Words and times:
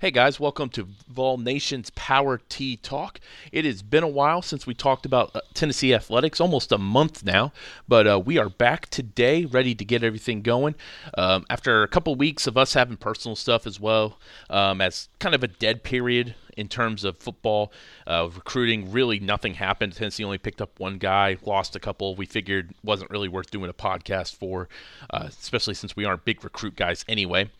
Hey 0.00 0.10
guys, 0.10 0.40
welcome 0.40 0.70
to 0.70 0.88
Vol 1.08 1.36
Nation's 1.36 1.90
Power 1.90 2.40
T 2.48 2.78
Talk. 2.78 3.20
It 3.52 3.66
has 3.66 3.82
been 3.82 4.02
a 4.02 4.08
while 4.08 4.40
since 4.40 4.66
we 4.66 4.72
talked 4.72 5.04
about 5.04 5.36
uh, 5.36 5.42
Tennessee 5.52 5.92
athletics, 5.92 6.40
almost 6.40 6.72
a 6.72 6.78
month 6.78 7.22
now, 7.22 7.52
but 7.86 8.06
uh, 8.06 8.18
we 8.18 8.38
are 8.38 8.48
back 8.48 8.88
today, 8.88 9.44
ready 9.44 9.74
to 9.74 9.84
get 9.84 10.02
everything 10.02 10.40
going. 10.40 10.74
Um, 11.18 11.44
after 11.50 11.82
a 11.82 11.88
couple 11.88 12.14
weeks 12.14 12.46
of 12.46 12.56
us 12.56 12.72
having 12.72 12.96
personal 12.96 13.36
stuff 13.36 13.66
as 13.66 13.78
well, 13.78 14.18
um, 14.48 14.80
as 14.80 15.10
kind 15.18 15.34
of 15.34 15.44
a 15.44 15.48
dead 15.48 15.82
period 15.82 16.34
in 16.60 16.68
terms 16.68 17.04
of 17.04 17.18
football. 17.18 17.72
Uh, 18.06 18.28
recruiting, 18.34 18.92
really 18.92 19.18
nothing 19.18 19.54
happened. 19.54 19.94
Tennessee 19.94 20.24
only 20.24 20.38
picked 20.38 20.60
up 20.60 20.78
one 20.78 20.98
guy, 20.98 21.38
lost 21.44 21.74
a 21.74 21.80
couple. 21.80 22.14
We 22.14 22.26
figured 22.26 22.74
wasn't 22.84 23.10
really 23.10 23.28
worth 23.28 23.50
doing 23.50 23.70
a 23.70 23.74
podcast 23.74 24.36
for, 24.36 24.68
uh, 25.08 25.26
especially 25.28 25.74
since 25.74 25.96
we 25.96 26.04
aren't 26.04 26.24
big 26.24 26.44
recruit 26.44 26.76
guys 26.76 27.04
anyway. 27.08 27.50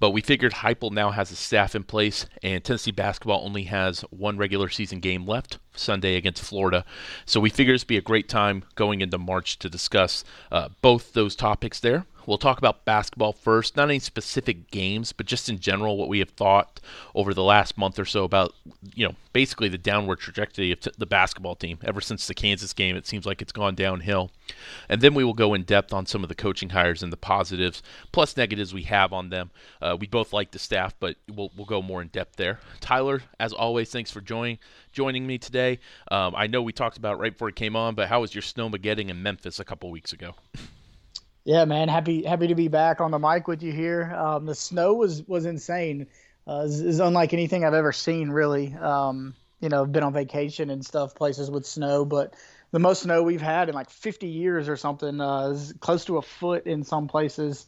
But 0.00 0.10
we 0.10 0.20
figured 0.20 0.52
Heupel 0.52 0.92
now 0.92 1.10
has 1.10 1.30
a 1.30 1.36
staff 1.36 1.74
in 1.74 1.84
place, 1.84 2.26
and 2.42 2.62
Tennessee 2.64 2.90
basketball 2.90 3.44
only 3.44 3.64
has 3.64 4.00
one 4.10 4.36
regular 4.36 4.68
season 4.68 5.00
game 5.00 5.24
left. 5.24 5.58
Sunday 5.74 6.16
against 6.16 6.42
Florida. 6.42 6.84
So 7.24 7.38
we 7.38 7.50
figured 7.50 7.78
would 7.78 7.86
be 7.86 7.96
a 7.96 8.02
great 8.02 8.28
time 8.28 8.64
going 8.74 9.00
into 9.00 9.16
March 9.16 9.60
to 9.60 9.70
discuss 9.70 10.24
uh, 10.50 10.70
both 10.82 11.12
those 11.12 11.36
topics 11.36 11.78
there. 11.78 12.04
We'll 12.28 12.36
talk 12.36 12.58
about 12.58 12.84
basketball 12.84 13.32
first, 13.32 13.74
not 13.74 13.88
any 13.88 14.00
specific 14.00 14.70
games, 14.70 15.14
but 15.14 15.24
just 15.24 15.48
in 15.48 15.60
general 15.60 15.96
what 15.96 16.10
we 16.10 16.18
have 16.18 16.28
thought 16.28 16.78
over 17.14 17.32
the 17.32 17.42
last 17.42 17.78
month 17.78 17.98
or 17.98 18.04
so 18.04 18.24
about, 18.24 18.54
you 18.94 19.08
know, 19.08 19.14
basically 19.32 19.70
the 19.70 19.78
downward 19.78 20.16
trajectory 20.16 20.70
of 20.70 20.80
t- 20.80 20.90
the 20.98 21.06
basketball 21.06 21.54
team. 21.54 21.78
Ever 21.82 22.02
since 22.02 22.26
the 22.26 22.34
Kansas 22.34 22.74
game, 22.74 22.96
it 22.96 23.06
seems 23.06 23.24
like 23.24 23.40
it's 23.40 23.50
gone 23.50 23.74
downhill. 23.74 24.30
And 24.90 25.00
then 25.00 25.14
we 25.14 25.24
will 25.24 25.32
go 25.32 25.54
in 25.54 25.62
depth 25.62 25.94
on 25.94 26.04
some 26.04 26.22
of 26.22 26.28
the 26.28 26.34
coaching 26.34 26.68
hires 26.68 27.02
and 27.02 27.10
the 27.10 27.16
positives 27.16 27.82
plus 28.12 28.36
negatives 28.36 28.74
we 28.74 28.82
have 28.82 29.14
on 29.14 29.30
them. 29.30 29.50
Uh, 29.80 29.96
we 29.98 30.06
both 30.06 30.34
like 30.34 30.50
the 30.50 30.58
staff, 30.58 30.94
but 31.00 31.16
we'll, 31.34 31.50
we'll 31.56 31.64
go 31.64 31.80
more 31.80 32.02
in 32.02 32.08
depth 32.08 32.36
there. 32.36 32.60
Tyler, 32.80 33.22
as 33.40 33.54
always, 33.54 33.90
thanks 33.90 34.10
for 34.10 34.20
joining 34.20 34.58
joining 34.92 35.26
me 35.26 35.38
today. 35.38 35.78
Um, 36.10 36.34
I 36.36 36.46
know 36.46 36.60
we 36.60 36.74
talked 36.74 36.98
about 36.98 37.18
right 37.18 37.32
before 37.32 37.48
it 37.48 37.56
came 37.56 37.74
on, 37.74 37.94
but 37.94 38.08
how 38.08 38.20
was 38.20 38.34
your 38.34 38.42
snowmageddon 38.42 39.08
in 39.08 39.22
Memphis 39.22 39.58
a 39.58 39.64
couple 39.64 39.90
weeks 39.90 40.12
ago? 40.12 40.34
Yeah, 41.48 41.64
man, 41.64 41.88
happy 41.88 42.24
happy 42.24 42.48
to 42.48 42.54
be 42.54 42.68
back 42.68 43.00
on 43.00 43.10
the 43.10 43.18
mic 43.18 43.48
with 43.48 43.62
you 43.62 43.72
here. 43.72 44.14
Um, 44.14 44.44
the 44.44 44.54
snow 44.54 44.92
was 44.92 45.26
was 45.26 45.46
insane. 45.46 46.06
Uh, 46.46 46.64
is, 46.66 47.00
unlike 47.00 47.32
anything 47.32 47.64
I've 47.64 47.72
ever 47.72 47.90
seen, 47.90 48.28
really. 48.28 48.74
Um, 48.74 49.34
you 49.58 49.70
know, 49.70 49.86
been 49.86 50.02
on 50.02 50.12
vacation 50.12 50.68
and 50.68 50.84
stuff, 50.84 51.14
places 51.14 51.50
with 51.50 51.64
snow, 51.64 52.04
but 52.04 52.34
the 52.70 52.78
most 52.78 53.04
snow 53.04 53.22
we've 53.22 53.40
had 53.40 53.70
in 53.70 53.74
like 53.74 53.88
50 53.88 54.26
years 54.26 54.68
or 54.68 54.76
something 54.76 55.22
uh, 55.22 55.48
is 55.48 55.72
close 55.80 56.04
to 56.04 56.18
a 56.18 56.22
foot 56.22 56.66
in 56.66 56.84
some 56.84 57.08
places. 57.08 57.64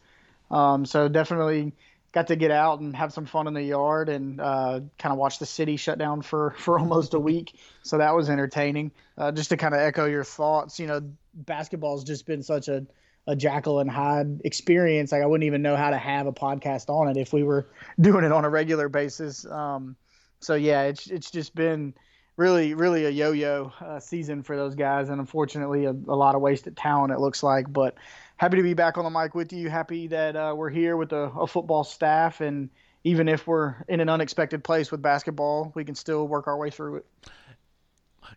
Um, 0.51 0.85
so 0.85 1.09
definitely 1.09 1.73
got 2.13 2.27
to 2.27 2.37
get 2.37 2.51
out 2.51 2.81
and 2.81 2.95
have 2.95 3.15
some 3.15 3.25
fun 3.25 3.47
in 3.47 3.55
the 3.55 3.63
yard 3.63 4.11
and 4.11 4.43
uh, 4.43 4.81
kind 4.99 5.13
of 5.15 5.17
watch 5.17 5.39
the 5.39 5.47
city 5.47 5.77
shut 5.77 5.97
down 5.97 6.21
for 6.21 6.51
for 6.59 6.79
almost 6.79 7.15
a 7.15 7.19
week. 7.19 7.59
So 7.83 7.97
that 7.97 8.15
was 8.15 8.29
entertaining. 8.29 8.93
Uh, 9.17 9.33
just 9.33 9.49
to 9.49 9.57
kind 9.57 9.73
of 9.73 9.81
echo 9.81 10.05
your 10.05 10.25
thoughts, 10.25 10.79
you 10.79 10.87
know, 10.87 11.01
basketball's 11.33 12.05
just 12.05 12.27
been 12.27 12.43
such 12.43 12.69
a 12.69 12.85
a 13.31 13.37
Jekyll 13.37 13.79
and 13.79 13.89
Hyde 13.89 14.41
experience. 14.45 15.13
Like 15.13 15.23
I 15.23 15.27
wouldn't 15.27 15.47
even 15.47 15.63
know 15.63 15.77
how 15.77 15.91
to 15.91 15.99
have 15.99 16.27
a 16.27 16.33
podcast 16.33 16.89
on 16.89 17.09
it 17.09 17.17
if 17.17 17.33
we 17.33 17.45
were 17.45 17.69
doing 18.01 18.25
it 18.25 18.33
on 18.33 18.45
a 18.45 18.51
regular 18.51 18.89
basis. 18.89 19.47
Um, 19.47 19.97
so 20.41 20.55
yeah, 20.55 20.83
it's 20.83 21.07
it's 21.07 21.31
just 21.31 21.55
been 21.55 21.95
really 22.37 22.75
really 22.75 23.05
a 23.05 23.11
yo-yo 23.11 23.73
uh, 23.81 24.01
season 24.01 24.43
for 24.43 24.57
those 24.57 24.75
guys, 24.75 25.09
and 25.09 25.21
unfortunately 25.21 25.85
a, 25.85 25.91
a, 25.91 26.17
lot 26.17 26.35
of 26.35 26.41
wasted 26.41 26.77
talent 26.77 27.13
it 27.13 27.21
looks 27.21 27.43
like. 27.43 27.73
But 27.73 27.95
happy 28.37 28.57
to 28.57 28.63
be 28.63 28.75
back 28.75 28.99
on 28.99 29.05
the 29.05 29.11
mic 29.11 29.35
with 29.35 29.53
you. 29.53 29.71
Happy 29.71 30.09
that 30.09 30.35
uh, 30.35 30.55
we're 30.57 30.71
here 30.71 30.97
with 30.97 31.13
a, 31.13 31.31
a 31.31 31.47
football 31.47 31.85
staff, 31.85 32.41
and 32.41 32.69
even 33.05 33.29
if 33.29 33.47
we're 33.47 33.77
in 33.89 34.01
an 34.01 34.09
unexpected 34.09 34.65
place 34.65 34.91
with 34.91 35.01
basketball, 35.01 35.71
we 35.77 35.85
can 35.85 35.95
still 35.95 36.27
work 36.27 36.49
our 36.49 36.57
way 36.57 36.71
through 36.71 36.97
it. 36.97 37.07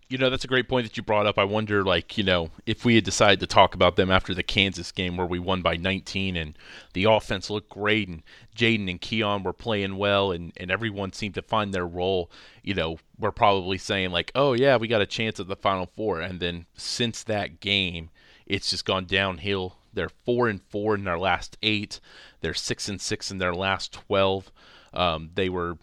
You 0.09 0.17
know, 0.17 0.29
that's 0.29 0.43
a 0.43 0.47
great 0.47 0.69
point 0.69 0.85
that 0.85 0.97
you 0.97 1.03
brought 1.03 1.25
up. 1.25 1.37
I 1.37 1.43
wonder, 1.43 1.83
like, 1.83 2.17
you 2.17 2.23
know, 2.23 2.49
if 2.65 2.85
we 2.85 2.95
had 2.95 3.03
decided 3.03 3.39
to 3.39 3.47
talk 3.47 3.73
about 3.73 3.95
them 3.95 4.11
after 4.11 4.33
the 4.33 4.43
Kansas 4.43 4.91
game 4.91 5.17
where 5.17 5.25
we 5.25 5.39
won 5.39 5.61
by 5.61 5.75
19 5.75 6.35
and 6.35 6.57
the 6.93 7.05
offense 7.05 7.49
looked 7.49 7.69
great 7.69 8.07
and 8.07 8.23
Jaden 8.55 8.89
and 8.89 9.01
Keon 9.01 9.43
were 9.43 9.53
playing 9.53 9.97
well 9.97 10.31
and, 10.31 10.53
and 10.57 10.69
everyone 10.69 11.13
seemed 11.13 11.35
to 11.35 11.41
find 11.41 11.73
their 11.73 11.87
role, 11.87 12.29
you 12.61 12.73
know, 12.73 12.97
we're 13.17 13.31
probably 13.31 13.77
saying, 13.77 14.11
like, 14.11 14.31
oh, 14.35 14.53
yeah, 14.53 14.77
we 14.77 14.87
got 14.87 15.01
a 15.01 15.07
chance 15.07 15.39
at 15.39 15.47
the 15.47 15.55
Final 15.55 15.89
Four. 15.95 16.21
And 16.21 16.39
then 16.39 16.65
since 16.75 17.23
that 17.23 17.59
game, 17.59 18.09
it's 18.45 18.69
just 18.69 18.85
gone 18.85 19.05
downhill. 19.05 19.77
They're 19.93 20.09
four 20.09 20.47
and 20.47 20.61
four 20.61 20.95
in 20.95 21.03
their 21.03 21.19
last 21.19 21.57
eight. 21.61 21.99
They're 22.41 22.53
six 22.53 22.89
and 22.89 22.99
six 22.99 23.31
in 23.31 23.37
their 23.37 23.53
last 23.53 23.93
twelve. 23.93 24.51
Um, 24.93 25.31
they 25.35 25.49
were 25.49 25.77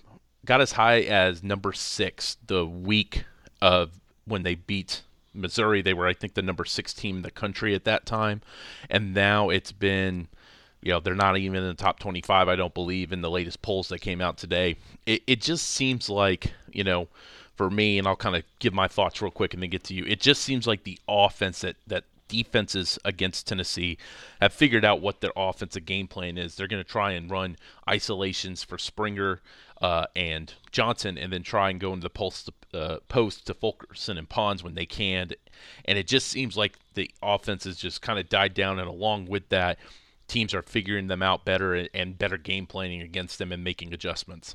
got 0.45 0.61
as 0.61 0.73
high 0.73 1.01
as 1.01 1.43
number 1.43 1.73
six 1.73 2.37
the 2.47 2.67
week 2.67 3.25
of 3.61 4.00
when 4.31 4.43
they 4.43 4.55
beat 4.55 5.03
Missouri. 5.35 5.83
They 5.83 5.95
were, 5.95 6.07
I 6.07 6.15
think, 6.15 6.35
the 6.35 6.43
number 6.43 6.65
six 6.65 6.95
team 6.95 7.17
in 7.17 7.23
the 7.23 7.31
country 7.31 7.75
at 7.75 7.85
that 7.85 8.07
time, 8.07 8.41
and 8.89 9.15
now 9.15 9.51
it's 9.51 9.73
been, 9.73 10.29
you 10.83 10.93
know, 10.93 11.01
they're 11.01 11.15
not 11.15 11.37
even 11.37 11.63
in 11.63 11.69
the 11.69 11.75
top 11.75 11.99
25. 11.99 12.49
I 12.49 12.57
don't 12.57 12.75
believe 12.75 13.13
in 13.13 13.21
the 13.21 13.31
latest 13.31 13.63
polls 13.63 13.89
that 13.89 14.01
came 14.01 14.21
out 14.21 14.39
today. 14.39 14.77
It 15.07 15.23
it 15.27 15.41
just 15.41 15.67
seems 15.69 16.09
like, 16.09 16.53
you 16.73 16.85
know, 16.85 17.09
for 17.57 17.71
me, 17.71 17.99
and 17.99 18.07
I'll 18.07 18.17
kind 18.17 18.37
of 18.37 18.45
give 18.59 18.73
my 18.73 18.89
thoughts 18.89 19.21
real 19.21 19.31
quick 19.31 19.53
and 19.53 19.63
then 19.63 19.71
get 19.71 19.85
to 19.85 19.95
you. 19.95 20.05
It 20.07 20.21
just 20.21 20.43
seems 20.43 20.67
like 20.67 20.85
the 20.85 20.99
offense 21.09 21.61
that 21.61 21.77
that 21.87 22.05
defenses 22.31 22.99
against 23.05 23.49
Tennessee 23.49 23.99
have 24.41 24.53
figured 24.53 24.85
out 24.85 25.01
what 25.01 25.21
their 25.21 25.33
offensive 25.37 25.85
game 25.85 26.07
plan 26.07 26.39
is. 26.39 26.55
They're 26.55 26.69
going 26.69 26.83
to 26.83 26.89
try 26.89 27.11
and 27.11 27.31
run 27.31 27.57
isolations 27.89 28.63
for 28.63 28.79
Springer 28.79 29.41
uh, 29.81 30.07
and 30.15 30.53
Johnson, 30.73 31.17
and 31.17 31.33
then 31.33 31.43
try 31.43 31.71
and 31.71 31.81
go 31.81 31.93
into 31.93 32.05
the 32.05 32.11
post, 32.11 32.51
uh, 32.75 32.99
post 33.09 33.47
to 33.47 33.55
Fulkerson 33.55 34.19
and 34.19 34.29
Pons 34.29 34.63
when 34.63 34.75
they 34.75 34.87
can. 34.87 35.31
And 35.87 35.99
it 35.99 36.07
just 36.07 36.29
seems 36.29 36.57
like 36.57 36.79
the 36.95 37.11
offense 37.23 37.65
has 37.65 37.77
just 37.77 38.03
kind 38.03 38.19
of 38.19 38.29
died 38.29 38.55
down, 38.55 38.79
and 38.79 38.89
along 38.89 39.27
with 39.27 39.49
that, 39.49 39.79
teams 40.29 40.55
are 40.55 40.63
figuring 40.63 41.07
them 41.09 41.23
out 41.23 41.45
better 41.45 41.89
and 41.95 42.19
better 42.19 42.37
game 42.37 42.67
planning 42.67 43.01
against 43.01 43.39
them 43.39 43.53
and 43.53 43.65
making 43.65 43.93
adjustments. 43.93 44.55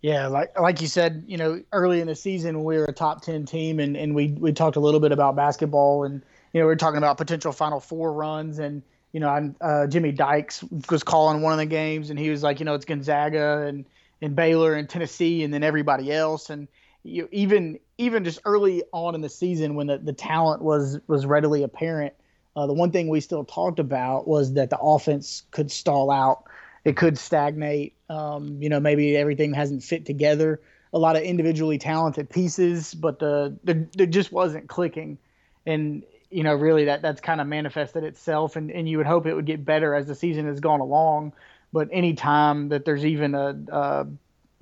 Yeah, 0.00 0.26
like 0.26 0.58
like 0.60 0.80
you 0.80 0.86
said, 0.86 1.24
you 1.26 1.38
know, 1.38 1.62
early 1.72 2.00
in 2.00 2.06
the 2.06 2.14
season 2.14 2.62
we 2.62 2.76
were 2.76 2.84
a 2.84 2.92
top 2.92 3.22
ten 3.22 3.46
team, 3.46 3.80
and, 3.80 3.96
and 3.96 4.14
we 4.14 4.28
we 4.38 4.52
talked 4.52 4.76
a 4.76 4.80
little 4.80 5.00
bit 5.00 5.12
about 5.12 5.34
basketball, 5.34 6.04
and 6.04 6.22
you 6.52 6.60
know 6.60 6.66
we 6.66 6.72
were 6.72 6.76
talking 6.76 6.98
about 6.98 7.16
potential 7.16 7.52
Final 7.52 7.80
Four 7.80 8.12
runs, 8.12 8.58
and 8.58 8.82
you 9.14 9.20
know, 9.20 9.54
uh, 9.60 9.86
Jimmy 9.86 10.10
Dykes 10.10 10.64
was 10.90 11.04
calling 11.04 11.40
one 11.40 11.52
of 11.52 11.58
the 11.60 11.66
games, 11.66 12.10
and 12.10 12.18
he 12.18 12.30
was 12.30 12.42
like, 12.42 12.58
you 12.58 12.66
know, 12.66 12.74
it's 12.74 12.84
Gonzaga 12.84 13.60
and 13.60 13.84
and 14.22 14.34
Baylor 14.36 14.74
and 14.74 14.88
Tennessee, 14.88 15.42
and 15.42 15.52
then 15.52 15.62
everybody 15.62 16.12
else. 16.12 16.50
And 16.50 16.68
you 17.02 17.28
even 17.32 17.78
even 17.98 18.24
just 18.24 18.40
early 18.44 18.82
on 18.92 19.14
in 19.14 19.20
the 19.20 19.28
season 19.28 19.74
when 19.74 19.86
the, 19.86 19.98
the 19.98 20.12
talent 20.12 20.62
was 20.62 20.98
was 21.06 21.26
readily 21.26 21.62
apparent, 21.62 22.14
uh, 22.56 22.66
the 22.66 22.72
one 22.72 22.90
thing 22.90 23.08
we 23.08 23.20
still 23.20 23.44
talked 23.44 23.78
about 23.78 24.26
was 24.26 24.54
that 24.54 24.70
the 24.70 24.78
offense 24.78 25.42
could 25.50 25.70
stall 25.70 26.10
out, 26.10 26.44
it 26.84 26.96
could 26.96 27.18
stagnate. 27.18 27.94
Um, 28.08 28.60
you 28.62 28.68
know, 28.68 28.80
maybe 28.80 29.16
everything 29.16 29.54
hasn't 29.54 29.82
fit 29.82 30.06
together. 30.06 30.60
A 30.92 30.98
lot 30.98 31.16
of 31.16 31.22
individually 31.22 31.78
talented 31.78 32.30
pieces, 32.30 32.94
but 32.94 33.18
the 33.18 33.56
the, 33.64 34.06
just 34.06 34.32
wasn't 34.32 34.68
clicking. 34.68 35.18
And 35.66 36.04
you 36.30 36.42
know, 36.42 36.54
really 36.54 36.86
that 36.86 37.02
that's 37.02 37.20
kind 37.20 37.40
of 37.40 37.46
manifested 37.46 38.04
itself, 38.04 38.56
and, 38.56 38.70
and 38.70 38.88
you 38.88 38.98
would 38.98 39.06
hope 39.06 39.26
it 39.26 39.34
would 39.34 39.46
get 39.46 39.64
better 39.64 39.94
as 39.94 40.06
the 40.06 40.14
season 40.14 40.46
has 40.46 40.60
gone 40.60 40.80
along. 40.80 41.32
But 41.74 41.88
anytime 41.90 42.68
that 42.68 42.84
there's 42.84 43.04
even 43.04 43.34
a 43.34 43.56
a, 43.68 44.06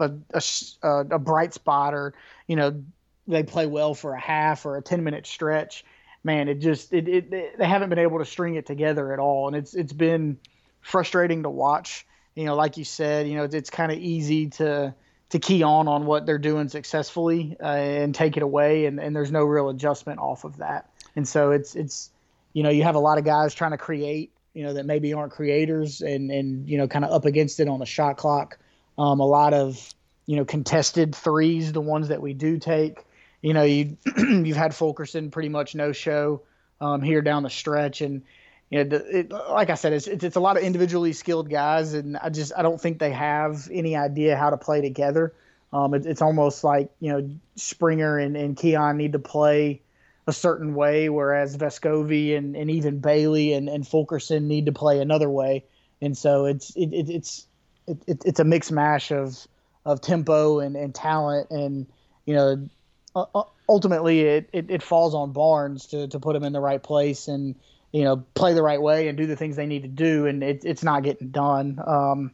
a, 0.00 0.42
a, 0.82 0.88
a 1.10 1.18
bright 1.18 1.52
spot 1.52 1.92
or 1.92 2.14
you 2.46 2.56
know 2.56 2.82
they 3.28 3.42
play 3.42 3.66
well 3.66 3.92
for 3.92 4.14
a 4.14 4.20
half 4.20 4.64
or 4.64 4.78
a 4.78 4.82
10 4.82 5.04
minute 5.04 5.26
stretch 5.26 5.84
man 6.24 6.48
it 6.48 6.58
just 6.58 6.92
it, 6.92 7.06
it, 7.06 7.30
it, 7.30 7.58
they 7.58 7.66
haven't 7.66 7.90
been 7.90 7.98
able 7.98 8.18
to 8.18 8.24
string 8.24 8.54
it 8.54 8.64
together 8.64 9.12
at 9.12 9.18
all. 9.18 9.46
And 9.46 9.54
it's 9.54 9.74
it's 9.74 9.92
been 9.92 10.38
frustrating 10.80 11.42
to 11.42 11.50
watch. 11.50 12.06
You 12.34 12.46
know 12.46 12.56
like 12.56 12.78
you 12.78 12.84
said 12.84 13.28
you 13.28 13.36
know 13.36 13.44
it's, 13.44 13.54
it's 13.54 13.68
kind 13.68 13.92
of 13.92 13.98
easy 13.98 14.48
to 14.60 14.94
to 15.28 15.38
key 15.38 15.62
on 15.62 15.88
on 15.88 16.06
what 16.06 16.24
they're 16.24 16.38
doing 16.38 16.70
successfully 16.70 17.58
uh, 17.60 17.66
and 17.66 18.14
take 18.14 18.38
it 18.38 18.42
away 18.42 18.86
and, 18.86 18.98
and 18.98 19.14
there's 19.14 19.30
no 19.30 19.44
real 19.44 19.68
adjustment 19.68 20.18
off 20.18 20.44
of 20.44 20.56
that. 20.56 20.88
And 21.14 21.28
so 21.28 21.50
it's 21.50 21.74
it's 21.74 22.10
you 22.54 22.62
know 22.62 22.70
you 22.70 22.84
have 22.84 22.94
a 22.94 23.00
lot 23.00 23.18
of 23.18 23.24
guys 23.24 23.52
trying 23.52 23.72
to 23.72 23.78
create 23.78 24.32
you 24.54 24.64
know, 24.64 24.74
that 24.74 24.86
maybe 24.86 25.12
aren't 25.14 25.32
creators 25.32 26.00
and, 26.00 26.30
and 26.30 26.68
you 26.68 26.78
know, 26.78 26.88
kind 26.88 27.04
of 27.04 27.10
up 27.10 27.24
against 27.24 27.60
it 27.60 27.68
on 27.68 27.80
the 27.80 27.86
shot 27.86 28.16
clock. 28.16 28.58
Um, 28.98 29.20
a 29.20 29.26
lot 29.26 29.54
of, 29.54 29.94
you 30.26 30.36
know, 30.36 30.44
contested 30.44 31.14
threes, 31.14 31.72
the 31.72 31.80
ones 31.80 32.08
that 32.08 32.20
we 32.20 32.34
do 32.34 32.58
take. 32.58 33.04
You 33.40 33.54
know, 33.54 33.62
you 33.62 33.96
you've 34.16 34.56
had 34.56 34.74
Fulkerson 34.74 35.30
pretty 35.30 35.48
much 35.48 35.74
no 35.74 35.92
show 35.92 36.42
um, 36.80 37.02
here 37.02 37.22
down 37.22 37.42
the 37.42 37.50
stretch, 37.50 38.00
and 38.00 38.22
you 38.70 38.84
know, 38.84 38.96
it, 38.96 39.30
like 39.30 39.70
I 39.70 39.74
said, 39.74 39.92
it's, 39.92 40.06
it's, 40.06 40.24
it's 40.24 40.36
a 40.36 40.40
lot 40.40 40.56
of 40.56 40.62
individually 40.62 41.12
skilled 41.12 41.50
guys, 41.50 41.94
and 41.94 42.16
I 42.16 42.28
just 42.28 42.52
I 42.56 42.62
don't 42.62 42.80
think 42.80 42.98
they 42.98 43.10
have 43.12 43.68
any 43.72 43.96
idea 43.96 44.36
how 44.36 44.50
to 44.50 44.56
play 44.56 44.80
together. 44.80 45.34
Um, 45.72 45.94
it, 45.94 46.06
it's 46.06 46.22
almost 46.22 46.62
like 46.62 46.90
you 47.00 47.12
know 47.12 47.30
Springer 47.56 48.18
and, 48.18 48.36
and 48.36 48.56
Keon 48.56 48.96
need 48.96 49.12
to 49.12 49.18
play 49.18 49.80
a 50.26 50.32
certain 50.32 50.74
way, 50.74 51.08
whereas 51.08 51.56
Vescovi 51.56 52.36
and, 52.36 52.56
and 52.56 52.70
even 52.70 53.00
Bailey 53.00 53.52
and, 53.52 53.68
and 53.68 53.86
Fulkerson 53.86 54.48
need 54.48 54.66
to 54.66 54.72
play 54.72 55.00
another 55.00 55.28
way. 55.28 55.64
And 56.00 56.16
so 56.16 56.46
it's 56.46 56.74
it, 56.76 56.92
it 56.92 57.10
it's 57.10 57.46
it, 57.86 58.22
it's 58.24 58.40
a 58.40 58.44
mixed 58.44 58.72
mash 58.72 59.10
of 59.10 59.46
of 59.84 60.00
tempo 60.00 60.60
and, 60.60 60.76
and 60.76 60.94
talent. 60.94 61.50
And, 61.50 61.86
you 62.24 62.34
know, 62.34 62.68
uh, 63.14 63.42
ultimately 63.68 64.20
it, 64.20 64.48
it, 64.52 64.70
it, 64.70 64.82
falls 64.82 65.14
on 65.14 65.32
Barnes 65.32 65.86
to, 65.86 66.08
to 66.08 66.20
put 66.20 66.36
him 66.36 66.44
in 66.44 66.52
the 66.52 66.60
right 66.60 66.82
place 66.82 67.28
and, 67.28 67.56
you 67.90 68.04
know, 68.04 68.24
play 68.34 68.54
the 68.54 68.62
right 68.62 68.80
way 68.80 69.08
and 69.08 69.18
do 69.18 69.26
the 69.26 69.36
things 69.36 69.56
they 69.56 69.66
need 69.66 69.82
to 69.82 69.88
do. 69.88 70.26
And 70.26 70.42
it, 70.42 70.64
it's 70.64 70.82
not 70.82 71.02
getting 71.02 71.28
done. 71.28 71.80
Um, 71.84 72.30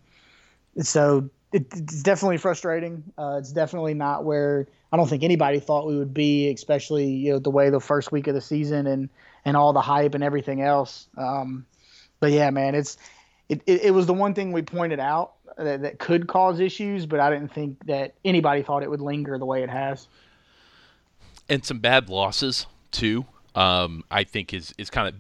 so 0.83 1.31
it, 1.53 1.67
it's 1.73 2.03
definitely 2.03 2.37
frustrating. 2.37 3.03
Uh, 3.17 3.37
it's 3.39 3.53
definitely 3.53 3.95
not 3.95 4.25
where 4.25 4.67
I 4.93 4.97
don't 4.97 5.09
think 5.09 5.23
anybody 5.23 5.61
thought 5.61 5.87
we 5.87 5.99
would 5.99 6.15
be, 6.15 6.51
especially, 6.51 7.07
you 7.07 7.33
know, 7.33 7.39
the 7.39 7.51
way 7.51 7.71
the 7.71 7.81
first 7.81 8.11
week 8.11 8.27
of 8.27 8.35
the 8.35 8.41
season 8.41 8.87
and, 8.87 9.09
and 9.45 9.57
all 9.57 9.73
the 9.73 9.81
hype 9.81 10.15
and 10.15 10.25
everything 10.25 10.63
else. 10.63 11.09
Um, 11.17 11.67
but 12.21 12.33
yeah, 12.33 12.51
man, 12.51 12.75
it's, 12.75 12.97
it, 13.49 13.63
it, 13.67 13.83
it 13.85 13.91
was 13.91 14.07
the 14.07 14.15
one 14.15 14.35
thing 14.35 14.53
we 14.53 14.63
pointed 14.63 15.01
out 15.01 15.35
that, 15.57 15.83
that 15.83 15.99
could 15.99 16.27
cause 16.27 16.61
issues, 16.61 17.07
but 17.07 17.21
I 17.21 17.31
didn't 17.31 17.53
think 17.53 17.87
that 17.87 18.15
anybody 18.25 18.63
thought 18.63 18.83
it 18.83 18.91
would 18.91 19.01
linger 19.01 19.39
the 19.39 19.47
way 19.47 19.63
it 19.63 19.71
has. 19.71 20.09
And 21.49 21.65
some 21.65 21.79
bad 21.79 22.09
losses 22.09 22.67
too. 22.91 23.27
Um, 23.55 24.05
I 24.11 24.25
think 24.25 24.53
is 24.53 24.75
is 24.79 24.91
kind 24.91 25.09
of 25.09 25.15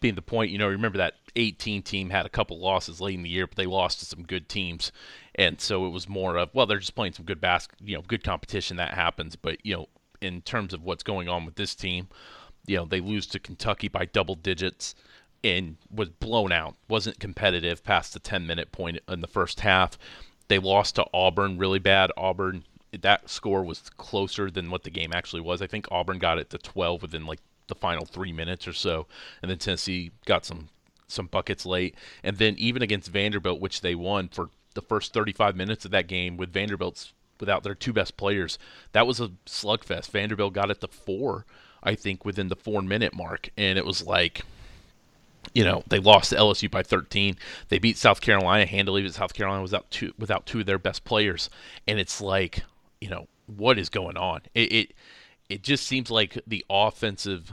being 0.00 0.14
the 0.14 0.22
point. 0.22 0.50
You 0.50 0.58
know, 0.58 0.68
remember 0.68 0.98
that 0.98 1.14
18 1.36 1.82
team 1.82 2.10
had 2.10 2.26
a 2.26 2.28
couple 2.28 2.58
losses 2.58 3.00
late 3.00 3.14
in 3.14 3.22
the 3.22 3.28
year, 3.28 3.46
but 3.46 3.56
they 3.56 3.66
lost 3.66 3.98
to 4.00 4.06
some 4.06 4.22
good 4.22 4.48
teams, 4.48 4.92
and 5.38 5.60
so 5.60 5.86
it 5.86 5.90
was 5.90 6.08
more 6.08 6.36
of 6.36 6.50
well, 6.52 6.66
they're 6.66 6.78
just 6.78 6.96
playing 6.96 7.14
some 7.14 7.24
good 7.24 7.40
basket, 7.40 7.78
you 7.80 7.96
know, 7.96 8.02
good 8.02 8.24
competition 8.24 8.76
that 8.76 8.92
happens. 8.92 9.36
But 9.36 9.64
you 9.64 9.76
know, 9.76 9.88
in 10.20 10.42
terms 10.42 10.74
of 10.74 10.82
what's 10.82 11.04
going 11.04 11.28
on 11.28 11.46
with 11.46 11.54
this 11.54 11.74
team, 11.74 12.08
you 12.66 12.76
know, 12.76 12.84
they 12.84 13.00
lose 13.00 13.26
to 13.28 13.38
Kentucky 13.38 13.88
by 13.88 14.04
double 14.04 14.34
digits 14.34 14.94
and 15.44 15.76
was 15.90 16.08
blown 16.08 16.50
out. 16.50 16.74
wasn't 16.88 17.20
competitive 17.20 17.84
past 17.84 18.12
the 18.12 18.18
10 18.18 18.46
minute 18.46 18.72
point 18.72 18.98
in 19.08 19.20
the 19.20 19.28
first 19.28 19.60
half. 19.60 19.96
They 20.48 20.58
lost 20.58 20.96
to 20.96 21.06
Auburn 21.14 21.56
really 21.56 21.78
bad. 21.78 22.10
Auburn 22.16 22.64
that 23.00 23.30
score 23.30 23.62
was 23.62 23.90
closer 23.96 24.50
than 24.50 24.70
what 24.70 24.82
the 24.82 24.90
game 24.90 25.12
actually 25.12 25.42
was. 25.42 25.62
I 25.62 25.66
think 25.66 25.86
Auburn 25.90 26.18
got 26.18 26.38
it 26.38 26.50
to 26.50 26.58
12 26.58 27.02
within 27.02 27.26
like 27.26 27.40
the 27.68 27.74
final 27.74 28.06
3 28.06 28.32
minutes 28.32 28.66
or 28.66 28.72
so 28.72 29.06
and 29.42 29.50
then 29.50 29.58
Tennessee 29.58 30.10
got 30.24 30.44
some 30.44 30.70
some 31.06 31.26
buckets 31.26 31.64
late 31.64 31.94
and 32.24 32.38
then 32.38 32.54
even 32.58 32.82
against 32.82 33.10
Vanderbilt 33.10 33.60
which 33.60 33.82
they 33.82 33.94
won 33.94 34.28
for 34.28 34.48
the 34.78 34.86
first 34.86 35.12
35 35.12 35.56
minutes 35.56 35.84
of 35.84 35.90
that 35.90 36.06
game 36.06 36.36
with 36.36 36.52
Vanderbilt's 36.52 37.12
without 37.40 37.62
their 37.62 37.74
two 37.74 37.92
best 37.92 38.16
players. 38.16 38.58
That 38.92 39.06
was 39.06 39.20
a 39.20 39.30
slugfest. 39.46 40.10
Vanderbilt 40.10 40.54
got 40.54 40.70
it 40.70 40.80
to 40.80 40.88
4 40.88 41.44
I 41.82 41.94
think 41.94 42.24
within 42.24 42.48
the 42.48 42.56
4 42.56 42.82
minute 42.82 43.14
mark 43.14 43.50
and 43.56 43.78
it 43.78 43.84
was 43.84 44.04
like 44.04 44.42
you 45.54 45.64
know, 45.64 45.82
they 45.88 45.98
lost 45.98 46.30
to 46.30 46.36
LSU 46.36 46.70
by 46.70 46.82
13. 46.82 47.36
They 47.68 47.78
beat 47.78 47.96
South 47.96 48.20
Carolina 48.20 48.66
handily, 48.66 49.02
but 49.02 49.14
South 49.14 49.34
Carolina 49.34 49.62
was 49.62 49.72
out 49.72 49.90
two 49.90 50.12
without 50.18 50.46
two 50.46 50.60
of 50.60 50.66
their 50.66 50.78
best 50.78 51.04
players. 51.04 51.48
And 51.86 51.98
it's 51.98 52.20
like, 52.20 52.64
you 53.00 53.08
know, 53.08 53.28
what 53.46 53.78
is 53.78 53.88
going 53.88 54.16
on? 54.16 54.42
It 54.54 54.72
it, 54.72 54.94
it 55.48 55.62
just 55.62 55.86
seems 55.86 56.10
like 56.10 56.38
the 56.46 56.64
offensive 56.68 57.52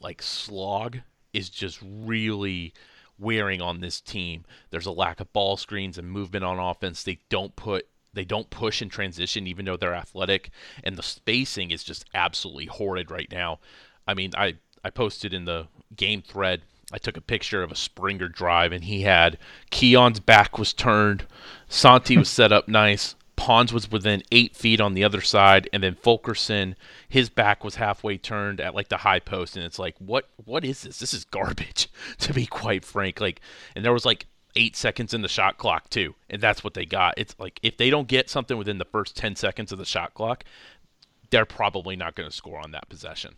like 0.00 0.22
slog 0.22 0.98
is 1.32 1.48
just 1.48 1.78
really 1.82 2.72
wearing 3.18 3.60
on 3.60 3.80
this 3.80 4.00
team. 4.00 4.44
There's 4.70 4.86
a 4.86 4.92
lack 4.92 5.20
of 5.20 5.32
ball 5.32 5.56
screens 5.56 5.98
and 5.98 6.10
movement 6.10 6.44
on 6.44 6.58
offense. 6.58 7.02
They 7.02 7.20
don't 7.28 7.54
put 7.56 7.86
they 8.14 8.24
don't 8.24 8.50
push 8.50 8.80
in 8.80 8.88
transition 8.88 9.46
even 9.46 9.66
though 9.66 9.76
they're 9.76 9.94
athletic 9.94 10.50
and 10.82 10.96
the 10.96 11.02
spacing 11.02 11.70
is 11.70 11.84
just 11.84 12.06
absolutely 12.14 12.66
horrid 12.66 13.10
right 13.10 13.30
now. 13.30 13.60
I 14.06 14.14
mean, 14.14 14.32
I 14.36 14.56
I 14.84 14.90
posted 14.90 15.34
in 15.34 15.44
the 15.44 15.68
game 15.94 16.22
thread 16.22 16.62
I 16.90 16.98
took 16.98 17.16
a 17.16 17.22
picture 17.22 17.62
of 17.62 17.70
a 17.70 17.76
Springer 17.76 18.28
drive, 18.28 18.72
and 18.72 18.84
he 18.84 19.02
had 19.02 19.38
Keon's 19.70 20.20
back 20.20 20.58
was 20.58 20.72
turned, 20.72 21.26
Santi 21.68 22.16
was 22.16 22.30
set 22.30 22.50
up 22.50 22.66
nice, 22.66 23.14
Pons 23.38 23.72
was 23.72 23.88
within 23.88 24.24
eight 24.32 24.56
feet 24.56 24.80
on 24.80 24.94
the 24.94 25.04
other 25.04 25.20
side, 25.20 25.68
and 25.72 25.80
then 25.80 25.94
Fulkerson, 25.94 26.74
his 27.08 27.30
back 27.30 27.62
was 27.62 27.76
halfway 27.76 28.18
turned 28.18 28.60
at 28.60 28.74
like 28.74 28.88
the 28.88 28.96
high 28.96 29.20
post, 29.20 29.56
and 29.56 29.64
it's 29.64 29.78
like, 29.78 29.94
what, 30.00 30.28
what 30.44 30.64
is 30.64 30.82
this? 30.82 30.98
This 30.98 31.14
is 31.14 31.24
garbage, 31.24 31.88
to 32.18 32.34
be 32.34 32.46
quite 32.46 32.84
frank. 32.84 33.20
Like, 33.20 33.40
and 33.76 33.84
there 33.84 33.92
was 33.92 34.04
like 34.04 34.26
eight 34.56 34.74
seconds 34.74 35.14
in 35.14 35.22
the 35.22 35.28
shot 35.28 35.56
clock 35.56 35.88
too, 35.88 36.16
and 36.28 36.42
that's 36.42 36.64
what 36.64 36.74
they 36.74 36.84
got. 36.84 37.14
It's 37.16 37.36
like 37.38 37.60
if 37.62 37.76
they 37.76 37.90
don't 37.90 38.08
get 38.08 38.28
something 38.28 38.58
within 38.58 38.78
the 38.78 38.84
first 38.84 39.16
ten 39.16 39.36
seconds 39.36 39.70
of 39.70 39.78
the 39.78 39.84
shot 39.84 40.14
clock, 40.14 40.42
they're 41.30 41.46
probably 41.46 41.94
not 41.94 42.16
going 42.16 42.28
to 42.28 42.34
score 42.34 42.58
on 42.58 42.72
that 42.72 42.88
possession. 42.88 43.36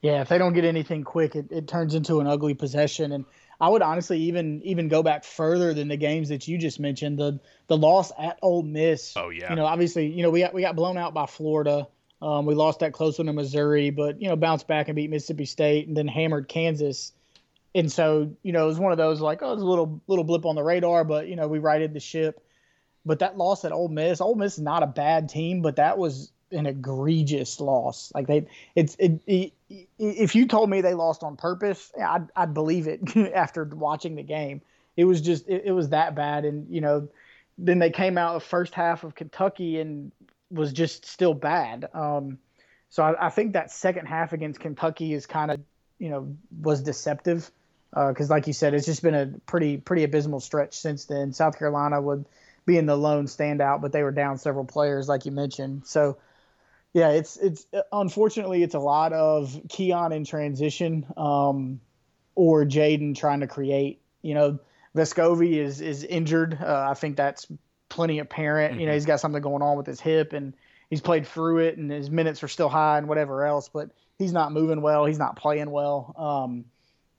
Yeah, 0.00 0.22
if 0.22 0.28
they 0.28 0.38
don't 0.38 0.54
get 0.54 0.64
anything 0.64 1.04
quick, 1.04 1.36
it, 1.36 1.46
it 1.50 1.68
turns 1.68 1.94
into 1.94 2.20
an 2.20 2.26
ugly 2.26 2.54
possession. 2.54 3.12
And 3.12 3.26
I 3.60 3.68
would 3.68 3.82
honestly 3.82 4.20
even 4.22 4.62
even 4.62 4.88
go 4.88 5.02
back 5.02 5.24
further 5.24 5.74
than 5.74 5.88
the 5.88 5.96
games 5.96 6.28
that 6.28 6.46
you 6.46 6.58
just 6.58 6.78
mentioned. 6.78 7.18
The 7.18 7.40
the 7.66 7.76
loss 7.76 8.12
at 8.18 8.38
Ole 8.40 8.62
Miss. 8.62 9.14
Oh 9.16 9.30
yeah. 9.30 9.50
You 9.50 9.56
know, 9.56 9.66
obviously, 9.66 10.06
you 10.06 10.22
know 10.22 10.30
we 10.30 10.40
got 10.40 10.54
we 10.54 10.62
got 10.62 10.76
blown 10.76 10.96
out 10.96 11.12
by 11.12 11.26
Florida. 11.26 11.88
Um, 12.20 12.46
we 12.46 12.54
lost 12.54 12.80
that 12.80 12.92
close 12.92 13.18
one 13.18 13.26
to 13.26 13.32
Missouri, 13.32 13.90
but 13.90 14.20
you 14.22 14.28
know 14.28 14.36
bounced 14.36 14.68
back 14.68 14.88
and 14.88 14.96
beat 14.96 15.10
Mississippi 15.10 15.44
State, 15.44 15.88
and 15.88 15.96
then 15.96 16.06
hammered 16.06 16.48
Kansas. 16.48 17.12
And 17.74 17.90
so 17.90 18.34
you 18.42 18.52
know 18.52 18.64
it 18.64 18.68
was 18.68 18.78
one 18.78 18.92
of 18.92 18.98
those 18.98 19.20
like 19.20 19.42
oh 19.42 19.52
it's 19.52 19.62
a 19.62 19.66
little 19.66 20.00
little 20.06 20.24
blip 20.24 20.46
on 20.46 20.54
the 20.54 20.62
radar, 20.62 21.04
but 21.04 21.26
you 21.26 21.34
know 21.34 21.48
we 21.48 21.58
righted 21.58 21.94
the 21.94 22.00
ship. 22.00 22.44
But 23.04 23.20
that 23.20 23.36
loss 23.36 23.64
at 23.64 23.72
Ole 23.72 23.88
Miss, 23.88 24.20
Ole 24.20 24.34
Miss 24.34 24.54
is 24.54 24.60
not 24.60 24.82
a 24.82 24.86
bad 24.86 25.28
team, 25.30 25.62
but 25.62 25.76
that 25.76 25.98
was 25.98 26.30
an 26.52 26.66
egregious 26.66 27.60
loss. 27.60 28.12
Like 28.14 28.26
they, 28.26 28.46
it's 28.74 28.96
it, 28.98 29.20
it, 29.26 29.52
if 29.98 30.34
you 30.34 30.46
told 30.46 30.70
me 30.70 30.80
they 30.80 30.94
lost 30.94 31.22
on 31.22 31.36
purpose, 31.36 31.92
I'd 32.00 32.28
I'd 32.34 32.54
believe 32.54 32.88
it 32.88 33.16
after 33.34 33.64
watching 33.64 34.16
the 34.16 34.22
game. 34.22 34.62
It 34.96 35.04
was 35.04 35.20
just 35.20 35.48
it, 35.48 35.62
it 35.66 35.72
was 35.72 35.90
that 35.90 36.14
bad, 36.14 36.44
and 36.44 36.66
you 36.72 36.80
know, 36.80 37.08
then 37.56 37.78
they 37.78 37.90
came 37.90 38.18
out 38.18 38.34
the 38.34 38.40
first 38.40 38.74
half 38.74 39.04
of 39.04 39.14
Kentucky 39.14 39.80
and 39.80 40.12
was 40.50 40.72
just 40.72 41.04
still 41.04 41.34
bad. 41.34 41.88
Um, 41.92 42.38
so 42.90 43.02
I, 43.02 43.26
I 43.26 43.30
think 43.30 43.52
that 43.52 43.70
second 43.70 44.06
half 44.06 44.32
against 44.32 44.60
Kentucky 44.60 45.12
is 45.12 45.26
kind 45.26 45.50
of 45.50 45.60
you 45.98 46.10
know 46.10 46.36
was 46.62 46.82
deceptive 46.82 47.50
because, 47.90 48.30
uh, 48.30 48.34
like 48.34 48.46
you 48.46 48.52
said, 48.52 48.74
it's 48.74 48.86
just 48.86 49.02
been 49.02 49.14
a 49.14 49.26
pretty 49.46 49.76
pretty 49.76 50.04
abysmal 50.04 50.40
stretch 50.40 50.74
since 50.74 51.04
then. 51.04 51.32
South 51.32 51.58
Carolina 51.58 52.00
would 52.00 52.24
be 52.66 52.76
in 52.76 52.86
the 52.86 52.96
lone 52.96 53.26
standout, 53.26 53.80
but 53.80 53.92
they 53.92 54.02
were 54.02 54.12
down 54.12 54.38
several 54.38 54.64
players, 54.64 55.08
like 55.08 55.24
you 55.24 55.32
mentioned. 55.32 55.86
So 55.86 56.18
yeah, 56.94 57.10
it's 57.10 57.36
it's 57.36 57.66
unfortunately 57.92 58.62
it's 58.62 58.74
a 58.74 58.80
lot 58.80 59.12
of 59.12 59.60
Keon 59.68 60.12
in 60.12 60.24
transition, 60.24 61.06
um, 61.16 61.80
or 62.34 62.64
Jaden 62.64 63.16
trying 63.16 63.40
to 63.40 63.46
create. 63.46 64.00
You 64.22 64.34
know, 64.34 64.58
Vescovi 64.96 65.56
is 65.56 65.80
is 65.80 66.02
injured. 66.04 66.58
Uh, 66.60 66.88
I 66.90 66.94
think 66.94 67.16
that's 67.16 67.46
plenty 67.88 68.18
apparent. 68.20 68.72
Mm-hmm. 68.72 68.80
You 68.80 68.86
know, 68.86 68.90
mm-hmm. 68.90 68.96
he's 68.96 69.06
got 69.06 69.20
something 69.20 69.42
going 69.42 69.62
on 69.62 69.76
with 69.76 69.86
his 69.86 70.00
hip, 70.00 70.32
and 70.32 70.54
he's 70.88 71.00
played 71.00 71.26
through 71.26 71.58
it, 71.58 71.76
and 71.76 71.90
his 71.90 72.10
minutes 72.10 72.42
are 72.42 72.48
still 72.48 72.68
high, 72.70 72.98
and 72.98 73.08
whatever 73.08 73.44
else. 73.44 73.68
But 73.68 73.90
he's 74.18 74.32
not 74.32 74.52
moving 74.52 74.80
well. 74.80 75.04
He's 75.04 75.18
not 75.18 75.36
playing 75.36 75.70
well. 75.70 76.14
Um, 76.16 76.64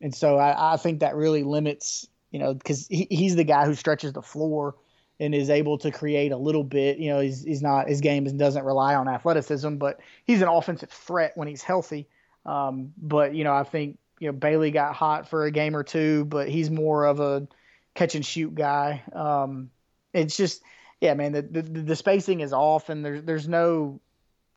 and 0.01 0.15
so 0.15 0.37
I, 0.37 0.73
I 0.73 0.77
think 0.77 1.01
that 1.01 1.15
really 1.15 1.43
limits. 1.43 2.07
You 2.31 2.39
know, 2.39 2.53
because 2.53 2.87
he, 2.87 3.07
he's 3.09 3.35
the 3.35 3.43
guy 3.43 3.65
who 3.65 3.73
stretches 3.73 4.13
the 4.13 4.21
floor 4.21 4.75
and 5.19 5.35
is 5.35 5.49
able 5.49 5.77
to 5.79 5.91
create 5.91 6.31
a 6.31 6.37
little 6.37 6.63
bit. 6.63 6.97
You 6.97 7.11
know, 7.11 7.19
he's, 7.19 7.43
he's 7.43 7.61
not 7.61 7.89
his 7.89 8.01
game 8.01 8.25
doesn't 8.37 8.63
rely 8.63 8.95
on 8.95 9.07
athleticism, 9.07 9.75
but 9.75 9.99
he's 10.23 10.41
an 10.41 10.47
offensive 10.47 10.89
threat 10.89 11.33
when 11.35 11.47
he's 11.47 11.63
healthy. 11.63 12.07
Um, 12.45 12.93
but 12.97 13.35
you 13.35 13.43
know, 13.43 13.53
I 13.53 13.63
think 13.63 13.97
you 14.19 14.27
know 14.27 14.33
Bailey 14.33 14.71
got 14.71 14.95
hot 14.95 15.29
for 15.29 15.45
a 15.45 15.51
game 15.51 15.75
or 15.75 15.83
two, 15.83 16.25
but 16.25 16.47
he's 16.49 16.69
more 16.69 17.05
of 17.05 17.19
a 17.19 17.47
catch 17.93 18.15
and 18.15 18.25
shoot 18.25 18.55
guy. 18.55 19.03
Um, 19.13 19.71
it's 20.13 20.37
just 20.37 20.61
yeah, 21.01 21.13
man, 21.13 21.31
the, 21.31 21.41
the, 21.41 21.61
the 21.61 21.95
spacing 21.95 22.41
is 22.41 22.53
off, 22.53 22.89
and 22.89 23.03
there's 23.03 23.23
there's 23.23 23.47
no. 23.47 23.99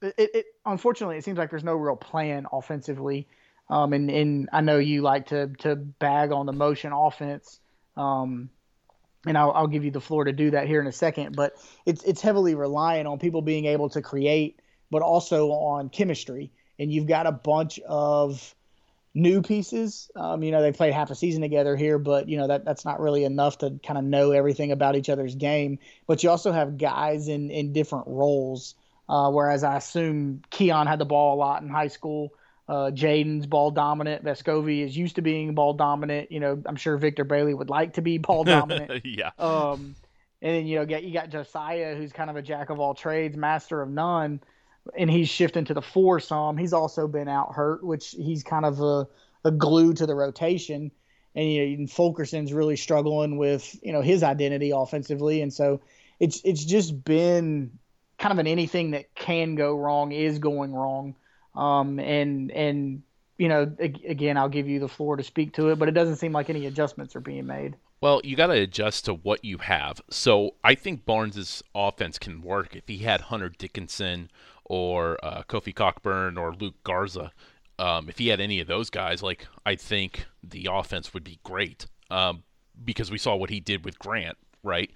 It, 0.00 0.30
it 0.34 0.46
unfortunately 0.66 1.16
it 1.16 1.24
seems 1.24 1.38
like 1.38 1.50
there's 1.50 1.64
no 1.64 1.74
real 1.74 1.96
plan 1.96 2.46
offensively. 2.52 3.28
Um, 3.70 3.92
and, 3.92 4.10
and 4.10 4.48
I 4.52 4.60
know 4.60 4.78
you 4.78 5.02
like 5.02 5.26
to 5.26 5.48
to 5.60 5.76
bag 5.76 6.32
on 6.32 6.46
the 6.46 6.52
motion 6.52 6.92
offense. 6.92 7.60
Um, 7.96 8.50
and 9.26 9.38
I'll, 9.38 9.52
I'll, 9.52 9.66
give 9.66 9.84
you 9.84 9.90
the 9.90 10.00
floor 10.00 10.24
to 10.24 10.32
do 10.32 10.50
that 10.50 10.66
here 10.66 10.80
in 10.80 10.86
a 10.86 10.92
second. 10.92 11.36
But 11.36 11.56
it's 11.86 12.02
it's 12.04 12.20
heavily 12.20 12.54
reliant 12.54 13.06
on 13.06 13.18
people 13.18 13.42
being 13.42 13.66
able 13.66 13.88
to 13.90 14.02
create, 14.02 14.60
but 14.90 15.02
also 15.02 15.50
on 15.50 15.88
chemistry. 15.88 16.50
And 16.78 16.92
you've 16.92 17.06
got 17.06 17.26
a 17.26 17.32
bunch 17.32 17.78
of 17.80 18.54
new 19.14 19.42
pieces. 19.42 20.10
Um, 20.16 20.42
you 20.42 20.50
know, 20.50 20.62
they 20.62 20.72
played 20.72 20.92
half 20.92 21.10
a 21.10 21.14
season 21.14 21.42
together 21.42 21.76
here, 21.76 21.98
but 21.98 22.28
you 22.28 22.36
know 22.36 22.48
that 22.48 22.64
that's 22.64 22.84
not 22.84 23.00
really 23.00 23.24
enough 23.24 23.58
to 23.58 23.78
kind 23.84 23.98
of 23.98 24.04
know 24.04 24.32
everything 24.32 24.72
about 24.72 24.96
each 24.96 25.08
other's 25.08 25.34
game. 25.34 25.78
But 26.06 26.22
you 26.22 26.30
also 26.30 26.52
have 26.52 26.78
guys 26.78 27.28
in 27.28 27.50
in 27.50 27.72
different 27.72 28.06
roles. 28.06 28.74
Uh, 29.08 29.30
whereas 29.30 29.62
I 29.62 29.76
assume 29.76 30.42
Keon 30.50 30.86
had 30.86 30.98
the 30.98 31.04
ball 31.04 31.34
a 31.34 31.38
lot 31.38 31.62
in 31.62 31.68
high 31.68 31.88
school. 31.88 32.32
Uh, 32.68 32.90
Jaden's 32.90 33.46
ball 33.46 33.70
dominant. 33.70 34.24
Vescovi 34.24 34.84
is 34.84 34.96
used 34.96 35.16
to 35.16 35.22
being 35.22 35.54
ball 35.54 35.74
dominant. 35.74 36.30
You 36.30 36.40
know, 36.40 36.62
I'm 36.64 36.76
sure 36.76 36.96
Victor 36.96 37.24
Bailey 37.24 37.54
would 37.54 37.70
like 37.70 37.94
to 37.94 38.02
be 38.02 38.18
ball 38.18 38.44
dominant. 38.44 39.04
yeah. 39.04 39.30
Um, 39.38 39.96
and 40.40 40.56
then 40.56 40.66
you 40.66 40.76
know, 40.76 40.86
get 40.86 41.04
you 41.04 41.12
got 41.12 41.30
Josiah, 41.30 41.94
who's 41.96 42.12
kind 42.12 42.30
of 42.30 42.36
a 42.36 42.42
jack 42.42 42.70
of 42.70 42.80
all 42.80 42.94
trades, 42.94 43.36
master 43.36 43.80
of 43.80 43.88
none, 43.90 44.40
and 44.96 45.10
he's 45.10 45.28
shifting 45.28 45.64
to 45.66 45.74
the 45.74 45.82
four 45.82 46.18
some. 46.20 46.56
He's 46.56 46.72
also 46.72 47.06
been 47.06 47.28
out 47.28 47.54
hurt, 47.54 47.84
which 47.84 48.10
he's 48.10 48.42
kind 48.42 48.64
of 48.64 48.80
a, 48.80 49.06
a 49.44 49.50
glue 49.50 49.94
to 49.94 50.06
the 50.06 50.14
rotation. 50.14 50.90
And 51.34 51.50
you 51.50 51.76
know, 51.78 51.86
Fulkerson's 51.86 52.52
really 52.52 52.76
struggling 52.76 53.38
with 53.38 53.78
you 53.82 53.92
know 53.92 54.02
his 54.02 54.22
identity 54.22 54.72
offensively, 54.74 55.42
and 55.42 55.52
so 55.52 55.80
it's 56.18 56.40
it's 56.44 56.64
just 56.64 57.04
been 57.04 57.78
kind 58.18 58.32
of 58.32 58.38
an 58.38 58.46
anything 58.46 58.92
that 58.92 59.14
can 59.14 59.54
go 59.54 59.76
wrong 59.76 60.12
is 60.12 60.38
going 60.38 60.74
wrong. 60.74 61.14
Um, 61.54 61.98
and 61.98 62.50
and 62.50 63.02
you 63.38 63.48
know, 63.48 63.74
again, 63.78 64.36
I'll 64.36 64.48
give 64.48 64.68
you 64.68 64.78
the 64.78 64.88
floor 64.88 65.16
to 65.16 65.22
speak 65.22 65.54
to 65.54 65.70
it, 65.70 65.78
but 65.78 65.88
it 65.88 65.92
doesn't 65.92 66.16
seem 66.16 66.32
like 66.32 66.48
any 66.48 66.66
adjustments 66.66 67.16
are 67.16 67.20
being 67.20 67.46
made. 67.46 67.76
Well, 68.00 68.20
you 68.24 68.36
got 68.36 68.48
to 68.48 68.54
adjust 68.54 69.04
to 69.06 69.14
what 69.14 69.44
you 69.44 69.58
have. 69.58 70.00
So 70.10 70.56
I 70.64 70.74
think 70.74 71.04
Barnes's 71.04 71.62
offense 71.74 72.18
can 72.18 72.42
work 72.42 72.76
if 72.76 72.88
he 72.88 72.98
had 72.98 73.22
Hunter 73.22 73.48
Dickinson 73.48 74.30
or 74.64 75.18
uh, 75.24 75.42
Kofi 75.48 75.74
Cockburn 75.74 76.36
or 76.36 76.52
Luke 76.52 76.82
Garza. 76.84 77.32
Um, 77.78 78.08
if 78.08 78.18
he 78.18 78.28
had 78.28 78.40
any 78.40 78.60
of 78.60 78.66
those 78.66 78.90
guys, 78.90 79.22
like 79.22 79.46
I 79.64 79.76
think 79.76 80.26
the 80.42 80.68
offense 80.70 81.14
would 81.14 81.24
be 81.24 81.38
great 81.42 81.86
um, 82.10 82.42
because 82.84 83.10
we 83.10 83.18
saw 83.18 83.34
what 83.34 83.50
he 83.50 83.60
did 83.60 83.84
with 83.84 83.98
Grant, 83.98 84.36
right? 84.62 84.90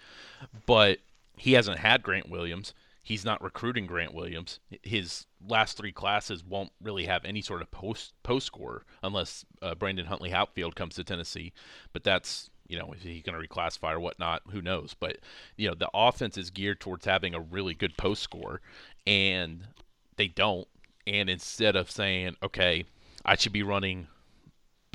But 0.66 0.98
he 1.36 1.52
hasn't 1.52 1.78
had 1.78 2.02
Grant 2.02 2.28
Williams. 2.28 2.74
He's 3.06 3.24
not 3.24 3.40
recruiting 3.40 3.86
Grant 3.86 4.14
Williams. 4.14 4.58
His 4.82 5.26
last 5.46 5.76
three 5.76 5.92
classes 5.92 6.42
won't 6.42 6.72
really 6.82 7.06
have 7.06 7.24
any 7.24 7.40
sort 7.40 7.62
of 7.62 7.70
post 7.70 8.14
post 8.24 8.46
score 8.46 8.84
unless 9.00 9.44
uh, 9.62 9.76
Brandon 9.76 10.06
Huntley 10.06 10.30
Hatfield 10.30 10.74
comes 10.74 10.96
to 10.96 11.04
Tennessee. 11.04 11.52
But 11.92 12.02
that's 12.02 12.50
you 12.66 12.76
know, 12.76 12.92
is 12.92 13.02
he 13.02 13.20
going 13.20 13.40
to 13.40 13.48
reclassify 13.48 13.92
or 13.92 14.00
whatnot? 14.00 14.42
Who 14.50 14.60
knows? 14.60 14.96
But 14.98 15.18
you 15.56 15.68
know, 15.68 15.76
the 15.76 15.88
offense 15.94 16.36
is 16.36 16.50
geared 16.50 16.80
towards 16.80 17.04
having 17.04 17.32
a 17.32 17.40
really 17.40 17.74
good 17.74 17.96
post 17.96 18.24
score, 18.24 18.60
and 19.06 19.68
they 20.16 20.26
don't. 20.26 20.66
And 21.06 21.30
instead 21.30 21.76
of 21.76 21.88
saying, 21.88 22.34
okay, 22.42 22.86
I 23.24 23.36
should 23.36 23.52
be 23.52 23.62
running 23.62 24.08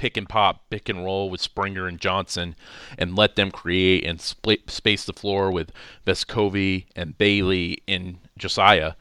pick 0.02 0.18
and 0.18 0.28
pop, 0.28 0.68
pick 0.72 0.90
and 0.90 1.06
roll 1.06 1.30
with 1.30 1.40
Springer 1.40 1.86
and 1.86 2.00
Johnson, 2.00 2.56
and 2.98 3.16
let 3.16 3.36
them 3.36 3.52
create 3.52 4.04
and 4.04 4.20
space 4.20 5.06
the 5.06 5.14
floor 5.14 5.52
with 5.52 5.72
Vescovi 6.08 6.88
and 6.96 7.16
Bailey 7.20 7.84
and 7.88 8.18
Josiah. 8.36 8.94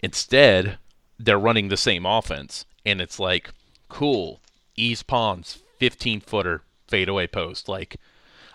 Instead, 0.00 0.78
they're 1.18 1.38
running 1.38 1.68
the 1.68 1.76
same 1.76 2.06
offense, 2.06 2.64
and 2.86 3.02
it's 3.02 3.20
like, 3.20 3.50
cool, 3.90 4.40
Yves 4.78 5.02
Pons, 5.02 5.58
15 5.78 6.22
footer 6.22 6.62
fadeaway 6.88 7.26
post. 7.26 7.68
Like, 7.68 7.96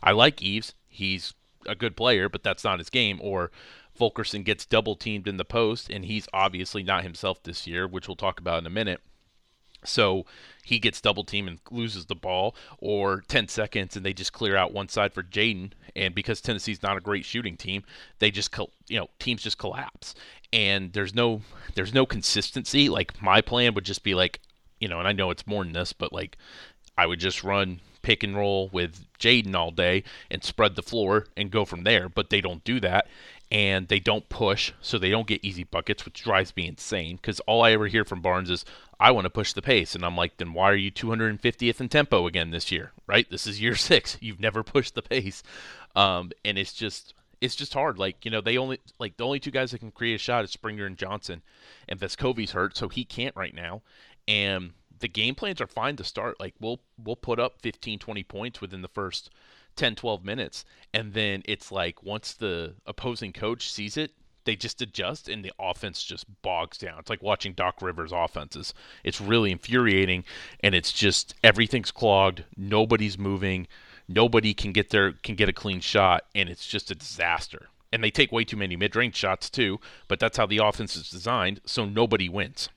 I 0.01 0.11
like 0.11 0.41
Yves. 0.41 0.73
He's 0.87 1.35
a 1.67 1.75
good 1.75 1.95
player, 1.95 2.29
but 2.29 2.41
that's 2.41 2.63
not 2.63 2.79
his 2.79 2.89
game. 2.89 3.19
Or 3.21 3.51
Fulkerson 3.93 4.41
gets 4.41 4.65
double 4.65 4.95
teamed 4.95 5.27
in 5.27 5.37
the 5.37 5.45
post, 5.45 5.87
and 5.91 6.05
he's 6.05 6.27
obviously 6.33 6.81
not 6.81 7.03
himself 7.03 7.43
this 7.43 7.67
year, 7.67 7.87
which 7.87 8.07
we'll 8.07 8.15
talk 8.15 8.39
about 8.39 8.57
in 8.57 8.65
a 8.65 8.71
minute. 8.71 9.01
So 9.83 10.25
he 10.63 10.79
gets 10.79 11.01
double 11.01 11.23
team 11.23 11.47
and 11.47 11.59
loses 11.69 12.05
the 12.05 12.15
ball, 12.15 12.55
or 12.77 13.23
10 13.27 13.47
seconds 13.47 13.95
and 13.95 14.05
they 14.05 14.13
just 14.13 14.33
clear 14.33 14.55
out 14.55 14.73
one 14.73 14.87
side 14.87 15.13
for 15.13 15.23
Jaden. 15.23 15.71
And 15.95 16.15
because 16.15 16.41
Tennessee's 16.41 16.83
not 16.83 16.97
a 16.97 17.01
great 17.01 17.25
shooting 17.25 17.57
team, 17.57 17.83
they 18.19 18.31
just 18.31 18.55
you 18.87 18.99
know 18.99 19.09
teams 19.19 19.43
just 19.43 19.57
collapse, 19.57 20.15
and 20.53 20.93
there's 20.93 21.13
no 21.13 21.41
there's 21.75 21.93
no 21.93 22.05
consistency. 22.05 22.87
Like 22.87 23.21
my 23.21 23.41
plan 23.41 23.73
would 23.73 23.83
just 23.83 24.03
be 24.03 24.15
like, 24.15 24.39
you 24.79 24.87
know, 24.87 24.99
and 24.99 25.07
I 25.07 25.11
know 25.11 25.31
it's 25.31 25.47
more 25.47 25.63
than 25.63 25.73
this, 25.73 25.91
but 25.91 26.13
like 26.13 26.37
I 26.97 27.05
would 27.05 27.19
just 27.19 27.43
run 27.43 27.81
pick 28.01 28.23
and 28.23 28.35
roll 28.35 28.69
with 28.69 29.05
Jaden 29.19 29.55
all 29.55 29.71
day 29.71 30.03
and 30.29 30.43
spread 30.43 30.75
the 30.75 30.81
floor 30.81 31.27
and 31.37 31.51
go 31.51 31.65
from 31.65 31.83
there. 31.83 32.09
But 32.09 32.29
they 32.29 32.41
don't 32.41 32.63
do 32.63 32.79
that. 32.79 33.07
And 33.51 33.89
they 33.89 33.99
don't 33.99 34.29
push, 34.29 34.71
so 34.81 34.97
they 34.97 35.09
don't 35.09 35.27
get 35.27 35.43
easy 35.43 35.65
buckets, 35.65 36.05
which 36.05 36.23
drives 36.23 36.55
me 36.55 36.67
insane. 36.67 37.17
Because 37.17 37.41
all 37.41 37.63
I 37.63 37.73
ever 37.73 37.87
hear 37.87 38.05
from 38.05 38.21
Barnes 38.21 38.49
is, 38.49 38.63
I 39.01 39.09
want 39.09 39.25
to 39.25 39.31
push 39.31 39.53
the 39.53 39.63
pace. 39.63 39.95
And 39.95 40.05
I'm 40.05 40.15
like, 40.15 40.37
then 40.37 40.53
why 40.53 40.69
are 40.69 40.75
you 40.75 40.91
250th 40.91 41.81
in 41.81 41.89
tempo 41.89 42.27
again 42.27 42.51
this 42.51 42.71
year? 42.71 42.91
Right? 43.07 43.27
This 43.29 43.47
is 43.47 43.59
year 43.59 43.75
six. 43.75 44.17
You've 44.21 44.39
never 44.39 44.63
pushed 44.63 44.93
the 44.93 45.01
pace. 45.01 45.41
Um, 45.95 46.31
and 46.45 46.57
it's 46.57 46.73
just 46.73 47.15
it's 47.41 47.55
just 47.55 47.73
hard. 47.73 47.97
Like, 47.97 48.23
you 48.23 48.29
know, 48.29 48.41
they 48.41 48.57
only 48.57 48.79
like 48.99 49.17
the 49.17 49.25
only 49.25 49.39
two 49.39 49.49
guys 49.49 49.71
that 49.71 49.79
can 49.79 49.89
create 49.89 50.15
a 50.15 50.19
shot 50.19 50.43
is 50.43 50.51
Springer 50.51 50.85
and 50.85 50.97
Johnson. 50.97 51.41
And 51.89 51.99
Vescovi's 51.99 52.51
hurt, 52.51 52.77
so 52.77 52.87
he 52.87 53.03
can't 53.03 53.35
right 53.35 53.55
now. 53.55 53.81
And 54.27 54.73
the 54.99 55.07
game 55.07 55.33
plans 55.33 55.59
are 55.59 55.67
fine 55.67 55.95
to 55.95 56.03
start. 56.03 56.39
Like 56.39 56.53
we'll 56.59 56.81
we'll 57.03 57.15
put 57.15 57.39
up 57.39 57.59
15, 57.61 57.97
20 57.97 58.23
points 58.23 58.61
within 58.61 58.83
the 58.83 58.87
first 58.87 59.31
10, 59.77 59.95
12 59.95 60.23
minutes, 60.23 60.63
and 60.93 61.13
then 61.13 61.41
it's 61.45 61.71
like 61.71 62.03
once 62.03 62.33
the 62.33 62.75
opposing 62.85 63.33
coach 63.33 63.71
sees 63.71 63.97
it, 63.97 64.11
they 64.45 64.55
just 64.55 64.81
adjust 64.81 65.29
and 65.29 65.43
the 65.43 65.51
offense 65.59 66.03
just 66.03 66.25
bogs 66.41 66.77
down. 66.77 66.99
It's 66.99 67.09
like 67.09 67.21
watching 67.21 67.53
Doc 67.53 67.81
Rivers 67.81 68.11
offenses. 68.11 68.73
It's 69.03 69.21
really 69.21 69.51
infuriating 69.51 70.23
and 70.61 70.75
it's 70.75 70.91
just 70.91 71.35
everything's 71.43 71.91
clogged, 71.91 72.43
nobody's 72.57 73.17
moving, 73.17 73.67
nobody 74.07 74.53
can 74.53 74.71
get 74.71 74.89
their 74.89 75.13
can 75.13 75.35
get 75.35 75.49
a 75.49 75.53
clean 75.53 75.79
shot 75.79 76.25
and 76.35 76.49
it's 76.49 76.67
just 76.67 76.91
a 76.91 76.95
disaster. 76.95 77.67
And 77.93 78.03
they 78.03 78.11
take 78.11 78.31
way 78.31 78.45
too 78.45 78.55
many 78.55 78.75
mid-range 78.77 79.15
shots 79.15 79.49
too, 79.49 79.79
but 80.07 80.19
that's 80.19 80.37
how 80.37 80.45
the 80.45 80.59
offense 80.59 80.95
is 80.95 81.09
designed, 81.09 81.59
so 81.65 81.85
nobody 81.85 82.29
wins. 82.29 82.69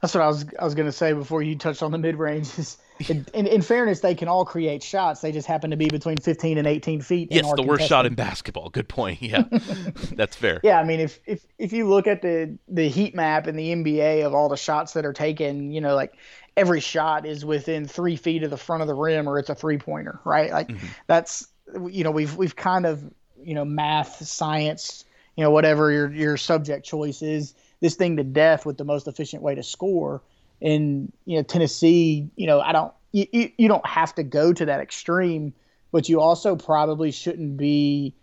That's 0.00 0.14
what 0.14 0.22
I 0.22 0.28
was 0.28 0.44
I 0.60 0.64
was 0.64 0.74
going 0.74 0.86
to 0.86 0.92
say 0.92 1.12
before 1.12 1.42
you 1.42 1.56
touched 1.56 1.82
on 1.82 1.90
the 1.90 1.98
mid 1.98 2.16
ranges. 2.16 2.78
In, 3.00 3.26
in, 3.34 3.46
in, 3.46 3.62
fairness, 3.62 4.00
they 4.00 4.14
can 4.14 4.28
all 4.28 4.44
create 4.44 4.82
shots. 4.82 5.20
They 5.20 5.32
just 5.32 5.46
happen 5.46 5.70
to 5.70 5.76
be 5.76 5.88
between 5.88 6.16
15 6.16 6.58
and 6.58 6.66
18 6.66 7.00
feet. 7.00 7.28
Yes, 7.30 7.50
the 7.54 7.62
worst 7.62 7.88
shot 7.88 8.06
in 8.06 8.14
basketball. 8.14 8.70
Good 8.70 8.88
point. 8.88 9.20
Yeah, 9.20 9.44
that's 10.12 10.36
fair. 10.36 10.60
Yeah, 10.62 10.78
I 10.78 10.84
mean, 10.84 11.00
if, 11.00 11.18
if 11.26 11.44
if 11.58 11.72
you 11.72 11.88
look 11.88 12.06
at 12.06 12.22
the 12.22 12.56
the 12.68 12.88
heat 12.88 13.14
map 13.14 13.46
in 13.46 13.56
the 13.56 13.72
NBA 13.74 14.24
of 14.24 14.34
all 14.34 14.48
the 14.48 14.56
shots 14.56 14.92
that 14.92 15.04
are 15.04 15.12
taken, 15.12 15.72
you 15.72 15.80
know, 15.80 15.94
like 15.94 16.14
every 16.56 16.80
shot 16.80 17.26
is 17.26 17.44
within 17.44 17.86
three 17.86 18.16
feet 18.16 18.42
of 18.42 18.50
the 18.50 18.56
front 18.56 18.82
of 18.82 18.88
the 18.88 18.94
rim, 18.94 19.28
or 19.28 19.38
it's 19.38 19.50
a 19.50 19.54
three 19.54 19.78
pointer, 19.78 20.20
right? 20.24 20.50
Like 20.50 20.68
mm-hmm. 20.68 20.86
that's 21.06 21.48
you 21.90 22.04
know 22.04 22.10
we've 22.10 22.36
we've 22.36 22.56
kind 22.56 22.86
of 22.86 23.02
you 23.42 23.54
know 23.54 23.64
math, 23.64 24.24
science, 24.24 25.04
you 25.36 25.42
know 25.42 25.50
whatever 25.50 25.90
your 25.90 26.12
your 26.12 26.36
subject 26.36 26.86
choice 26.86 27.22
is 27.22 27.54
this 27.80 27.96
thing 27.96 28.16
to 28.16 28.24
death 28.24 28.64
with 28.64 28.78
the 28.78 28.84
most 28.84 29.08
efficient 29.08 29.42
way 29.42 29.54
to 29.54 29.62
score. 29.62 30.22
And 30.64 31.12
you 31.26 31.36
know, 31.36 31.42
Tennessee, 31.42 32.28
you 32.34 32.46
know, 32.46 32.60
I 32.60 32.72
don't 32.72 32.92
you, 33.12 33.52
you 33.56 33.68
don't 33.68 33.86
have 33.86 34.14
to 34.16 34.24
go 34.24 34.52
to 34.52 34.64
that 34.64 34.80
extreme, 34.80 35.54
but 35.92 36.08
you 36.08 36.20
also 36.20 36.56
probably 36.56 37.12
shouldn't 37.12 37.56
be 37.56 38.14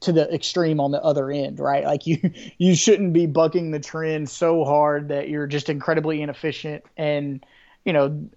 to 0.00 0.12
the 0.12 0.32
extreme 0.32 0.80
on 0.80 0.92
the 0.92 1.02
other 1.02 1.30
end, 1.30 1.58
right? 1.58 1.84
Like 1.84 2.06
you 2.06 2.18
you 2.58 2.74
shouldn't 2.74 3.12
be 3.12 3.26
bucking 3.26 3.72
the 3.72 3.80
trend 3.80 4.30
so 4.30 4.64
hard 4.64 5.08
that 5.08 5.28
you're 5.28 5.46
just 5.46 5.68
incredibly 5.68 6.22
inefficient 6.22 6.84
and 6.96 7.44
you 7.84 7.92
know, 7.92 8.30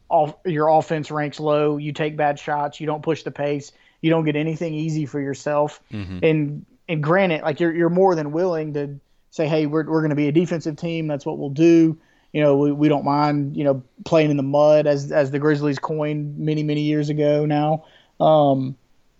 your 0.45 0.67
offense 0.67 1.09
ranks 1.09 1.39
low, 1.39 1.77
you 1.77 1.93
take 1.93 2.17
bad 2.17 2.37
shots, 2.37 2.81
you 2.81 2.85
don't 2.85 3.01
push 3.01 3.23
the 3.23 3.31
pace, 3.31 3.71
you 4.01 4.09
don't 4.09 4.25
get 4.25 4.35
anything 4.35 4.73
easy 4.73 5.05
for 5.05 5.21
yourself. 5.21 5.81
Mm-hmm. 5.91 6.19
And 6.21 6.65
and 6.89 7.03
granted, 7.03 7.43
like 7.43 7.59
you're 7.59 7.73
you're 7.73 7.89
more 7.89 8.15
than 8.15 8.31
willing 8.31 8.73
to 8.73 8.99
say, 9.29 9.47
hey, 9.47 9.65
we're, 9.65 9.85
we're 9.85 10.01
going 10.01 10.09
to 10.09 10.15
be 10.15 10.27
a 10.27 10.31
defensive 10.31 10.75
team. 10.75 11.07
That's 11.07 11.25
what 11.25 11.37
we'll 11.37 11.49
do. 11.49 11.97
You 12.33 12.41
know, 12.41 12.57
we, 12.57 12.71
we 12.71 12.89
don't 12.89 13.05
mind, 13.05 13.55
you 13.55 13.63
know, 13.63 13.83
playing 14.05 14.31
in 14.31 14.37
the 14.37 14.43
mud 14.43 14.85
as, 14.85 15.11
as 15.11 15.31
the 15.31 15.39
Grizzlies 15.39 15.79
coined 15.79 16.37
many, 16.37 16.63
many 16.63 16.81
years 16.81 17.09
ago 17.09 17.45
now. 17.45 17.85
Um, 18.19 18.75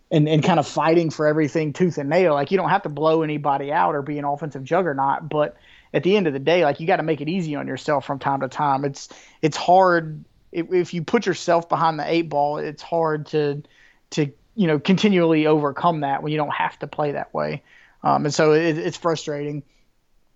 and, 0.10 0.30
and 0.30 0.44
kind 0.44 0.60
of 0.60 0.68
fighting 0.68 1.10
for 1.10 1.28
everything 1.28 1.74
tooth 1.74 1.98
and 1.98 2.10
nail. 2.10 2.34
Like 2.34 2.52
you 2.52 2.58
don't 2.58 2.70
have 2.70 2.84
to 2.84 2.90
blow 2.90 3.24
anybody 3.24 3.72
out 3.72 3.94
or 3.94 4.02
be 4.02 4.18
an 4.18 4.26
offensive 4.26 4.64
juggernaut, 4.64 5.28
but 5.30 5.58
at 5.94 6.04
the 6.04 6.16
end 6.16 6.28
of 6.28 6.34
the 6.34 6.40
day, 6.40 6.64
like 6.64 6.80
you 6.80 6.88
got 6.88 6.98
to 6.98 7.04
make 7.04 7.22
it 7.22 7.30
easy 7.30 7.56
on 7.56 7.68
yourself 7.68 8.06
from 8.06 8.20
time 8.20 8.42
to 8.42 8.48
time. 8.48 8.86
It's 8.86 9.10
it's 9.42 9.58
hard 9.58 10.24
if, 10.52 10.72
if 10.72 10.94
you 10.94 11.04
put 11.04 11.26
yourself 11.26 11.68
behind 11.70 12.00
the 12.00 12.10
eight 12.10 12.30
ball. 12.30 12.58
It's 12.58 12.82
hard 12.82 13.28
to 13.28 13.64
to 14.12 14.32
you 14.56 14.68
know 14.68 14.80
continually 14.80 15.48
overcome 15.48 16.02
that 16.02 16.24
when 16.24 16.32
you 16.32 16.38
don't 16.38 16.54
have 16.54 16.78
to 16.80 16.88
play 16.88 17.14
that 17.14 17.34
way. 17.34 17.64
Um, 18.04 18.26
and 18.26 18.34
so 18.34 18.54
it, 18.54 18.78
it's 18.78 18.98
frustrating 18.98 19.64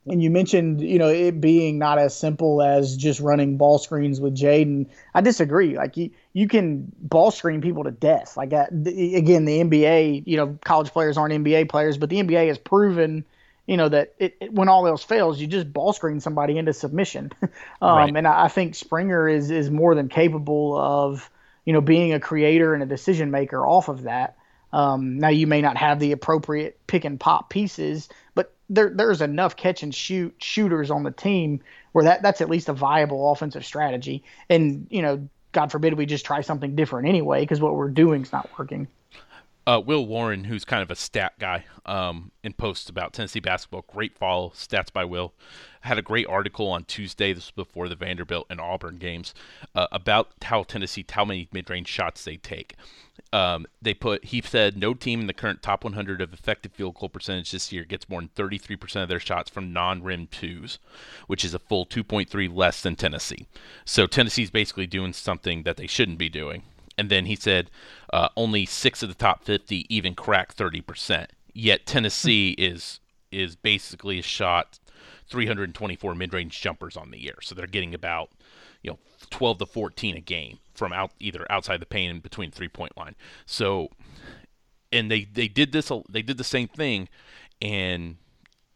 and 0.07 0.21
you 0.21 0.31
mentioned, 0.31 0.81
you 0.81 0.97
know, 0.97 1.09
it 1.09 1.39
being 1.39 1.77
not 1.77 1.99
as 1.99 2.17
simple 2.17 2.61
as 2.61 2.97
just 2.97 3.19
running 3.19 3.57
ball 3.57 3.77
screens 3.77 4.19
with 4.19 4.35
Jaden. 4.35 4.87
I 5.13 5.21
disagree. 5.21 5.77
Like 5.77 5.95
you, 5.95 6.09
you 6.33 6.47
can 6.47 6.91
ball 6.99 7.29
screen 7.29 7.61
people 7.61 7.83
to 7.83 7.91
death. 7.91 8.35
Like 8.35 8.51
uh, 8.51 8.65
again, 8.71 9.45
the 9.45 9.59
NBA, 9.59 10.23
you 10.25 10.37
know, 10.37 10.57
college 10.65 10.91
players 10.91 11.17
aren't 11.17 11.33
NBA 11.33 11.69
players, 11.69 11.99
but 11.99 12.09
the 12.09 12.17
NBA 12.17 12.47
has 12.47 12.57
proven, 12.57 13.25
you 13.67 13.77
know, 13.77 13.89
that 13.89 14.15
it, 14.17 14.37
it, 14.41 14.51
when 14.51 14.69
all 14.69 14.87
else 14.87 15.03
fails, 15.03 15.39
you 15.39 15.45
just 15.45 15.71
ball 15.71 15.93
screen 15.93 16.19
somebody 16.19 16.57
into 16.57 16.73
submission. 16.73 17.31
um, 17.81 17.97
right. 17.97 18.15
And 18.15 18.27
I, 18.27 18.45
I 18.45 18.47
think 18.47 18.73
Springer 18.73 19.27
is 19.27 19.51
is 19.51 19.69
more 19.69 19.93
than 19.93 20.09
capable 20.09 20.75
of, 20.75 21.29
you 21.63 21.73
know, 21.73 21.81
being 21.81 22.13
a 22.13 22.19
creator 22.19 22.73
and 22.73 22.81
a 22.81 22.87
decision 22.87 23.29
maker 23.29 23.63
off 23.63 23.87
of 23.87 24.03
that. 24.03 24.35
Um, 24.73 25.19
now 25.19 25.29
you 25.29 25.47
may 25.47 25.61
not 25.61 25.77
have 25.77 25.99
the 25.99 26.11
appropriate 26.11 26.79
pick 26.87 27.05
and 27.05 27.19
pop 27.19 27.49
pieces, 27.49 28.09
there 28.71 28.89
there's 28.89 29.21
enough 29.21 29.55
catch 29.55 29.83
and 29.83 29.93
shoot 29.93 30.33
shooters 30.39 30.89
on 30.89 31.03
the 31.03 31.11
team 31.11 31.61
where 31.91 32.05
that 32.05 32.23
that's 32.23 32.41
at 32.41 32.49
least 32.49 32.69
a 32.69 32.73
viable 32.73 33.31
offensive 33.31 33.65
strategy. 33.65 34.23
And 34.49 34.87
you 34.89 35.01
know, 35.01 35.27
God 35.51 35.71
forbid 35.71 35.93
we 35.95 36.05
just 36.05 36.25
try 36.25 36.41
something 36.41 36.75
different 36.75 37.07
anyway 37.07 37.41
because 37.41 37.59
what 37.59 37.75
we're 37.75 37.89
doing 37.89 38.23
is 38.23 38.31
not 38.31 38.49
working. 38.57 38.87
Uh, 39.67 39.79
Will 39.79 40.05
Warren, 40.07 40.45
who's 40.45 40.65
kind 40.65 40.81
of 40.81 40.89
a 40.89 40.95
stat 40.95 41.33
guy, 41.39 41.65
um, 41.85 42.31
in 42.43 42.53
posts 42.53 42.89
about 42.89 43.13
Tennessee 43.13 43.39
basketball, 43.39 43.85
great 43.87 44.17
follow, 44.17 44.49
stats 44.49 44.91
by 44.91 45.05
Will, 45.05 45.33
had 45.81 45.99
a 45.99 46.01
great 46.01 46.25
article 46.27 46.67
on 46.67 46.83
Tuesday. 46.83 47.31
This 47.31 47.45
was 47.55 47.65
before 47.65 47.87
the 47.87 47.95
Vanderbilt 47.95 48.47
and 48.49 48.59
Auburn 48.59 48.97
games 48.97 49.35
uh, 49.75 49.85
about 49.91 50.31
how 50.43 50.63
Tennessee, 50.63 51.05
how 51.11 51.25
many 51.25 51.47
mid-range 51.51 51.87
shots 51.87 52.23
they 52.23 52.37
take. 52.37 52.75
Um, 53.33 53.67
they 53.81 53.93
put 53.93 54.25
he 54.25 54.41
said 54.41 54.75
no 54.75 54.93
team 54.93 55.21
in 55.21 55.27
the 55.27 55.33
current 55.33 55.61
top 55.61 55.83
100 55.83 56.21
of 56.21 56.33
effective 56.33 56.71
field 56.73 56.95
goal 56.95 57.09
percentage 57.09 57.51
this 57.51 57.71
year 57.71 57.85
gets 57.85 58.09
more 58.09 58.19
than 58.19 58.29
33% 58.29 59.03
of 59.03 59.09
their 59.09 59.19
shots 59.19 59.49
from 59.49 59.71
non-rim 59.71 60.27
twos, 60.27 60.79
which 61.27 61.45
is 61.45 61.53
a 61.53 61.59
full 61.59 61.85
2.3 61.85 62.53
less 62.53 62.81
than 62.81 62.95
Tennessee. 62.95 63.45
So 63.85 64.07
Tennessee's 64.07 64.49
basically 64.49 64.87
doing 64.87 65.13
something 65.13 65.63
that 65.63 65.77
they 65.77 65.87
shouldn't 65.87 66.17
be 66.17 66.29
doing. 66.29 66.63
And 67.01 67.09
then 67.09 67.25
he 67.25 67.35
said 67.35 67.71
uh, 68.13 68.29
only 68.37 68.63
six 68.67 69.01
of 69.01 69.09
the 69.09 69.15
top 69.15 69.43
50 69.43 69.87
even 69.89 70.13
crack 70.13 70.55
30%. 70.55 71.29
Yet 71.51 71.87
Tennessee 71.87 72.51
is 72.59 72.99
is 73.31 73.55
basically 73.55 74.21
shot 74.21 74.77
324 75.27 76.13
mid-range 76.13 76.61
jumpers 76.61 76.95
on 76.95 77.09
the 77.09 77.19
year. 77.19 77.37
So 77.41 77.55
they're 77.55 77.65
getting 77.65 77.95
about, 77.95 78.29
you 78.83 78.91
know, 78.91 78.99
12 79.31 79.57
to 79.59 79.65
14 79.65 80.15
a 80.17 80.19
game 80.19 80.59
from 80.75 80.93
out 80.93 81.09
either 81.19 81.51
outside 81.51 81.79
the 81.79 81.87
paint 81.87 82.11
and 82.11 82.21
between 82.21 82.51
three-point 82.51 82.95
line. 82.95 83.15
So 83.47 83.89
and 84.91 85.09
they 85.09 85.23
they 85.23 85.47
did 85.47 85.71
this 85.71 85.91
they 86.07 86.21
did 86.21 86.37
the 86.37 86.43
same 86.43 86.67
thing 86.67 87.09
in 87.59 88.17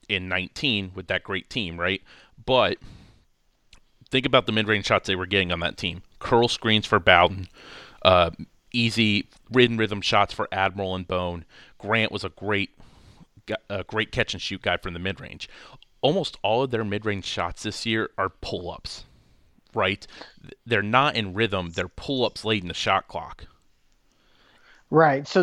in 0.10 0.28
19 0.28 0.94
with 0.96 1.06
that 1.10 1.24
great 1.24 1.48
team, 1.48 1.80
right? 1.80 2.02
But 2.44 2.80
think 4.10 4.26
about 4.26 4.48
the 4.48 4.52
mid-range 4.52 4.88
shots 4.88 5.06
they 5.06 5.16
were 5.16 5.28
getting 5.28 5.52
on 5.52 5.60
that 5.60 5.78
team. 5.78 6.02
Curl 6.18 6.48
screens 6.48 6.88
for 6.88 7.00
Bowden, 7.00 7.50
uh, 8.06 8.30
easy 8.72 9.28
ridden 9.52 9.76
rhythm 9.76 10.00
shots 10.00 10.34
for 10.34 10.48
Admiral 10.52 10.96
and 10.96 11.08
Bone. 11.08 11.44
Grant 11.78 12.12
was 12.12 12.24
a 12.24 12.30
great 12.30 12.70
a 13.70 13.84
great 13.84 14.12
catch 14.12 14.34
and 14.34 14.42
shoot 14.42 14.64
guy 14.64 14.76
from 14.78 14.94
the 14.94 15.00
mid 15.00 15.22
range 15.22 15.48
almost 16.06 16.38
all 16.44 16.62
of 16.62 16.70
their 16.70 16.84
mid-range 16.84 17.26
shots 17.26 17.64
this 17.64 17.84
year 17.84 18.12
are 18.16 18.30
pull-ups, 18.30 19.06
right? 19.74 20.06
They're 20.64 20.84
not 20.84 21.16
in 21.16 21.34
rhythm. 21.34 21.72
They're 21.72 21.88
pull-ups 21.88 22.46
late 22.46 22.62
in 22.62 22.68
the 22.68 22.76
shot 22.76 23.08
clock. 23.08 23.46
Right. 24.92 25.28
So, 25.28 25.42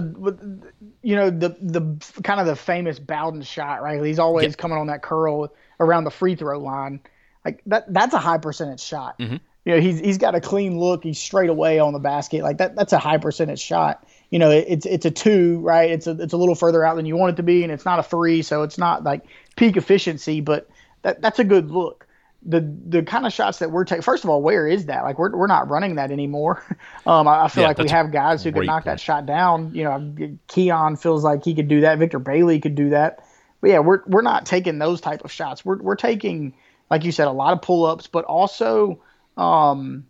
you 1.03 1.17
know, 1.17 1.31
the 1.31 1.57
the 1.61 2.21
kind 2.23 2.39
of 2.39 2.47
the 2.47 2.55
famous 2.55 3.01
Bowden 3.01 3.43
shot, 3.43 3.83
right? 3.83 4.01
He's 4.05 4.21
always 4.21 4.45
yeah. 4.45 4.53
coming 4.53 4.79
on 4.79 4.87
that 4.87 5.03
curl 5.03 5.53
around 5.81 6.05
the 6.05 6.13
free 6.13 6.37
throw 6.37 6.61
line. 6.61 7.01
Like 7.45 7.61
that. 7.67 7.93
That's 7.93 8.15
a 8.15 8.19
high 8.19 8.39
percentage 8.39 8.81
shot. 8.81 9.19
Mm-hmm. 9.19 9.37
You 9.65 9.75
know, 9.75 9.81
he's 9.81 10.01
he's 10.01 10.19
got 10.19 10.35
a 10.35 10.41
clean 10.41 10.79
look. 10.79 11.05
He's 11.05 11.19
straight 11.19 11.51
away 11.51 11.79
on 11.79 11.93
the 11.93 12.01
basket. 12.01 12.43
Like 12.43 12.59
that. 12.59 12.75
That's 12.75 12.93
a 12.93 12.99
high 12.99 13.19
percentage 13.19 13.61
shot. 13.61 14.07
You 14.31 14.39
know, 14.39 14.51
it, 14.51 14.65
it's 14.69 14.87
it's 14.87 15.07
a 15.07 15.11
two, 15.11 15.61
right? 15.61 15.91
It's 15.91 16.07
a 16.07 16.13
it's 16.21 16.33
a 16.33 16.37
little 16.37 16.55
further 16.55 16.85
out 16.85 16.97
than 16.97 17.07
you 17.07 17.17
want 17.17 17.35
it 17.35 17.37
to 17.37 17.43
be, 17.43 17.63
and 17.63 17.73
it's 17.73 17.85
not 17.85 17.99
a 17.99 18.03
three, 18.03 18.43
so 18.43 18.63
it's 18.63 18.79
not 18.79 19.05
like 19.05 19.25
peak 19.57 19.77
efficiency, 19.77 20.41
but 20.41 20.69
that 21.03 21.23
that's 21.23 21.39
a 21.39 21.45
good 21.45 21.71
look. 21.71 22.09
The 22.45 22.61
the 22.61 23.05
kind 23.05 23.25
of 23.25 23.33
shots 23.33 23.61
that 23.61 23.71
we're 23.71 23.85
taking. 23.85 24.03
First 24.03 24.25
of 24.25 24.31
all, 24.31 24.43
where 24.43 24.67
is 24.67 24.87
that? 24.87 25.05
Like 25.05 25.17
we're 25.19 25.37
we're 25.37 25.47
not 25.47 25.71
running 25.71 25.95
that 25.97 26.11
anymore. 26.11 26.63
Um, 27.05 27.27
I, 27.27 27.47
I 27.47 27.49
feel 27.49 27.63
yeah, 27.63 27.69
like 27.69 27.79
we 27.79 27.89
have 27.89 28.13
guys 28.13 28.45
who 28.45 28.53
can 28.53 28.65
knock 28.65 28.85
point. 28.85 28.85
that 28.85 29.01
shot 29.01 29.27
down. 29.27 29.75
You 29.75 29.83
know, 29.83 30.37
Keon 30.47 30.95
feels 30.95 31.25
like 31.25 31.45
he 31.45 31.53
could 31.53 31.67
do 31.67 31.81
that. 31.81 31.99
Victor 31.99 32.21
Bailey 32.21 32.61
could 32.61 32.77
do 32.77 32.91
that. 32.91 33.25
But 33.61 33.71
yeah, 33.71 33.79
we're 33.79 34.03
we're 34.07 34.23
not 34.23 34.45
taking 34.45 34.79
those 34.79 35.01
type 35.01 35.25
of 35.25 35.33
shots. 35.33 35.65
We're 35.65 35.79
we're 35.79 35.97
taking, 35.97 36.55
like 36.91 37.05
you 37.05 37.11
said, 37.11 37.27
a 37.27 37.33
lot 37.33 37.55
of 37.55 37.63
pull 37.63 37.87
ups, 37.87 38.07
but 38.07 38.25
also, 38.25 39.01
um, 39.37 40.07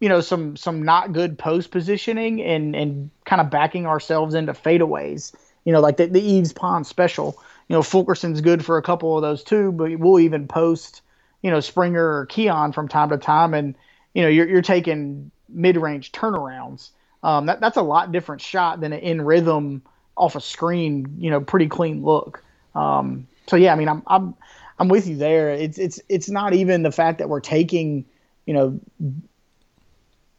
you 0.00 0.08
know, 0.08 0.20
some 0.20 0.56
some 0.56 0.82
not 0.82 1.12
good 1.12 1.38
post 1.38 1.70
positioning 1.70 2.42
and 2.42 2.74
and 2.74 3.10
kind 3.24 3.40
of 3.40 3.50
backing 3.50 3.86
ourselves 3.86 4.34
into 4.34 4.52
fadeaways. 4.52 5.34
You 5.64 5.72
know, 5.72 5.80
like 5.80 5.98
the, 5.98 6.06
the 6.06 6.20
Yves 6.20 6.52
Pons 6.52 6.88
special 6.88 7.38
you 7.68 7.76
know, 7.76 7.82
Fulkerson's 7.82 8.40
good 8.40 8.64
for 8.64 8.78
a 8.78 8.82
couple 8.82 9.16
of 9.16 9.22
those 9.22 9.44
too, 9.44 9.72
but 9.72 9.96
we'll 9.98 10.20
even 10.20 10.48
post, 10.48 11.02
you 11.42 11.50
know, 11.50 11.60
Springer 11.60 12.20
or 12.20 12.26
Keon 12.26 12.72
from 12.72 12.88
time 12.88 13.10
to 13.10 13.18
time. 13.18 13.54
And, 13.54 13.74
you 14.14 14.22
know, 14.22 14.28
you're, 14.28 14.48
you're 14.48 14.62
taking 14.62 15.30
mid 15.48 15.76
range 15.76 16.12
turnarounds. 16.12 16.90
Um, 17.22 17.46
that, 17.46 17.60
that's 17.60 17.76
a 17.76 17.82
lot 17.82 18.10
different 18.10 18.40
shot 18.40 18.80
than 18.80 18.92
an 18.92 19.00
in 19.00 19.20
rhythm 19.20 19.82
off 20.16 20.34
a 20.34 20.40
screen, 20.40 21.16
you 21.18 21.30
know, 21.30 21.40
pretty 21.40 21.68
clean 21.68 22.02
look. 22.02 22.42
Um, 22.74 23.26
so 23.46 23.56
yeah, 23.56 23.72
I 23.72 23.76
mean, 23.76 23.88
I'm, 23.88 24.02
I'm, 24.06 24.34
I'm 24.78 24.88
with 24.88 25.06
you 25.06 25.16
there. 25.16 25.50
It's, 25.50 25.78
it's, 25.78 26.00
it's 26.08 26.30
not 26.30 26.54
even 26.54 26.82
the 26.82 26.92
fact 26.92 27.18
that 27.18 27.28
we're 27.28 27.40
taking, 27.40 28.06
you 28.48 28.54
know, 28.54 28.80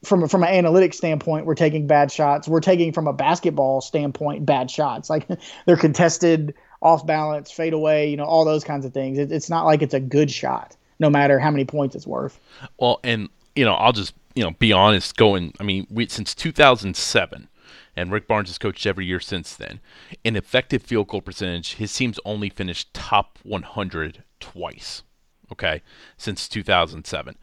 from 0.03 0.27
from 0.27 0.43
an 0.43 0.49
analytics 0.65 0.95
standpoint, 0.95 1.45
we're 1.45 1.53
taking 1.53 1.85
bad 1.85 2.11
shots. 2.11 2.47
We're 2.47 2.59
taking 2.59 2.91
from 2.91 3.05
a 3.05 3.13
basketball 3.13 3.81
standpoint 3.81 4.47
bad 4.47 4.71
shots. 4.71 5.11
Like 5.11 5.27
they're 5.67 5.77
contested 5.77 6.55
off 6.81 7.05
balance, 7.05 7.51
fade 7.51 7.73
away, 7.73 8.09
you 8.09 8.17
know, 8.17 8.23
all 8.23 8.45
those 8.45 8.63
kinds 8.63 8.83
of 8.83 8.93
things. 8.93 9.19
It, 9.19 9.31
it's 9.31 9.47
not 9.47 9.65
like 9.65 9.83
it's 9.83 9.93
a 9.93 9.99
good 9.99 10.31
shot, 10.31 10.75
no 10.97 11.07
matter 11.07 11.37
how 11.37 11.51
many 11.51 11.65
points 11.65 11.95
it's 11.95 12.07
worth. 12.07 12.39
Well, 12.79 12.99
and 13.03 13.29
you 13.55 13.63
know, 13.63 13.73
I'll 13.75 13.93
just 13.93 14.15
you 14.33 14.43
know 14.43 14.51
be 14.57 14.73
honest. 14.73 15.15
Going, 15.15 15.53
I 15.59 15.63
mean, 15.63 15.85
we, 15.91 16.07
since 16.07 16.33
2007, 16.33 17.47
and 17.95 18.11
Rick 18.11 18.27
Barnes 18.27 18.49
has 18.49 18.57
coached 18.57 18.87
every 18.87 19.05
year 19.05 19.19
since 19.19 19.55
then. 19.55 19.81
In 20.23 20.35
effective 20.35 20.81
field 20.81 21.09
goal 21.09 21.21
percentage, 21.21 21.75
his 21.75 21.93
team's 21.93 22.19
only 22.25 22.49
finished 22.49 22.91
top 22.91 23.37
100 23.43 24.23
twice. 24.39 25.03
Okay, 25.51 25.81
since 26.17 26.47
2007 26.47 27.35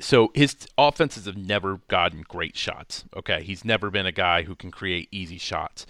so 0.00 0.30
his 0.34 0.56
offenses 0.76 1.26
have 1.26 1.36
never 1.36 1.80
gotten 1.88 2.22
great 2.22 2.56
shots. 2.56 3.04
Okay, 3.16 3.42
he's 3.42 3.64
never 3.64 3.90
been 3.90 4.06
a 4.06 4.12
guy 4.12 4.42
who 4.42 4.54
can 4.54 4.70
create 4.70 5.08
easy 5.10 5.38
shots 5.38 5.86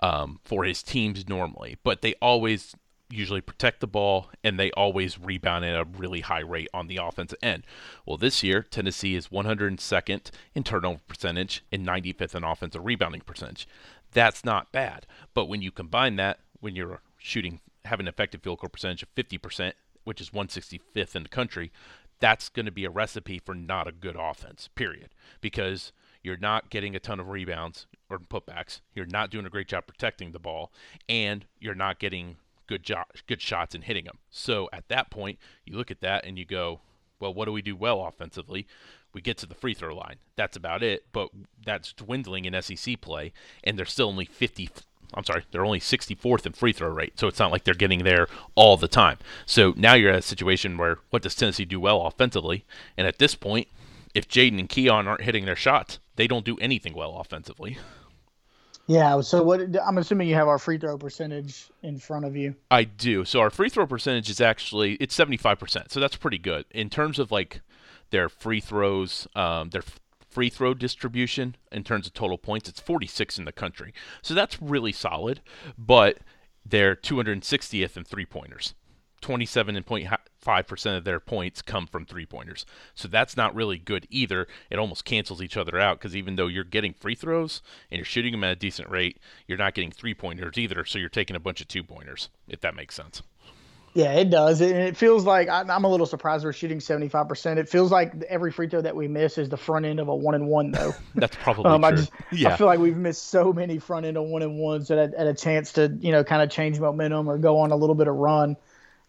um, 0.00 0.40
for 0.44 0.64
his 0.64 0.82
teams 0.82 1.28
normally, 1.28 1.76
but 1.82 2.00
they 2.00 2.14
always 2.22 2.74
usually 3.10 3.40
protect 3.40 3.80
the 3.80 3.86
ball 3.86 4.30
and 4.44 4.58
they 4.58 4.70
always 4.72 5.18
rebound 5.18 5.64
at 5.64 5.74
a 5.74 5.84
really 5.84 6.20
high 6.20 6.40
rate 6.40 6.68
on 6.72 6.86
the 6.86 6.96
offensive 6.96 7.38
end. 7.42 7.64
Well, 8.06 8.16
this 8.16 8.42
year, 8.42 8.62
Tennessee 8.62 9.14
is 9.16 9.28
102nd 9.28 10.30
in 10.54 10.64
turnover 10.64 11.00
percentage 11.08 11.64
and 11.72 11.86
95th 11.86 12.34
in 12.34 12.44
offensive 12.44 12.84
rebounding 12.84 13.22
percentage. 13.22 13.66
That's 14.12 14.44
not 14.44 14.72
bad, 14.72 15.06
but 15.34 15.46
when 15.46 15.62
you 15.62 15.70
combine 15.70 16.16
that, 16.16 16.40
when 16.60 16.76
you're 16.76 17.00
shooting, 17.18 17.60
have 17.84 18.00
an 18.00 18.08
effective 18.08 18.42
field 18.42 18.60
goal 18.60 18.68
percentage 18.68 19.02
of 19.02 19.14
50%, 19.14 19.72
which 20.04 20.20
is 20.20 20.30
165th 20.30 21.14
in 21.14 21.22
the 21.22 21.28
country, 21.28 21.70
that's 22.20 22.48
going 22.48 22.66
to 22.66 22.72
be 22.72 22.84
a 22.84 22.90
recipe 22.90 23.38
for 23.38 23.54
not 23.54 23.88
a 23.88 23.92
good 23.92 24.16
offense, 24.18 24.68
period. 24.74 25.10
Because 25.40 25.92
you're 26.22 26.36
not 26.36 26.70
getting 26.70 26.94
a 26.94 27.00
ton 27.00 27.18
of 27.18 27.28
rebounds 27.28 27.86
or 28.08 28.18
putbacks. 28.18 28.80
You're 28.94 29.06
not 29.06 29.30
doing 29.30 29.46
a 29.46 29.50
great 29.50 29.68
job 29.68 29.86
protecting 29.86 30.32
the 30.32 30.38
ball, 30.38 30.70
and 31.08 31.46
you're 31.58 31.74
not 31.74 31.98
getting 31.98 32.36
good 32.66 32.82
jo- 32.82 33.04
good 33.26 33.40
shots 33.40 33.74
and 33.74 33.84
hitting 33.84 34.04
them. 34.04 34.18
So 34.30 34.68
at 34.72 34.88
that 34.88 35.10
point, 35.10 35.38
you 35.64 35.76
look 35.76 35.90
at 35.90 36.00
that 36.02 36.24
and 36.24 36.38
you 36.38 36.44
go, 36.44 36.80
well, 37.18 37.34
what 37.34 37.46
do 37.46 37.52
we 37.52 37.62
do 37.62 37.76
well 37.76 38.06
offensively? 38.06 38.66
We 39.12 39.20
get 39.20 39.38
to 39.38 39.46
the 39.46 39.54
free 39.54 39.74
throw 39.74 39.94
line. 39.94 40.16
That's 40.36 40.56
about 40.56 40.82
it. 40.82 41.04
But 41.12 41.30
that's 41.64 41.92
dwindling 41.92 42.44
in 42.44 42.60
SEC 42.62 43.00
play, 43.00 43.32
and 43.64 43.78
they're 43.78 43.86
still 43.86 44.08
only 44.08 44.24
50. 44.24 44.70
I'm 45.14 45.24
sorry, 45.24 45.44
they're 45.50 45.64
only 45.64 45.80
64th 45.80 46.46
in 46.46 46.52
free 46.52 46.72
throw 46.72 46.88
rate. 46.88 47.18
So 47.18 47.26
it's 47.26 47.38
not 47.38 47.50
like 47.50 47.64
they're 47.64 47.74
getting 47.74 48.04
there 48.04 48.28
all 48.54 48.76
the 48.76 48.88
time. 48.88 49.18
So 49.46 49.74
now 49.76 49.94
you're 49.94 50.12
at 50.12 50.18
a 50.18 50.22
situation 50.22 50.76
where 50.76 50.98
what 51.10 51.22
does 51.22 51.34
Tennessee 51.34 51.64
do 51.64 51.80
well 51.80 52.06
offensively? 52.06 52.64
And 52.96 53.06
at 53.06 53.18
this 53.18 53.34
point, 53.34 53.68
if 54.14 54.28
Jaden 54.28 54.58
and 54.58 54.68
Keon 54.68 55.06
aren't 55.06 55.22
hitting 55.22 55.44
their 55.44 55.56
shots, 55.56 55.98
they 56.16 56.26
don't 56.26 56.44
do 56.44 56.56
anything 56.58 56.94
well 56.94 57.16
offensively. 57.16 57.78
Yeah. 58.86 59.20
So 59.20 59.42
what? 59.42 59.60
I'm 59.86 59.98
assuming 59.98 60.28
you 60.28 60.34
have 60.34 60.48
our 60.48 60.58
free 60.58 60.76
throw 60.76 60.98
percentage 60.98 61.70
in 61.82 61.98
front 61.98 62.24
of 62.24 62.36
you. 62.36 62.56
I 62.70 62.84
do. 62.84 63.24
So 63.24 63.38
our 63.38 63.50
free 63.50 63.68
throw 63.68 63.86
percentage 63.86 64.28
is 64.28 64.40
actually 64.40 64.94
it's 64.94 65.14
75 65.14 65.60
percent. 65.60 65.92
So 65.92 66.00
that's 66.00 66.16
pretty 66.16 66.38
good 66.38 66.64
in 66.72 66.90
terms 66.90 67.20
of 67.20 67.30
like 67.30 67.60
their 68.10 68.28
free 68.28 68.58
throws, 68.58 69.28
um, 69.36 69.70
their 69.70 69.82
free 70.30 70.48
throw 70.48 70.74
distribution 70.74 71.56
in 71.72 71.84
terms 71.84 72.06
of 72.06 72.14
total 72.14 72.38
points. 72.38 72.68
It's 72.68 72.80
46 72.80 73.38
in 73.38 73.44
the 73.44 73.52
country. 73.52 73.92
So 74.22 74.34
that's 74.34 74.62
really 74.62 74.92
solid. 74.92 75.40
But 75.76 76.18
they're 76.64 76.96
260th 76.96 77.96
in 77.96 78.04
three 78.04 78.26
pointers. 78.26 78.74
27.5% 79.22 80.96
of 80.96 81.04
their 81.04 81.20
points 81.20 81.60
come 81.60 81.86
from 81.86 82.06
three 82.06 82.24
pointers. 82.24 82.64
So 82.94 83.06
that's 83.06 83.36
not 83.36 83.54
really 83.54 83.76
good 83.76 84.06
either. 84.08 84.46
It 84.70 84.78
almost 84.78 85.04
cancels 85.04 85.42
each 85.42 85.56
other 85.56 85.78
out 85.78 85.98
because 85.98 86.16
even 86.16 86.36
though 86.36 86.46
you're 86.46 86.64
getting 86.64 86.94
free 86.94 87.14
throws 87.14 87.60
and 87.90 87.98
you're 87.98 88.04
shooting 88.04 88.32
them 88.32 88.44
at 88.44 88.52
a 88.52 88.56
decent 88.56 88.88
rate, 88.88 89.18
you're 89.46 89.58
not 89.58 89.74
getting 89.74 89.90
three 89.90 90.14
pointers 90.14 90.56
either. 90.56 90.84
So 90.84 90.98
you're 90.98 91.08
taking 91.10 91.36
a 91.36 91.40
bunch 91.40 91.60
of 91.60 91.68
two 91.68 91.84
pointers, 91.84 92.30
if 92.48 92.60
that 92.60 92.74
makes 92.74 92.94
sense. 92.94 93.22
Yeah, 93.92 94.12
it 94.12 94.30
does. 94.30 94.60
And 94.60 94.76
it 94.76 94.96
feels 94.96 95.24
like 95.24 95.48
I'm 95.48 95.84
a 95.84 95.88
little 95.88 96.06
surprised 96.06 96.44
we're 96.44 96.52
shooting 96.52 96.78
75%. 96.78 97.56
It 97.56 97.68
feels 97.68 97.90
like 97.90 98.22
every 98.28 98.52
free 98.52 98.68
throw 98.68 98.80
that 98.80 98.94
we 98.94 99.08
miss 99.08 99.36
is 99.36 99.48
the 99.48 99.56
front 99.56 99.84
end 99.84 99.98
of 99.98 100.08
a 100.08 100.14
one 100.14 100.36
and 100.36 100.46
one, 100.46 100.70
though. 100.70 100.94
That's 101.16 101.36
probably 101.42 101.64
um, 101.64 101.80
true. 101.80 101.88
I, 101.88 101.92
just, 101.92 102.12
yeah. 102.30 102.54
I 102.54 102.56
feel 102.56 102.68
like 102.68 102.78
we've 102.78 102.96
missed 102.96 103.28
so 103.28 103.52
many 103.52 103.78
front 103.78 104.06
end 104.06 104.16
of 104.16 104.24
one 104.24 104.42
and 104.42 104.58
ones 104.58 104.88
that 104.88 104.98
at, 104.98 105.14
at 105.14 105.26
a 105.26 105.34
chance 105.34 105.72
to, 105.72 105.96
you 106.00 106.12
know, 106.12 106.22
kind 106.22 106.40
of 106.40 106.50
change 106.50 106.78
momentum 106.78 107.28
or 107.28 107.36
go 107.38 107.58
on 107.58 107.72
a 107.72 107.76
little 107.76 107.96
bit 107.96 108.06
of 108.06 108.14
run. 108.14 108.56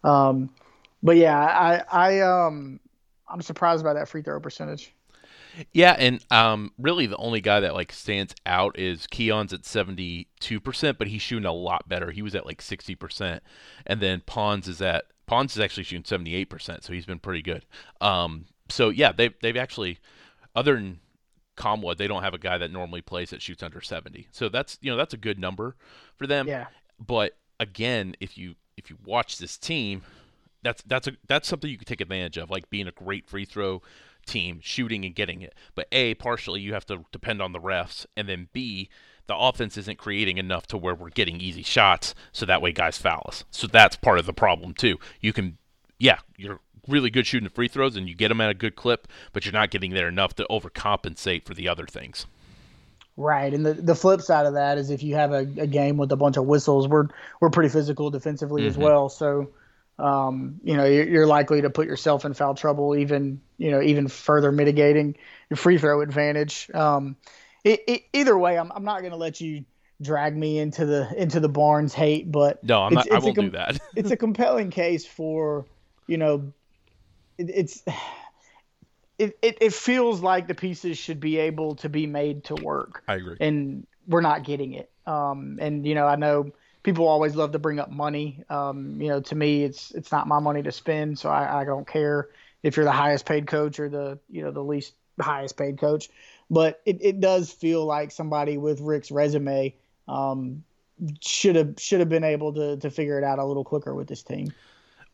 Um, 0.02 0.50
but 1.00 1.16
yeah, 1.16 1.38
I 1.38 1.82
I 1.90 2.20
um 2.20 2.80
I'm 3.28 3.42
surprised 3.42 3.84
by 3.84 3.94
that 3.94 4.08
free 4.08 4.22
throw 4.22 4.40
percentage. 4.40 4.92
Yeah, 5.72 5.94
and 5.98 6.24
um, 6.30 6.72
really 6.78 7.06
the 7.06 7.16
only 7.16 7.40
guy 7.40 7.60
that 7.60 7.74
like 7.74 7.92
stands 7.92 8.34
out 8.46 8.78
is 8.78 9.06
Keon's 9.06 9.52
at 9.52 9.64
seventy 9.64 10.28
two 10.40 10.60
percent, 10.60 10.98
but 10.98 11.08
he's 11.08 11.22
shooting 11.22 11.46
a 11.46 11.52
lot 11.52 11.88
better. 11.88 12.10
He 12.10 12.22
was 12.22 12.34
at 12.34 12.46
like 12.46 12.62
sixty 12.62 12.94
percent, 12.94 13.42
and 13.86 14.00
then 14.00 14.22
Pons 14.24 14.68
is 14.68 14.80
at 14.80 15.04
Pons 15.26 15.52
is 15.52 15.60
actually 15.60 15.84
shooting 15.84 16.04
seventy 16.04 16.34
eight 16.34 16.46
percent, 16.46 16.84
so 16.84 16.92
he's 16.92 17.06
been 17.06 17.18
pretty 17.18 17.42
good. 17.42 17.64
Um, 18.00 18.46
so 18.68 18.88
yeah, 18.88 19.12
they've 19.12 19.34
they've 19.42 19.56
actually 19.56 19.98
other 20.54 20.74
than 20.74 21.00
Nkamhoua, 21.56 21.96
they 21.96 22.08
don't 22.08 22.22
have 22.22 22.34
a 22.34 22.38
guy 22.38 22.58
that 22.58 22.70
normally 22.70 23.02
plays 23.02 23.30
that 23.30 23.42
shoots 23.42 23.62
under 23.62 23.80
seventy. 23.80 24.28
So 24.32 24.48
that's 24.48 24.78
you 24.80 24.90
know 24.90 24.96
that's 24.96 25.14
a 25.14 25.18
good 25.18 25.38
number 25.38 25.76
for 26.16 26.26
them. 26.26 26.48
Yeah. 26.48 26.66
But 26.98 27.36
again, 27.60 28.14
if 28.20 28.38
you 28.38 28.54
if 28.76 28.90
you 28.90 28.96
watch 29.04 29.38
this 29.38 29.58
team, 29.58 30.02
that's 30.62 30.82
that's 30.82 31.08
a 31.08 31.12
that's 31.28 31.48
something 31.48 31.70
you 31.70 31.78
can 31.78 31.86
take 31.86 32.00
advantage 32.00 32.38
of, 32.38 32.50
like 32.50 32.70
being 32.70 32.86
a 32.86 32.92
great 32.92 33.28
free 33.28 33.44
throw 33.44 33.82
team, 34.26 34.60
shooting 34.62 35.04
and 35.04 35.14
getting 35.14 35.42
it. 35.42 35.54
But 35.74 35.88
A, 35.92 36.14
partially 36.14 36.60
you 36.60 36.74
have 36.74 36.86
to 36.86 37.04
depend 37.12 37.42
on 37.42 37.52
the 37.52 37.60
refs, 37.60 38.06
and 38.16 38.28
then 38.28 38.48
B, 38.52 38.88
the 39.26 39.36
offense 39.36 39.76
isn't 39.76 39.98
creating 39.98 40.38
enough 40.38 40.66
to 40.68 40.76
where 40.76 40.94
we're 40.94 41.10
getting 41.10 41.40
easy 41.40 41.62
shots, 41.62 42.14
so 42.32 42.46
that 42.46 42.62
way 42.62 42.72
guys 42.72 42.98
foul 42.98 43.24
us. 43.28 43.44
So 43.50 43.66
that's 43.66 43.96
part 43.96 44.18
of 44.18 44.26
the 44.26 44.32
problem 44.32 44.74
too. 44.74 44.98
You 45.20 45.32
can, 45.32 45.58
yeah, 45.98 46.18
you're 46.36 46.60
really 46.88 47.10
good 47.10 47.26
shooting 47.26 47.44
the 47.44 47.54
free 47.54 47.68
throws 47.68 47.96
and 47.96 48.08
you 48.08 48.14
get 48.14 48.28
them 48.28 48.40
at 48.40 48.50
a 48.50 48.54
good 48.54 48.76
clip, 48.76 49.06
but 49.32 49.44
you're 49.44 49.52
not 49.52 49.70
getting 49.70 49.92
there 49.92 50.08
enough 50.08 50.34
to 50.34 50.46
overcompensate 50.50 51.44
for 51.44 51.54
the 51.54 51.68
other 51.68 51.86
things. 51.86 52.26
Right, 53.16 53.52
and 53.52 53.64
the, 53.64 53.74
the 53.74 53.94
flip 53.94 54.22
side 54.22 54.46
of 54.46 54.54
that 54.54 54.78
is 54.78 54.88
if 54.88 55.02
you 55.02 55.14
have 55.14 55.32
a, 55.32 55.46
a 55.58 55.66
game 55.66 55.98
with 55.98 56.10
a 56.12 56.16
bunch 56.16 56.38
of 56.38 56.46
whistles, 56.46 56.88
we're 56.88 57.08
we're 57.40 57.50
pretty 57.50 57.68
physical 57.68 58.10
defensively 58.10 58.62
mm-hmm. 58.62 58.70
as 58.70 58.78
well. 58.78 59.10
So 59.10 59.50
um, 59.98 60.60
you 60.64 60.76
know, 60.76 60.84
you're, 60.84 61.26
likely 61.26 61.62
to 61.62 61.70
put 61.70 61.86
yourself 61.86 62.24
in 62.24 62.34
foul 62.34 62.54
trouble, 62.54 62.96
even 62.96 63.40
you 63.58 63.70
know, 63.70 63.80
even 63.80 64.08
further 64.08 64.50
mitigating 64.50 65.16
your 65.50 65.56
free 65.56 65.78
throw 65.78 66.00
advantage. 66.00 66.70
Um, 66.74 67.16
it, 67.62 67.80
it, 67.86 68.02
either 68.12 68.36
way, 68.36 68.58
I'm, 68.58 68.72
I'm 68.72 68.84
not 68.84 69.00
going 69.00 69.12
to 69.12 69.18
let 69.18 69.40
you 69.40 69.64
drag 70.00 70.36
me 70.36 70.58
into 70.58 70.84
the 70.86 71.12
into 71.16 71.40
the 71.40 71.48
Barnes 71.48 71.94
hate, 71.94 72.30
but 72.32 72.64
no, 72.64 72.82
I'm 72.82 72.94
not, 72.94 73.10
I 73.12 73.18
won't 73.18 73.36
com- 73.36 73.44
do 73.46 73.50
that. 73.52 73.78
it's 73.96 74.10
a 74.10 74.16
compelling 74.16 74.70
case 74.70 75.06
for 75.06 75.66
you 76.06 76.18
know, 76.18 76.52
it, 77.38 77.50
it's. 77.50 77.82
It, 79.18 79.38
it, 79.40 79.58
it 79.60 79.72
feels 79.72 80.20
like 80.20 80.48
the 80.48 80.54
pieces 80.54 80.98
should 80.98 81.20
be 81.20 81.38
able 81.38 81.76
to 81.76 81.88
be 81.88 82.08
made 82.08 82.44
to 82.44 82.56
work. 82.56 83.04
I 83.06 83.16
agree. 83.16 83.36
And 83.38 83.86
we're 84.08 84.22
not 84.22 84.42
getting 84.42 84.72
it. 84.72 84.90
Um, 85.06 85.58
and 85.60 85.86
you 85.86 85.94
know, 85.94 86.06
I 86.08 86.16
know 86.16 86.50
people 86.82 87.06
always 87.06 87.34
love 87.34 87.52
to 87.52 87.58
bring 87.58 87.78
up 87.78 87.90
money. 87.90 88.42
Um, 88.48 89.00
you 89.00 89.08
know, 89.08 89.20
to 89.20 89.34
me, 89.34 89.64
it's 89.64 89.90
it's 89.92 90.12
not 90.12 90.26
my 90.26 90.38
money 90.38 90.62
to 90.62 90.72
spend, 90.72 91.18
so 91.18 91.28
I, 91.28 91.60
I 91.60 91.64
don't 91.64 91.86
care 91.86 92.28
if 92.62 92.76
you're 92.76 92.84
the 92.84 92.92
highest 92.92 93.26
paid 93.26 93.46
coach 93.46 93.78
or 93.78 93.88
the 93.88 94.18
you 94.28 94.42
know 94.42 94.50
the 94.50 94.62
least 94.62 94.94
highest 95.20 95.56
paid 95.56 95.78
coach. 95.78 96.08
But 96.50 96.80
it, 96.84 96.98
it 97.00 97.20
does 97.20 97.50
feel 97.50 97.84
like 97.86 98.10
somebody 98.10 98.58
with 98.58 98.80
Rick's 98.80 99.10
resume 99.10 99.74
um, 100.08 100.64
should 101.20 101.56
have 101.56 101.74
should 101.78 102.00
have 102.00 102.08
been 102.08 102.24
able 102.24 102.52
to 102.54 102.76
to 102.76 102.90
figure 102.90 103.18
it 103.18 103.24
out 103.24 103.38
a 103.38 103.44
little 103.44 103.64
quicker 103.64 103.94
with 103.94 104.08
this 104.08 104.22
team. 104.22 104.52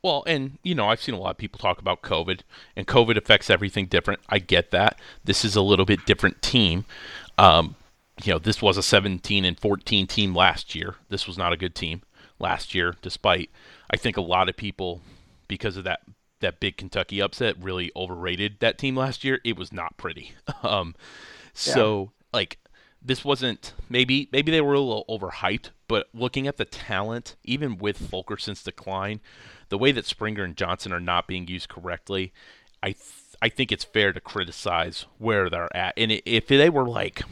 Well, 0.03 0.23
and 0.27 0.59
you 0.63 0.75
know, 0.75 0.89
I've 0.89 1.03
seen 1.03 1.15
a 1.15 1.19
lot 1.19 1.31
of 1.31 1.39
people 1.39 1.59
talk 1.59 1.81
about 1.81 2.03
COVID, 2.03 2.41
and 2.77 2.87
COVID 2.87 3.17
affects 3.17 3.51
everything 3.51 3.87
different. 3.87 4.21
I 4.29 4.39
get 4.39 4.71
that. 4.71 4.99
This 5.25 5.45
is 5.45 5.57
a 5.57 5.63
little 5.63 5.85
bit 5.85 6.07
different 6.07 6.41
team. 6.41 6.85
Um, 7.37 7.75
you 8.25 8.33
know, 8.33 8.39
this 8.39 8.61
was 8.61 8.77
a 8.77 8.83
17 8.83 9.45
and 9.45 9.59
14 9.59 10.07
team 10.07 10.35
last 10.35 10.75
year. 10.75 10.97
This 11.09 11.27
was 11.27 11.39
not 11.39 11.53
a 11.53 11.57
good 11.57 11.75
team 11.75 12.03
last 12.39 12.75
year, 12.75 12.95
despite 13.03 13.51
I 13.91 13.97
think 13.97 14.17
a 14.17 14.23
lot 14.23 14.49
of 14.49 14.57
people, 14.57 15.01
because 15.47 15.77
of 15.77 15.85
that 15.85 16.01
that 16.41 16.61
big 16.61 16.77
Kentucky 16.77 17.21
upset, 17.21 17.61
really 17.61 17.91
overrated 17.97 18.57
that 18.61 18.79
team 18.79 18.95
last 18.95 19.25
year. 19.25 19.41
It 19.45 19.57
was 19.57 19.73
not 19.73 19.97
pretty. 19.97 20.33
Um, 20.63 20.95
so 21.55 22.01
yeah. 22.01 22.09
like 22.33 22.59
this 23.01 23.25
wasn't 23.25 23.73
maybe 23.89 24.29
maybe 24.33 24.51
they 24.51 24.61
were 24.61 24.75
a 24.75 24.81
little 24.81 25.05
overhyped, 25.09 25.71
but 25.87 26.09
looking 26.13 26.47
at 26.47 26.57
the 26.57 26.65
talent, 26.65 27.37
even 27.45 27.79
with 27.79 28.11
Fulkerson's 28.11 28.63
decline, 28.63 29.21
the 29.69 29.79
way 29.79 29.93
that 29.93 30.05
Springer 30.05 30.43
and 30.43 30.57
Johnson 30.57 30.93
are 30.93 31.01
not 31.01 31.29
being 31.29 31.47
used 31.47 31.69
correctly, 31.69 32.33
I 32.83 32.89
th- 32.89 32.99
I 33.41 33.49
think 33.49 33.71
it's 33.71 33.85
fair 33.85 34.13
to 34.13 34.21
criticize 34.21 35.07
where 35.19 35.49
they're 35.49 35.75
at. 35.77 35.95
And 35.97 36.21
if 36.25 36.49
they 36.49 36.69
were 36.69 36.89
like 36.89 37.23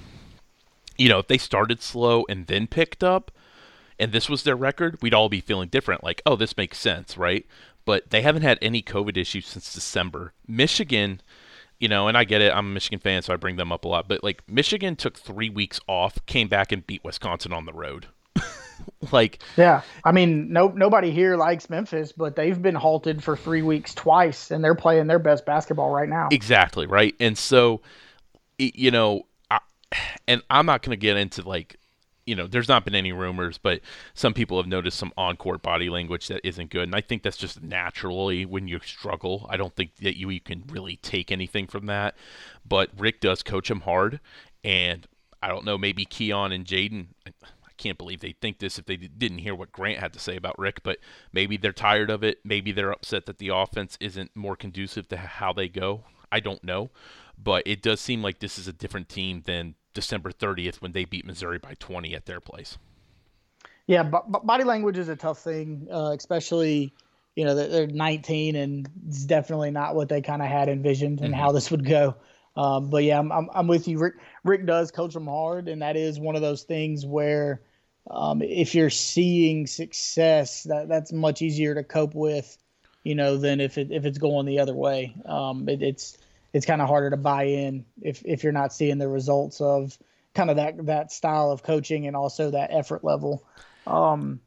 you 0.99 1.09
know, 1.09 1.19
if 1.19 1.29
they 1.29 1.39
started 1.39 1.83
slow 1.83 2.25
and 2.29 2.47
then 2.47 2.67
picked 2.67 3.05
up, 3.05 3.31
and 3.99 4.13
this 4.13 4.29
was 4.29 4.43
their 4.43 4.57
record, 4.57 4.99
we'd 5.01 5.15
all 5.15 5.29
be 5.29 5.41
feeling 5.41 5.69
different. 5.69 6.05
Like, 6.05 6.23
oh, 6.27 6.37
this 6.37 6.57
makes 6.57 6.79
sense, 6.79 7.17
right? 7.17 7.47
But 7.85 8.11
they 8.11 8.23
haven't 8.23 8.43
had 8.43 8.59
any 8.61 8.83
COVID 8.83 9.17
issues 9.17 9.47
since 9.47 9.73
December. 9.73 10.33
Michigan, 10.47 11.21
you 11.79 11.89
know, 11.89 12.09
and 12.09 12.17
I 12.17 12.25
get 12.25 12.43
it. 12.43 12.53
I'm 12.53 12.67
a 12.67 12.75
Michigan 12.75 12.99
fan, 12.99 13.23
so 13.23 13.33
I 13.33 13.37
bring 13.37 13.57
them 13.57 13.73
up 13.73 13.85
a 13.85 13.89
lot. 13.89 14.09
But 14.09 14.23
like, 14.23 14.43
Michigan 14.49 14.97
took 14.97 15.19
three 15.19 15.51
weeks 15.51 15.81
off, 15.87 16.25
came 16.27 16.49
back 16.49 16.73
and 16.73 16.87
beat 16.87 17.05
Wisconsin 17.05 17.53
on 17.53 17.65
the 17.65 17.73
road. 17.73 18.07
like, 19.13 19.43
yeah, 19.57 19.83
I 20.05 20.13
mean, 20.13 20.53
no, 20.53 20.69
nobody 20.69 21.11
here 21.11 21.37
likes 21.37 21.71
Memphis, 21.71 22.13
but 22.13 22.37
they've 22.37 22.61
been 22.61 22.75
halted 22.75 23.23
for 23.23 23.37
three 23.37 23.63
weeks 23.63 23.95
twice, 23.95 24.51
and 24.51 24.63
they're 24.63 24.75
playing 24.75 25.07
their 25.07 25.19
best 25.19 25.47
basketball 25.47 25.91
right 25.91 26.09
now. 26.09 26.29
Exactly 26.31 26.87
right, 26.87 27.15
and 27.21 27.39
so, 27.39 27.81
you 28.59 28.91
know, 28.91 29.23
and 30.27 30.43
I'm 30.51 30.67
not 30.67 30.83
going 30.83 30.91
to 30.91 31.01
get 31.01 31.17
into 31.17 31.47
like, 31.47 31.77
you 32.27 32.35
know, 32.35 32.49
there's 32.49 32.69
not 32.69 32.85
been 32.85 32.97
any 32.97 33.13
rumors, 33.13 33.57
but 33.57 33.81
some 34.15 34.35
people 34.35 34.57
have 34.57 34.67
noticed 34.67 34.99
some 34.99 35.13
on-court 35.17 35.63
body 35.63 35.89
language 35.89 36.27
that 36.27 36.41
isn't 36.45 36.71
good, 36.71 36.83
and 36.83 36.95
I 36.95 37.01
think 37.01 37.23
that's 37.23 37.37
just 37.37 37.63
naturally 37.63 38.45
when 38.45 38.67
you 38.67 38.81
struggle. 38.85 39.47
I 39.49 39.57
don't 39.57 39.75
think 39.77 39.95
that 39.97 40.19
you, 40.19 40.31
you 40.31 40.41
can 40.41 40.65
really 40.69 40.97
take 40.97 41.31
anything 41.31 41.69
from 41.69 41.87
that, 41.87 42.17
but 42.69 42.91
Rick 42.99 43.21
does 43.21 43.45
coach 43.45 43.71
him 43.71 43.83
hard, 43.83 44.19
and 44.65 45.07
I 45.41 45.49
don't 45.49 45.65
know, 45.65 45.79
maybe 45.79 46.05
Keon 46.05 46.51
and 46.51 46.65
Jaden. 46.65 47.09
I 47.27 47.31
can't 47.77 47.99
believe 47.99 48.21
they 48.21 48.33
think 48.33 48.59
this 48.59 48.79
if 48.79 48.87
they 48.87 48.97
didn't 48.97 49.39
hear 49.39 49.55
what 49.55 49.71
Grant 49.71 50.01
had 50.01 50.13
to 50.15 50.19
say 50.19 50.35
about 50.35 50.59
Rick, 50.59 50.83
but 50.83 50.99
maybe 51.33 51.57
they're 51.57 51.73
tired 51.73 52.11
of 52.11 52.25
it. 52.25 52.39
Maybe 52.43 52.73
they're 52.73 52.91
upset 52.91 53.27
that 53.27 53.39
the 53.39 53.49
offense 53.49 53.97
isn't 54.01 54.35
more 54.35 54.57
conducive 54.57 55.07
to 55.09 55.17
how 55.17 55.53
they 55.53 55.69
go. 55.69 56.05
I 56.33 56.41
don't 56.41 56.65
know, 56.65 56.91
but 57.39 57.63
it 57.67 57.83
does 57.83 58.01
seem 58.01 58.21
like 58.21 58.41
this 58.41 58.59
is 58.59 58.67
a 58.67 58.73
different 58.73 59.09
team 59.09 59.43
than 59.47 59.77
December 59.97 60.31
30th 60.31 60.77
when 60.77 60.93
they 60.93 61.07
beat 61.07 61.25
Missouri 61.25 61.59
by 61.59 61.75
20 61.81 62.15
at 62.15 62.27
their 62.27 62.39
place. 62.39 62.77
Yeah, 63.87 64.03
but, 64.03 64.47
body 64.47 64.65
language 64.65 64.99
is 64.99 65.09
a 65.09 65.17
tough 65.17 65.39
thing, 65.39 65.89
uh, 65.91 66.13
especially 66.17 66.93
you 67.35 67.45
know 67.45 67.55
they're 67.55 67.87
19 67.87 68.57
and 68.57 68.89
it's 69.09 69.25
definitely 69.25 69.71
not 69.71 69.95
what 69.95 70.09
they 70.09 70.23
kind 70.23 70.41
of 70.41 70.49
had 70.49 70.69
envisioned 70.69 71.21
and 71.21 71.33
mm-hmm. 71.33 71.43
how 71.43 71.53
this 71.53 71.71
would 71.71 71.85
go. 71.85 72.15
Um, 72.57 72.89
but 72.89 73.05
yeah, 73.05 73.19
I'm, 73.19 73.31
I'm, 73.31 73.49
I'm 73.55 73.67
with 73.67 73.89
you. 73.89 73.99
Rick 73.99 74.15
Rick 74.45 74.67
does 74.67 74.91
coach 74.91 75.15
them 75.15 75.27
hard, 75.27 75.69
and 75.69 75.83
that 75.83 75.97
is 75.97 76.21
one 76.21 76.37
of 76.37 76.43
those 76.43 76.63
things 76.63 77.05
where 77.07 77.63
um, 78.11 78.43
if 78.43 78.75
you're 78.75 78.91
seeing 78.91 79.67
success, 79.67 80.65
that 80.65 80.89
that's 80.89 81.13
much 81.13 81.43
easier 81.43 81.75
to 81.75 81.85
cope 81.85 82.15
with, 82.15 82.57
you 83.03 83.15
know, 83.15 83.37
than 83.39 83.61
if 83.61 83.79
it 83.79 83.89
if 83.91 84.05
it's 84.05 84.19
going 84.19 84.47
the 84.47 84.61
other 84.61 84.75
way. 84.75 85.15
Um, 85.25 85.69
it, 85.69 85.83
it's 85.83 86.19
it's 86.57 86.65
kind 86.65 86.81
of 86.81 86.89
harder 86.89 87.11
to 87.11 87.19
buy 87.19 87.43
in 87.43 87.85
if 88.01 88.23
if 88.25 88.43
you're 88.43 88.51
not 88.51 88.73
seeing 88.73 88.97
the 88.97 89.07
results 89.07 89.61
of 89.61 89.99
kind 90.35 90.49
of 90.49 90.57
that 90.57 90.87
that 90.87 91.13
style 91.13 91.51
of 91.51 91.63
coaching 91.63 92.07
and 92.07 92.17
also 92.17 92.51
that 92.51 92.71
effort 92.73 93.05
level. 93.05 93.45
Um, 93.87 94.41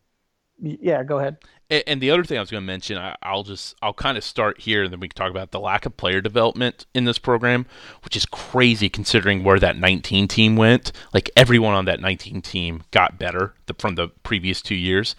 yeah, 0.60 1.04
go 1.04 1.20
ahead. 1.20 1.38
And 1.70 2.02
the 2.02 2.10
other 2.10 2.24
thing 2.24 2.38
I 2.38 2.42
was 2.42 2.50
going 2.50 2.64
to 2.64 2.66
mention, 2.68 2.98
I, 2.98 3.16
will 3.32 3.44
just 3.44 3.76
I'll 3.84 3.94
kind 3.94 4.18
of 4.18 4.24
start 4.24 4.60
here, 4.60 4.84
and 4.84 4.92
then 4.92 5.00
we 5.00 5.08
can 5.08 5.16
talk 5.16 5.30
about 5.30 5.52
the 5.52 5.60
lack 5.60 5.86
of 5.86 5.96
player 5.98 6.20
development 6.20 6.88
in 6.96 7.06
this 7.06 7.20
program, 7.20 7.68
which 8.04 8.18
is 8.18 8.26
crazy 8.26 8.90
considering 8.90 9.44
where 9.44 9.60
that 9.60 9.78
19 9.78 10.28
team 10.28 10.56
went. 10.56 10.92
Like 11.14 11.30
everyone 11.36 11.76
on 11.76 11.86
that 11.86 12.00
19 12.00 12.42
team 12.42 12.82
got 12.90 13.20
better 13.20 13.54
from 13.78 13.96
the 13.96 14.08
previous 14.24 14.64
two 14.64 14.74
years, 14.74 15.16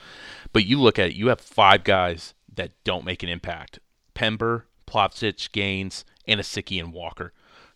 but 0.53 0.65
you 0.65 0.81
look 0.81 0.99
at 0.99 1.11
it, 1.11 1.15
you 1.15 1.29
have 1.29 1.41
five 1.41 1.85
guys 1.85 2.35
that 2.53 2.73
don't 2.83 3.05
make 3.05 3.23
an 3.23 3.29
impact: 3.29 3.79
Pember, 4.15 4.67
Plavsic, 4.89 5.53
Gaines, 5.53 6.05
Anosike 6.31 6.81
and 6.81 6.93
Walker. 6.93 7.33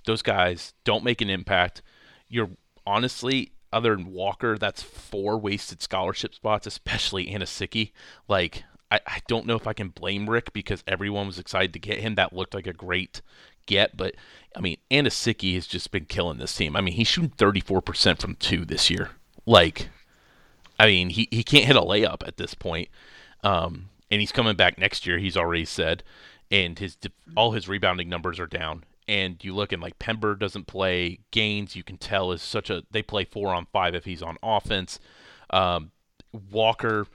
Those 0.07 0.23
guys 0.23 0.75
don't 0.85 1.05
make 1.05 1.21
an 1.21 1.31
impact. 1.31 1.83
You're 2.29 2.51
honestly, 2.87 3.53
other 3.73 3.97
than 3.97 4.13
Walker, 4.13 4.57
that's 4.57 4.83
four 4.83 5.39
wasted 5.39 5.83
scholarship 5.83 6.35
spots, 6.35 6.67
especially 6.67 7.27
Anosike. 7.27 7.93
Like, 8.29 8.65
I, 8.91 9.01
I 9.07 9.19
don't 9.27 9.47
know 9.47 9.57
if 9.57 9.67
I 9.67 9.73
can 9.73 9.89
blame 9.89 10.29
Rick 10.29 10.53
because 10.53 10.85
everyone 10.87 11.27
was 11.27 11.39
excited 11.39 11.73
to 11.73 11.79
get 11.79 12.01
him. 12.01 12.15
That 12.15 12.33
looked 12.33 12.55
like 12.55 12.67
a 12.67 12.73
great 12.73 13.23
get, 13.67 13.97
but 13.97 14.15
I 14.55 14.61
mean, 14.61 14.77
Anosike 14.91 15.55
has 15.55 15.67
just 15.67 15.91
been 15.91 16.05
killing 16.05 16.39
this 16.39 16.55
team. 16.55 16.77
I 16.77 16.81
mean, 16.81 16.95
he's 16.95 17.09
shooting 17.09 17.31
34% 17.31 18.21
from 18.21 18.37
two 18.37 18.65
this 18.65 18.91
year. 18.91 19.11
Like, 19.47 19.89
I 20.79 20.87
mean, 20.87 21.11
he, 21.11 21.29
he 21.31 21.43
can't 21.43 21.65
hit 21.65 21.77
a 21.77 21.81
layup 21.81 22.27
at 22.27 22.37
this 22.37 22.55
point. 22.55 22.89
Um, 23.43 23.91
and 24.11 24.21
he's 24.21 24.33
coming 24.33 24.55
back 24.55 24.79
next 24.79 25.07
year, 25.07 25.19
he's 25.19 25.37
already 25.37 25.65
said 25.65 26.03
and 26.55 26.79
his 26.79 26.97
all 27.37 27.51
his 27.51 27.69
rebounding 27.69 28.09
numbers 28.09 28.39
are 28.39 28.47
down. 28.47 28.85
And 29.09 29.43
you 29.45 29.55
look 29.55 29.73
and 29.73 29.83
like 29.83 29.99
Pember 29.99 30.35
doesn't 30.37 30.67
play. 30.67 31.19
Gaines, 31.31 31.77
you 31.77 31.83
can 31.83 31.99
tell, 31.99 32.33
is 32.33 32.43
such 32.43 32.71
a 32.71 32.85
they 32.91 33.03
play 33.03 33.25
four 33.25 33.53
on 33.53 33.67
five 33.73 33.95
if 33.95 34.05
he's 34.05 34.23
on 34.23 34.39
offense. 34.43 35.01
Um, 35.51 35.91
Walker, 36.51 37.07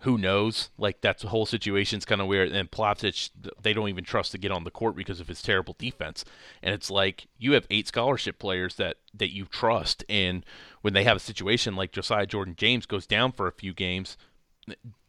who 0.00 0.18
knows? 0.18 0.70
Like 0.76 1.00
that's 1.00 1.22
the 1.22 1.28
whole 1.28 1.46
situation's 1.46 2.04
kind 2.04 2.20
of 2.20 2.26
weird. 2.26 2.50
And 2.50 2.70
Plavsic, 2.70 3.30
they 3.62 3.72
don't 3.72 3.88
even 3.88 4.04
trust 4.04 4.32
to 4.32 4.38
get 4.38 4.50
on 4.50 4.64
the 4.64 4.70
court 4.70 4.96
because 4.96 5.20
of 5.20 5.28
his 5.28 5.42
terrible 5.42 5.76
defense. 5.78 6.24
And 6.60 6.74
it's 6.74 6.90
like 6.90 7.28
you 7.38 7.52
have 7.52 7.66
eight 7.70 7.86
scholarship 7.86 8.40
players 8.40 8.74
that 8.74 8.96
that 9.14 9.32
you 9.32 9.44
trust, 9.44 10.04
and 10.08 10.44
when 10.82 10.92
they 10.92 11.04
have 11.04 11.16
a 11.16 11.20
situation 11.20 11.76
like 11.76 11.92
Josiah 11.92 12.26
Jordan 12.26 12.56
James 12.56 12.84
goes 12.84 13.06
down 13.06 13.30
for 13.30 13.46
a 13.46 13.52
few 13.52 13.72
games, 13.72 14.16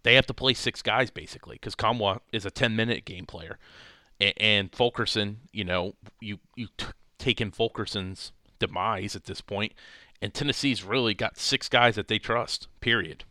they 0.03 0.15
have 0.15 0.25
to 0.27 0.33
play 0.33 0.53
six 0.53 0.81
guys 0.81 1.09
basically 1.09 1.55
because 1.55 1.75
Nkamhoua 1.75 2.19
is 2.31 2.45
a 2.45 2.51
ten 2.51 2.75
minute 2.75 3.05
game 3.05 3.25
player, 3.25 3.57
and, 4.19 4.33
and 4.37 4.75
Fulkerson, 4.75 5.37
you 5.51 5.63
know, 5.63 5.95
you 6.21 6.39
you 6.55 6.67
t- 6.77 6.87
take 7.17 7.41
in 7.41 7.51
Fulkerson's 7.51 8.31
demise 8.59 9.15
at 9.15 9.25
this 9.25 9.41
point, 9.41 9.73
and 10.21 10.33
Tennessee's 10.33 10.83
really 10.83 11.13
got 11.13 11.37
six 11.37 11.69
guys 11.69 11.95
that 11.95 12.07
they 12.07 12.19
trust. 12.19 12.67
Period. 12.81 13.23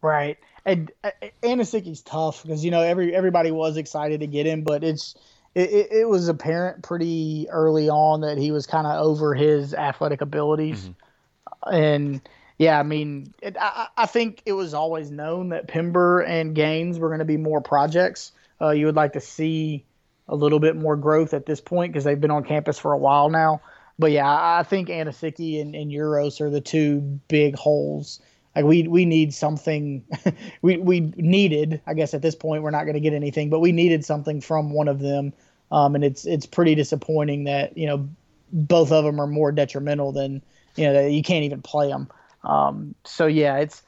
Right. 0.00 0.38
And 0.64 0.90
uh, 1.02 1.10
Anosike's 1.42 2.02
tough 2.02 2.42
because 2.42 2.64
you 2.64 2.70
know 2.70 2.82
every 2.82 3.14
everybody 3.14 3.50
was 3.50 3.76
excited 3.76 4.20
to 4.20 4.26
get 4.26 4.46
him, 4.46 4.62
but 4.62 4.84
it's 4.84 5.14
it, 5.54 5.88
it 5.90 6.08
was 6.08 6.28
apparent 6.28 6.82
pretty 6.82 7.48
early 7.50 7.88
on 7.88 8.20
that 8.20 8.38
he 8.38 8.50
was 8.50 8.66
kind 8.66 8.86
of 8.86 9.00
over 9.04 9.34
his 9.34 9.74
athletic 9.74 10.20
abilities, 10.20 10.84
mm-hmm. 10.84 11.74
and 11.74 12.20
yeah, 12.58 12.78
I 12.78 12.82
mean, 12.82 13.32
it, 13.40 13.56
I, 13.58 13.88
I 13.96 14.06
think 14.06 14.42
it 14.44 14.52
was 14.52 14.74
always 14.74 15.10
known 15.10 15.50
that 15.50 15.68
Pember 15.68 16.20
and 16.20 16.54
Gaines 16.54 16.98
were 16.98 17.08
going 17.08 17.20
to 17.20 17.24
be 17.24 17.36
more 17.36 17.60
projects. 17.60 18.32
Uh, 18.60 18.70
you 18.70 18.86
would 18.86 18.96
like 18.96 19.12
to 19.14 19.20
see 19.20 19.84
a 20.28 20.34
little 20.34 20.58
bit 20.58 20.76
more 20.76 20.96
growth 20.96 21.32
at 21.32 21.46
this 21.46 21.60
point 21.60 21.92
because 21.92 22.04
they've 22.04 22.20
been 22.20 22.30
on 22.30 22.44
campus 22.44 22.78
for 22.78 22.92
a 22.92 22.98
while 22.98 23.30
now. 23.30 23.60
But 23.98 24.12
yeah, 24.12 24.28
I 24.28 24.62
think 24.62 24.88
Anosike 24.88 25.60
and, 25.60 25.74
and 25.74 25.90
Uros 25.90 26.40
are 26.40 26.50
the 26.50 26.60
two 26.60 27.00
big 27.28 27.56
holes 27.56 28.20
like 28.58 28.64
we 28.64 28.88
we 28.88 29.04
need 29.04 29.32
something 29.32 30.04
we 30.62 30.76
we 30.78 31.00
needed 31.16 31.80
i 31.86 31.94
guess 31.94 32.12
at 32.12 32.22
this 32.22 32.34
point 32.34 32.62
we're 32.62 32.70
not 32.70 32.84
going 32.84 32.94
to 32.94 33.00
get 33.00 33.12
anything 33.12 33.50
but 33.50 33.60
we 33.60 33.72
needed 33.72 34.04
something 34.04 34.40
from 34.40 34.72
one 34.72 34.88
of 34.88 34.98
them 34.98 35.32
um, 35.70 35.94
and 35.94 36.04
it's 36.04 36.24
it's 36.26 36.46
pretty 36.46 36.74
disappointing 36.74 37.44
that 37.44 37.76
you 37.76 37.86
know 37.86 38.08
both 38.52 38.90
of 38.90 39.04
them 39.04 39.20
are 39.20 39.26
more 39.26 39.52
detrimental 39.52 40.12
than 40.12 40.42
you 40.76 40.90
know 40.90 41.06
you 41.06 41.22
can't 41.22 41.44
even 41.44 41.62
play 41.62 41.88
them 41.88 42.08
um, 42.44 42.94
so 43.04 43.26
yeah 43.26 43.56
it's 43.58 43.82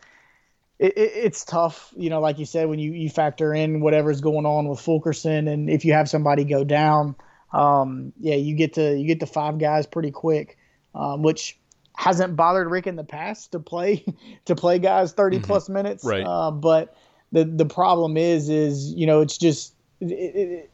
it, 0.78 0.94
it's 0.96 1.44
tough 1.44 1.92
you 1.96 2.10
know 2.10 2.20
like 2.20 2.38
you 2.38 2.46
said 2.46 2.68
when 2.68 2.78
you 2.78 2.92
you 2.92 3.10
factor 3.10 3.54
in 3.54 3.80
whatever's 3.80 4.20
going 4.20 4.46
on 4.46 4.68
with 4.68 4.80
fulkerson 4.80 5.48
and 5.48 5.68
if 5.70 5.84
you 5.84 5.92
have 5.92 6.08
somebody 6.08 6.44
go 6.44 6.64
down 6.64 7.14
um, 7.52 8.12
yeah 8.20 8.36
you 8.36 8.54
get 8.54 8.74
to 8.74 8.96
you 8.96 9.06
get 9.06 9.20
to 9.20 9.26
five 9.26 9.58
guys 9.58 9.86
pretty 9.86 10.10
quick 10.10 10.56
um, 10.94 11.22
which 11.22 11.58
hasn't 12.00 12.34
bothered 12.34 12.70
Rick 12.70 12.86
in 12.86 12.96
the 12.96 13.04
past 13.04 13.52
to 13.52 13.60
play 13.60 14.04
to 14.46 14.54
play 14.54 14.78
guys 14.78 15.12
30 15.12 15.36
mm-hmm. 15.36 15.44
plus 15.44 15.68
minutes. 15.68 16.04
Right. 16.04 16.24
Uh, 16.24 16.50
but 16.50 16.96
the 17.32 17.44
the 17.44 17.66
problem 17.66 18.16
is 18.16 18.48
is 18.48 18.92
you 18.94 19.06
know 19.06 19.20
it's 19.20 19.38
just 19.38 19.74
it, 20.00 20.10
it, 20.10 20.70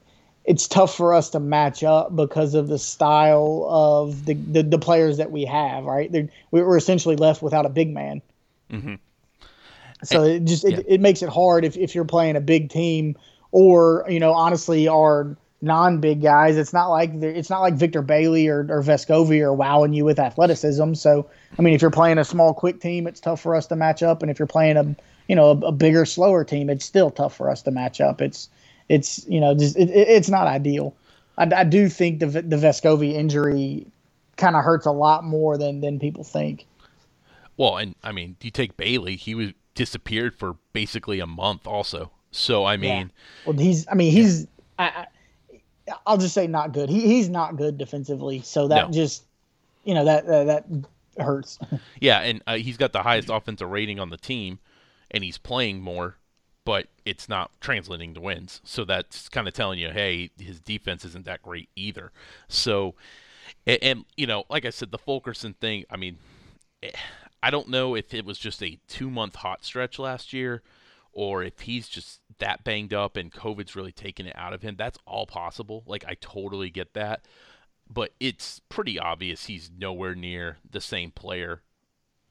it's 0.47 0.69
tough 0.69 0.97
for 0.97 1.13
us 1.13 1.31
to 1.31 1.41
match 1.41 1.83
up 1.83 2.15
because 2.15 2.55
of 2.55 2.69
the 2.69 2.79
style 2.79 3.67
of 3.69 4.25
the 4.25 4.35
the, 4.35 4.63
the 4.63 4.79
players 4.79 5.19
that 5.19 5.31
we 5.31 5.45
have. 5.45 5.85
Right. 5.85 6.11
They're, 6.11 6.29
we're 6.51 6.77
essentially 6.77 7.17
left 7.17 7.43
without 7.43 7.67
a 7.67 7.71
big 7.71 7.93
man. 7.93 8.23
Mm-hmm. 8.71 8.95
So 10.05 10.23
and, 10.23 10.33
it 10.33 10.45
just 10.45 10.65
it, 10.65 10.73
yeah. 10.73 10.83
it 10.87 11.01
makes 11.01 11.23
it 11.23 11.29
hard 11.29 11.65
if 11.65 11.77
if 11.77 11.95
you're 11.95 12.05
playing 12.05 12.37
a 12.37 12.41
big 12.41 12.71
team 12.71 13.17
or 13.51 14.05
you 14.09 14.21
know 14.21 14.33
honestly 14.33 14.89
our 14.89 15.37
non-big 15.63 16.23
guys. 16.23 16.57
It's 16.57 16.73
not 16.73 16.89
like 16.89 17.13
it's 17.15 17.51
not 17.51 17.61
like 17.61 17.75
Victor 17.75 18.03
Bailey 18.03 18.49
or, 18.49 18.61
or 18.71 18.83
Vescovi 18.83 19.41
are 19.41 19.53
wowing 19.53 19.93
you 19.93 20.05
with 20.05 20.19
athleticism. 20.19 20.95
So 20.95 21.29
I 21.59 21.63
mean, 21.63 21.75
if 21.75 21.83
you're 21.83 21.91
playing 21.91 22.19
a 22.19 22.25
small, 22.25 22.55
quick 22.55 22.81
team, 22.81 23.07
it's 23.07 23.21
tough 23.21 23.41
for 23.41 23.55
us 23.55 23.67
to 23.67 23.77
match 23.77 24.03
up. 24.03 24.23
And 24.23 24.31
if 24.31 24.39
you're 24.39 24.47
playing 24.47 24.77
a 24.77 24.95
you 25.29 25.35
know 25.35 25.51
a, 25.51 25.67
a 25.67 25.73
bigger, 25.73 26.05
slower 26.05 26.45
team, 26.45 26.71
it's 26.71 26.85
still 26.85 27.11
tough 27.11 27.37
for 27.37 27.51
us 27.51 27.63
to 27.63 27.71
match 27.71 28.01
up. 28.01 28.21
It's 28.21 28.49
it's 28.89 29.27
you 29.29 29.41
know 29.41 29.55
just 29.55 29.77
it, 29.77 29.91
it's 29.91 30.29
not 30.29 30.47
ideal. 30.47 30.95
I, 31.39 31.49
I 31.55 31.65
do 31.65 31.89
think 31.89 32.21
the 32.21 32.27
the 32.27 32.57
Vescovi 32.57 33.13
injury 33.13 33.87
kind 34.37 34.57
of 34.57 34.65
hurts 34.65 34.87
a 34.87 34.93
lot 34.93 35.25
more 35.25 35.57
than 35.57 35.81
than 35.81 35.99
people 35.99 36.25
think. 36.25 36.67
Well, 37.57 37.79
and 37.79 37.95
I 38.03 38.13
mean, 38.13 38.37
you 38.43 38.51
take 38.51 38.77
Bailey; 38.77 39.17
he 39.17 39.35
was 39.35 39.53
disappeared 39.75 40.35
for 40.35 40.57
basically 40.73 41.21
a 41.21 41.27
month, 41.27 41.67
also. 41.67 42.11
So 42.31 42.65
I 42.65 42.77
mean, 42.77 43.11
yeah. 43.11 43.53
well, 43.53 43.57
he's 43.57 43.87
I 43.89 43.95
mean 43.95 44.13
he's 44.13 44.47
yeah. 44.79 45.07
I, 45.07 45.07
I'll 46.07 46.19
just 46.19 46.35
say 46.35 46.47
not 46.47 46.73
good. 46.73 46.89
He 46.89 47.01
he's 47.01 47.29
not 47.29 47.57
good 47.57 47.79
defensively, 47.79 48.41
so 48.43 48.69
that 48.69 48.87
no. 48.87 48.93
just 48.93 49.25
you 49.85 49.95
know 49.95 50.05
that 50.05 50.27
uh, 50.27 50.45
that 50.45 50.67
hurts. 51.19 51.59
yeah, 52.01 52.21
and 52.21 52.43
uh, 52.47 52.57
he's 52.57 52.77
got 52.77 52.93
the 52.93 53.03
highest 53.03 53.31
offensive 53.31 53.71
rating 53.71 54.01
on 54.01 54.11
the 54.11 54.17
team, 54.17 54.59
and 55.11 55.25
he's 55.25 55.39
playing 55.39 55.81
more, 55.81 56.17
but 56.67 56.89
it's 57.05 57.29
not 57.29 57.53
translating 57.61 58.13
to 58.13 58.21
wins. 58.21 58.61
So 58.65 58.85
that's 58.85 59.29
kind 59.29 59.47
of 59.47 59.55
telling 59.55 59.79
you, 59.79 59.91
hey, 59.91 60.31
his 60.37 60.59
defense 60.59 61.05
isn't 61.05 61.25
that 61.25 61.41
great 61.41 61.69
either. 61.77 62.11
So, 62.49 62.97
and, 63.65 63.79
and 63.81 64.05
you 64.17 64.27
know, 64.27 64.45
like 64.51 64.65
I 64.65 64.71
said, 64.71 64.91
the 64.91 64.99
Fulkerson 64.99 65.55
thing. 65.55 65.85
I 65.89 65.97
mean, 65.97 66.19
eh, 66.83 66.91
I 67.41 67.51
don't 67.51 67.69
know 67.69 67.95
if 67.95 68.13
it 68.13 68.25
was 68.25 68.37
just 68.37 68.65
a 68.65 68.81
two 68.89 69.09
month 69.11 69.37
hot 69.37 69.65
stretch 69.65 70.01
last 70.01 70.33
year 70.33 70.63
or 71.13 71.45
if 71.45 71.61
he's 71.61 71.89
just 71.89 72.21
that 72.39 72.65
banged 72.65 72.93
up 72.93 73.17
and 73.17 73.33
COVID's 73.33 73.77
really 73.77 73.93
taken 73.93 74.27
it 74.27 74.35
out 74.37 74.53
of 74.53 74.63
him. 74.63 74.75
That's 74.77 74.99
all 75.07 75.25
possible. 75.25 75.85
Like, 75.87 76.05
I 76.07 76.17
totally 76.21 76.69
get 76.69 76.95
that. 76.95 77.27
But 77.89 78.13
it's 78.19 78.61
pretty 78.69 78.99
obvious 78.99 79.47
he's 79.47 79.71
nowhere 79.71 80.17
near 80.17 80.57
the 80.69 80.81
same 80.81 81.13
player 81.13 81.63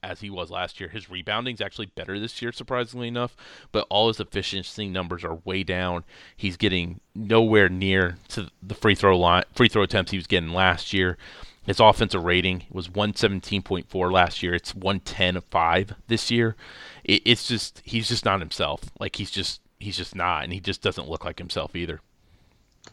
as 0.06 0.20
he 0.20 0.30
was 0.30 0.50
last 0.50 0.80
year. 0.80 0.88
His 0.88 1.10
rebounding's 1.10 1.60
actually 1.60 1.86
better 1.86 2.18
this 2.18 2.40
year, 2.40 2.52
surprisingly 2.52 3.08
enough, 3.08 3.36
but 3.72 3.86
all 3.90 4.08
his 4.08 4.20
efficiency 4.20 4.88
numbers 4.88 5.24
are 5.24 5.40
way 5.44 5.62
down. 5.62 6.04
He's 6.36 6.56
getting 6.56 7.00
nowhere 7.14 7.68
near 7.68 8.16
to 8.28 8.48
the 8.62 8.74
free 8.74 8.94
throw 8.94 9.18
line, 9.18 9.44
free 9.54 9.68
throw 9.68 9.82
attempts 9.82 10.12
he 10.12 10.18
was 10.18 10.26
getting 10.26 10.50
last 10.50 10.92
year. 10.92 11.16
His 11.64 11.80
offensive 11.80 12.22
rating 12.22 12.64
was 12.70 12.88
117.4 12.88 14.12
last 14.12 14.42
year. 14.42 14.54
It's 14.54 14.72
110.5 14.72 15.96
this 16.06 16.30
year. 16.30 16.54
It, 17.02 17.22
it's 17.24 17.48
just 17.48 17.82
he's 17.84 18.08
just 18.08 18.24
not 18.24 18.38
himself. 18.38 18.84
Like 19.00 19.16
he's 19.16 19.32
just 19.32 19.60
he's 19.80 19.96
just 19.96 20.14
not, 20.14 20.44
and 20.44 20.52
he 20.52 20.60
just 20.60 20.80
doesn't 20.80 21.08
look 21.08 21.24
like 21.24 21.38
himself 21.38 21.74
either. 21.74 22.00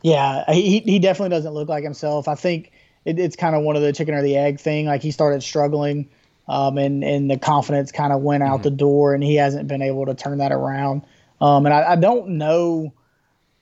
Yeah, 0.02 0.52
he 0.52 0.80
he 0.80 0.97
definitely 0.97 1.30
doesn't 1.30 1.54
look 1.54 1.69
like 1.69 1.84
himself. 1.84 2.28
I 2.28 2.34
think 2.34 2.71
it, 3.06 3.19
it's 3.19 3.36
kind 3.36 3.56
of 3.56 3.62
one 3.62 3.76
of 3.76 3.84
the 3.84 3.93
chicken 3.93 4.15
or 4.15 4.23
the 4.23 4.36
egg 4.38 4.60
thing. 4.60 4.88
Like 4.88 5.04
he 5.04 5.12
started 5.12 5.43
struggling, 5.43 6.10
um, 6.47 6.77
and 6.77 7.03
and 7.03 7.29
the 7.29 7.38
confidence 7.38 7.91
kind 7.91 8.13
of 8.13 8.21
went 8.21 8.43
out 8.43 8.56
mm-hmm. 8.56 8.63
the 8.63 8.71
door, 8.71 9.13
and 9.13 9.23
he 9.23 9.36
hasn't 9.36 9.67
been 9.67 9.82
able 9.82 10.06
to 10.06 10.13
turn 10.13 10.39
that 10.39 10.51
around. 10.51 11.03
Um, 11.41 11.65
and 11.65 11.73
I, 11.73 11.91
I 11.91 11.95
don't 11.95 12.38
know, 12.38 12.93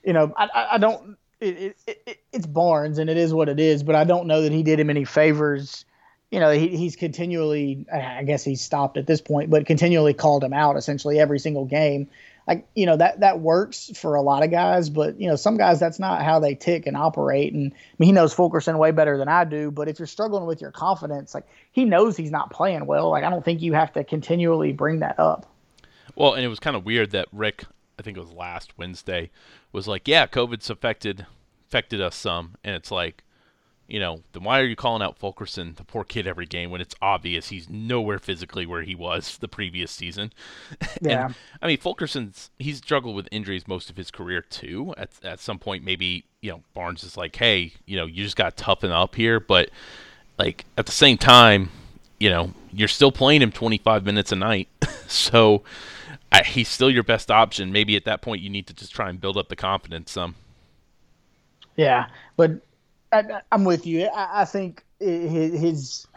you 0.04 0.13
know, 0.13 0.34
I, 0.38 0.67
I 0.74 0.78
don't 0.78 1.17
it, 1.41 1.76
it, 1.88 2.02
it, 2.06 2.20
it's 2.32 2.46
Barnes 2.46 3.00
and 3.00 3.10
it 3.10 3.17
is 3.17 3.34
what 3.34 3.50
it 3.50 3.60
is, 3.60 3.84
but 3.84 3.96
I 3.96 4.04
don't 4.04 4.28
know 4.28 4.44
that 4.44 4.52
he 4.52 4.63
did 4.63 4.80
him 4.80 4.89
any 4.89 5.04
favors. 5.04 5.84
You 6.30 6.39
know, 6.39 6.52
he, 6.52 6.70
he's 6.78 6.96
continually, 6.96 7.86
I 7.91 8.24
guess 8.24 8.44
he's 8.44 8.62
stopped 8.62 8.96
at 8.98 9.08
this 9.08 9.20
point, 9.20 9.50
but 9.50 9.65
continually 9.65 10.13
called 10.13 10.44
him 10.44 10.54
out 10.54 10.78
essentially 10.78 11.20
every 11.20 11.39
single 11.39 11.65
game. 11.65 12.08
Like, 12.47 12.67
you 12.75 12.86
know, 12.86 12.97
that, 12.97 13.19
that 13.19 13.39
works 13.39 13.91
for 13.95 14.15
a 14.15 14.21
lot 14.21 14.43
of 14.43 14.51
guys, 14.51 14.89
but, 14.89 15.19
you 15.19 15.27
know, 15.27 15.36
some 15.36 15.58
guys, 15.58 15.80
that's 15.80 15.99
not 15.99 16.23
how 16.23 16.39
they 16.39 16.56
tick 16.56 16.88
and 16.88 16.97
operate. 16.97 17.54
And 17.54 17.71
I 17.71 17.95
mean, 17.99 18.08
he 18.08 18.12
knows 18.12 18.34
Fulkerson 18.34 18.77
way 18.77 18.91
better 18.91 19.17
than 19.17 19.27
I 19.27 19.43
do, 19.43 19.71
but 19.71 19.88
if 19.88 19.99
you're 19.99 20.08
struggling 20.08 20.45
with 20.45 20.60
your 20.60 20.71
confidence, 20.71 21.34
like, 21.34 21.47
he 21.71 21.86
knows 21.86 22.17
he's 22.17 22.32
not 22.32 22.51
playing 22.51 22.88
well. 22.88 23.10
Like, 23.10 23.23
I 23.23 23.30
don't 23.30 23.45
think 23.45 23.62
you 23.62 23.73
have 23.73 23.93
to 23.93 24.04
continually 24.04 24.73
bring 24.73 24.99
that 24.99 25.19
up. 25.19 25.45
Well, 26.15 26.34
and 26.34 26.43
it 26.43 26.49
was 26.49 26.60
kind 26.60 26.75
of 26.75 26.84
weird 26.84 27.12
that 27.12 27.27
Rick 27.32 27.65
I 28.01 28.04
think 28.04 28.17
it 28.17 28.21
was 28.21 28.32
last 28.32 28.80
Wednesday, 28.80 29.30
was 29.71 29.88
like, 29.88 30.08
yeah, 30.08 30.25
COVID's 30.25 30.71
affected 30.71 31.27
affected 31.67 32.01
us 32.01 32.15
some, 32.15 32.56
and 32.63 32.75
it's 32.75 32.89
like, 32.89 33.23
you 33.91 33.99
know, 33.99 34.21
then 34.32 34.45
why 34.45 34.62
are 34.62 34.65
you 34.65 34.77
calling 34.77 35.01
out 35.01 35.19
Fulkerson, 35.19 35.73
the 35.75 35.84
poor 35.84 36.06
kid, 36.06 36.25
every 36.25 36.45
game 36.45 36.71
when 36.71 36.80
it's 36.80 36.95
obvious 37.01 37.49
he's 37.49 37.69
nowhere 37.69 38.19
physically 38.19 38.65
where 38.65 38.84
he 38.84 38.95
was 38.95 39.38
the 39.39 39.49
previous 39.49 39.91
season? 39.91 40.32
Yeah. 41.01 41.25
and, 41.25 41.36
I 41.62 41.67
mean, 41.67 41.77
Fulkerson's 41.77 42.51
he's 42.60 42.77
struggled 42.77 43.15
with 43.15 43.27
injuries 43.32 43.67
most 43.67 43.89
of 43.89 43.97
his 43.97 44.12
career 44.12 44.41
too. 44.41 44.93
At 44.97 45.10
at 45.23 45.39
some 45.39 45.58
point, 45.60 45.84
maybe 45.84 46.25
you 46.41 46.51
know 46.51 46.62
Barnes 46.73 47.04
is 47.04 47.17
like, 47.17 47.36
hey, 47.36 47.73
you 47.86 47.97
know, 47.97 48.06
you 48.06 48.23
just 48.23 48.38
got 48.38 48.56
to 48.56 48.63
toughen 48.63 48.91
up 48.91 49.15
here, 49.15 49.39
but 49.39 49.71
like 50.38 50.65
at 50.77 50.86
the 50.86 50.91
same 50.91 51.17
time, 51.17 51.69
you 52.19 52.30
know, 52.30 52.54
you're 52.71 52.88
still 52.88 53.12
playing 53.12 53.41
him 53.41 53.51
25 53.51 54.06
minutes 54.06 54.32
a 54.32 54.36
night, 54.36 54.69
so 55.08 55.63
I, 56.32 56.43
he's 56.43 56.69
still 56.69 56.89
your 56.89 57.04
best 57.04 57.32
option. 57.32 57.71
Maybe 57.71 57.95
at 57.95 58.06
that 58.06 58.21
point 58.21 58.41
you 58.41 58.49
need 58.49 58.67
to 58.67 58.73
just 58.73 58.93
try 58.93 59.10
and 59.10 59.19
build 59.19 59.38
up 59.38 59.49
the 59.49 59.56
confidence 59.56 60.12
some. 60.12 60.36
Yeah, 61.75 62.08
but 62.38 62.62
I, 63.12 63.41
am 63.52 63.63
with 63.63 63.86
you. 63.86 64.08
I, 64.08 64.41
I 64.41 64.45
think 64.45 64.84
his, 65.00 65.60
his, 65.60 66.08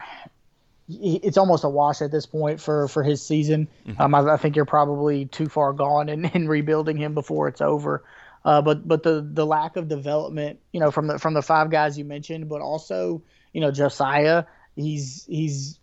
it's 0.87 1.37
almost 1.37 1.63
a 1.63 1.69
wash 1.69 2.01
at 2.01 2.11
this 2.11 2.25
point 2.25 2.61
for 2.61 2.87
for 2.87 3.03
his 3.03 3.21
season. 3.21 3.67
Mm-hmm. 3.87 4.01
Um, 4.01 4.15
I, 4.15 4.33
I, 4.33 4.37
think 4.37 4.55
you're 4.55 4.65
probably 4.65 5.25
too 5.25 5.47
far 5.47 5.73
gone 5.73 6.09
in, 6.09 6.25
in 6.25 6.47
rebuilding 6.47 6.97
him 6.97 7.13
before 7.13 7.47
it's 7.47 7.61
over. 7.61 8.03
Uh, 8.43 8.61
but 8.61 8.87
but 8.87 9.01
the 9.01 9.27
the 9.27 9.45
lack 9.45 9.75
of 9.75 9.87
development, 9.87 10.59
you 10.71 10.79
know, 10.79 10.91
from 10.91 11.07
the 11.07 11.17
from 11.17 11.33
the 11.33 11.41
five 11.41 11.71
guys 11.71 11.97
you 11.97 12.05
mentioned, 12.05 12.47
but 12.47 12.61
also 12.61 13.23
you 13.53 13.61
know 13.61 13.71
Josiah, 13.71 14.45
he's 14.75 15.25
he's 15.27 15.79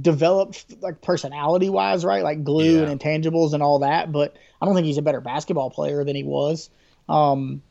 developed 0.00 0.64
like 0.80 1.02
personality 1.02 1.68
wise, 1.68 2.04
right? 2.04 2.22
Like 2.24 2.44
glue 2.44 2.80
Yeah. 2.80 2.88
and 2.88 2.98
intangibles 2.98 3.52
and 3.52 3.62
all 3.62 3.80
that. 3.80 4.10
But 4.10 4.36
I 4.60 4.66
don't 4.66 4.74
think 4.74 4.86
he's 4.86 4.96
a 4.96 5.02
better 5.02 5.20
basketball 5.20 5.70
player 5.70 6.02
than 6.04 6.16
he 6.16 6.22
was. 6.22 6.70
Um, 7.08 7.62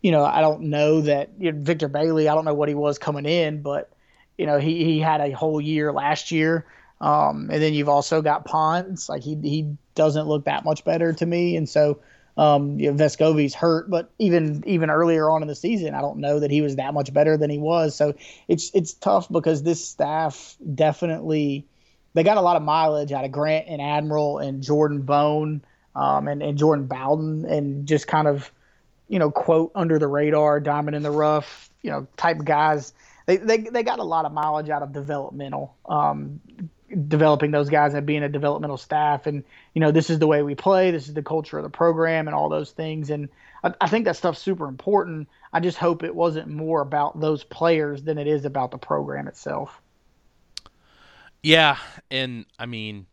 you 0.00 0.10
know, 0.10 0.24
I 0.24 0.40
don't 0.40 0.62
know 0.62 1.00
that 1.02 1.30
you 1.38 1.52
know, 1.52 1.58
Victor 1.60 1.88
Bailey. 1.88 2.28
I 2.28 2.34
don't 2.34 2.44
know 2.44 2.54
what 2.54 2.68
he 2.68 2.74
was 2.74 2.98
coming 2.98 3.26
in, 3.26 3.62
but 3.62 3.90
you 4.36 4.46
know, 4.46 4.58
he 4.58 4.84
he 4.84 5.00
had 5.00 5.20
a 5.20 5.32
whole 5.32 5.60
year 5.60 5.92
last 5.92 6.30
year. 6.30 6.66
Um, 7.00 7.48
and 7.52 7.62
then 7.62 7.74
you've 7.74 7.88
also 7.88 8.22
got 8.22 8.44
Pons. 8.44 9.08
Like 9.08 9.22
he 9.22 9.36
he 9.36 9.76
doesn't 9.94 10.26
look 10.26 10.44
that 10.44 10.64
much 10.64 10.84
better 10.84 11.12
to 11.12 11.26
me, 11.26 11.56
and 11.56 11.68
so. 11.68 12.00
Um, 12.36 12.78
you 12.78 12.88
know, 12.92 12.96
Vescovi's 12.96 13.52
hurt, 13.52 13.90
but 13.90 14.12
even 14.20 14.62
even 14.64 14.90
earlier 14.90 15.28
on 15.28 15.42
in 15.42 15.48
the 15.48 15.56
season, 15.56 15.96
I 15.96 16.00
don't 16.00 16.18
know 16.18 16.38
that 16.38 16.52
he 16.52 16.60
was 16.60 16.76
that 16.76 16.94
much 16.94 17.12
better 17.12 17.36
than 17.36 17.50
he 17.50 17.58
was. 17.58 17.96
So 17.96 18.14
it's 18.46 18.70
it's 18.74 18.92
tough 18.92 19.28
because 19.28 19.64
this 19.64 19.84
staff 19.84 20.56
definitely 20.72 21.66
they 22.14 22.22
got 22.22 22.36
a 22.36 22.40
lot 22.40 22.54
of 22.54 22.62
mileage 22.62 23.10
out 23.10 23.24
of 23.24 23.32
Grant 23.32 23.66
and 23.66 23.82
Admiral 23.82 24.38
and 24.38 24.62
Jordan 24.62 25.02
Bone 25.02 25.62
um, 25.96 26.28
and 26.28 26.40
and 26.40 26.56
Jordan 26.56 26.86
Bowden 26.86 27.44
and 27.44 27.86
just 27.88 28.06
kind 28.06 28.28
of 28.28 28.52
you 29.08 29.18
know 29.18 29.30
quote 29.30 29.72
under 29.74 29.98
the 29.98 30.06
radar, 30.06 30.60
diamond 30.60 30.96
in 30.96 31.02
the 31.02 31.10
rough, 31.10 31.70
you 31.82 31.90
know 31.90 32.06
type 32.16 32.38
guys. 32.44 32.92
They 33.26 33.36
they 33.36 33.58
they 33.58 33.82
got 33.82 33.98
a 33.98 34.04
lot 34.04 34.24
of 34.24 34.32
mileage 34.32 34.70
out 34.70 34.82
of 34.82 34.92
developmental. 34.92 35.76
Um, 35.86 36.40
developing 37.06 37.50
those 37.50 37.68
guys 37.68 37.92
and 37.92 38.06
being 38.06 38.22
a 38.22 38.28
developmental 38.28 38.78
staff. 38.78 39.26
And 39.26 39.44
you 39.74 39.80
know 39.80 39.90
this 39.90 40.10
is 40.10 40.18
the 40.18 40.26
way 40.26 40.42
we 40.42 40.54
play. 40.54 40.90
This 40.90 41.08
is 41.08 41.14
the 41.14 41.22
culture 41.22 41.58
of 41.58 41.64
the 41.64 41.70
program 41.70 42.28
and 42.28 42.34
all 42.34 42.48
those 42.48 42.70
things. 42.70 43.10
And 43.10 43.28
I, 43.62 43.74
I 43.80 43.88
think 43.88 44.04
that 44.06 44.16
stuff's 44.16 44.40
super 44.40 44.66
important. 44.66 45.28
I 45.52 45.60
just 45.60 45.78
hope 45.78 46.02
it 46.02 46.14
wasn't 46.14 46.48
more 46.48 46.80
about 46.80 47.20
those 47.20 47.44
players 47.44 48.02
than 48.02 48.18
it 48.18 48.26
is 48.26 48.44
about 48.44 48.70
the 48.70 48.78
program 48.78 49.28
itself. 49.28 49.80
Yeah, 51.42 51.78
and 52.10 52.46
I 52.58 52.66
mean, 52.66 53.06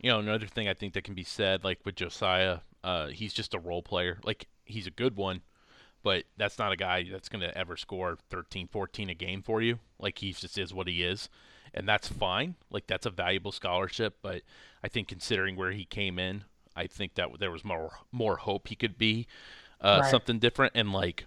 you 0.00 0.10
know, 0.10 0.18
another 0.18 0.46
thing 0.46 0.68
I 0.68 0.74
think 0.74 0.94
that 0.94 1.04
can 1.04 1.14
be 1.14 1.24
said, 1.24 1.62
like 1.62 1.78
with 1.84 1.96
Josiah, 1.96 2.58
uh, 2.86 3.08
he's 3.08 3.34
just 3.34 3.54
a 3.54 3.58
role 3.58 3.82
player. 3.82 4.18
Like 4.24 4.46
he's 4.64 4.86
a 4.86 4.90
good 4.92 5.16
one, 5.16 5.42
but 6.02 6.24
that's 6.38 6.58
not 6.58 6.72
a 6.72 6.76
guy 6.76 7.06
that's 7.10 7.28
going 7.28 7.42
to 7.42 7.58
ever 7.58 7.76
score 7.76 8.16
13, 8.30 8.68
14 8.68 9.10
a 9.10 9.14
game 9.14 9.42
for 9.42 9.60
you. 9.60 9.78
Like 9.98 10.18
he 10.18 10.32
just 10.32 10.56
is 10.58 10.72
what 10.72 10.88
he 10.88 11.02
is, 11.02 11.28
and 11.74 11.88
that's 11.88 12.08
fine. 12.08 12.54
Like 12.70 12.86
that's 12.86 13.06
a 13.06 13.10
valuable 13.10 13.52
scholarship, 13.52 14.18
but 14.22 14.42
I 14.84 14.88
think 14.88 15.08
considering 15.08 15.56
where 15.56 15.72
he 15.72 15.84
came 15.84 16.18
in, 16.18 16.44
I 16.76 16.86
think 16.86 17.14
that 17.14 17.28
there 17.40 17.50
was 17.50 17.64
more 17.64 17.90
more 18.12 18.36
hope 18.36 18.68
he 18.68 18.76
could 18.76 18.96
be 18.98 19.26
uh, 19.80 20.02
Right. 20.02 20.10
something 20.10 20.38
different. 20.38 20.72
And 20.76 20.92
like, 20.92 21.26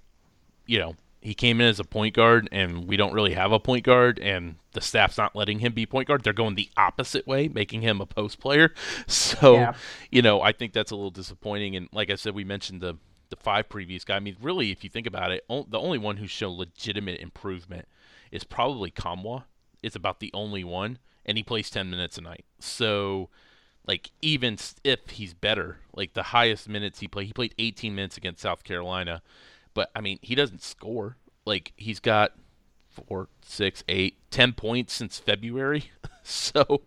you 0.66 0.80
know, 0.80 0.96
he 1.22 1.34
came 1.34 1.60
in 1.60 1.68
as 1.68 1.80
a 1.80 1.84
point 1.84 2.16
guard, 2.16 2.48
and 2.52 2.88
we 2.88 2.96
don't 2.98 3.14
really 3.14 3.34
have 3.34 3.52
a 3.52 3.60
point 3.60 3.84
guard, 3.84 4.20
and 4.20 4.56
the 4.74 4.82
staff's 4.82 5.18
not 5.18 5.36
letting 5.36 5.60
him 5.60 5.74
be 5.74 5.86
point 5.86 6.08
guard. 6.08 6.24
They're 6.24 6.32
going 6.34 6.56
the 6.56 6.70
opposite 6.78 7.28
way, 7.28 7.48
making 7.50 7.82
him 7.82 8.00
a 8.02 8.06
post 8.06 8.40
player. 8.40 8.74
So, 9.08 9.56
Yeah. 9.56 9.74
you 10.12 10.22
know, 10.22 10.42
I 10.42 10.52
think 10.54 10.74
that's 10.74 10.92
a 10.92 10.96
little 10.96 11.12
disappointing. 11.12 11.76
And 11.76 11.90
like 11.92 12.10
I 12.10 12.16
said, 12.16 12.34
we 12.36 12.44
mentioned 12.44 12.82
the 12.82 12.96
the 13.30 13.36
five 13.36 13.70
previous 13.70 14.04
guy. 14.04 14.16
I 14.16 14.20
mean, 14.20 14.38
really, 14.42 14.72
if 14.72 14.84
you 14.84 14.90
think 14.90 15.06
about 15.06 15.32
it, 15.32 15.44
o- 15.50 15.68
the 15.70 15.78
only 15.80 16.00
one 16.00 16.18
who's 16.18 16.32
shown 16.32 16.58
legitimate 16.58 17.20
improvement 17.20 17.88
is 18.32 18.44
probably 18.44 18.90
Nkamhoua. 18.90 19.44
It's 19.84 19.96
about 19.96 20.20
the 20.20 20.32
only 20.34 20.64
one, 20.64 20.98
and 21.28 21.38
he 21.38 21.44
plays 21.44 21.70
ten 21.70 21.92
minutes 21.92 22.18
a 22.18 22.22
night. 22.22 22.44
So, 22.60 23.30
like, 23.86 24.10
even 24.24 24.58
if 24.84 25.10
he's 25.12 25.34
better, 25.36 25.78
like 25.94 26.14
the 26.14 26.24
highest 26.24 26.68
minutes 26.68 27.02
he 27.02 27.08
played, 27.08 27.28
he 27.28 27.34
played 27.34 27.54
18 27.60 27.94
minutes 27.94 28.18
against 28.18 28.42
South 28.42 28.64
Carolina. 28.64 29.22
But 29.80 29.92
I 29.96 30.02
mean, 30.02 30.20
he 30.22 30.36
doesn't 30.36 30.62
score. 30.62 31.16
Like 31.46 31.72
he's 31.78 32.02
got 32.02 32.34
four, 32.90 33.30
six, 33.42 33.82
eight, 33.88 34.18
ten 34.30 34.52
points 34.52 34.92
since 34.92 35.18
February. 35.18 35.86
so 36.24 36.82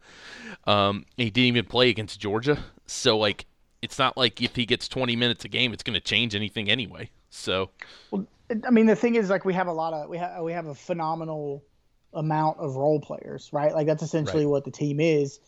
um, 0.66 1.06
he 1.16 1.30
didn't 1.30 1.46
even 1.46 1.64
play 1.64 1.88
against 1.88 2.20
Georgia. 2.20 2.58
So 2.84 3.16
like, 3.16 3.46
it's 3.80 3.98
not 3.98 4.18
like 4.18 4.42
if 4.42 4.56
he 4.56 4.66
gets 4.66 4.88
20 4.88 5.16
minutes 5.16 5.42
a 5.46 5.48
game, 5.48 5.72
it's 5.72 5.82
going 5.82 5.94
to 5.94 6.02
change 6.02 6.34
anything 6.34 6.68
anyway. 6.68 7.08
So 7.30 7.70
Well, 8.10 8.26
I 8.50 8.68
mean, 8.68 8.84
the 8.84 8.94
thing 8.94 9.14
is, 9.14 9.30
like, 9.30 9.46
we 9.46 9.54
have 9.54 9.68
a 9.68 9.72
lot 9.72 9.94
of 9.94 10.10
we 10.10 10.18
have 10.18 10.42
we 10.42 10.52
have 10.52 10.66
a 10.66 10.74
phenomenal 10.74 11.64
amount 12.12 12.58
of 12.58 12.76
role 12.76 13.00
players, 13.00 13.48
right? 13.54 13.72
Like, 13.72 13.86
that's 13.86 14.02
essentially 14.02 14.44
Right. 14.44 14.50
what 14.50 14.66
the 14.66 14.70
team 14.70 15.00
is. 15.00 15.40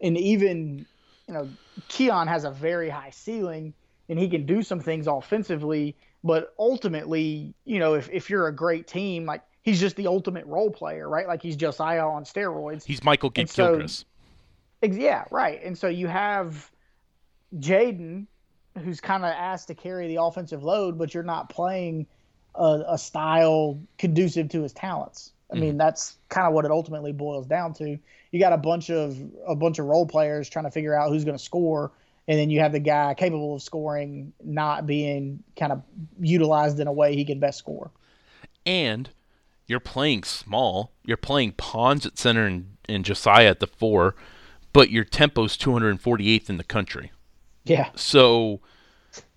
And 0.00 0.16
even, 0.16 0.86
you 1.26 1.34
know, 1.34 1.50
Keon 1.88 2.28
has 2.28 2.44
a 2.44 2.52
very 2.52 2.88
high 2.90 3.10
ceiling, 3.10 3.74
and 4.08 4.20
he 4.20 4.28
can 4.28 4.46
do 4.46 4.62
some 4.62 4.78
things 4.78 5.08
offensively. 5.08 5.96
But 6.24 6.54
ultimately, 6.58 7.54
you 7.64 7.78
know, 7.78 7.94
if 7.94 8.08
if 8.10 8.30
you're 8.30 8.46
a 8.46 8.54
great 8.54 8.86
team, 8.86 9.26
like 9.26 9.42
he's 9.62 9.80
just 9.80 9.96
the 9.96 10.06
ultimate 10.06 10.46
role 10.46 10.70
player, 10.70 11.08
right? 11.08 11.26
Like 11.26 11.42
he's 11.42 11.56
Josiah 11.56 12.06
on 12.06 12.24
steroids. 12.24 12.84
he's 12.84 13.02
Michael 13.02 13.30
G- 13.30 13.46
so, 13.46 13.72
Gilchrist. 13.72 14.06
Yeah, 14.82 15.24
right. 15.30 15.62
And 15.62 15.76
so 15.76 15.88
you 15.88 16.08
have 16.08 16.70
Jaden, 17.58 18.26
who's 18.78 19.00
kind 19.00 19.24
of 19.24 19.30
asked 19.30 19.68
to 19.68 19.74
carry 19.74 20.08
the 20.08 20.20
offensive 20.20 20.62
load, 20.62 20.98
but 20.98 21.14
you're 21.14 21.22
not 21.22 21.48
playing 21.48 22.06
a, 22.54 22.82
a 22.88 22.98
style 22.98 23.80
conducive 23.98 24.48
to 24.50 24.62
his 24.62 24.72
talents. 24.72 25.32
I 25.50 25.54
mean, 25.54 25.70
mm-hmm. 25.70 25.78
that's 25.78 26.16
kind 26.30 26.46
of 26.46 26.54
what 26.54 26.64
it 26.64 26.70
ultimately 26.70 27.12
boils 27.12 27.46
down 27.46 27.74
to. 27.74 27.98
You 28.30 28.40
got 28.40 28.54
a 28.54 28.58
bunch 28.58 28.90
of 28.90 29.18
a 29.46 29.54
bunch 29.54 29.78
of 29.78 29.86
role 29.86 30.06
players 30.06 30.48
trying 30.48 30.64
to 30.64 30.70
figure 30.70 30.94
out 30.94 31.10
who's 31.10 31.24
going 31.24 31.36
to 31.36 31.42
score, 31.42 31.92
and 32.28 32.38
then 32.38 32.50
you 32.50 32.60
have 32.60 32.72
the 32.72 32.80
guy 32.80 33.14
capable 33.14 33.54
of 33.54 33.62
scoring 33.62 34.32
not 34.44 34.86
being 34.86 35.42
kind 35.58 35.72
of 35.72 35.82
utilized 36.20 36.78
in 36.80 36.86
a 36.86 36.92
way 36.92 37.14
he 37.16 37.24
can 37.24 37.40
best 37.40 37.58
score. 37.58 37.90
and 38.64 39.10
you're 39.66 39.80
playing 39.80 40.24
small. 40.24 40.92
You're 41.04 41.16
playing 41.16 41.52
Pons 41.52 42.04
at 42.04 42.18
center 42.18 42.44
and, 42.46 42.76
and 42.88 43.04
Josiah 43.04 43.48
at 43.50 43.60
the 43.60 43.66
four, 43.66 44.14
but 44.72 44.90
your 44.90 45.04
tempo's 45.04 45.56
248th 45.56 46.50
in 46.50 46.56
the 46.58 46.64
country. 46.64 47.12
Yeah, 47.64 47.90
So, 47.94 48.60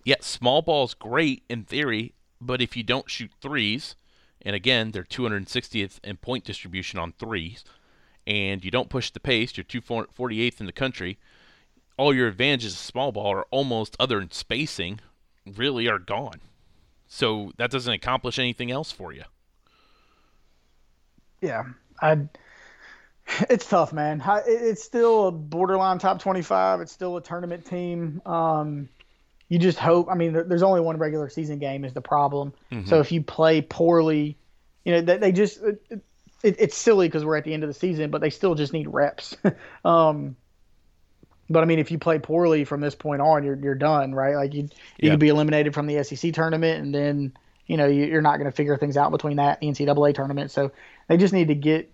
yeah, 0.04 0.16
small 0.20 0.60
ball's 0.62 0.94
great 0.94 1.44
in 1.48 1.62
theory, 1.64 2.12
but 2.40 2.60
if 2.60 2.76
you 2.76 2.82
don't 2.82 3.08
shoot 3.08 3.30
threes, 3.40 3.94
and 4.42 4.56
again, 4.56 4.90
they're 4.90 5.04
260th 5.04 6.00
in 6.04 6.16
point 6.16 6.44
distribution 6.44 6.98
on 6.98 7.12
threes, 7.12 7.64
and 8.26 8.64
you 8.64 8.70
don't 8.70 8.90
push 8.90 9.10
the 9.10 9.20
pace, 9.20 9.56
you're 9.56 9.64
248th 9.64 10.60
in 10.60 10.66
the 10.66 10.72
country, 10.72 11.18
all 11.96 12.14
your 12.14 12.28
advantages 12.28 12.72
of 12.72 12.78
small 12.78 13.12
ball 13.12 13.32
are 13.32 13.46
almost, 13.50 13.96
other 13.98 14.18
than 14.18 14.30
spacing, 14.30 15.00
really 15.46 15.88
are 15.88 15.98
gone. 15.98 16.40
So 17.08 17.52
that 17.56 17.70
doesn't 17.70 17.92
accomplish 17.92 18.38
anything 18.38 18.70
else 18.70 18.92
for 18.92 19.12
you. 19.12 19.24
yeah. 21.40 21.64
I. 22.00 22.28
It's 23.50 23.68
tough, 23.68 23.92
man. 23.92 24.22
It's 24.46 24.84
still 24.84 25.26
a 25.26 25.32
borderline 25.32 25.98
top 25.98 26.20
twenty-five. 26.20 26.80
It's 26.80 26.92
still 26.92 27.16
a 27.16 27.20
tournament 27.20 27.66
team. 27.66 28.22
Um, 28.24 28.88
you 29.48 29.58
just 29.58 29.78
hope. 29.78 30.08
I 30.08 30.14
mean, 30.14 30.32
there's 30.32 30.62
only 30.62 30.80
one 30.80 30.96
regular 30.98 31.28
season 31.28 31.58
game 31.58 31.84
is 31.84 31.92
the 31.92 32.00
problem. 32.00 32.52
So 32.84 33.00
if 33.00 33.10
you 33.10 33.22
play 33.22 33.62
poorly, 33.62 34.36
you 34.84 34.92
know 34.92 35.00
they, 35.00 35.16
they 35.16 35.32
just 35.32 35.60
it, 35.60 35.82
it, 35.90 36.56
it's 36.60 36.76
silly 36.76 37.08
because 37.08 37.24
we're 37.24 37.36
at 37.36 37.42
the 37.44 37.52
end 37.52 37.64
of 37.64 37.68
the 37.68 37.74
season, 37.74 38.10
but 38.10 38.20
they 38.20 38.30
still 38.30 38.54
just 38.54 38.72
need 38.72 38.86
reps. 38.86 39.36
um, 39.84 40.36
but 41.48 41.62
I 41.62 41.66
mean, 41.66 41.78
if 41.78 41.90
you 41.90 41.98
play 41.98 42.18
poorly 42.18 42.64
from 42.64 42.80
this 42.80 42.94
point 42.94 43.20
on, 43.22 43.44
you're 43.44 43.56
you're 43.56 43.74
done, 43.74 44.14
right? 44.14 44.34
Like 44.36 44.54
you 44.54 44.62
you 44.62 44.68
Yeah. 44.98 45.10
could 45.10 45.20
be 45.20 45.28
eliminated 45.28 45.74
from 45.74 45.86
the 45.86 46.02
SEC 46.04 46.32
tournament, 46.32 46.84
and 46.84 46.94
then 46.94 47.32
you 47.66 47.76
know 47.76 47.86
you, 47.86 48.06
you're 48.06 48.22
not 48.22 48.38
going 48.38 48.50
to 48.50 48.56
figure 48.56 48.76
things 48.76 48.96
out 48.96 49.10
between 49.12 49.36
that 49.36 49.58
and 49.62 49.74
the 49.74 49.84
NCAA 49.86 50.14
tournament. 50.14 50.50
So 50.50 50.72
they 51.08 51.16
just 51.16 51.32
need 51.34 51.48
to 51.48 51.54
get 51.54 51.90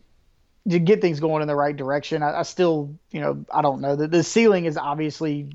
to 0.69 0.79
get 0.79 1.01
things 1.01 1.21
going 1.21 1.43
in 1.43 1.49
the 1.49 1.57
right 1.57 1.77
direction. 1.77 2.23
I, 2.23 2.41
I 2.41 2.43
still, 2.43 2.95
you 3.11 3.21
know, 3.21 3.45
I 3.53 3.63
don't 3.63 3.81
know. 3.81 3.97
The, 3.97 4.07
the 4.07 4.23
ceiling 4.23 4.65
is 4.65 4.77
obviously 4.77 5.49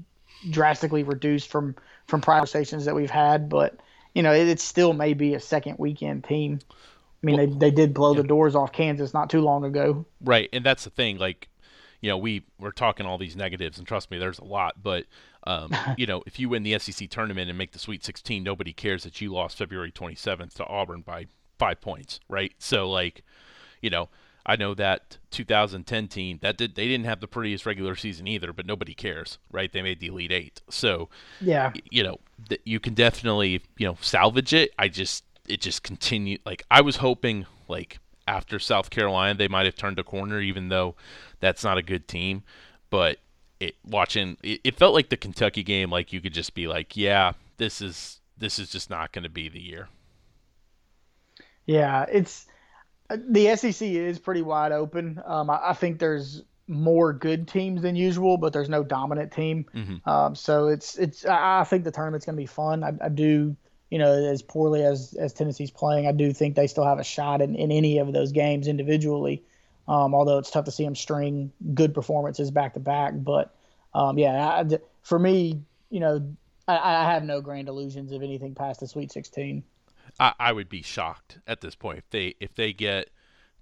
drastically 0.49 1.03
reduced 1.03 1.49
from 1.49 1.75
from 2.07 2.21
prior 2.21 2.45
stations 2.45 2.85
that 2.85 2.95
we've 2.95 3.09
had, 3.09 3.49
but 3.49 3.79
you 4.13 4.23
know, 4.23 4.33
it, 4.33 4.47
it 4.47 4.59
still 4.59 4.93
may 4.93 5.13
be 5.13 5.33
a 5.33 5.39
second 5.39 5.77
weekend 5.79 6.23
team. 6.23 6.59
I 7.23 7.25
mean, 7.25 7.35
they 7.37 7.45
they 7.69 7.71
did 7.71 7.93
blow 7.93 8.13
the 8.13 8.23
doors 8.23 8.55
off 8.55 8.71
Kansas 8.71 9.13
not 9.13 9.29
too 9.29 9.41
long 9.41 9.65
ago. 9.65 10.05
Right, 10.21 10.49
and 10.53 10.63
that's 10.63 10.83
the 10.83 10.89
thing. 10.91 11.17
Like, 11.17 11.49
you 12.01 12.09
know, 12.09 12.17
we 12.17 12.43
we're 12.59 12.71
talking 12.71 13.05
all 13.05 13.17
these 13.17 13.35
negatives, 13.35 13.77
and 13.77 13.87
trust 13.87 14.11
me, 14.11 14.17
there's 14.17 14.39
a 14.39 14.43
lot. 14.43 14.81
But, 14.81 15.05
um, 15.45 15.71
you 15.97 16.05
know, 16.05 16.23
if 16.25 16.39
you 16.39 16.49
win 16.49 16.63
the 16.63 16.77
SEC 16.79 17.09
tournament 17.09 17.49
and 17.49 17.57
make 17.57 17.71
the 17.71 17.79
Sweet 17.79 18.03
16, 18.03 18.43
nobody 18.43 18.73
cares 18.73 19.03
that 19.03 19.21
you 19.21 19.31
lost 19.31 19.57
February 19.57 19.91
27th 19.91 20.53
to 20.55 20.65
Auburn 20.65 21.01
by 21.01 21.27
five 21.57 21.81
points, 21.81 22.19
right? 22.29 22.53
So, 22.59 22.89
like, 22.89 23.23
you 23.81 23.89
know, 23.89 24.09
I 24.47 24.55
know 24.55 24.73
that 24.75 25.17
2010 25.31 26.07
team 26.07 26.39
that 26.41 26.57
did 26.57 26.75
they 26.75 26.87
didn't 26.87 27.05
have 27.05 27.19
the 27.19 27.27
prettiest 27.27 27.65
regular 27.65 27.95
season 27.95 28.27
either, 28.27 28.53
but 28.53 28.65
nobody 28.65 28.93
cares, 28.93 29.39
right? 29.51 29.71
They 29.71 29.81
made 29.81 29.99
the 29.99 30.07
Elite 30.07 30.31
Eight, 30.31 30.61
so 30.69 31.09
Yeah, 31.41 31.73
you 31.91 32.01
know 32.01 32.19
th- 32.47 32.61
you 32.63 32.79
can 32.79 32.93
definitely 32.93 33.61
you 33.77 33.85
know 33.85 33.97
salvage 33.99 34.53
it. 34.53 34.71
I 34.79 34.87
just 34.87 35.25
it 35.49 35.59
just 35.59 35.83
continued 35.83 36.39
like 36.45 36.63
I 36.71 36.79
was 36.79 36.97
hoping 36.97 37.45
like 37.67 37.99
after 38.27 38.59
South 38.59 38.89
Carolina 38.89 39.37
they 39.37 39.47
might 39.47 39.65
have 39.65 39.75
turned 39.75 39.99
a 39.99 40.03
corner, 40.03 40.39
even 40.41 40.69
though 40.69 40.95
that's 41.39 41.63
not 41.63 41.77
a 41.77 41.81
good 41.81 42.07
team. 42.07 42.43
But 42.89 43.17
it 43.59 43.75
watching 43.85 44.37
it, 44.43 44.61
it 44.63 44.75
felt 44.75 44.93
like 44.93 45.09
the 45.09 45.17
Kentucky 45.17 45.63
game, 45.63 45.89
like 45.89 46.13
you 46.13 46.21
could 46.21 46.33
just 46.33 46.53
be 46.53 46.67
like, 46.67 46.95
yeah, 46.95 47.33
this 47.57 47.81
is 47.81 48.19
this 48.37 48.59
is 48.59 48.69
just 48.69 48.89
not 48.89 49.11
going 49.11 49.23
to 49.23 49.29
be 49.29 49.49
the 49.49 49.61
year. 49.61 49.89
yeah. 51.65 52.05
It's 52.11 52.45
the 53.09 53.55
SEC 53.55 53.87
is 53.87 54.19
pretty 54.19 54.41
wide 54.41 54.71
open. 54.71 55.21
Um, 55.25 55.49
I, 55.49 55.69
I 55.69 55.73
think 55.73 55.99
there's 55.99 56.43
more 56.67 57.13
good 57.13 57.47
teams 57.47 57.81
than 57.81 57.95
usual, 57.95 58.37
but 58.37 58.51
there's 58.53 58.69
no 58.69 58.83
dominant 58.83 59.31
team. 59.31 59.65
Mm-hmm. 59.73 60.09
Um, 60.09 60.35
so 60.35 60.67
it's 60.67 60.97
it's 60.97 61.25
I, 61.25 61.63
think 61.63 61.83
the 61.83 61.91
tournament's 61.91 62.25
going 62.25 62.35
to 62.35 62.41
be 62.41 62.47
fun. 62.47 62.83
I, 62.83 62.93
I, 63.01 63.09
do 63.09 63.55
you 63.89 63.97
know 63.97 64.11
as 64.13 64.41
poorly 64.41 64.83
as 64.83 65.13
as 65.19 65.33
Tennessee's 65.33 65.71
playing, 65.71 66.07
I 66.07 66.11
do 66.11 66.33
think 66.33 66.55
they 66.55 66.67
still 66.67 66.85
have 66.85 66.99
a 66.99 67.03
shot 67.03 67.41
in, 67.41 67.55
in 67.55 67.71
any 67.71 67.97
of 67.97 68.13
those 68.13 68.31
games 68.31 68.67
individually. 68.67 69.43
Um, 69.87 70.13
although 70.13 70.37
it's 70.37 70.51
tough 70.51 70.65
to 70.65 70.71
see 70.71 70.83
them 70.83 70.95
string 70.95 71.51
good 71.73 71.93
performances 71.93 72.51
back 72.51 72.73
to 72.73 72.79
back, 72.81 73.13
but 73.15 73.55
um, 73.93 74.17
yeah, 74.17 74.45
I, 74.45 74.79
for 75.01 75.17
me, 75.17 75.61
you 75.89 76.01
know, 76.01 76.35
I, 76.67 76.77
I, 76.77 77.13
have 77.13 77.23
no 77.23 77.39
grand 77.39 77.69
illusions 77.69 78.11
of 78.11 78.21
anything 78.21 78.53
past 78.53 78.81
the 78.81 78.87
Sweet 78.87 79.11
16. 79.11 79.63
I, 80.19 80.33
I 80.39 80.51
would 80.51 80.69
be 80.69 80.81
shocked 80.81 81.39
at 81.47 81.61
this 81.61 81.75
point 81.75 81.99
if 81.99 82.09
they 82.09 82.35
if 82.39 82.53
they 82.55 82.73
get 82.73 83.09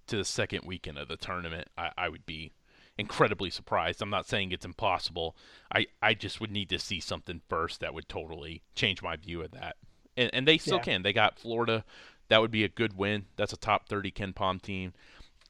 to 0.07 0.17
the 0.17 0.25
second 0.25 0.61
weekend 0.65 0.97
of 0.97 1.07
the 1.07 1.17
tournament. 1.17 1.67
I, 1.77 2.09
would 2.09 2.25
be 2.25 2.53
incredibly 2.97 3.49
surprised. 3.49 4.01
I'm 4.01 4.09
not 4.09 4.27
saying 4.27 4.51
it's 4.51 4.65
impossible. 4.65 5.35
I, 5.73 5.87
I 6.01 6.13
just 6.13 6.39
would 6.39 6.51
need 6.51 6.69
to 6.69 6.79
see 6.79 6.99
something 6.99 7.41
first 7.49 7.79
that 7.79 7.93
would 7.93 8.07
totally 8.07 8.63
change 8.75 9.01
my 9.01 9.15
view 9.15 9.41
of 9.41 9.51
that. 9.51 9.77
And, 10.17 10.29
and 10.33 10.47
they 10.47 10.57
still 10.57 10.77
yeah. 10.77 10.83
can. 10.83 11.03
They 11.03 11.13
got 11.13 11.39
Florida. 11.39 11.83
That 12.29 12.41
would 12.41 12.51
be 12.51 12.63
a 12.63 12.69
good 12.69 12.97
win. 12.97 13.25
That's 13.35 13.53
a 13.53 13.57
top 13.57 13.87
30 13.87 14.11
KenPom 14.11 14.61
team. 14.61 14.93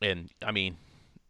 And, 0.02 0.30
I 0.46 0.52
mean, 0.52 0.78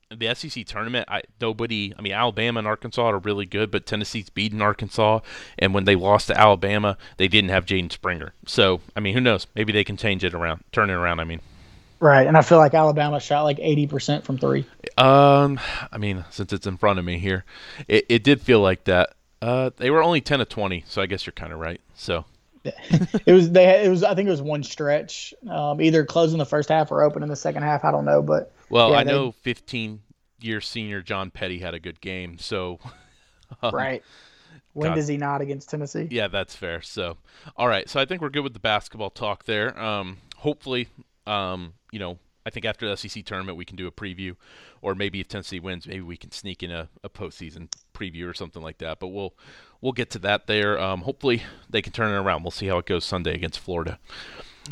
the 0.09 0.33
SEC 0.33 0.65
tournament, 0.65 1.07
I, 1.09 1.23
nobody, 1.39 1.93
I 1.97 2.01
mean, 2.01 2.13
Alabama 2.13 2.59
and 2.59 2.67
Arkansas 2.67 3.09
are 3.09 3.19
really 3.19 3.45
good, 3.45 3.71
but 3.71 3.85
Tennessee's 3.85 4.29
beaten 4.29 4.61
Arkansas. 4.61 5.19
And 5.59 5.73
when 5.73 5.85
they 5.85 5.95
lost 5.95 6.27
to 6.27 6.39
Alabama, 6.39 6.97
they 7.17 7.27
didn't 7.27 7.49
have 7.49 7.65
Jaden 7.65 7.91
Springer. 7.91 8.33
So, 8.45 8.81
I 8.95 8.99
mean, 8.99 9.13
who 9.13 9.21
knows? 9.21 9.47
Maybe 9.55 9.71
they 9.71 9.83
can 9.83 9.97
change 9.97 10.23
it 10.23 10.33
around, 10.33 10.63
turn 10.71 10.89
it 10.89 10.93
around, 10.93 11.19
I 11.19 11.25
mean. 11.25 11.41
Right, 11.99 12.27
and 12.27 12.37
I 12.37 12.41
feel 12.41 12.57
like 12.57 12.73
Alabama 12.73 13.19
shot 13.21 13.43
like 13.43 13.57
eighty 13.59 13.87
percent 13.87 14.25
from 14.25 14.37
three. 14.37 14.65
Um, 14.97 15.59
I 15.91 15.97
mean, 15.97 16.25
since 16.29 16.51
it's 16.51 16.67
in 16.67 16.75
front 16.75 16.99
of 16.99 17.05
me 17.05 17.17
here, 17.19 17.45
it, 17.87 18.05
it 18.09 18.23
did 18.23 18.41
feel 18.41 18.59
like 18.59 18.83
that. 18.83 19.15
Uh, 19.41 19.69
they 19.77 19.89
were 19.89 20.03
only 20.03 20.19
ten 20.19 20.39
to 20.39 20.45
twenty, 20.45 20.83
so 20.87 21.01
I 21.01 21.05
guess 21.05 21.25
you're 21.25 21.33
kind 21.33 21.53
of 21.53 21.59
right. 21.59 21.79
So 21.95 22.25
it 23.25 23.33
was 23.33 23.51
they 23.51 23.83
it 23.83 23.89
was 23.89 24.03
I 24.03 24.15
think 24.15 24.27
it 24.27 24.31
was 24.31 24.41
one 24.41 24.63
stretch, 24.63 25.33
um, 25.49 25.81
either 25.81 26.05
closing 26.05 26.37
the 26.37 26.45
first 26.45 26.69
half 26.69 26.91
or 26.91 27.03
opening 27.03 27.29
the 27.29 27.35
second 27.35 27.63
half. 27.63 27.85
I 27.85 27.91
don't 27.91 28.05
know, 28.05 28.21
but 28.21 28.51
well, 28.69 28.91
yeah, 28.91 28.97
I 28.97 29.03
they, 29.03 29.11
know 29.11 29.31
fifteen 29.31 30.01
year 30.39 30.61
senior 30.61 31.01
John 31.01 31.31
Petty 31.31 31.59
had 31.59 31.73
a 31.73 31.79
good 31.79 32.01
game, 32.01 32.37
so 32.37 32.79
um, 33.61 33.71
right. 33.73 34.03
When 34.73 34.89
God. 34.89 34.95
does 34.95 35.07
he 35.07 35.15
not 35.15 35.39
against 35.39 35.69
Tennessee? 35.69 36.07
Yeah, 36.11 36.27
that's 36.27 36.53
fair. 36.53 36.81
So, 36.81 37.15
all 37.55 37.69
right. 37.69 37.89
So 37.89 37.97
I 37.97 38.05
think 38.05 38.21
we're 38.21 38.29
good 38.29 38.43
with 38.43 38.53
the 38.53 38.59
basketball 38.59 39.09
talk 39.09 39.45
there. 39.45 39.79
Um, 39.79 40.17
hopefully, 40.35 40.89
um, 41.25 41.75
you 41.91 41.99
know, 41.99 42.17
I 42.45 42.49
think 42.49 42.65
after 42.65 42.87
the 42.87 42.97
SEC 42.97 43.23
tournament 43.23 43.57
we 43.57 43.63
can 43.63 43.77
do 43.77 43.87
a 43.87 43.91
preview, 43.91 44.35
or 44.81 44.93
maybe 44.93 45.21
if 45.21 45.29
Tennessee 45.29 45.61
wins, 45.61 45.87
maybe 45.87 46.01
we 46.01 46.17
can 46.17 46.31
sneak 46.31 46.61
in 46.61 46.71
a, 46.71 46.89
a 47.05 47.09
postseason 47.09 47.69
preview 47.95 48.29
or 48.29 48.33
something 48.33 48.61
like 48.61 48.77
that. 48.79 48.99
But 48.99 49.07
we'll 49.07 49.33
we'll 49.81 49.93
get 49.93 50.09
to 50.11 50.19
that 50.19 50.47
there. 50.47 50.79
Um, 50.79 51.01
hopefully 51.01 51.43
they 51.69 51.81
can 51.81 51.93
turn 51.93 52.11
it 52.11 52.17
around. 52.17 52.43
We'll 52.43 52.51
see 52.51 52.67
how 52.67 52.77
it 52.77 52.85
goes 52.85 53.05
Sunday 53.05 53.33
against 53.33 53.59
Florida. 53.59 53.99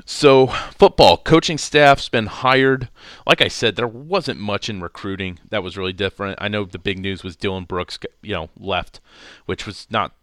So 0.05 0.47
football 0.47 1.17
coaching 1.17 1.57
staff's 1.57 2.09
been 2.09 2.25
hired. 2.25 2.89
Like 3.27 3.41
I 3.41 3.47
said, 3.47 3.75
there 3.75 3.87
wasn't 3.87 4.39
much 4.39 4.67
in 4.67 4.81
recruiting 4.81 5.39
that 5.49 5.61
was 5.63 5.77
really 5.77 5.93
different. 5.93 6.39
I 6.41 6.47
know 6.47 6.65
the 6.65 6.79
big 6.79 6.97
news 6.97 7.23
was 7.23 7.37
Dylan 7.37 7.67
Brooks, 7.67 7.99
you 8.23 8.33
know, 8.33 8.49
left, 8.57 8.99
which 9.45 9.67
was 9.67 9.87
not 9.91 10.13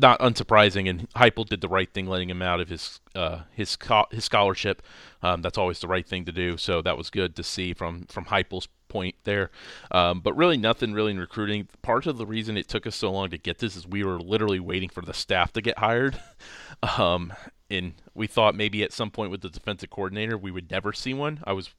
not 0.00 0.18
unsurprising, 0.20 0.88
and 0.88 1.08
Heupel 1.10 1.46
did 1.46 1.60
the 1.60 1.68
right 1.68 1.92
thing, 1.92 2.06
letting 2.06 2.30
him 2.30 2.42
out 2.42 2.60
of 2.60 2.68
his 2.68 3.00
uh, 3.14 3.40
his 3.52 3.76
his 4.10 4.24
scholarship. 4.24 4.82
Um, 5.22 5.42
that's 5.42 5.58
always 5.58 5.80
the 5.80 5.88
right 5.88 6.06
thing 6.06 6.24
to 6.24 6.32
do. 6.32 6.56
So 6.56 6.82
that 6.82 6.96
was 6.96 7.10
good 7.10 7.36
to 7.36 7.42
see 7.42 7.72
from 7.72 8.06
from 8.06 8.26
Heupel's 8.26 8.68
point 8.92 9.16
there. 9.24 9.50
Um, 9.90 10.20
but 10.20 10.36
really, 10.36 10.58
nothing 10.58 10.92
really 10.92 11.12
in 11.12 11.18
recruiting. 11.18 11.66
Part 11.80 12.06
of 12.06 12.18
the 12.18 12.26
reason 12.26 12.58
it 12.58 12.68
took 12.68 12.86
us 12.86 12.94
so 12.94 13.10
long 13.10 13.30
to 13.30 13.38
get 13.38 13.58
this 13.58 13.74
is 13.74 13.86
we 13.86 14.04
were 14.04 14.20
literally 14.20 14.60
waiting 14.60 14.90
for 14.90 15.00
the 15.00 15.14
staff 15.14 15.52
to 15.54 15.62
get 15.62 15.78
hired. 15.78 16.20
um, 16.98 17.32
and 17.70 17.94
we 18.14 18.26
thought 18.26 18.54
maybe 18.54 18.82
at 18.82 18.92
some 18.92 19.10
point 19.10 19.30
with 19.30 19.40
the 19.40 19.48
defensive 19.48 19.88
coordinator 19.88 20.36
we 20.36 20.50
would 20.50 20.70
never 20.70 20.92
see 20.92 21.14
one. 21.14 21.40
I 21.44 21.54
was 21.54 21.70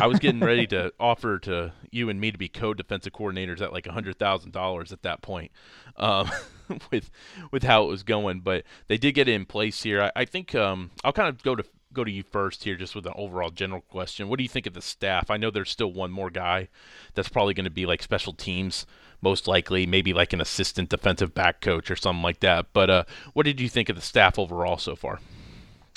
I 0.00 0.06
was 0.06 0.20
getting 0.20 0.40
ready 0.40 0.68
to 0.68 0.92
offer 1.00 1.40
to 1.40 1.72
you 1.90 2.08
and 2.08 2.20
me 2.20 2.30
to 2.30 2.38
be 2.38 2.48
co-defensive 2.48 3.12
coordinators 3.12 3.60
at 3.60 3.72
like 3.72 3.88
a 3.88 3.92
hundred 3.92 4.18
thousand 4.18 4.52
dollars 4.52 4.92
at 4.92 5.02
that 5.02 5.20
point, 5.20 5.50
um, 5.96 6.30
with 6.92 7.10
with 7.50 7.64
how 7.64 7.82
it 7.84 7.88
was 7.88 8.04
going. 8.04 8.40
But 8.40 8.64
they 8.86 8.98
did 8.98 9.12
get 9.12 9.28
it 9.28 9.32
in 9.32 9.44
place 9.44 9.82
here. 9.82 10.02
I, 10.02 10.12
I 10.22 10.24
think 10.24 10.54
um, 10.54 10.92
I'll 11.02 11.12
kind 11.12 11.28
of 11.28 11.42
go 11.42 11.56
to 11.56 11.64
go 11.92 12.04
to 12.04 12.10
you 12.10 12.22
first 12.22 12.64
here, 12.64 12.76
just 12.76 12.94
with 12.94 13.06
an 13.06 13.12
overall 13.16 13.50
general 13.50 13.82
question. 13.82 14.28
What 14.28 14.38
do 14.38 14.42
you 14.42 14.48
think 14.48 14.66
of 14.66 14.74
the 14.74 14.82
staff? 14.82 15.30
I 15.30 15.36
know 15.36 15.50
there's 15.50 15.70
still 15.70 15.92
one 15.92 16.10
more 16.10 16.30
guy 16.30 16.68
that's 17.14 17.28
probably 17.28 17.54
going 17.54 17.64
to 17.64 17.70
be 17.70 17.86
like 17.86 18.02
special 18.02 18.32
teams, 18.32 18.86
most 19.20 19.46
likely, 19.46 19.86
maybe 19.86 20.12
like 20.12 20.32
an 20.32 20.40
assistant 20.40 20.88
defensive 20.88 21.34
back 21.34 21.60
coach 21.60 21.90
or 21.90 21.96
something 21.96 22.22
like 22.22 22.40
that. 22.40 22.66
But 22.72 22.90
uh, 22.90 23.04
what 23.32 23.44
did 23.44 23.60
you 23.60 23.68
think 23.68 23.88
of 23.88 23.96
the 23.96 24.02
staff 24.02 24.38
overall 24.38 24.78
so 24.78 24.96
far? 24.96 25.20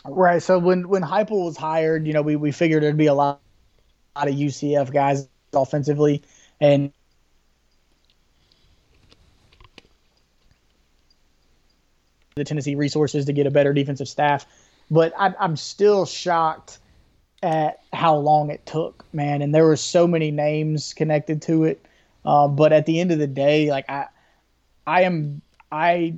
Right. 0.05 0.41
So 0.41 0.59
when 0.59 0.87
when 0.87 1.01
Heupel 1.01 1.45
was 1.45 1.57
hired, 1.57 2.05
you 2.05 2.13
know, 2.13 2.21
we, 2.21 2.35
we 2.35 2.51
figured 2.51 2.83
there'd 2.83 2.97
be 2.97 3.07
a 3.07 3.13
lot, 3.13 3.41
a 4.15 4.19
lot 4.19 4.27
of 4.27 4.35
UCF 4.35 4.93
guys 4.93 5.27
offensively, 5.53 6.21
and 6.61 6.91
the 12.35 12.43
Tennessee 12.43 12.75
resources 12.75 13.23
to 13.25 13.33
get 13.33 13.47
a 13.47 13.51
better 13.51 13.71
defensive 13.71 14.09
staff. 14.09 14.45
But 14.89 15.13
I, 15.17 15.33
I'm 15.39 15.55
still 15.57 16.05
shocked 16.05 16.79
at 17.41 17.81
how 17.93 18.15
long 18.15 18.49
it 18.49 18.65
took, 18.65 19.05
man. 19.13 19.41
And 19.41 19.53
there 19.53 19.65
were 19.65 19.75
so 19.75 20.07
many 20.07 20.31
names 20.31 20.93
connected 20.93 21.41
to 21.43 21.65
it. 21.65 21.85
Uh, 22.23 22.47
but 22.47 22.73
at 22.73 22.85
the 22.85 22.99
end 22.99 23.11
of 23.11 23.19
the 23.19 23.27
day, 23.27 23.69
like 23.69 23.89
I, 23.89 24.07
I 24.87 25.03
am, 25.03 25.41
I, 25.71 26.15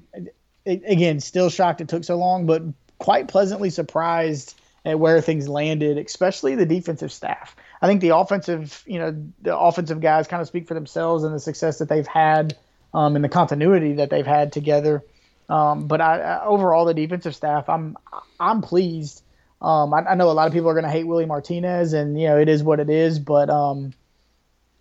again, 0.66 1.20
still 1.20 1.50
shocked 1.50 1.82
it 1.82 1.90
took 1.90 2.04
so 2.04 2.16
long, 2.16 2.46
but 2.46 2.64
quite 2.98 3.28
pleasantly 3.28 3.70
surprised 3.70 4.60
at 4.86 5.00
where 5.00 5.20
things 5.20 5.50
landed, 5.50 5.98
especially 5.98 6.56
the 6.56 6.66
defensive 6.66 7.12
staff. 7.12 7.56
I 7.82 7.88
think 7.88 8.00
the 8.02 8.16
offensive, 8.16 8.84
you 8.88 9.00
know, 9.00 9.16
the 9.42 9.58
offensive 9.58 10.00
guys 10.00 10.28
kind 10.28 10.42
of 10.42 10.48
speak 10.48 10.68
for 10.68 10.74
themselves 10.74 11.24
and 11.24 11.36
the 11.36 11.40
success 11.40 11.80
that 11.80 11.90
they've 11.90 12.08
had 12.08 12.58
um, 12.94 13.16
and 13.16 13.24
the 13.24 13.30
continuity 13.30 13.94
that 13.94 14.10
they've 14.10 14.26
had 14.26 14.54
together. 14.54 15.04
Um, 15.50 15.88
but 15.88 16.02
I, 16.02 16.20
I, 16.20 16.46
overall, 16.46 16.86
the 16.86 16.94
defensive 16.94 17.36
staff, 17.36 17.70
I'm 17.70 17.98
I'm 18.40 18.62
pleased. 18.62 19.24
Um, 19.62 19.94
I, 19.94 20.00
I, 20.00 20.16
know 20.16 20.30
a 20.30 20.34
lot 20.34 20.48
of 20.48 20.54
people 20.54 20.70
are 20.70 20.74
going 20.74 20.86
to 20.86 20.92
hate 20.92 21.06
Willie 21.06 21.26
Martinez, 21.26 21.94
and 21.94 22.20
you 22.20 22.28
know 22.28 22.38
it 22.38 22.50
is 22.50 22.64
what 22.64 22.80
it 22.80 22.90
is. 22.90 23.18
But 23.20 23.50
um, 23.50 23.94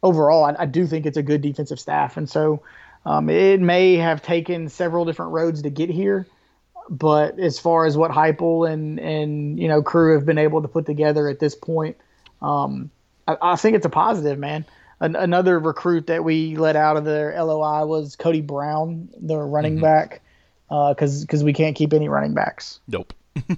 overall, 0.03 0.45
I, 0.45 0.63
I, 0.63 0.67
do 0.67 0.87
think 0.87 1.07
it's 1.07 1.17
a 1.17 1.23
good 1.23 1.41
defensive 1.41 1.79
staff, 1.79 2.17
and 2.17 2.29
so 2.29 2.63
um, 3.05 3.31
it 3.31 3.61
may 3.61 3.97
have 3.97 4.23
taken 4.23 4.69
several 4.69 5.05
different 5.05 5.33
roads 5.33 5.63
to 5.63 5.71
get 5.71 5.89
here 5.89 6.27
but 6.89 7.39
as 7.39 7.59
far 7.59 7.87
as 7.87 7.97
what 7.97 8.11
Heupel 8.11 8.71
and 8.71 8.99
and 9.01 9.59
you 9.59 9.69
know 9.69 9.83
crew 9.83 10.15
have 10.15 10.27
been 10.27 10.39
able 10.39 10.63
to 10.63 10.69
put 10.69 10.87
together 10.87 11.29
at 11.29 11.39
this 11.39 11.55
point, 11.55 11.97
um, 12.41 12.91
I, 13.27 13.37
I, 13.41 13.57
think 13.57 13.77
it's 13.77 13.87
a 13.87 13.91
positive, 13.91 14.39
man. 14.39 14.65
An, 15.01 15.17
another 15.17 15.59
recruit 15.59 16.07
that 16.07 16.25
we 16.25 16.57
let 16.57 16.77
out 16.77 16.97
of 16.97 17.05
their 17.05 17.33
LOI 17.43 17.85
was 17.85 18.17
Cody 18.17 18.41
Brown, 18.41 19.09
the 19.21 19.37
running 19.37 19.75
mm-hmm. 19.75 19.83
back, 19.83 20.23
because 20.69 21.23
uh, 21.23 21.25
because 21.25 21.45
we 21.45 21.53
can't 21.53 21.77
keep 21.77 21.93
any 21.93 22.09
running 22.09 22.35
backs. 22.35 22.81
Nope. 22.89 23.13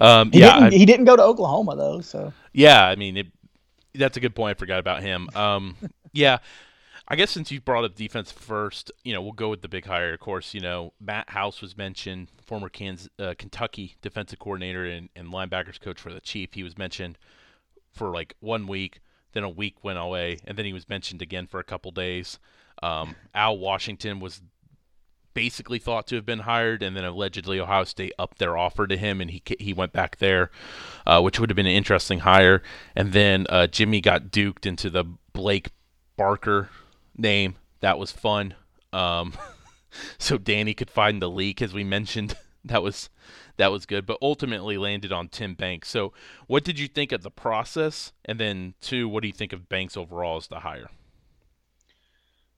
um, 0.00 0.32
he 0.32 0.40
yeah, 0.40 0.54
didn't, 0.54 0.62
I, 0.62 0.70
he 0.70 0.86
didn't 0.86 1.04
go 1.04 1.16
to 1.16 1.22
Oklahoma 1.22 1.76
though, 1.76 2.00
so 2.00 2.32
yeah, 2.52 2.86
I 2.86 2.96
mean 2.96 3.16
it, 3.16 3.26
that's 3.94 4.16
a 4.16 4.20
good 4.20 4.34
point. 4.34 4.56
I 4.56 4.58
forgot 4.58 4.78
about 4.78 5.02
him. 5.02 5.28
Um, 5.34 5.76
yeah. 6.12 6.38
I 7.12 7.16
guess 7.16 7.32
since 7.32 7.50
you 7.50 7.60
brought 7.60 7.84
up 7.84 7.96
defense 7.96 8.30
first, 8.30 8.92
you 9.02 9.12
know, 9.12 9.20
we'll 9.20 9.32
go 9.32 9.48
with 9.48 9.62
the 9.62 9.68
big 9.68 9.84
hire. 9.84 10.14
Of 10.14 10.20
course, 10.20 10.54
you 10.54 10.60
know, 10.60 10.92
Matt 11.00 11.30
House 11.30 11.60
was 11.60 11.76
mentioned, 11.76 12.28
former 12.46 12.68
Kansas, 12.68 13.08
uh, 13.18 13.34
Kentucky 13.36 13.96
defensive 14.00 14.38
coordinator 14.38 14.84
and, 14.84 15.08
and 15.16 15.26
linebackers 15.26 15.80
coach 15.80 16.00
for 16.00 16.12
the 16.12 16.20
Chief. 16.20 16.54
He 16.54 16.62
was 16.62 16.78
mentioned 16.78 17.18
for 17.92 18.10
like 18.10 18.36
one 18.38 18.68
week, 18.68 19.00
then 19.32 19.42
a 19.42 19.48
week 19.48 19.82
went 19.82 19.98
away, 19.98 20.38
and 20.44 20.56
then 20.56 20.64
he 20.64 20.72
was 20.72 20.88
mentioned 20.88 21.20
again 21.20 21.48
for 21.48 21.58
a 21.58 21.64
couple 21.64 21.90
days. 21.90 22.38
Um, 22.80 23.16
Al 23.34 23.58
Washington 23.58 24.20
was 24.20 24.40
basically 25.34 25.78
thought 25.78 26.06
to 26.08 26.16
have 26.16 26.26
been 26.26 26.40
hired, 26.40 26.82
and 26.82 26.96
then 26.96 27.04
allegedly 27.04 27.60
Ohio 27.60 27.84
State 27.84 28.12
upped 28.18 28.38
their 28.38 28.56
offer 28.56 28.86
to 28.86 28.96
him, 28.96 29.20
and 29.20 29.30
he 29.30 29.42
he 29.58 29.72
went 29.72 29.92
back 29.92 30.18
there, 30.18 30.50
uh, 31.06 31.20
which 31.20 31.38
would 31.38 31.50
have 31.50 31.56
been 31.56 31.66
an 31.66 31.72
interesting 31.72 32.20
hire. 32.20 32.62
And 32.94 33.12
then 33.12 33.46
uh, 33.48 33.66
Jimmy 33.66 34.00
got 34.00 34.30
duked 34.30 34.66
into 34.66 34.90
the 34.90 35.04
Blake 35.32 35.70
Baker 36.16 36.70
name. 37.16 37.56
That 37.80 37.98
was 37.98 38.12
fun. 38.12 38.54
Um, 38.92 39.34
so 40.18 40.38
Danny 40.38 40.74
could 40.74 40.90
find 40.90 41.20
the 41.20 41.30
leak, 41.30 41.62
as 41.62 41.72
we 41.72 41.84
mentioned. 41.84 42.36
that 42.64 42.82
was 42.82 43.08
that 43.56 43.70
was 43.70 43.86
good, 43.86 44.06
but 44.06 44.18
ultimately 44.22 44.78
landed 44.78 45.12
on 45.12 45.28
Tim 45.28 45.54
Banks. 45.54 45.88
So, 45.88 46.12
what 46.46 46.64
did 46.64 46.78
you 46.78 46.88
think 46.88 47.12
of 47.12 47.22
the 47.22 47.30
process? 47.30 48.12
And 48.24 48.40
then, 48.40 48.74
two, 48.80 49.08
what 49.08 49.20
do 49.22 49.28
you 49.28 49.34
think 49.34 49.52
of 49.52 49.68
Banks 49.68 49.96
overall 49.96 50.38
as 50.38 50.48
the 50.48 50.60
hire? 50.60 50.90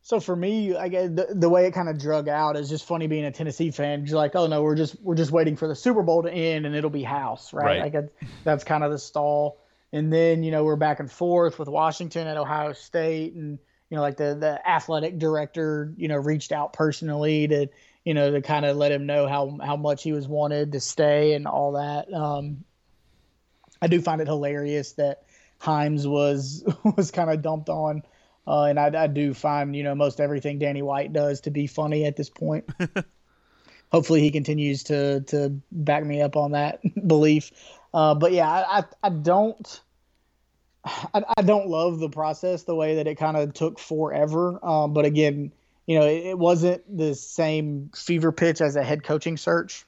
So 0.05 0.19
for 0.19 0.35
me, 0.35 0.75
I 0.75 0.89
guess 0.89 1.11
the, 1.11 1.29
the 1.31 1.49
way 1.49 1.67
it 1.67 1.73
kind 1.73 1.89
of 1.89 1.97
drug 1.97 2.29
out 2.29 2.57
is 2.57 2.69
just 2.69 2.87
funny 2.87 3.07
being 3.07 3.25
a 3.25 3.31
Tennessee 3.31 3.71
fan. 3.71 4.05
You're 4.05 4.17
like, 4.17 4.35
oh 4.35 4.49
no, 4.49 4.63
we're 4.63 4.75
just 4.75 5.01
we're 5.01 5.15
just 5.15 5.31
waiting 5.31 5.57
for 5.57 5.69
the 5.69 5.77
Super 5.77 6.03
Bowl 6.03 6.25
to 6.25 6.33
end 6.33 6.67
and 6.67 6.75
it'll 6.75 6.91
be 6.91 7.05
house, 7.05 7.53
right? 7.53 7.81
right. 7.81 7.95
Like 7.95 8.13
that's 8.43 8.65
kind 8.65 8.83
of 8.83 8.91
the 8.91 8.99
stall. 8.99 9.61
And 9.93 10.13
then 10.13 10.43
you 10.43 10.51
know 10.51 10.65
we're 10.65 10.77
back 10.77 10.99
and 10.99 11.11
forth 11.11 11.59
with 11.59 11.69
Washington 11.69 12.27
at 12.27 12.37
Ohio 12.37 12.73
State, 12.73 13.35
and 13.35 13.59
you 13.91 13.97
know, 13.97 14.03
like 14.03 14.17
the 14.17 14.35
the 14.35 14.69
athletic 14.69 15.19
director, 15.19 15.93
you 15.99 16.09
know, 16.09 16.17
reached 16.17 16.51
out 16.51 16.73
personally 16.73 17.47
to 17.47 17.69
you 18.05 18.15
know 18.15 18.31
to 18.31 18.41
kind 18.41 18.65
of 18.65 18.77
let 18.79 18.91
him 18.91 19.05
know 19.05 19.29
how 19.29 19.59
how 19.63 19.77
much 19.77 20.03
he 20.03 20.13
was 20.13 20.27
wanted 20.27 20.73
to 20.73 20.81
stay 20.81 21.35
and 21.35 21.47
all 21.47 21.73
that. 21.73 22.13
Um, 22.13 22.65
I 23.83 23.89
do 23.89 24.01
find 24.01 24.23
it 24.23 24.27
hilarious 24.27 24.93
that 24.93 25.25
Hyams 25.59 26.09
was 26.09 26.65
was 26.97 27.11
kind 27.11 27.31
of 27.31 27.43
dumped 27.43 27.69
on. 27.69 28.03
Uh, 28.47 28.65
and 28.65 28.79
I, 28.79 29.05
I, 29.05 29.07
do 29.07 29.35
find, 29.35 29.75
you 29.77 29.85
know, 29.85 29.95
most 29.95 30.21
everything 30.21 30.59
Danny 30.59 30.83
White 30.83 31.13
does 31.13 31.43
to 31.43 31.51
be 31.51 31.69
funny 31.69 32.05
at 32.07 32.17
this 32.17 32.29
point. 32.29 32.69
Hopefully, 33.93 34.21
he 34.21 34.31
continues 34.31 34.85
to 34.85 35.21
to 35.23 35.61
back 35.71 36.05
me 36.05 36.23
up 36.23 36.37
on 36.37 36.53
that 36.53 36.81
belief. 37.07 37.53
Uh, 37.95 38.15
but 38.15 38.33
yeah, 38.33 38.49
I, 38.49 38.79
I, 38.79 38.85
I 39.05 39.09
don't. 39.11 39.81
I, 40.85 41.23
I, 41.37 41.43
don't 41.43 41.69
love 41.69 42.01
the 42.01 42.09
process 42.09 42.65
the 42.65 42.75
way 42.75 42.97
that 42.97 43.07
it 43.07 43.15
kind 43.15 43.37
of 43.37 43.55
took 43.55 43.79
forever. 43.79 44.59
Um, 44.67 44.93
but 44.93 45.05
again, 45.05 45.53
you 45.87 45.97
know, 45.97 46.07
it, 46.07 46.27
it, 46.27 46.39
wasn't 46.39 46.83
the 46.97 47.15
same 47.15 47.91
fever 47.95 48.33
pitch 48.33 48.61
as 48.61 48.75
a 48.75 48.83
head 48.83 49.05
coaching 49.05 49.37
search. 49.37 49.85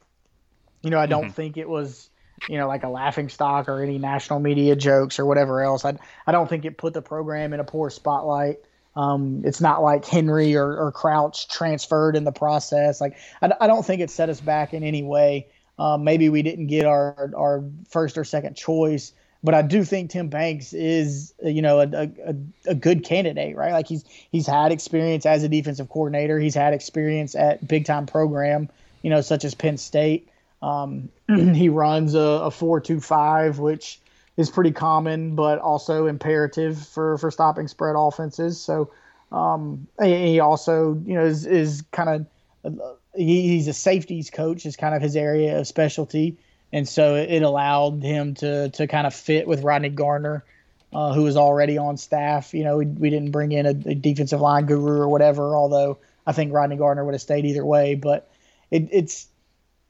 You 0.82 0.90
know, 0.90 0.98
I 0.98 1.06
don't 1.06 1.24
mm-hmm. 1.24 1.32
think 1.32 1.56
it 1.56 1.68
was, 1.68 2.10
you 2.48 2.58
know, 2.58 2.68
like 2.68 2.82
a 2.82 2.88
laughing 2.88 3.28
stock 3.28 3.68
or 3.68 3.82
any 3.82 3.98
national 3.98 4.40
media 4.40 4.76
jokes 4.76 5.18
or 5.18 5.26
whatever 5.26 5.62
else. 5.62 5.84
I, 5.84 5.96
I 6.26 6.32
don't 6.32 6.48
think 6.48 6.64
it 6.64 6.76
put 6.76 6.94
the 6.94 7.02
program 7.02 7.52
in 7.52 7.60
a 7.60 7.64
poor 7.64 7.90
spotlight. 7.90 8.58
Um, 8.96 9.42
it's 9.44 9.60
not 9.60 9.82
like 9.82 10.04
Henry 10.04 10.54
or, 10.54 10.76
or 10.76 10.92
Crouch 10.92 11.48
transferred 11.48 12.16
in 12.16 12.24
the 12.24 12.32
process. 12.32 13.00
Like, 13.00 13.16
I, 13.42 13.52
I 13.60 13.66
don't 13.66 13.84
think 13.84 14.00
it 14.00 14.10
set 14.10 14.28
us 14.28 14.40
back 14.40 14.72
in 14.72 14.84
any 14.84 15.02
way. 15.02 15.48
Um, 15.78 16.04
maybe 16.04 16.28
we 16.28 16.42
didn't 16.42 16.68
get 16.68 16.84
our, 16.84 17.30
our 17.36 17.64
first 17.88 18.16
or 18.16 18.24
second 18.24 18.56
choice, 18.56 19.12
but 19.42 19.54
I 19.54 19.62
do 19.62 19.82
think 19.82 20.10
Tim 20.10 20.28
Banks 20.28 20.72
is, 20.72 21.34
you 21.42 21.60
know, 21.60 21.80
a, 21.80 21.88
a, 21.92 22.36
a 22.66 22.74
good 22.74 23.04
candidate, 23.04 23.56
right? 23.56 23.72
Like 23.72 23.88
he's 23.88 24.04
he's 24.30 24.46
had 24.46 24.70
experience 24.70 25.26
as 25.26 25.42
a 25.42 25.48
defensive 25.48 25.88
coordinator. 25.88 26.38
He's 26.38 26.54
had 26.54 26.72
experience 26.72 27.34
at 27.34 27.66
big 27.66 27.84
time 27.84 28.06
program, 28.06 28.68
you 29.02 29.10
know, 29.10 29.20
such 29.20 29.44
as 29.44 29.54
Penn 29.54 29.76
State. 29.76 30.28
Um, 30.64 31.08
he 31.54 31.68
runs 31.68 32.14
a, 32.14 32.18
a 32.18 32.50
four 32.50 32.80
two 32.80 33.00
five, 33.00 33.58
which 33.58 34.00
is 34.36 34.50
pretty 34.50 34.72
common, 34.72 35.34
but 35.34 35.58
also 35.58 36.06
imperative 36.06 36.78
for 36.78 37.18
for 37.18 37.30
stopping 37.30 37.68
spread 37.68 37.94
offenses. 37.96 38.60
So 38.60 38.90
um, 39.32 39.86
he 40.02 40.40
also, 40.40 41.00
you 41.04 41.14
know, 41.14 41.24
is 41.24 41.46
is 41.46 41.82
kind 41.92 42.26
of 42.64 42.98
he's 43.14 43.68
a 43.68 43.72
safeties 43.72 44.30
coach, 44.30 44.66
is 44.66 44.76
kind 44.76 44.94
of 44.94 45.02
his 45.02 45.16
area 45.16 45.58
of 45.58 45.66
specialty 45.66 46.38
and 46.74 46.88
so 46.88 47.14
it 47.14 47.42
allowed 47.42 48.02
him 48.02 48.34
to 48.34 48.68
to 48.70 48.88
kind 48.88 49.06
of 49.06 49.14
fit 49.14 49.46
with 49.46 49.62
Rodney 49.62 49.90
Garner, 49.90 50.44
uh, 50.92 51.12
who 51.12 51.22
was 51.22 51.36
already 51.36 51.78
on 51.78 51.96
staff. 51.96 52.52
You 52.52 52.64
know, 52.64 52.78
we, 52.78 52.86
we 52.86 53.10
didn't 53.10 53.30
bring 53.30 53.52
in 53.52 53.64
a, 53.64 53.90
a, 53.90 53.94
defensive 53.94 54.40
line 54.40 54.66
guru 54.66 54.98
or 54.98 55.08
whatever, 55.08 55.54
although 55.54 55.98
I 56.26 56.32
think 56.32 56.52
Rodney 56.52 56.74
Garner 56.74 57.04
would 57.04 57.14
have 57.14 57.20
stayed 57.20 57.44
either 57.44 57.64
way. 57.64 57.94
But 57.94 58.28
it, 58.72 58.88
it's 58.90 59.28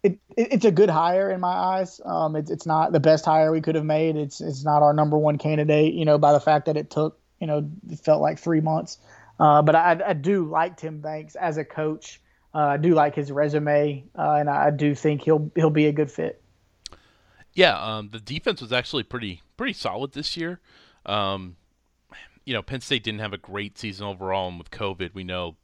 it, 0.05 0.19
it's 0.37 0.65
a 0.65 0.71
good 0.71 0.91
hire 0.91 1.31
in 1.31 1.41
my 1.41 1.49
eyes. 1.49 2.01
Um, 2.05 2.37
it, 2.37 2.51
it's 2.51 2.67
not 2.67 2.93
the 2.93 3.01
best 3.01 3.25
hire 3.25 3.51
we 3.51 3.61
could 3.61 3.75
have 3.75 3.85
made. 3.85 4.17
It's 4.17 4.41
it's 4.41 4.65
not 4.65 4.83
our 4.83 4.93
number 4.93 5.19
one 5.19 5.39
candidate. 5.39 5.95
You 5.95 6.05
know, 6.05 6.19
by 6.19 6.33
the 6.33 6.41
fact 6.41 6.67
that 6.67 6.77
it 6.77 6.91
took 6.91 7.19
you 7.41 7.47
know 7.47 7.69
it 7.91 7.99
felt 7.99 8.21
like 8.21 8.39
three 8.39 8.61
months. 8.61 8.99
Uh, 9.41 9.63
but 9.63 9.75
I, 9.75 10.01
I 10.07 10.13
do 10.13 10.45
like 10.45 10.77
Tim 10.77 11.01
Banks 11.01 11.35
as 11.35 11.57
a 11.57 11.65
coach. 11.65 12.21
Uh, 12.55 12.59
I 12.59 12.77
do 12.77 12.95
like 12.95 13.17
his 13.17 13.33
resume, 13.33 14.05
uh, 14.17 14.37
and 14.39 14.49
I 14.49 14.71
do 14.71 14.95
think 14.95 15.23
he'll 15.23 15.51
he'll 15.57 15.71
be 15.71 15.87
a 15.87 15.93
good 15.93 16.11
fit. 16.11 16.41
Yeah, 17.55 17.81
um, 17.81 18.11
the 18.11 18.21
defense 18.21 18.61
was 18.61 18.73
actually 18.73 19.03
pretty 19.05 19.43
pretty 19.57 19.73
solid 19.73 20.13
this 20.13 20.37
year. 20.37 20.61
Um, 21.07 21.57
you 22.45 22.53
know, 22.53 22.63
Penn 22.63 22.81
State 22.81 23.03
didn't 23.03 23.21
have 23.21 23.33
a 23.33 23.39
great 23.39 23.79
season 23.79 24.07
overall, 24.07 24.49
and 24.49 24.59
with 24.59 24.71
COVID, 24.71 25.15
we 25.15 25.25
know 25.25 25.57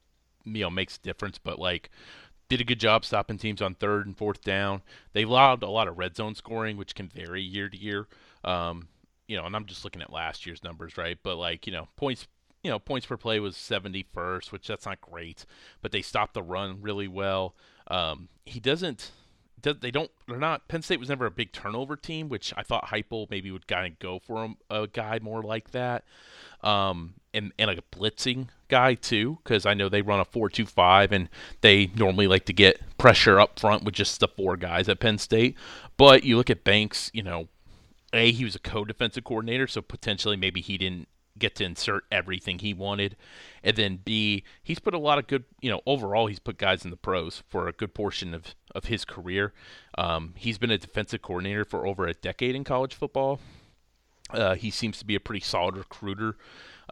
you 0.44 0.62
know 0.62 0.70
makes 0.70 0.96
a 0.96 1.00
difference. 1.00 1.38
But 1.38 1.58
like, 1.58 1.90
did 2.50 2.60
a 2.60 2.64
good 2.64 2.80
job 2.80 3.04
stopping 3.04 3.38
teams 3.38 3.62
on 3.62 3.74
third 3.74 4.06
and 4.06 4.16
fourth 4.16 4.42
down. 4.42 4.82
They 5.12 5.22
allowed 5.22 5.62
a 5.62 5.70
lot 5.70 5.88
of 5.88 5.96
red 5.96 6.16
zone 6.16 6.34
scoring, 6.34 6.76
which 6.76 6.96
can 6.96 7.08
vary 7.08 7.40
year 7.40 7.68
to 7.68 7.76
year. 7.76 8.08
Um, 8.44 8.88
you 9.28 9.36
know, 9.36 9.46
and 9.46 9.54
I'm 9.54 9.66
just 9.66 9.84
looking 9.84 10.02
at 10.02 10.12
last 10.12 10.44
year's 10.44 10.64
numbers, 10.64 10.98
right? 10.98 11.16
But 11.22 11.36
like, 11.36 11.66
you 11.66 11.72
know, 11.72 11.88
points 11.96 12.26
you 12.62 12.70
know, 12.70 12.78
points 12.78 13.06
per 13.06 13.16
play 13.16 13.40
was 13.40 13.54
71st, 13.54 14.52
which 14.52 14.66
that's 14.66 14.84
not 14.84 15.00
great, 15.00 15.46
but 15.80 15.92
they 15.92 16.02
stopped 16.02 16.34
the 16.34 16.42
run 16.42 16.82
really 16.82 17.08
well. 17.08 17.54
Um, 17.86 18.28
he 18.44 18.60
doesn't 18.60 19.12
they 19.62 19.90
don't 19.90 20.10
they're 20.26 20.38
not 20.38 20.68
Penn 20.68 20.82
State 20.82 20.98
was 20.98 21.08
never 21.08 21.26
a 21.26 21.30
big 21.30 21.52
turnover 21.52 21.96
team, 21.96 22.28
which 22.28 22.52
I 22.56 22.62
thought 22.62 22.86
Heupel 22.86 23.30
maybe 23.30 23.50
would 23.50 23.66
kind 23.66 23.92
of 23.92 23.98
go 23.98 24.18
for 24.18 24.54
a, 24.70 24.86
guy 24.86 25.20
more 25.22 25.42
like 25.42 25.70
that, 25.70 26.04
um, 26.62 27.14
and 27.32 27.52
and 27.58 27.70
a 27.70 27.82
blitzing 27.92 28.48
guy 28.68 28.94
too, 28.94 29.38
because 29.42 29.66
I 29.66 29.74
know 29.74 29.88
they 29.88 30.02
run 30.02 30.20
a 30.20 30.24
four-two-five 30.24 31.12
and 31.12 31.28
they 31.60 31.90
normally 31.96 32.26
like 32.26 32.44
to 32.46 32.52
get 32.52 32.80
pressure 32.98 33.40
up 33.40 33.58
front 33.58 33.84
with 33.84 33.94
just 33.94 34.20
the 34.20 34.28
four 34.28 34.56
guys 34.56 34.88
at 34.88 35.00
Penn 35.00 35.18
State. 35.18 35.56
But 35.96 36.24
you 36.24 36.36
look 36.36 36.50
at 36.50 36.64
Banks, 36.64 37.10
you 37.12 37.22
know, 37.22 37.48
a 38.12 38.30
he 38.30 38.44
was 38.44 38.54
a 38.54 38.60
co-defensive 38.60 39.24
coordinator, 39.24 39.66
so 39.66 39.82
potentially 39.82 40.36
maybe 40.36 40.60
he 40.60 40.78
didn't 40.78 41.08
get 41.38 41.54
to 41.56 41.64
insert 41.64 42.04
everything 42.12 42.58
he 42.58 42.74
wanted. 42.74 43.16
And 43.64 43.76
then 43.76 44.00
B, 44.04 44.44
he's 44.62 44.78
put 44.78 44.94
a 44.94 44.98
lot 44.98 45.18
of 45.18 45.26
good, 45.26 45.44
you 45.60 45.70
know, 45.70 45.80
overall, 45.86 46.26
he's 46.26 46.38
put 46.38 46.58
guys 46.58 46.84
in 46.84 46.90
the 46.90 46.96
pros 46.96 47.42
for 47.48 47.66
a 47.66 47.72
good 47.72 47.94
portion 47.94 48.34
of, 48.34 48.54
of 48.74 48.86
his 48.86 49.04
career. 49.04 49.52
Um, 49.96 50.34
he's 50.36 50.58
been 50.58 50.70
a 50.70 50.76
defensive 50.76 51.22
coordinator 51.22 51.64
for 51.64 51.86
over 51.86 52.06
a 52.06 52.14
decade 52.14 52.54
in 52.54 52.64
college 52.64 52.94
football. 52.94 53.40
Uh, 54.30 54.54
he 54.54 54.70
seems 54.70 54.98
to 54.98 55.04
be 55.06 55.14
a 55.14 55.20
pretty 55.20 55.40
solid 55.40 55.76
recruiter. 55.76 56.36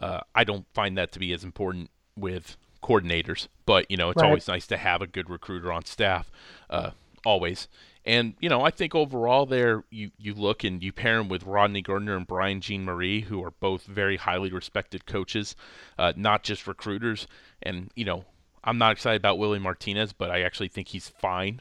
Uh, 0.00 0.20
I 0.34 0.44
don't 0.44 0.66
find 0.72 0.96
that 0.96 1.12
to 1.12 1.18
be 1.18 1.32
as 1.32 1.44
important 1.44 1.90
with 2.16 2.56
coordinators, 2.82 3.48
but, 3.66 3.90
you 3.90 3.96
know, 3.96 4.10
it's 4.10 4.22
right. 4.22 4.28
always 4.28 4.48
nice 4.48 4.66
to 4.68 4.76
have 4.76 5.02
a 5.02 5.06
good 5.06 5.28
recruiter 5.28 5.72
on 5.72 5.84
staff, 5.84 6.30
uh, 6.70 6.90
always. 7.24 7.68
And 8.08 8.34
you 8.40 8.48
know, 8.48 8.62
I 8.62 8.70
think 8.70 8.94
overall, 8.94 9.44
there 9.44 9.84
you 9.90 10.12
you 10.16 10.32
look 10.32 10.64
and 10.64 10.82
you 10.82 10.92
pair 10.92 11.18
him 11.18 11.28
with 11.28 11.42
Rodney 11.42 11.82
Garner 11.82 12.16
and 12.16 12.26
Brian 12.26 12.62
Jean-Mary, 12.62 13.20
who 13.20 13.44
are 13.44 13.50
both 13.50 13.84
very 13.84 14.16
highly 14.16 14.50
respected 14.50 15.04
coaches, 15.04 15.54
uh, 15.98 16.14
not 16.16 16.42
just 16.42 16.66
recruiters. 16.66 17.26
And 17.62 17.90
you 17.94 18.06
know, 18.06 18.24
I'm 18.64 18.78
not 18.78 18.92
excited 18.92 19.20
about 19.20 19.38
Willie 19.38 19.58
Martinez, 19.58 20.14
but 20.14 20.30
I 20.30 20.40
actually 20.40 20.68
think 20.68 20.88
he's 20.88 21.10
fine 21.10 21.60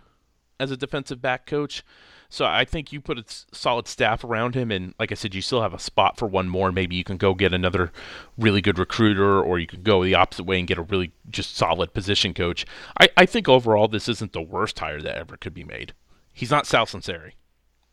as 0.57 0.71
a 0.71 0.77
defensive 0.77 1.21
back 1.21 1.45
coach. 1.47 1.83
So 2.29 2.45
I 2.45 2.65
think 2.65 2.91
you 2.91 2.99
put 2.99 3.17
a 3.17 3.23
solid 3.27 3.87
staff 3.87 4.23
around 4.23 4.53
him, 4.53 4.69
and 4.71 4.93
like 4.99 5.11
I 5.11 5.15
said, 5.15 5.33
you 5.33 5.41
still 5.41 5.61
have 5.61 5.73
a 5.73 5.79
spot 5.79 6.17
for 6.17 6.27
one 6.27 6.49
more. 6.49 6.71
Maybe 6.71 6.95
you 6.95 7.03
can 7.03 7.17
go 7.17 7.33
get 7.33 7.53
another 7.53 7.91
really 8.37 8.61
good 8.61 8.77
recruiter, 8.77 9.41
or 9.41 9.59
you 9.59 9.67
can 9.67 9.81
go 9.81 10.03
the 10.03 10.15
opposite 10.15 10.43
way 10.43 10.59
and 10.59 10.67
get 10.67 10.77
a 10.77 10.81
really 10.81 11.11
just 11.29 11.55
solid 11.55 11.93
position 11.93 12.33
coach. 12.33 12.65
I, 12.99 13.09
I 13.15 13.25
think 13.25 13.47
overall 13.47 13.87
this 13.87 14.09
isn't 14.09 14.33
the 14.33 14.41
worst 14.41 14.77
hire 14.79 15.01
that 15.01 15.17
ever 15.17 15.37
could 15.37 15.53
be 15.53 15.63
made. 15.63 15.93
He's 16.33 16.51
not 16.51 16.67
Sal 16.67 16.85
Sunseri. 16.85 17.31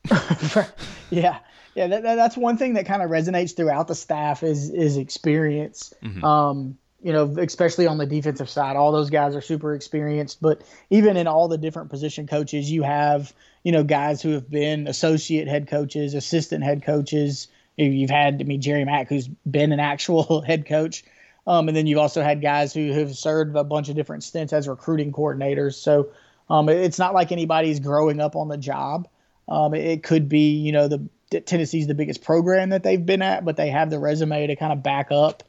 yeah, 1.11 1.39
yeah. 1.75 1.87
That, 1.87 2.03
that, 2.03 2.17
that's 2.17 2.37
one 2.37 2.59
thing 2.59 2.75
that 2.75 2.87
kind 2.87 3.03
of 3.03 3.11
resonates 3.11 3.57
throughout 3.57 3.89
the 3.89 3.95
staff 3.95 4.43
is 4.43 4.69
is 4.71 4.97
experience. 4.97 5.95
Mm-hmm. 6.03 6.25
Um, 6.25 6.79
you 7.05 7.13
know, 7.13 7.37
especially 7.39 7.87
on 7.87 7.99
the 7.99 8.07
defensive 8.07 8.49
side, 8.49 8.77
all 8.77 8.91
those 8.91 9.11
guys 9.11 9.37
are 9.37 9.43
super 9.43 9.75
experienced. 9.75 10.41
But 10.41 10.63
even 10.89 11.19
in 11.19 11.27
all 11.27 11.49
the 11.49 11.59
different 11.59 11.91
position 11.91 12.27
coaches, 12.27 12.71
you 12.71 12.83
have 12.83 13.33
you 13.63 13.73
know 13.73 13.85
guys 13.85 14.23
who 14.23 14.31
have 14.31 14.51
been 14.51 14.89
associate 14.89 15.47
head 15.47 15.69
coaches, 15.69 16.15
assistant 16.15 16.65
head 16.65 16.83
coaches. 16.83 17.49
You've 17.77 18.11
had, 18.11 18.41
I 18.41 18.45
mean, 18.45 18.63
Jerry 18.63 18.85
Mack, 18.85 19.09
who's 19.09 19.29
been 19.29 19.73
an 19.73 19.81
actual 19.95 20.41
head 20.41 20.67
coach. 20.67 21.05
Um, 21.47 21.69
and 21.69 21.77
then 21.77 21.87
you've 21.87 21.99
also 21.99 22.23
had 22.23 22.41
guys 22.41 22.73
who 22.73 22.93
have 22.93 23.15
served 23.15 23.55
a 23.55 23.65
bunch 23.65 23.91
of 23.91 23.97
different 23.97 24.25
stints 24.25 24.55
as 24.55 24.67
recruiting 24.67 25.13
coordinators. 25.13 25.75
So 25.75 26.09
um, 26.49 26.71
it's 26.71 26.99
not 26.99 27.13
like 27.13 27.33
anybody's 27.33 27.81
growing 27.81 28.19
up 28.19 28.35
on 28.35 28.49
the 28.49 28.57
job. 28.57 29.09
Um, 29.47 29.75
it 29.75 30.03
could 30.03 30.29
be, 30.29 30.53
you 30.53 30.73
know, 30.73 30.89
the 30.89 31.07
Tennessee's 31.41 31.87
the 31.87 31.95
biggest 31.95 32.23
program 32.23 32.71
that 32.71 32.83
they've 32.83 33.05
been 33.05 33.21
at, 33.21 33.45
but 33.45 33.57
they 33.57 33.69
have 33.69 33.91
the 33.91 33.99
resume 33.99 34.47
to 34.47 34.57
kind 34.57 34.73
of 34.73 34.83
back 34.83 35.09
up 35.11 35.43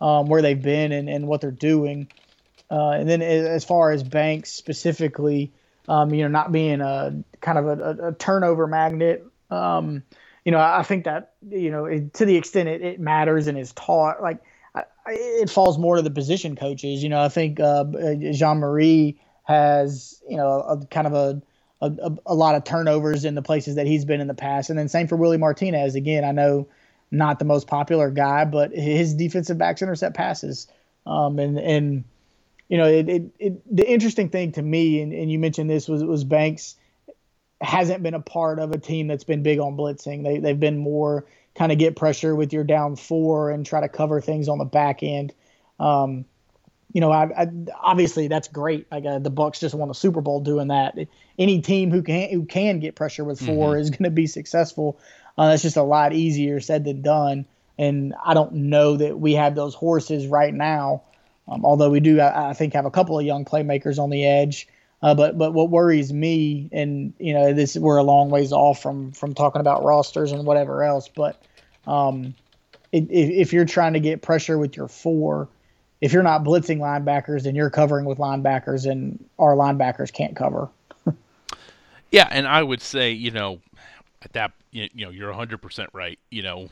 um, 0.00 0.26
where 0.26 0.42
they've 0.42 0.60
been 0.60 0.92
and, 0.92 1.08
and 1.08 1.26
what 1.26 1.40
they're 1.40 1.50
doing. 1.50 2.08
Uh, 2.70 2.90
and 2.90 3.08
then 3.08 3.22
as 3.22 3.64
far 3.64 3.92
as 3.92 4.02
Banks 4.02 4.50
specifically, 4.50 5.52
um, 5.88 6.12
you 6.12 6.22
know, 6.22 6.28
not 6.28 6.52
being 6.52 6.80
a 6.80 7.22
kind 7.40 7.58
of 7.58 7.66
a, 7.66 8.08
a 8.08 8.12
turnover 8.12 8.66
magnet, 8.66 9.24
um, 9.50 10.02
you 10.44 10.52
know, 10.52 10.60
I 10.60 10.82
think 10.82 11.04
that, 11.04 11.32
you 11.48 11.70
know, 11.70 11.86
it, 11.86 12.14
to 12.14 12.24
the 12.24 12.36
extent 12.36 12.68
it, 12.68 12.82
it 12.82 13.00
matters 13.00 13.46
and 13.46 13.58
is 13.58 13.72
taught, 13.72 14.22
like, 14.22 14.38
I, 14.74 14.84
it 15.06 15.50
falls 15.50 15.78
more 15.78 15.96
to 15.96 16.02
the 16.02 16.10
position 16.10 16.56
coaches. 16.56 17.02
You 17.02 17.08
know, 17.08 17.20
I 17.20 17.28
think 17.28 17.58
uh, 17.58 17.84
Jean-Mary 18.32 19.18
has 19.44 20.22
you 20.28 20.36
know 20.36 20.60
a, 20.60 20.86
kind 20.86 21.06
of 21.06 21.14
a, 21.14 21.42
a, 21.80 22.12
a 22.26 22.34
lot 22.34 22.54
of 22.54 22.64
turnovers 22.64 23.24
in 23.24 23.34
the 23.34 23.42
places 23.42 23.76
that 23.76 23.86
he's 23.86 24.04
been 24.04 24.20
in 24.20 24.28
the 24.28 24.34
past, 24.34 24.68
and 24.68 24.78
then 24.78 24.88
same 24.88 25.08
for 25.08 25.16
Willie 25.16 25.38
Martinez. 25.38 25.94
Again, 25.94 26.24
I 26.24 26.32
know 26.32 26.68
not 27.10 27.38
the 27.38 27.44
most 27.44 27.66
popular 27.66 28.10
guy, 28.10 28.44
but 28.44 28.72
his 28.72 29.14
defensive 29.14 29.58
backs 29.58 29.82
intercept 29.82 30.16
passes, 30.16 30.68
um, 31.06 31.38
and 31.38 31.58
and 31.58 32.04
you 32.68 32.76
know 32.76 32.86
it, 32.86 33.08
it, 33.08 33.22
it, 33.38 33.76
the 33.76 33.90
interesting 33.90 34.28
thing 34.28 34.52
to 34.52 34.62
me, 34.62 35.00
and, 35.00 35.12
and 35.12 35.30
you 35.30 35.38
mentioned 35.38 35.70
this 35.70 35.88
was 35.88 36.04
was 36.04 36.24
Banks 36.24 36.76
hasn't 37.60 38.02
been 38.02 38.14
a 38.14 38.20
part 38.20 38.58
of 38.58 38.70
a 38.72 38.78
team 38.78 39.08
that's 39.08 39.24
been 39.24 39.42
big 39.42 39.58
on 39.58 39.76
blitzing. 39.76 40.22
They 40.22 40.38
they've 40.38 40.58
been 40.58 40.78
more 40.78 41.24
kind 41.54 41.72
of 41.72 41.78
get 41.78 41.96
pressure 41.96 42.36
with 42.36 42.52
your 42.52 42.64
down 42.64 42.96
four 42.96 43.50
and 43.50 43.66
try 43.66 43.80
to 43.80 43.88
cover 43.88 44.20
things 44.20 44.48
on 44.48 44.58
the 44.58 44.64
back 44.64 45.02
end. 45.02 45.34
Um, 45.80 46.24
you 46.92 47.00
know, 47.00 47.10
I, 47.10 47.24
I, 47.36 47.48
obviously 47.80 48.28
that's 48.28 48.48
great. 48.48 48.90
Like 48.90 49.04
uh, 49.04 49.18
the 49.18 49.30
Bucks 49.30 49.60
just 49.60 49.74
won 49.74 49.88
the 49.88 49.94
Super 49.94 50.20
Bowl 50.20 50.40
doing 50.40 50.68
that. 50.68 50.96
Any 51.38 51.60
team 51.60 51.90
who 51.90 52.02
can 52.02 52.30
who 52.30 52.44
can 52.44 52.80
get 52.80 52.94
pressure 52.94 53.24
with 53.24 53.40
4 53.40 53.46
mm-hmm. 53.46 53.80
is 53.80 53.90
going 53.90 54.04
to 54.04 54.10
be 54.10 54.26
successful. 54.26 54.98
Uh, 55.38 55.50
that's 55.50 55.62
just 55.62 55.76
a 55.76 55.82
lot 55.82 56.12
easier 56.12 56.60
said 56.60 56.84
than 56.84 57.00
done. 57.00 57.46
And 57.78 58.12
I 58.24 58.34
don't 58.34 58.52
know 58.54 58.96
that 58.96 59.20
we 59.20 59.34
have 59.34 59.54
those 59.54 59.74
horses 59.74 60.26
right 60.26 60.52
now. 60.52 61.02
Um, 61.46 61.64
although 61.64 61.90
we 61.90 62.00
do, 62.00 62.20
I, 62.20 62.50
I, 62.50 62.52
think, 62.54 62.74
have 62.74 62.84
a 62.84 62.90
couple 62.90 63.16
of 63.18 63.24
young 63.24 63.44
playmakers 63.44 63.98
on 63.98 64.10
the 64.10 64.26
edge. 64.26 64.66
Uh, 65.00 65.14
but 65.14 65.38
but 65.38 65.54
what 65.54 65.70
worries 65.70 66.12
me, 66.12 66.68
and 66.72 67.12
you 67.20 67.32
know, 67.32 67.52
this 67.52 67.76
we're 67.76 67.98
a 67.98 68.02
long 68.02 68.30
ways 68.30 68.52
off 68.52 68.82
from 68.82 69.12
from 69.12 69.32
talking 69.32 69.60
about 69.60 69.84
rosters 69.84 70.32
and 70.32 70.44
whatever 70.44 70.82
else. 70.82 71.08
But 71.08 71.40
um, 71.86 72.34
if, 72.90 73.08
if 73.08 73.52
you're 73.52 73.64
trying 73.64 73.92
to 73.92 74.00
get 74.00 74.22
pressure 74.22 74.58
with 74.58 74.76
your 74.76 74.88
four, 74.88 75.48
if 76.00 76.12
you're 76.12 76.24
not 76.24 76.42
blitzing 76.42 76.78
linebackers 76.78 77.46
and 77.46 77.56
you're 77.56 77.70
covering 77.70 78.06
with 78.06 78.18
linebackers, 78.18 78.90
and 78.90 79.24
our 79.38 79.54
linebackers 79.54 80.12
can't 80.12 80.34
cover. 80.34 80.68
yeah, 82.10 82.26
and 82.30 82.48
I 82.48 82.64
would 82.64 82.82
say, 82.82 83.12
you 83.12 83.30
know, 83.30 83.60
at 84.22 84.32
that, 84.32 84.52
you 84.70 85.06
know, 85.06 85.10
you're 85.10 85.32
100% 85.32 85.88
right. 85.92 86.18
You 86.30 86.42
know, 86.42 86.68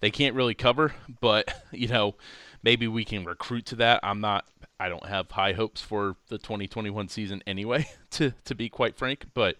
they 0.00 0.10
can't 0.10 0.34
really 0.34 0.54
cover, 0.54 0.94
but 1.20 1.52
you 1.72 1.88
know, 1.88 2.14
maybe 2.62 2.88
we 2.88 3.04
can 3.04 3.24
recruit 3.24 3.66
to 3.66 3.76
that. 3.76 4.00
I'm 4.02 4.20
not 4.20 4.44
I 4.80 4.88
don't 4.88 5.06
have 5.06 5.30
high 5.30 5.52
hopes 5.52 5.80
for 5.80 6.16
the 6.28 6.38
2021 6.38 7.08
season 7.08 7.42
anyway, 7.46 7.88
to 8.12 8.32
to 8.44 8.54
be 8.54 8.68
quite 8.68 8.96
frank. 8.96 9.26
But 9.34 9.56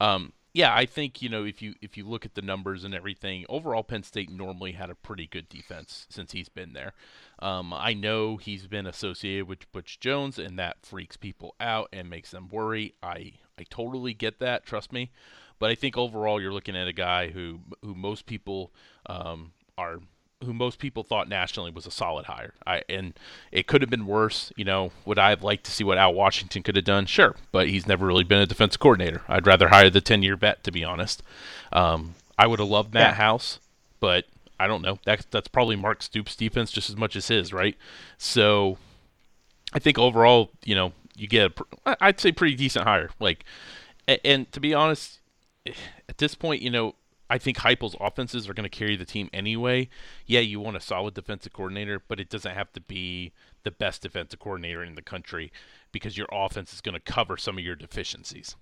um, 0.00 0.32
yeah, 0.52 0.74
I 0.74 0.86
think 0.86 1.22
you 1.22 1.28
know 1.28 1.44
if 1.44 1.62
you 1.62 1.74
if 1.82 1.96
you 1.96 2.06
look 2.06 2.24
at 2.24 2.34
the 2.34 2.42
numbers 2.42 2.82
and 2.82 2.94
everything, 2.94 3.44
overall 3.48 3.84
Penn 3.84 4.02
State 4.02 4.30
normally 4.30 4.72
had 4.72 4.90
a 4.90 4.94
pretty 4.94 5.26
good 5.26 5.48
defense 5.48 6.06
since 6.08 6.32
he's 6.32 6.48
been 6.48 6.72
there. 6.72 6.94
Um, 7.38 7.72
I 7.72 7.92
know 7.92 8.38
he's 8.38 8.66
been 8.66 8.86
associated 8.86 9.46
with 9.46 9.70
Butch 9.70 10.00
Jones, 10.00 10.38
and 10.38 10.58
that 10.58 10.78
freaks 10.82 11.16
people 11.16 11.54
out 11.60 11.88
and 11.92 12.08
makes 12.08 12.30
them 12.30 12.48
worry. 12.48 12.94
I 13.02 13.34
I 13.58 13.64
totally 13.68 14.14
get 14.14 14.38
that. 14.40 14.66
Trust 14.66 14.92
me. 14.92 15.10
But 15.58 15.70
I 15.70 15.74
think 15.74 15.96
overall, 15.96 16.40
you're 16.40 16.52
looking 16.52 16.76
at 16.76 16.88
a 16.88 16.92
guy 16.92 17.28
who 17.28 17.60
who 17.82 17.94
most 17.94 18.26
people 18.26 18.72
um, 19.06 19.52
are 19.78 20.00
who 20.44 20.52
most 20.52 20.78
people 20.78 21.02
thought 21.02 21.28
nationally 21.28 21.70
was 21.70 21.86
a 21.86 21.90
solid 21.90 22.26
hire. 22.26 22.54
I 22.66 22.82
and 22.88 23.18
it 23.50 23.66
could 23.66 23.80
have 23.80 23.90
been 23.90 24.06
worse. 24.06 24.52
You 24.56 24.64
know, 24.64 24.92
would 25.04 25.18
I 25.18 25.30
have 25.30 25.42
liked 25.42 25.64
to 25.64 25.70
see 25.70 25.84
what 25.84 25.98
Al 25.98 26.14
Washington 26.14 26.62
could 26.62 26.76
have 26.76 26.84
done? 26.84 27.06
Sure, 27.06 27.36
but 27.52 27.68
he's 27.68 27.86
never 27.86 28.06
really 28.06 28.24
been 28.24 28.40
a 28.40 28.46
defensive 28.46 28.80
coordinator. 28.80 29.22
I'd 29.28 29.46
rather 29.46 29.68
hire 29.68 29.90
the 29.90 30.00
ten-year 30.00 30.36
vet, 30.36 30.62
to 30.64 30.70
be 30.70 30.84
honest. 30.84 31.22
Um, 31.72 32.14
I 32.38 32.46
would 32.46 32.58
have 32.58 32.68
loved 32.68 32.92
Matt 32.92 33.12
yeah. 33.12 33.14
House, 33.14 33.58
but 33.98 34.26
I 34.60 34.66
don't 34.66 34.82
know. 34.82 34.98
That's 35.04 35.24
that's 35.30 35.48
probably 35.48 35.76
Mark 35.76 36.02
Stoops' 36.02 36.36
defense 36.36 36.70
just 36.70 36.90
as 36.90 36.96
much 36.96 37.16
as 37.16 37.28
his, 37.28 37.52
right? 37.52 37.76
So, 38.18 38.76
I 39.72 39.78
think 39.78 39.98
overall, 39.98 40.50
you 40.64 40.74
know, 40.74 40.92
you 41.16 41.26
get 41.26 41.58
a, 41.86 41.96
I'd 42.00 42.20
say 42.20 42.32
pretty 42.32 42.56
decent 42.56 42.84
hire. 42.84 43.10
Like, 43.18 43.44
and, 44.06 44.20
and 44.24 44.52
to 44.52 44.60
be 44.60 44.74
honest, 44.74 45.20
at 46.08 46.18
this 46.18 46.34
point, 46.34 46.62
you 46.62 46.70
know, 46.70 46.94
I 47.28 47.38
think 47.38 47.58
Heupel's 47.58 47.96
offenses 48.00 48.48
are 48.48 48.54
going 48.54 48.68
to 48.68 48.76
carry 48.76 48.96
the 48.96 49.04
team 49.04 49.28
anyway. 49.32 49.88
Yeah, 50.26 50.40
you 50.40 50.60
want 50.60 50.76
a 50.76 50.80
solid 50.80 51.14
defensive 51.14 51.52
coordinator, 51.52 52.00
but 52.06 52.20
it 52.20 52.30
doesn't 52.30 52.54
have 52.54 52.72
to 52.74 52.80
be 52.80 53.32
the 53.64 53.72
best 53.72 54.02
defensive 54.02 54.38
coordinator 54.38 54.84
in 54.84 54.94
the 54.94 55.02
country 55.02 55.52
because 55.90 56.16
your 56.16 56.28
offense 56.30 56.72
is 56.72 56.80
going 56.80 56.94
to 56.94 57.00
cover 57.00 57.36
some 57.36 57.58
of 57.58 57.64
your 57.64 57.74
deficiencies. 57.74 58.54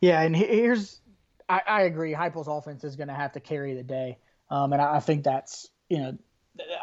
Yeah, 0.00 0.20
and 0.22 0.34
here's 0.34 1.00
I, 1.48 1.62
I 1.66 1.82
agree. 1.82 2.12
Heupel's 2.12 2.48
offense 2.48 2.82
is 2.82 2.96
going 2.96 3.08
to 3.08 3.14
have 3.14 3.32
to 3.32 3.40
carry 3.40 3.74
the 3.74 3.82
day, 3.82 4.18
um, 4.50 4.72
and 4.72 4.82
I, 4.82 4.96
I, 4.96 5.00
think 5.00 5.22
that's 5.22 5.68
you 5.88 5.98
know 5.98 6.18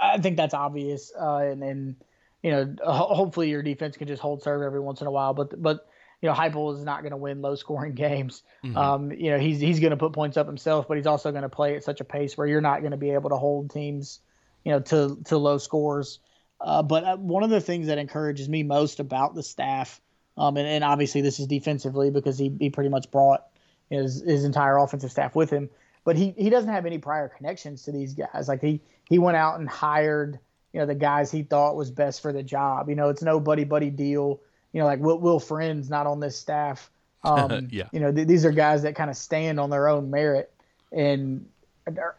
I 0.01 0.19
think 0.19 0.37
that's 0.37 0.53
obvious, 0.53 1.11
uh, 1.19 1.37
and 1.37 1.63
and 1.63 1.95
you 2.43 2.51
know 2.51 2.75
hopefully 2.85 3.49
your 3.49 3.61
defense 3.61 3.97
can 3.97 4.07
just 4.07 4.21
hold 4.21 4.41
serve 4.41 4.61
every 4.61 4.79
once 4.79 5.01
in 5.01 5.07
a 5.07 5.11
while, 5.11 5.33
but 5.33 5.61
but 5.61 5.89
you 6.21 6.27
know, 6.27 6.35
Heupel 6.35 6.75
is 6.75 6.83
not 6.83 7.01
going 7.01 7.11
to 7.11 7.17
win 7.17 7.41
low 7.41 7.55
scoring 7.55 7.93
games. 7.93 8.43
Mm-hmm. 8.63 8.77
Um, 8.77 9.11
you 9.11 9.31
know, 9.31 9.39
he's 9.39 9.59
he's 9.59 9.79
going 9.79 9.91
to 9.91 9.97
put 9.97 10.13
points 10.13 10.37
up 10.37 10.47
himself, 10.47 10.87
but 10.87 10.97
he's 10.97 11.07
also 11.07 11.31
going 11.31 11.43
to 11.43 11.49
play 11.49 11.75
at 11.75 11.83
such 11.83 12.01
a 12.01 12.03
pace 12.03 12.37
where 12.37 12.47
you're 12.47 12.61
not 12.61 12.81
going 12.81 12.91
to 12.91 12.97
be 12.97 13.11
able 13.11 13.29
to 13.29 13.37
hold 13.37 13.71
teams, 13.71 14.19
you 14.63 14.71
know, 14.71 14.79
to 14.81 15.17
to 15.25 15.37
low 15.37 15.57
scores. 15.57 16.19
Uh, 16.59 16.83
but 16.83 17.03
uh, 17.05 17.15
one 17.15 17.43
of 17.43 17.49
the 17.49 17.61
things 17.61 17.87
that 17.87 17.97
encourages 17.97 18.49
me 18.49 18.63
most 18.63 18.99
about 18.99 19.33
the 19.33 19.43
staff, 19.43 20.01
um, 20.37 20.57
and, 20.57 20.67
and 20.67 20.83
obviously 20.83 21.21
this 21.21 21.39
is 21.39 21.47
defensively 21.47 22.09
because 22.09 22.37
he, 22.37 22.53
he 22.59 22.69
pretty 22.69 22.89
much 22.89 23.09
brought 23.11 23.45
his 23.89 24.21
his 24.21 24.43
entire 24.43 24.77
offensive 24.77 25.11
staff 25.11 25.35
with 25.35 25.49
him, 25.49 25.69
but 26.03 26.17
he 26.17 26.33
he 26.37 26.49
doesn't 26.49 26.71
have 26.71 26.85
any 26.85 26.97
prior 26.97 27.29
connections 27.29 27.83
to 27.83 27.93
these 27.93 28.13
guys. 28.13 28.49
Like 28.49 28.61
he 28.61 28.81
he 29.07 29.19
went 29.19 29.37
out 29.37 29.57
and 29.57 29.69
hired 29.69 30.37
you 30.73 30.81
know 30.81 30.85
the 30.85 30.95
guys 30.95 31.31
he 31.31 31.43
thought 31.43 31.77
was 31.77 31.91
best 31.91 32.21
for 32.21 32.33
the 32.33 32.43
job. 32.43 32.89
You 32.89 32.95
know, 32.95 33.07
it's 33.07 33.23
no 33.23 33.39
buddy 33.39 33.63
buddy 33.63 33.89
deal 33.89 34.41
you 34.73 34.79
know, 34.79 34.85
like 34.85 34.99
Will, 34.99 35.19
Will 35.19 35.39
Friend's 35.39 35.89
not 35.89 36.07
on 36.07 36.19
this 36.19 36.37
staff. 36.37 36.89
Um, 37.21 37.67
yeah. 37.69 37.89
You 37.91 37.99
know, 37.99 38.13
th- 38.13 38.29
these 38.29 38.45
are 38.45 38.51
guys 38.53 38.83
that 38.83 38.95
kind 38.95 39.09
of 39.09 39.17
stand 39.17 39.59
on 39.59 39.69
their 39.69 39.89
own 39.89 40.09
merit. 40.09 40.53
And 40.89 41.49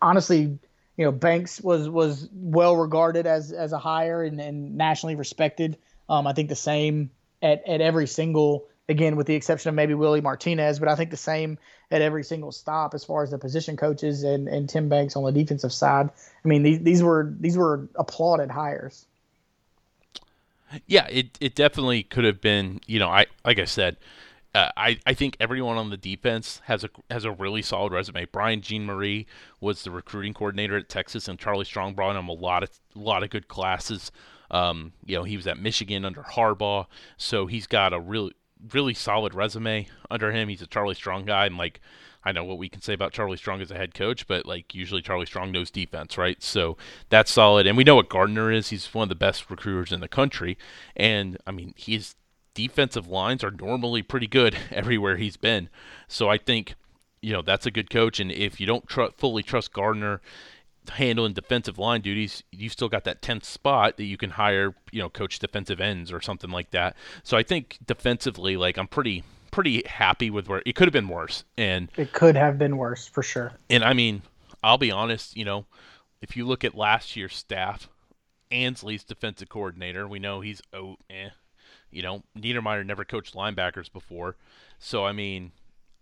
honestly, 0.02 0.58
you 1.00 1.04
know, 1.06 1.10
Banks 1.10 1.58
was 1.58 1.88
was 1.88 2.28
well 2.34 2.76
regarded 2.76 3.26
as 3.26 3.50
as 3.50 3.72
a 3.72 3.78
hire 3.78 4.22
and, 4.22 4.38
and 4.38 4.76
nationally 4.76 5.16
respected. 5.16 5.78
Um, 6.06 6.26
I 6.26 6.34
think 6.34 6.50
the 6.50 6.54
same 6.54 7.12
at, 7.40 7.66
at 7.66 7.80
every 7.80 8.06
single 8.06 8.66
again 8.90 9.16
with 9.16 9.26
the 9.26 9.34
exception 9.34 9.70
of 9.70 9.74
maybe 9.74 9.94
Willie 9.94 10.20
Martinez, 10.20 10.78
but 10.78 10.88
I 10.88 10.96
think 10.96 11.10
the 11.10 11.16
same 11.16 11.58
at 11.90 12.02
every 12.02 12.24
single 12.24 12.52
stop 12.52 12.92
as 12.92 13.04
far 13.04 13.22
as 13.22 13.30
the 13.30 13.38
position 13.38 13.76
coaches 13.76 14.22
and, 14.24 14.48
and 14.48 14.68
Tim 14.68 14.90
Banks 14.90 15.16
on 15.16 15.24
the 15.24 15.32
defensive 15.32 15.72
side. 15.72 16.10
I 16.44 16.48
mean, 16.48 16.62
these 16.62 16.80
these 16.80 17.02
were 17.02 17.34
these 17.40 17.56
were 17.56 17.88
applauded 17.94 18.50
hires. 18.50 19.06
Yeah, 20.86 21.06
it, 21.08 21.36
it 21.40 21.54
definitely 21.54 22.02
could 22.02 22.24
have 22.24 22.40
been. 22.40 22.80
You 22.86 22.98
know, 22.98 23.08
I 23.08 23.26
like 23.44 23.58
I 23.58 23.64
said, 23.64 23.96
uh, 24.54 24.70
I 24.76 24.98
I 25.06 25.14
think 25.14 25.36
everyone 25.40 25.76
on 25.76 25.90
the 25.90 25.96
defense 25.96 26.60
has 26.64 26.84
a 26.84 26.90
has 27.10 27.24
a 27.24 27.32
really 27.32 27.62
solid 27.62 27.92
resume. 27.92 28.26
Brian 28.30 28.60
Jean-Mary 28.60 29.26
was 29.60 29.82
the 29.82 29.90
recruiting 29.90 30.34
coordinator 30.34 30.76
at 30.76 30.88
Texas, 30.88 31.28
and 31.28 31.38
Charlie 31.38 31.64
Strong 31.64 31.94
brought 31.94 32.16
him 32.16 32.28
a 32.28 32.32
lot 32.32 32.62
of 32.62 32.70
a 32.94 32.98
lot 32.98 33.22
of 33.22 33.30
good 33.30 33.48
classes. 33.48 34.12
Um, 34.50 34.92
you 35.04 35.16
know, 35.16 35.24
he 35.24 35.36
was 35.36 35.46
at 35.46 35.58
Michigan 35.58 36.04
under 36.04 36.22
Harbaugh, 36.22 36.86
so 37.16 37.46
he's 37.46 37.66
got 37.66 37.92
a 37.92 38.00
really 38.00 38.32
really 38.72 38.94
solid 38.94 39.34
resume 39.34 39.88
under 40.10 40.32
him. 40.32 40.48
He's 40.48 40.62
a 40.62 40.66
Charlie 40.66 40.94
Strong 40.94 41.24
guy, 41.26 41.46
and 41.46 41.56
like 41.56 41.80
I 42.24 42.32
know 42.32 42.44
what 42.44 42.58
we 42.58 42.68
can 42.68 42.82
say 42.82 42.92
about 42.92 43.12
Charlie 43.12 43.36
Strong 43.36 43.62
as 43.62 43.70
a 43.70 43.76
head 43.76 43.94
coach, 43.94 44.26
but 44.26 44.44
like 44.44 44.74
usually 44.74 45.02
Charlie 45.02 45.26
Strong 45.26 45.52
knows 45.52 45.70
defense, 45.70 46.18
right? 46.18 46.42
So 46.42 46.76
that's 47.08 47.30
solid. 47.30 47.66
And 47.66 47.76
we 47.76 47.84
know 47.84 47.96
what 47.96 48.08
Garner 48.08 48.52
is. 48.52 48.68
He's 48.68 48.92
one 48.92 49.04
of 49.04 49.08
the 49.08 49.14
best 49.14 49.50
recruiters 49.50 49.92
in 49.92 50.00
the 50.00 50.08
country. 50.08 50.58
And 50.96 51.38
I 51.46 51.50
mean, 51.50 51.74
his 51.76 52.14
defensive 52.54 53.06
lines 53.06 53.42
are 53.42 53.50
normally 53.50 54.02
pretty 54.02 54.26
good 54.26 54.56
everywhere 54.70 55.16
he's 55.16 55.36
been. 55.36 55.68
So 56.08 56.28
I 56.28 56.36
think, 56.36 56.74
you 57.22 57.32
know, 57.32 57.42
that's 57.42 57.66
a 57.66 57.70
good 57.70 57.90
coach. 57.90 58.20
And 58.20 58.30
if 58.30 58.60
you 58.60 58.66
don't 58.66 58.86
tr- 58.86 59.04
fully 59.16 59.42
trust 59.42 59.72
Garner 59.72 60.20
handling 60.90 61.32
defensive 61.32 61.78
line 61.78 62.00
duties, 62.00 62.42
you've 62.50 62.72
still 62.72 62.88
got 62.88 63.04
that 63.04 63.22
10th 63.22 63.44
spot 63.44 63.96
that 63.96 64.04
you 64.04 64.16
can 64.16 64.30
hire, 64.30 64.74
you 64.90 65.00
know, 65.00 65.08
coach 65.08 65.38
defensive 65.38 65.80
ends 65.80 66.12
or 66.12 66.20
something 66.20 66.50
like 66.50 66.70
that. 66.70 66.96
So 67.22 67.36
I 67.36 67.42
think 67.42 67.78
defensively, 67.86 68.56
like, 68.56 68.76
I'm 68.76 68.88
pretty 68.88 69.22
pretty 69.50 69.82
happy 69.86 70.30
with 70.30 70.48
where 70.48 70.62
it 70.64 70.74
could 70.74 70.86
have 70.86 70.92
been 70.92 71.08
worse. 71.08 71.44
And 71.56 71.88
it 71.96 72.12
could 72.12 72.36
have 72.36 72.58
been 72.58 72.76
worse 72.76 73.06
for 73.06 73.22
sure. 73.22 73.52
And 73.68 73.84
I 73.84 73.92
mean, 73.92 74.22
I'll 74.62 74.78
be 74.78 74.90
honest, 74.90 75.36
you 75.36 75.44
know, 75.44 75.66
if 76.20 76.36
you 76.36 76.46
look 76.46 76.64
at 76.64 76.74
last 76.74 77.16
year's 77.16 77.36
staff, 77.36 77.88
Ansley's 78.50 79.04
defensive 79.04 79.48
coordinator, 79.48 80.06
we 80.06 80.18
know 80.18 80.40
he's 80.40 80.60
oh 80.72 80.96
eh. 81.08 81.30
You 81.90 82.02
know, 82.02 82.22
Niedermeyer 82.38 82.86
never 82.86 83.04
coached 83.04 83.34
linebackers 83.34 83.92
before. 83.92 84.36
So 84.78 85.04
I 85.04 85.12
mean 85.12 85.52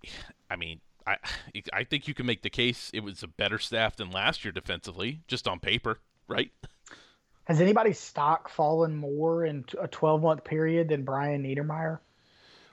I 0.51 0.57
mean 0.57 0.81
I 1.07 1.17
I 1.73 1.85
think 1.85 2.09
you 2.09 2.15
can 2.15 2.27
make 2.27 2.43
the 2.43 2.51
case 2.51 2.91
it 2.93 3.01
was 3.01 3.23
a 3.23 3.29
better 3.29 3.59
staff 3.59 3.97
than 3.97 4.11
last 4.11 4.45
year 4.45 4.53
defensively, 4.53 5.21
just 5.29 5.49
on 5.49 5.61
paper, 5.61 6.01
right? 6.27 6.51
Has 7.45 7.63
anybody's 7.63 7.99
stock 7.99 8.51
fallen 8.51 8.95
more 8.95 9.47
in 9.47 9.65
a 9.81 9.89
12 9.89 10.21
month 10.21 10.45
period 10.45 10.89
than 10.89 11.03
Brian 11.03 11.43
Niedermeyer? 11.43 11.99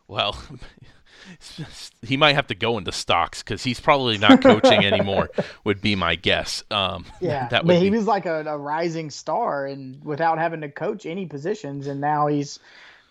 Well, 0.08 0.42
he 2.02 2.18
might 2.18 2.36
have 2.36 2.48
to 2.48 2.56
go 2.56 2.78
into 2.78 2.92
stocks 2.92 3.42
because 3.42 3.64
he's 3.64 3.80
probably 3.80 4.18
not 4.18 4.42
coaching 4.42 4.86
anymore. 4.86 5.30
Would 5.64 5.82
be 5.82 5.96
my 5.96 6.16
guess. 6.16 6.64
Um, 6.72 7.06
yeah, 7.20 7.48
that 7.52 7.66
but 7.66 7.78
he 7.78 7.90
be... 7.90 7.98
was 7.98 8.06
like 8.06 8.26
a, 8.26 8.44
a, 8.46 8.58
rising 8.58 9.10
star, 9.10 9.66
and 9.66 10.04
without 10.04 10.38
having 10.38 10.62
to 10.62 10.70
coach 10.70 11.06
any 11.06 11.26
positions, 11.26 11.88
and 11.88 12.00
now 12.00 12.28
he's 12.28 12.60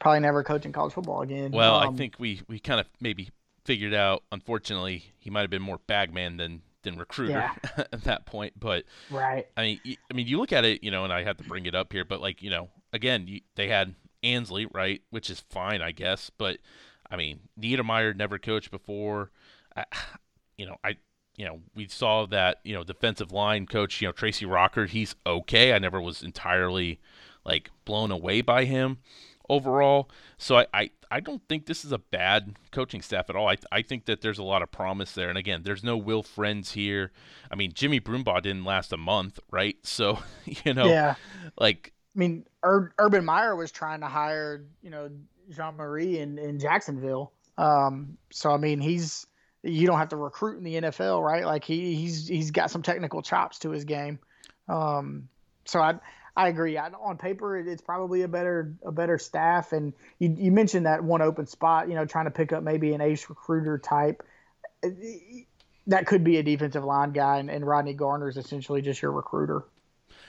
probably 0.00 0.20
never 0.20 0.42
coaching 0.42 0.72
college 0.72 0.92
football 0.92 1.22
again. 1.22 1.50
Well, 1.52 1.76
um, 1.76 1.94
I 1.94 1.96
think 1.96 2.14
we 2.18 2.42
we 2.48 2.58
kind 2.58 2.80
of 2.80 2.86
maybe 3.00 3.30
figured 3.64 3.94
out. 3.94 4.22
Unfortunately, 4.30 5.12
he 5.18 5.30
might 5.30 5.42
have 5.42 5.50
been 5.50 5.62
more 5.62 5.80
bagman 5.86 6.36
than 6.36 6.62
than 6.82 6.98
recruiter 6.98 7.32
yeah. 7.32 7.84
at 7.92 8.04
that 8.04 8.26
point. 8.26 8.52
But 8.58 8.84
right, 9.10 9.46
I 9.56 9.62
mean, 9.62 9.80
I 10.10 10.14
mean, 10.14 10.26
you 10.26 10.38
look 10.38 10.52
at 10.52 10.64
it, 10.64 10.84
you 10.84 10.90
know, 10.90 11.04
and 11.04 11.12
I 11.12 11.24
have 11.24 11.38
to 11.38 11.44
bring 11.44 11.66
it 11.66 11.74
up 11.74 11.92
here, 11.92 12.04
but 12.04 12.20
like 12.20 12.42
you 12.42 12.50
know, 12.50 12.68
again, 12.92 13.26
you, 13.26 13.40
they 13.56 13.68
had 13.68 13.94
Ansley, 14.24 14.66
right, 14.66 15.02
which 15.10 15.30
is 15.30 15.40
fine, 15.40 15.82
I 15.82 15.92
guess. 15.92 16.30
But 16.36 16.58
I 17.10 17.16
mean, 17.16 17.40
Niedermeyer 17.60 18.16
never 18.16 18.38
coached 18.38 18.70
before. 18.70 19.30
I, 19.76 19.84
you 20.56 20.66
know, 20.66 20.76
I 20.82 20.96
you 21.36 21.44
know 21.44 21.60
we 21.74 21.88
saw 21.88 22.26
that 22.26 22.60
you 22.64 22.74
know 22.74 22.84
defensive 22.84 23.32
line 23.32 23.66
coach, 23.66 24.00
you 24.00 24.08
know 24.08 24.12
Tracy 24.12 24.46
Rocker, 24.46 24.86
he's 24.86 25.14
okay. 25.26 25.72
I 25.72 25.78
never 25.78 26.00
was 26.00 26.22
entirely 26.22 27.00
like 27.44 27.70
blown 27.84 28.10
away 28.10 28.40
by 28.40 28.64
him 28.64 28.98
overall. 29.48 30.10
So 30.38 30.56
I, 30.56 30.66
I, 30.72 30.90
I 31.10 31.20
don't 31.20 31.42
think 31.48 31.66
this 31.66 31.84
is 31.84 31.92
a 31.92 31.98
bad 31.98 32.56
coaching 32.72 33.02
staff 33.02 33.28
at 33.28 33.36
all. 33.36 33.48
I, 33.48 33.56
I 33.70 33.82
think 33.82 34.06
that 34.06 34.20
there's 34.20 34.38
a 34.38 34.42
lot 34.42 34.62
of 34.62 34.70
promise 34.70 35.12
there. 35.12 35.28
And 35.28 35.38
again, 35.38 35.62
there's 35.62 35.84
no 35.84 35.96
Will 35.96 36.22
Friends 36.22 36.72
here. 36.72 37.12
I 37.50 37.56
mean, 37.56 37.72
Jimmy 37.74 38.00
Brumbaugh 38.00 38.42
didn't 38.42 38.64
last 38.64 38.92
a 38.92 38.96
month, 38.96 39.38
right? 39.50 39.76
So, 39.94 40.18
you 40.64 40.74
know, 40.74 40.86
yeah. 40.86 41.14
like 41.56 41.92
I 42.14 42.18
mean, 42.18 42.44
Ur- 42.64 42.92
Urban 42.98 43.24
Meyer 43.24 43.56
was 43.56 43.72
trying 43.72 44.00
to 44.00 44.06
hire, 44.06 44.64
you 44.82 44.90
know, 44.90 45.10
Jean-Mary 45.50 46.18
in, 46.18 46.38
in 46.38 46.58
Jacksonville. 46.58 47.32
Um, 47.58 48.16
so 48.30 48.50
I 48.50 48.56
mean, 48.56 48.80
he's 48.80 49.26
you 49.62 49.86
don't 49.86 49.98
have 49.98 50.10
to 50.10 50.16
recruit 50.16 50.58
in 50.58 50.64
the 50.64 50.74
NFL, 50.74 51.24
right? 51.24 51.44
Like 51.44 51.64
he 51.64 51.94
he's 51.94 52.28
he's 52.28 52.50
got 52.50 52.70
some 52.70 52.82
technical 52.82 53.22
chops 53.22 53.58
to 53.60 53.70
his 53.70 53.84
game. 53.84 54.18
Um, 54.68 55.28
so 55.64 55.80
I 55.80 55.94
I 56.36 56.48
agree. 56.48 56.76
I, 56.76 56.88
on 56.88 57.16
paper, 57.16 57.56
it's 57.56 57.82
probably 57.82 58.22
a 58.22 58.28
better 58.28 58.74
a 58.84 58.92
better 58.92 59.18
staff. 59.18 59.72
And 59.72 59.92
you 60.18 60.34
you 60.36 60.52
mentioned 60.52 60.86
that 60.86 61.02
one 61.02 61.22
open 61.22 61.46
spot, 61.46 61.88
you 61.88 61.94
know, 61.94 62.04
trying 62.04 62.26
to 62.26 62.30
pick 62.30 62.52
up 62.52 62.62
maybe 62.62 62.92
an 62.92 63.00
ace 63.00 63.28
recruiter 63.28 63.78
type. 63.78 64.22
That 65.86 66.06
could 66.06 66.24
be 66.24 66.38
a 66.38 66.42
defensive 66.42 66.84
line 66.84 67.12
guy, 67.12 67.38
and, 67.38 67.50
and 67.50 67.66
Rodney 67.66 67.94
Garner 67.94 68.28
is 68.28 68.36
essentially 68.36 68.82
just 68.82 69.00
your 69.02 69.12
recruiter. 69.12 69.64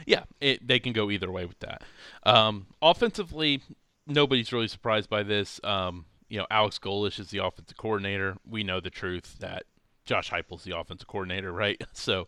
Yeah, 0.06 0.24
it, 0.40 0.68
they 0.68 0.80
can 0.80 0.94
go 0.94 1.10
either 1.10 1.32
way 1.32 1.46
with 1.46 1.60
that. 1.60 1.84
Um, 2.24 2.68
offensively, 2.82 3.62
nobody's 4.08 4.52
really 4.52 4.68
surprised 4.68 5.10
by 5.10 5.24
this. 5.24 5.60
Um, 5.64 6.06
you 6.30 6.38
know, 6.38 6.48
Alex 6.50 6.80
Golesh 6.80 7.20
is 7.20 7.30
the 7.30 7.40
offensive 7.40 7.78
coordinator. 7.78 8.38
We 8.48 8.64
know 8.64 8.80
the 8.80 8.90
truth 8.90 9.38
that 9.40 9.64
Josh 10.06 10.32
Heupel's 10.32 10.64
the 10.64 10.78
offensive 10.78 11.08
coordinator, 11.08 11.52
right? 11.54 11.82
So, 11.94 12.28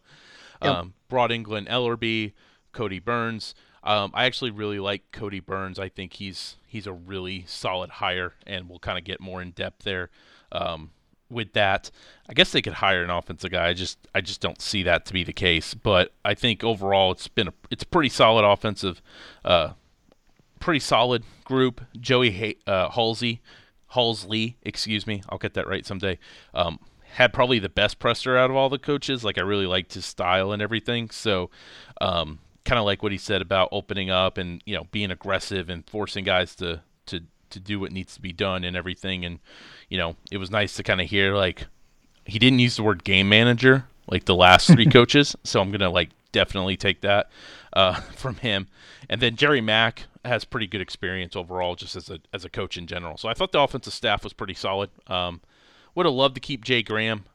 um, 0.62 0.70
yep. 0.70 0.86
brought 1.10 1.32
in 1.32 1.44
Glen 1.44 1.66
Elarbee, 1.66 2.34
Kodi 2.74 3.04
Burns. 3.04 3.56
Um, 3.84 4.12
I 4.14 4.26
actually 4.26 4.52
really 4.52 4.80
like 4.80 5.12
Kodi 5.12 5.44
Burns. 5.44 5.80
I 5.80 5.88
think 5.90 6.14
he's 6.14 6.58
he's 6.66 6.88
a 6.88 6.94
really 6.94 7.46
solid 7.48 7.90
hire, 7.90 8.34
and 8.46 8.68
we'll 8.68 8.80
kind 8.80 8.98
of 8.98 9.04
get 9.04 9.22
more 9.22 9.42
in 9.42 9.52
depth 9.52 9.84
there. 9.84 10.10
Um, 10.52 10.92
with 11.30 11.54
that. 11.54 11.92
I 12.30 12.34
guess 12.34 12.52
they 12.52 12.62
could 12.62 12.74
hire 12.74 13.04
an 13.04 13.10
offensive 13.10 13.52
guy. 13.52 13.68
I 13.68 13.74
just 13.74 13.98
I 14.14 14.22
just 14.22 14.42
don't 14.42 14.62
see 14.62 14.84
that 14.84 15.06
to 15.06 15.14
be 15.14 15.24
the 15.24 15.34
case. 15.34 15.74
But 15.74 16.12
I 16.24 16.34
think 16.34 16.64
overall 16.64 17.12
it's 17.12 17.28
been 17.28 17.50
a 17.50 17.54
it's 17.70 17.84
pretty 17.84 18.10
solid 18.10 18.46
offensive, 18.46 19.02
uh, 19.44 19.74
pretty 20.60 20.80
solid 20.80 21.24
group. 21.44 21.82
Joey 22.00 22.58
uh, 22.66 22.90
Halsey, 22.90 23.42
Halsley, 23.90 24.58
excuse 24.64 25.08
me, 25.08 25.24
I'll 25.30 25.38
get 25.38 25.54
that 25.56 25.68
right 25.68 25.86
someday. 25.86 26.20
Um, 26.54 26.80
had 27.14 27.34
probably 27.34 27.60
the 27.60 27.70
best 27.70 28.00
presser 28.00 28.38
out 28.38 28.50
of 28.50 28.56
all 28.56 28.70
the 28.70 28.78
coaches. 28.78 29.24
Like 29.24 29.38
I 29.38 29.42
really 29.42 29.66
liked 29.66 29.94
his 29.94 30.06
style 30.06 30.52
and 30.52 30.62
everything. 30.62 31.10
So, 31.10 31.50
um, 32.02 32.40
kind 32.66 32.78
of 32.80 32.86
like 32.86 33.02
what 33.02 33.14
he 33.14 33.18
said 33.18 33.42
about 33.42 33.70
opening 33.72 34.10
up 34.10 34.38
and 34.38 34.62
you 34.66 34.76
know 34.76 34.86
being 34.92 35.10
aggressive 35.10 35.70
and 35.70 35.90
forcing 35.90 36.26
guys 36.26 36.54
to 36.56 36.82
to 37.50 37.60
do 37.60 37.80
what 37.80 37.92
needs 37.92 38.16
to 38.16 38.22
be 38.22 38.34
done 38.34 38.64
and 38.64 38.76
everything. 38.76 39.26
And 39.26 39.40
you 39.90 39.98
know, 39.98 40.16
it 40.32 40.38
was 40.38 40.52
nice 40.52 40.76
to 40.76 40.84
kind 40.84 41.02
of 41.02 41.10
hear 41.10 41.36
like 41.36 41.68
he 42.26 42.40
didn't 42.40 42.60
use 42.60 42.76
the 42.76 42.84
word 42.84 43.04
game 43.04 43.30
manager 43.30 43.86
like 44.08 44.26
the 44.26 44.36
last 44.36 44.68
three 44.68 44.86
coaches. 44.90 45.36
So 45.44 45.62
I'm 45.62 45.72
gonna 45.72 45.90
like 45.90 46.10
definitely 46.32 46.78
take 46.78 47.02
that 47.02 47.30
uh, 47.74 47.94
from 48.16 48.36
him. 48.36 48.68
And 49.10 49.22
then 49.22 49.36
Jerry 49.36 49.62
Mack 49.62 50.04
has 50.26 50.44
pretty 50.44 50.68
good 50.68 50.82
experience 50.82 51.36
overall, 51.36 51.76
just 51.76 51.96
as 51.96 52.10
a 52.10 52.20
as 52.34 52.46
a 52.46 52.50
coach 52.50 52.78
in 52.78 52.88
general. 52.88 53.18
So 53.18 53.30
I 53.30 53.34
thought 53.34 53.52
the 53.52 53.62
offensive 53.62 53.94
staff 53.94 54.24
was 54.24 54.34
pretty 54.34 54.54
solid. 54.54 54.90
Um, 55.08 55.42
would 55.96 56.06
have 56.06 56.16
loved 56.16 56.36
to 56.36 56.42
keep 56.42 56.64
Jay 56.64 56.84
Graham, 56.84 57.26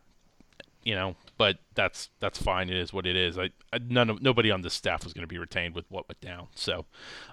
you 0.85 0.95
know, 0.95 1.17
but 1.37 1.59
that's 1.75 2.11
that's 2.21 2.41
fine. 2.41 2.69
It 2.69 2.77
is 2.77 2.93
what 2.93 3.07
it 3.07 3.17
is. 3.17 3.39
I, 3.39 3.51
I 3.73 3.79
none 3.79 4.11
of 4.11 4.23
nobody 4.23 4.51
on 4.51 4.63
this 4.63 4.75
staff 4.75 5.05
was 5.05 5.13
going 5.13 5.23
to 5.23 5.29
be 5.29 5.39
retained 5.39 5.75
with 5.75 5.85
what 5.91 6.09
went 6.09 6.21
down. 6.21 6.49
So 6.55 6.85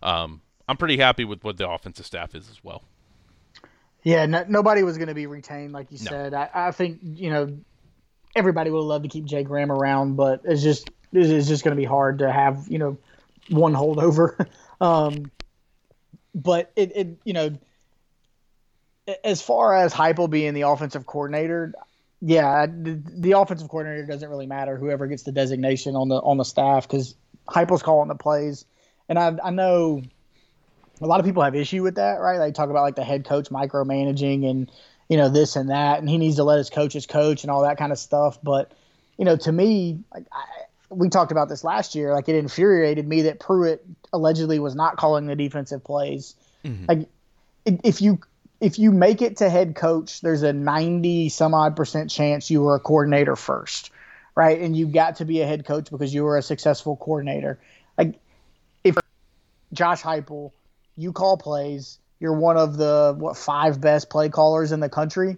um, 0.01 0.41
I'm 0.69 0.77
pretty 0.77 0.97
happy 0.97 1.25
with 1.25 1.43
what 1.43 1.57
the 1.57 1.67
offensive 1.67 2.05
staff 2.05 2.35
is 2.35 2.47
as 2.47 2.63
well. 2.63 2.83
Yeah, 4.03 4.27
no, 4.27 4.45
nobody 4.47 4.83
was 4.83 4.99
going 4.99 5.07
to 5.07 5.15
be 5.15 5.25
retained, 5.25 5.73
like 5.73 5.91
you 5.91 5.97
no. 5.97 6.11
said. 6.11 6.33
I, 6.35 6.47
I, 6.53 6.71
think 6.71 6.99
you 7.01 7.31
know 7.31 7.57
everybody 8.35 8.69
would 8.69 8.81
love 8.81 9.01
to 9.01 9.09
keep 9.09 9.25
Jay 9.25 9.43
Graham 9.43 9.71
around, 9.71 10.15
but 10.15 10.41
it's 10.45 10.61
just 10.61 10.91
it's 11.11 11.47
just 11.47 11.63
going 11.63 11.75
to 11.75 11.79
be 11.79 11.87
hard 11.87 12.19
to 12.19 12.31
have 12.31 12.67
you 12.69 12.77
know 12.77 12.97
one 13.49 13.73
holdover. 13.73 14.45
um, 14.81 15.31
but 16.35 16.71
it, 16.75 16.91
it 16.95 17.07
you 17.25 17.33
know 17.33 17.57
as 19.23 19.41
far 19.41 19.75
as 19.75 19.91
Heupel 19.91 20.29
being 20.29 20.53
the 20.53 20.61
offensive 20.61 21.07
coordinator, 21.07 21.73
yeah, 22.21 22.67
the, 22.67 23.01
the, 23.07 23.31
offensive 23.31 23.69
coordinator 23.69 24.05
doesn't 24.05 24.29
really 24.29 24.45
matter. 24.45 24.77
Whoever 24.77 25.07
gets 25.07 25.23
the 25.23 25.31
designation 25.31 25.95
on 25.95 26.09
the 26.09 26.17
on 26.17 26.37
the 26.37 26.45
staff, 26.45 26.87
because 26.87 27.15
Heupel's 27.47 27.81
calling 27.81 28.07
the 28.07 28.13
plays, 28.13 28.65
and 29.09 29.17
I 29.17 29.35
I 29.43 29.49
know 29.49 30.03
a 31.01 31.07
lot 31.07 31.19
of 31.19 31.25
people 31.25 31.43
have 31.43 31.55
issue 31.55 31.83
with 31.83 31.95
that, 31.95 32.19
right? 32.19 32.37
They 32.37 32.51
talk 32.51 32.69
about 32.69 32.81
like 32.81 32.95
the 32.95 33.03
head 33.03 33.25
coach 33.25 33.49
micromanaging 33.49 34.49
and 34.49 34.71
you 35.07 35.17
know 35.17 35.29
this 35.29 35.55
and 35.55 35.69
that, 35.69 35.99
and 35.99 36.09
he 36.09 36.17
needs 36.17 36.35
to 36.35 36.43
let 36.43 36.57
his 36.57 36.69
coaches 36.69 37.05
coach 37.05 37.43
and 37.43 37.51
all 37.51 37.63
that 37.63 37.77
kind 37.77 37.91
of 37.91 37.99
stuff. 37.99 38.37
But 38.43 38.71
you 39.17 39.25
know, 39.25 39.37
to 39.37 39.51
me, 39.51 39.99
like 40.13 40.25
I, 40.31 40.43
we 40.89 41.09
talked 41.09 41.31
about 41.31 41.49
this 41.49 41.63
last 41.63 41.95
year, 41.95 42.13
like 42.13 42.29
it 42.29 42.35
infuriated 42.35 43.07
me 43.07 43.23
that 43.23 43.39
Pruitt 43.39 43.85
allegedly 44.13 44.59
was 44.59 44.75
not 44.75 44.97
calling 44.97 45.27
the 45.27 45.35
defensive 45.35 45.83
plays. 45.83 46.35
Mm-hmm. 46.63 46.85
Like 46.87 47.09
if 47.65 48.01
you 48.01 48.19
if 48.59 48.77
you 48.77 48.91
make 48.91 49.21
it 49.21 49.37
to 49.37 49.49
head 49.49 49.75
coach, 49.75 50.21
there's 50.21 50.43
a 50.43 50.53
90 50.53 51.29
some 51.29 51.53
odd 51.53 51.75
percent 51.75 52.09
chance 52.09 52.49
you 52.49 52.61
were 52.61 52.75
a 52.75 52.79
coordinator 52.79 53.35
first, 53.35 53.91
right? 54.35 54.59
And 54.59 54.75
you 54.75 54.87
got 54.87 55.17
to 55.17 55.25
be 55.25 55.41
a 55.41 55.47
head 55.47 55.65
coach 55.65 55.89
because 55.89 56.13
you 56.13 56.23
were 56.23 56.37
a 56.37 56.41
successful 56.41 56.97
coordinator. 56.97 57.59
Like 57.97 58.19
if 58.83 58.97
Josh 59.73 60.01
Heupel 60.01 60.51
you 60.99 61.13
call 61.13 61.37
plays. 61.37 61.97
You're 62.19 62.33
one 62.33 62.57
of 62.57 62.75
the 62.75 63.15
what 63.17 63.37
five 63.37 63.79
best 63.79 64.09
play 64.09 64.29
callers 64.29 64.71
in 64.71 64.81
the 64.81 64.89
country, 64.89 65.37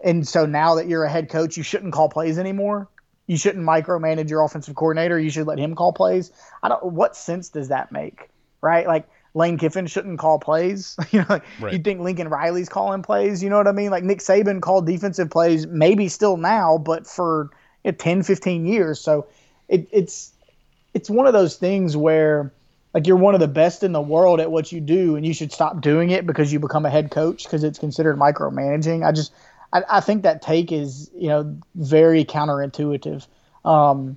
and 0.00 0.26
so 0.26 0.44
now 0.44 0.74
that 0.74 0.88
you're 0.88 1.04
a 1.04 1.10
head 1.10 1.28
coach, 1.28 1.56
you 1.56 1.62
shouldn't 1.62 1.92
call 1.92 2.08
plays 2.08 2.38
anymore. 2.38 2.88
You 3.28 3.36
shouldn't 3.36 3.64
micromanage 3.64 4.28
your 4.28 4.42
offensive 4.44 4.74
coordinator. 4.74 5.18
You 5.18 5.30
should 5.30 5.46
let 5.46 5.58
him 5.58 5.76
call 5.76 5.92
plays. 5.92 6.32
I 6.62 6.68
don't. 6.68 6.92
What 6.92 7.16
sense 7.16 7.50
does 7.50 7.68
that 7.68 7.92
make? 7.92 8.28
Right? 8.60 8.86
Like 8.86 9.08
Lane 9.34 9.58
Kiffin 9.58 9.86
shouldn't 9.86 10.18
call 10.18 10.40
plays. 10.40 10.96
you 11.12 11.20
know, 11.20 11.40
right. 11.60 11.72
you 11.72 11.78
think 11.78 12.00
Lincoln 12.00 12.28
Riley's 12.28 12.68
calling 12.68 13.02
plays. 13.02 13.42
You 13.42 13.50
know 13.50 13.58
what 13.58 13.68
I 13.68 13.72
mean? 13.72 13.90
Like 13.90 14.02
Nick 14.02 14.18
Saban 14.18 14.60
called 14.60 14.86
defensive 14.86 15.30
plays, 15.30 15.66
maybe 15.66 16.08
still 16.08 16.36
now, 16.36 16.78
but 16.78 17.06
for 17.06 17.50
you 17.84 17.92
know, 17.92 17.96
10, 17.96 18.24
15 18.24 18.66
years. 18.66 19.00
So 19.00 19.28
it, 19.68 19.88
it's 19.92 20.32
it's 20.94 21.08
one 21.08 21.26
of 21.26 21.32
those 21.32 21.56
things 21.56 21.96
where 21.96 22.52
like 22.94 23.06
you're 23.06 23.16
one 23.16 23.34
of 23.34 23.40
the 23.40 23.48
best 23.48 23.82
in 23.82 23.92
the 23.92 24.00
world 24.00 24.40
at 24.40 24.50
what 24.50 24.72
you 24.72 24.80
do 24.80 25.16
and 25.16 25.26
you 25.26 25.34
should 25.34 25.52
stop 25.52 25.80
doing 25.80 26.10
it 26.10 26.26
because 26.26 26.52
you 26.52 26.58
become 26.58 26.86
a 26.86 26.90
head 26.90 27.10
coach 27.10 27.44
because 27.44 27.62
it's 27.62 27.78
considered 27.78 28.18
micromanaging. 28.18 29.06
I 29.06 29.12
just 29.12 29.32
I, 29.72 29.82
I, 29.88 30.00
think 30.00 30.22
that 30.22 30.42
take 30.42 30.72
is 30.72 31.10
you 31.14 31.28
know 31.28 31.58
very 31.74 32.24
counterintuitive. 32.24 33.26
Um, 33.64 34.16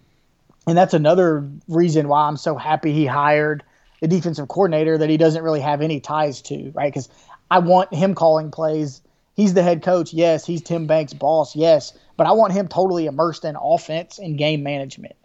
and 0.67 0.77
that's 0.77 0.93
another 0.93 1.49
reason 1.67 2.07
why 2.07 2.27
i'm 2.27 2.37
so 2.37 2.55
happy 2.55 2.93
he 2.93 3.05
hired 3.05 3.63
the 4.01 4.07
defensive 4.07 4.47
coordinator 4.47 4.97
that 4.97 5.09
he 5.09 5.17
doesn't 5.17 5.43
really 5.43 5.59
have 5.59 5.81
any 5.81 5.99
ties 5.99 6.41
to 6.43 6.71
right? 6.75 6.91
Because 6.91 7.09
i 7.51 7.59
want 7.59 7.93
him 7.93 8.15
calling 8.15 8.51
plays. 8.51 9.01
He's 9.35 9.53
the 9.53 9.63
head 9.63 9.83
coach 9.83 10.13
yes. 10.13 10.45
He's 10.45 10.61
tim 10.61 10.87
banks 10.87 11.13
boss 11.13 11.55
yes. 11.55 11.97
But 12.15 12.27
i 12.27 12.31
want 12.31 12.53
him 12.53 12.67
totally 12.67 13.07
immersed 13.07 13.43
in 13.43 13.57
offense 13.59 14.19
and 14.19 14.37
game 14.37 14.63
management. 14.63 15.15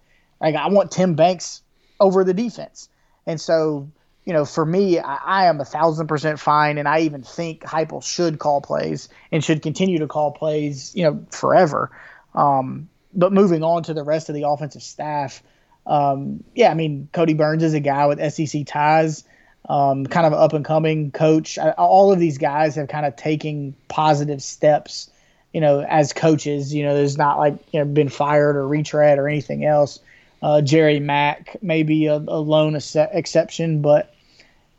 Like 0.40 0.56
i 0.56 0.68
want 0.68 0.90
tim 0.90 1.14
banks 1.14 1.62
over 2.00 2.24
the 2.24 2.34
defense 2.34 2.88
and 3.26 3.40
so, 3.40 3.90
you 4.24 4.32
know, 4.32 4.44
for 4.44 4.64
me, 4.64 4.98
I, 4.98 5.16
I 5.16 5.46
am 5.46 5.60
a 5.60 5.64
thousand 5.64 6.06
percent 6.06 6.40
fine, 6.40 6.78
and 6.78 6.88
I 6.88 7.00
even 7.00 7.22
think 7.22 7.62
Heupel 7.62 8.02
should 8.02 8.38
call 8.38 8.60
plays 8.60 9.08
and 9.32 9.44
should 9.44 9.62
continue 9.62 9.98
to 9.98 10.06
call 10.06 10.32
plays, 10.32 10.94
you 10.94 11.04
know, 11.04 11.26
forever. 11.30 11.90
Um, 12.34 12.88
but 13.12 13.32
moving 13.32 13.62
on 13.62 13.84
to 13.84 13.94
the 13.94 14.02
rest 14.02 14.28
of 14.28 14.34
the 14.34 14.48
offensive 14.48 14.82
staff, 14.82 15.42
um, 15.86 16.42
yeah, 16.54 16.70
I 16.70 16.74
mean, 16.74 17.08
Kodi 17.12 17.36
Burns 17.36 17.62
is 17.62 17.74
a 17.74 17.80
guy 17.80 18.06
with 18.06 18.32
SEC 18.32 18.66
ties, 18.66 19.24
um, 19.68 20.06
kind 20.06 20.26
of 20.26 20.32
up 20.32 20.52
and 20.52 20.64
coming 20.64 21.10
coach. 21.10 21.58
I, 21.58 21.70
all 21.72 22.12
of 22.12 22.18
these 22.18 22.38
guys 22.38 22.76
have 22.76 22.88
kind 22.88 23.06
of 23.06 23.16
taken 23.16 23.74
positive 23.88 24.42
steps, 24.42 25.10
you 25.52 25.60
know, 25.60 25.80
as 25.80 26.12
coaches. 26.12 26.74
You 26.74 26.84
know, 26.84 26.94
there's 26.94 27.18
not 27.18 27.38
like 27.38 27.58
you 27.72 27.80
know 27.80 27.86
been 27.86 28.08
fired 28.08 28.56
or 28.56 28.66
retread 28.66 29.18
or 29.18 29.28
anything 29.28 29.64
else. 29.64 30.00
Uh, 30.44 30.60
Jerry 30.60 31.00
Mack 31.00 31.56
may 31.62 31.84
be 31.84 32.04
a, 32.04 32.16
a 32.16 32.38
lone 32.38 32.76
ex- 32.76 32.94
exception, 32.94 33.80
but 33.80 34.14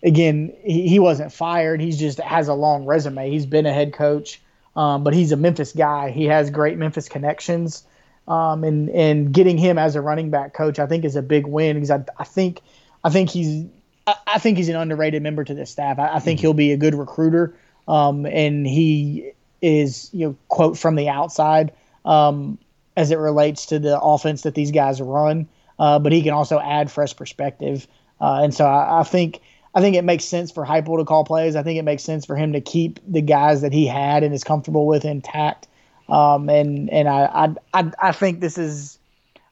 again, 0.04 0.54
he, 0.64 0.88
he 0.88 1.00
wasn't 1.00 1.34
fired. 1.34 1.82
He 1.82 1.92
just 1.92 2.20
has 2.20 2.48
a 2.48 2.54
long 2.54 2.86
resume. 2.86 3.32
He's 3.32 3.48
been 3.48 3.66
a 3.66 3.74
head 3.74 3.92
coach, 3.92 4.40
um, 4.76 5.04
but 5.04 5.16
he's 5.16 5.32
a 5.32 5.36
Memphis 5.36 5.72
guy. 5.72 6.12
He 6.12 6.26
has 6.26 6.52
great 6.52 6.78
Memphis 6.78 7.10
connections. 7.10 7.84
Um, 8.28 8.64
and 8.64 8.92
and 8.92 9.34
getting 9.34 9.58
him 9.58 9.80
as 9.80 9.96
a 9.96 10.02
running 10.02 10.30
back 10.30 10.54
coach, 10.54 10.78
I 10.78 10.86
think, 10.86 11.04
is 11.04 11.16
a 11.16 11.24
big 11.24 11.48
win 11.48 11.78
because 11.78 11.90
I, 11.90 12.06
I 12.20 12.26
think 12.26 12.62
I 13.04 13.10
think 13.10 13.32
he's 13.32 13.66
I, 14.06 14.16
I 14.28 14.38
think 14.38 14.58
he's 14.58 14.70
an 14.70 14.76
underrated 14.76 15.24
member 15.24 15.44
to 15.44 15.56
the 15.56 15.66
staff. 15.66 15.98
I, 15.98 16.16
I 16.16 16.20
think 16.20 16.38
mm-hmm. 16.38 16.46
he'll 16.46 16.54
be 16.54 16.74
a 16.74 16.78
good 16.78 16.94
recruiter, 16.94 17.58
um, 17.88 18.28
and 18.28 18.68
he 18.68 19.32
is 19.64 20.12
you 20.14 20.28
know 20.28 20.36
quote 20.48 20.78
from 20.78 20.96
the 20.96 21.10
outside 21.10 21.72
um, 22.04 22.60
as 22.98 23.12
it 23.12 23.18
relates 23.18 23.66
to 23.68 23.80
the 23.80 24.00
offense 24.00 24.44
that 24.44 24.56
these 24.56 24.72
guys 24.72 25.02
run 25.02 25.48
uh, 25.80 26.00
but 26.00 26.12
he 26.12 26.22
can 26.22 26.34
also 26.34 26.60
add 26.60 26.92
fresh 26.92 27.16
perspective. 27.16 27.88
Uh, 28.20 28.42
and 28.44 28.54
so 28.54 28.66
I, 28.66 29.02
I, 29.02 29.04
think 29.04 29.42
I 29.74 29.82
think 29.82 29.96
it 29.96 30.04
makes 30.04 30.24
sense 30.24 30.52
for 30.52 30.66
Heupel 30.66 30.98
to 31.00 31.06
call 31.06 31.26
plays. 31.26 31.56
I 31.56 31.64
think 31.64 31.78
it 31.78 31.84
makes 31.84 32.04
sense 32.04 32.26
for 32.26 32.36
him 32.36 32.54
to 32.54 32.62
keep 32.62 33.00
the 33.08 33.22
guys 33.22 33.62
that 33.62 33.74
he 33.74 33.86
had 33.86 34.24
and 34.24 34.34
is 34.34 34.44
comfortable 34.44 34.88
with 34.88 35.06
intact. 35.06 35.68
Um, 36.08 36.50
and 36.50 36.90
and 36.92 37.10
I, 37.10 37.56
I 37.74 37.92
I 38.00 38.12
think 38.12 38.40
this 38.40 38.60
is, 38.60 39.00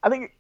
I 0.03 0.09
think 0.09 0.35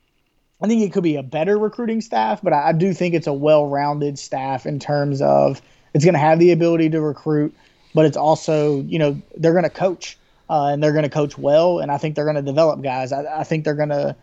I 0.61 0.67
think 0.67 0.83
it 0.83 0.93
could 0.93 1.03
be 1.03 1.15
a 1.15 1.23
better 1.23 1.57
recruiting 1.57 2.01
staff, 2.01 2.39
but 2.41 2.53
I, 2.53 2.69
I 2.69 2.71
do 2.71 2.93
think 2.93 3.15
it's 3.15 3.25
a 3.25 3.33
well-rounded 3.33 4.19
staff 4.19 4.67
in 4.67 4.79
terms 4.79 5.23
of 5.23 5.59
it's 5.95 6.05
going 6.05 6.13
to 6.13 6.19
have 6.19 6.37
the 6.37 6.51
ability 6.51 6.91
to 6.91 7.01
recruit, 7.01 7.55
but 7.95 8.05
it's 8.05 8.15
also 8.15 8.81
you 8.83 8.99
know 8.99 9.19
they're 9.37 9.53
going 9.53 9.63
to 9.63 9.71
coach 9.71 10.15
uh, 10.53 10.67
and 10.67 10.83
they're 10.83 10.91
going 10.91 11.03
to 11.03 11.09
coach 11.09 11.35
well, 11.35 11.79
and 11.79 11.91
I 11.91 11.97
think 11.97 12.15
they're 12.15 12.25
going 12.25 12.35
to 12.35 12.43
develop 12.43 12.83
guys. 12.83 13.11
I, 13.11 13.39
I 13.39 13.43
think 13.43 13.63
they're 13.65 13.73
going 13.73 13.89
to 13.89 14.15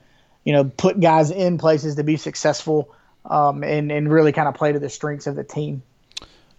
you 0.45 0.53
know 0.53 0.63
put 0.65 1.01
guys 1.01 1.33
in 1.33 1.59
places 1.59 1.97
to 1.97 2.05
be 2.05 2.17
successful 2.17 2.95
um, 3.25 3.65
and 3.65 3.91
and 3.91 4.09
really 4.09 4.31
kind 4.31 4.47
of 4.47 4.55
play 4.55 4.71
to 4.71 4.79
the 4.79 4.89
strengths 4.89 5.27
of 5.27 5.35
the 5.35 5.43
team. 5.43 5.83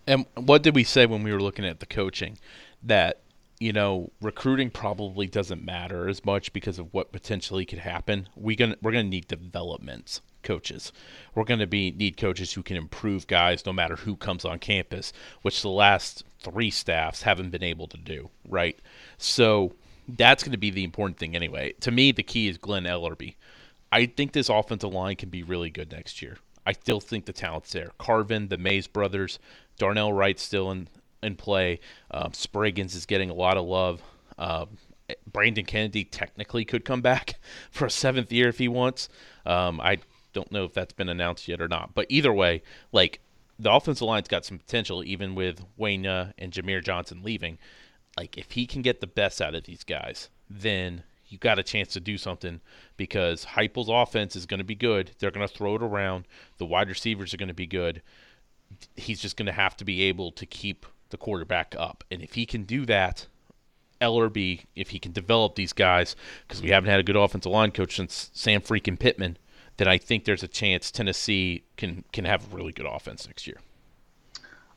And 0.06 0.26
what 0.36 0.62
did 0.62 0.76
we 0.76 0.84
say 0.84 1.06
when 1.06 1.24
we 1.24 1.32
were 1.32 1.42
looking 1.42 1.66
at 1.66 1.80
the 1.80 1.86
coaching? 1.86 2.38
That 2.84 3.22
you 3.62 3.72
know, 3.72 4.10
recruiting 4.22 4.72
probably 4.72 5.28
doesn't 5.28 5.64
matter 5.64 6.10
as 6.10 6.26
much 6.26 6.52
because 6.52 6.80
of 6.80 6.92
what 6.96 7.12
potentially 7.12 7.64
could 7.64 7.78
happen. 7.78 8.28
We 8.36 8.56
gonna 8.56 8.76
we're 8.82 8.92
gonna 8.92 9.04
need 9.04 9.28
development 9.28 10.20
coaches. 10.42 10.92
We're 11.36 11.44
gonna 11.44 11.68
be 11.68 11.92
need 11.92 12.18
coaches 12.18 12.54
who 12.54 12.64
can 12.64 12.76
improve 12.76 13.28
guys 13.28 13.64
no 13.64 13.72
matter 13.72 13.98
who 13.98 14.16
comes 14.16 14.46
on 14.46 14.58
campus, 14.58 15.14
which 15.44 15.62
the 15.62 15.70
last 15.70 16.24
three 16.40 16.72
staffs 16.72 17.22
haven't 17.22 17.52
been 17.52 17.64
able 17.64 17.88
to 17.90 17.98
do, 17.98 18.32
right? 18.50 18.80
So 19.20 19.74
that's 20.08 20.44
going 20.44 20.54
to 20.54 20.58
be 20.58 20.72
the 20.72 20.84
important 20.84 21.20
thing 21.20 21.36
anyway. 21.36 21.74
To 21.82 21.92
me, 21.92 22.12
the 22.12 22.24
key 22.24 22.48
is 22.48 22.58
Glen 22.58 22.86
Elarbee. 22.86 23.36
I 23.92 24.08
think 24.08 24.32
this 24.32 24.50
offensive 24.50 24.92
line 24.92 25.18
can 25.18 25.30
be 25.30 25.44
really 25.44 25.70
good 25.70 25.92
next 25.92 26.20
year. 26.20 26.38
I 26.66 26.74
still 26.74 27.00
think 27.00 27.26
the 27.26 27.34
talent's 27.34 27.74
there. 27.74 27.92
Carvin, 28.00 28.48
the 28.48 28.58
Mays 28.58 28.88
brothers, 28.88 29.38
Darnell 29.78 30.14
Wright 30.14 30.40
still 30.40 30.72
in 30.72 30.88
in 31.24 31.36
play. 31.36 31.80
Um, 32.12 32.32
Spraggins 32.32 32.96
is 32.96 33.06
getting 33.06 33.30
a 33.30 33.34
lot 33.34 33.58
of 33.58 33.66
love. 33.66 34.02
Um, 34.38 34.78
Brandon 35.32 35.66
Kennedy 35.66 36.04
technically 36.04 36.66
could 36.66 36.86
come 36.86 37.02
back 37.02 37.40
for 37.72 37.86
a 37.86 37.92
seventh 37.92 38.32
year 38.32 38.48
if 38.48 38.58
he 38.58 38.68
wants. 38.68 39.10
Um, 39.46 39.80
I 39.82 39.98
don't 40.34 40.52
know 40.52 40.64
if 40.66 40.74
that's 40.74 40.94
been 40.94 41.10
announced 41.10 41.48
yet 41.48 41.62
or 41.62 41.68
not. 41.68 41.94
But 41.94 42.06
either 42.10 42.34
way, 42.34 42.64
like 42.92 43.22
the 43.60 43.72
offensive 43.72 44.08
line's 44.08 44.28
got 44.28 44.46
some 44.46 44.58
potential, 44.58 45.04
even 45.04 45.36
with 45.36 45.64
Wayne 45.78 46.08
uh, 46.08 46.32
and 46.38 46.52
Jameer 46.52 46.84
Johnson 46.84 47.22
leaving. 47.24 47.58
Like 48.18 48.38
if 48.38 48.52
he 48.52 48.66
can 48.66 48.82
get 48.82 49.02
the 49.02 49.08
best 49.08 49.42
out 49.42 49.56
of 49.56 49.64
these 49.64 49.84
guys, 49.84 50.30
then 50.50 51.04
you 51.28 51.38
got 51.38 51.60
a 51.60 51.64
chance 51.64 51.94
to 51.94 52.00
do 52.00 52.18
something 52.18 52.60
because 52.98 53.46
Heupel's 53.46 53.90
offense 53.90 54.36
is 54.36 54.46
going 54.46 54.60
to 54.60 54.66
be 54.66 54.76
good. 54.76 55.12
They're 55.20 55.32
going 55.32 55.48
to 55.48 55.54
throw 55.54 55.76
it 55.76 55.84
around. 55.84 56.26
The 56.58 56.66
wide 56.66 56.90
receivers 56.90 57.34
are 57.34 57.38
going 57.38 57.48
to 57.48 57.54
be 57.54 57.68
good. 57.68 58.02
He's 58.96 59.22
just 59.22 59.38
going 59.38 59.46
to 59.46 59.54
have 59.54 59.78
to 59.78 59.86
be 59.86 60.04
able 60.04 60.32
to 60.34 60.46
keep 60.46 60.86
the 61.12 61.18
quarterback 61.18 61.76
up. 61.78 62.04
And 62.10 62.22
if 62.22 62.34
he 62.34 62.46
can 62.46 62.64
do 62.64 62.86
that, 62.86 63.28
Elarbee, 64.02 64.66
if 64.76 64.90
he 64.90 65.00
can 65.00 65.12
develop 65.12 65.56
these 65.56 65.74
guys, 65.74 66.16
because 66.48 66.62
we 66.62 66.70
haven't 66.70 66.90
had 66.90 67.00
a 67.00 67.04
good 67.04 67.16
offensive 67.16 67.52
line 67.52 67.72
coach 67.72 67.96
since 67.96 68.32
Sam 68.34 68.62
freaking 68.62 68.98
Pittman, 68.98 69.38
then 69.78 69.88
I 69.88 69.98
think 69.98 70.26
there's 70.26 70.44
a 70.44 70.48
chance 70.48 70.92
Tennessee 70.92 71.64
can 71.78 72.04
can 72.12 72.26
have 72.26 72.52
a 72.52 72.56
really 72.56 72.72
good 72.72 72.86
offense 72.86 73.28
next 73.28 73.48
year. 73.48 73.58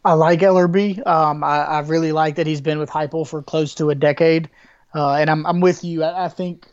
I 0.05 0.12
like 0.12 0.41
Elarbee. 0.41 1.05
Um, 1.07 1.43
I, 1.43 1.64
I, 1.64 1.80
really 1.80 2.12
like 2.12 2.35
that 2.35 2.47
he's 2.47 2.61
been 2.61 2.78
with 2.78 2.91
Heupel 2.91 3.26
for 3.26 3.43
close 3.43 3.74
to 3.76 3.89
a 3.89 3.95
decade, 3.95 4.51
uh, 4.95 5.14
and 5.14 5.30
I'm 5.30 5.47
I'm 5.47 5.61
with 5.61 5.82
you. 5.82 6.03
I, 6.03 6.26
I, 6.26 6.28
think 6.28 6.68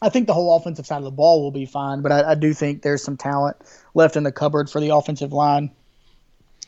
I 0.00 0.08
think 0.08 0.28
the 0.28 0.34
whole 0.34 0.56
offensive 0.56 0.86
side 0.86 0.98
of 0.98 1.04
the 1.04 1.10
ball 1.10 1.42
will 1.42 1.50
be 1.50 1.66
fine, 1.66 2.00
but 2.00 2.12
I, 2.12 2.32
I 2.32 2.34
do 2.36 2.54
think 2.54 2.82
there's 2.82 3.02
some 3.02 3.16
talent 3.16 3.56
left 3.94 4.16
in 4.16 4.22
the 4.22 4.32
cupboard 4.32 4.70
for 4.70 4.80
the 4.80 4.90
offensive 4.90 5.32
line. 5.32 5.70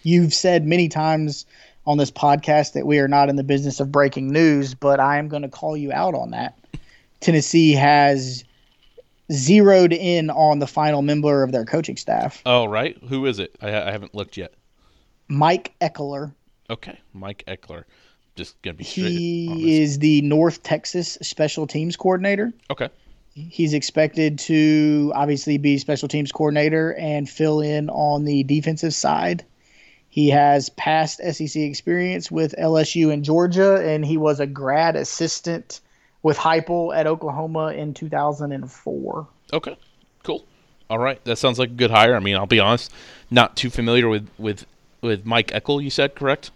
You've 0.03 0.35
said 0.35 0.67
many 0.67 0.89
times 0.89 1.47
on 1.87 1.99
this 1.99 2.11
podcast 2.11 2.73
that 2.73 2.87
we 2.87 2.99
are 2.99 3.09
not 3.09 3.29
in 3.29 3.37
the 3.37 3.45
business 3.45 3.81
of 3.81 3.93
breaking 3.93 4.33
news, 4.33 4.75
but 4.75 5.01
I 5.01 5.19
am 5.19 5.29
going 5.29 5.43
to 5.43 5.49
call 5.49 5.77
you 5.77 5.93
out 5.93 6.15
on 6.15 6.31
that. 6.31 6.59
Tennessee 7.21 7.73
has 7.73 8.45
zeroed 9.33 9.93
in 9.93 10.31
on 10.31 10.59
the 10.59 10.67
final 10.67 11.03
member 11.03 11.43
of 11.43 11.53
their 11.53 11.65
coaching 11.65 11.97
staff. 11.97 12.43
Oh, 12.47 12.67
right. 12.67 12.97
Who 13.09 13.27
is 13.27 13.39
it? 13.39 13.57
I, 13.61 13.69
I 13.69 13.91
haven't 13.91 14.15
looked 14.15 14.37
yet. 14.37 14.55
Mike 15.29 15.75
Ekeler. 15.81 16.33
Okay, 16.71 16.99
Mike 17.13 17.45
Ekeler. 17.47 17.85
Just 18.35 18.61
gonna 18.63 18.75
be. 18.75 18.85
He 18.85 19.81
is 19.81 19.99
the 19.99 20.21
North 20.23 20.63
Texas 20.63 21.17
special 21.23 21.67
teams 21.67 21.97
coordinator. 21.97 22.53
Okay. 22.71 22.89
He's 23.35 23.75
expected 23.75 24.39
to 24.41 25.13
obviously 25.15 25.59
be 25.59 25.79
special 25.79 26.09
teams 26.09 26.33
coordinator 26.33 26.95
and 26.95 27.29
fill 27.29 27.61
in 27.61 27.91
on 27.91 28.25
the 28.25 28.45
defensive 28.45 28.95
side. 28.95 29.45
He 30.17 30.31
has 30.31 30.71
past 30.71 31.21
SEC 31.23 31.57
experience 31.57 32.31
with 32.31 32.55
LSU 32.59 33.13
and 33.13 33.23
Georgia, 33.23 33.77
and 33.87 34.03
he 34.03 34.17
was 34.17 34.41
a 34.41 34.47
grad 34.47 34.97
assistant 34.97 35.83
with 36.23 36.39
Heupel 36.39 36.97
at 36.97 37.07
Oklahoma 37.07 37.75
in 37.75 37.93
2004. 37.93 39.29
Okay, 39.53 39.77
cool. 40.23 40.47
All 40.89 40.99
right, 40.99 41.23
that 41.27 41.37
sounds 41.37 41.59
like 41.59 41.69
a 41.69 41.75
good 41.75 41.91
hire. 41.91 42.17
I 42.17 42.21
mean, 42.21 42.35
I'll 42.35 42.47
be 42.47 42.61
honest, 42.61 42.91
not 43.31 43.59
too 43.59 43.69
familiar 43.69 44.09
with 44.09 44.27
with 44.39 44.65
with 45.03 45.27
Mike 45.27 45.49
Eckel. 45.49 45.85
You 45.85 45.91
said 45.91 46.15
correct? 46.15 46.51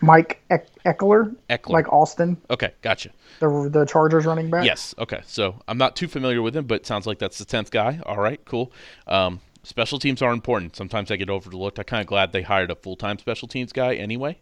Mike 0.00 0.42
e- 0.50 0.56
Ekeler, 0.84 1.36
Ekeler, 1.48 1.68
like 1.68 1.92
Austin. 1.92 2.38
Okay, 2.50 2.72
gotcha. 2.82 3.10
The 3.38 3.68
the 3.72 3.84
Chargers 3.84 4.26
running 4.26 4.50
back. 4.50 4.64
Yes. 4.64 4.96
Okay, 4.98 5.20
so 5.26 5.62
I'm 5.68 5.78
not 5.78 5.94
too 5.94 6.08
familiar 6.08 6.42
with 6.42 6.56
him, 6.56 6.66
but 6.66 6.86
sounds 6.86 7.06
like 7.06 7.20
that's 7.20 7.38
the 7.38 7.44
tenth 7.44 7.70
guy. 7.70 8.00
All 8.04 8.18
right, 8.18 8.44
cool. 8.44 8.72
Um, 9.06 9.38
special 9.62 9.98
teams 9.98 10.22
are 10.22 10.32
important. 10.32 10.76
Sometimes 10.76 11.10
I 11.10 11.16
get 11.16 11.30
overlooked. 11.30 11.78
I'm 11.78 11.84
kind 11.84 12.00
of 12.00 12.06
glad 12.06 12.32
they 12.32 12.42
hired 12.42 12.70
a 12.70 12.76
full 12.76 12.96
time 12.96 13.18
special 13.18 13.48
teams 13.48 13.72
guy 13.72 13.94
anyway, 13.94 14.40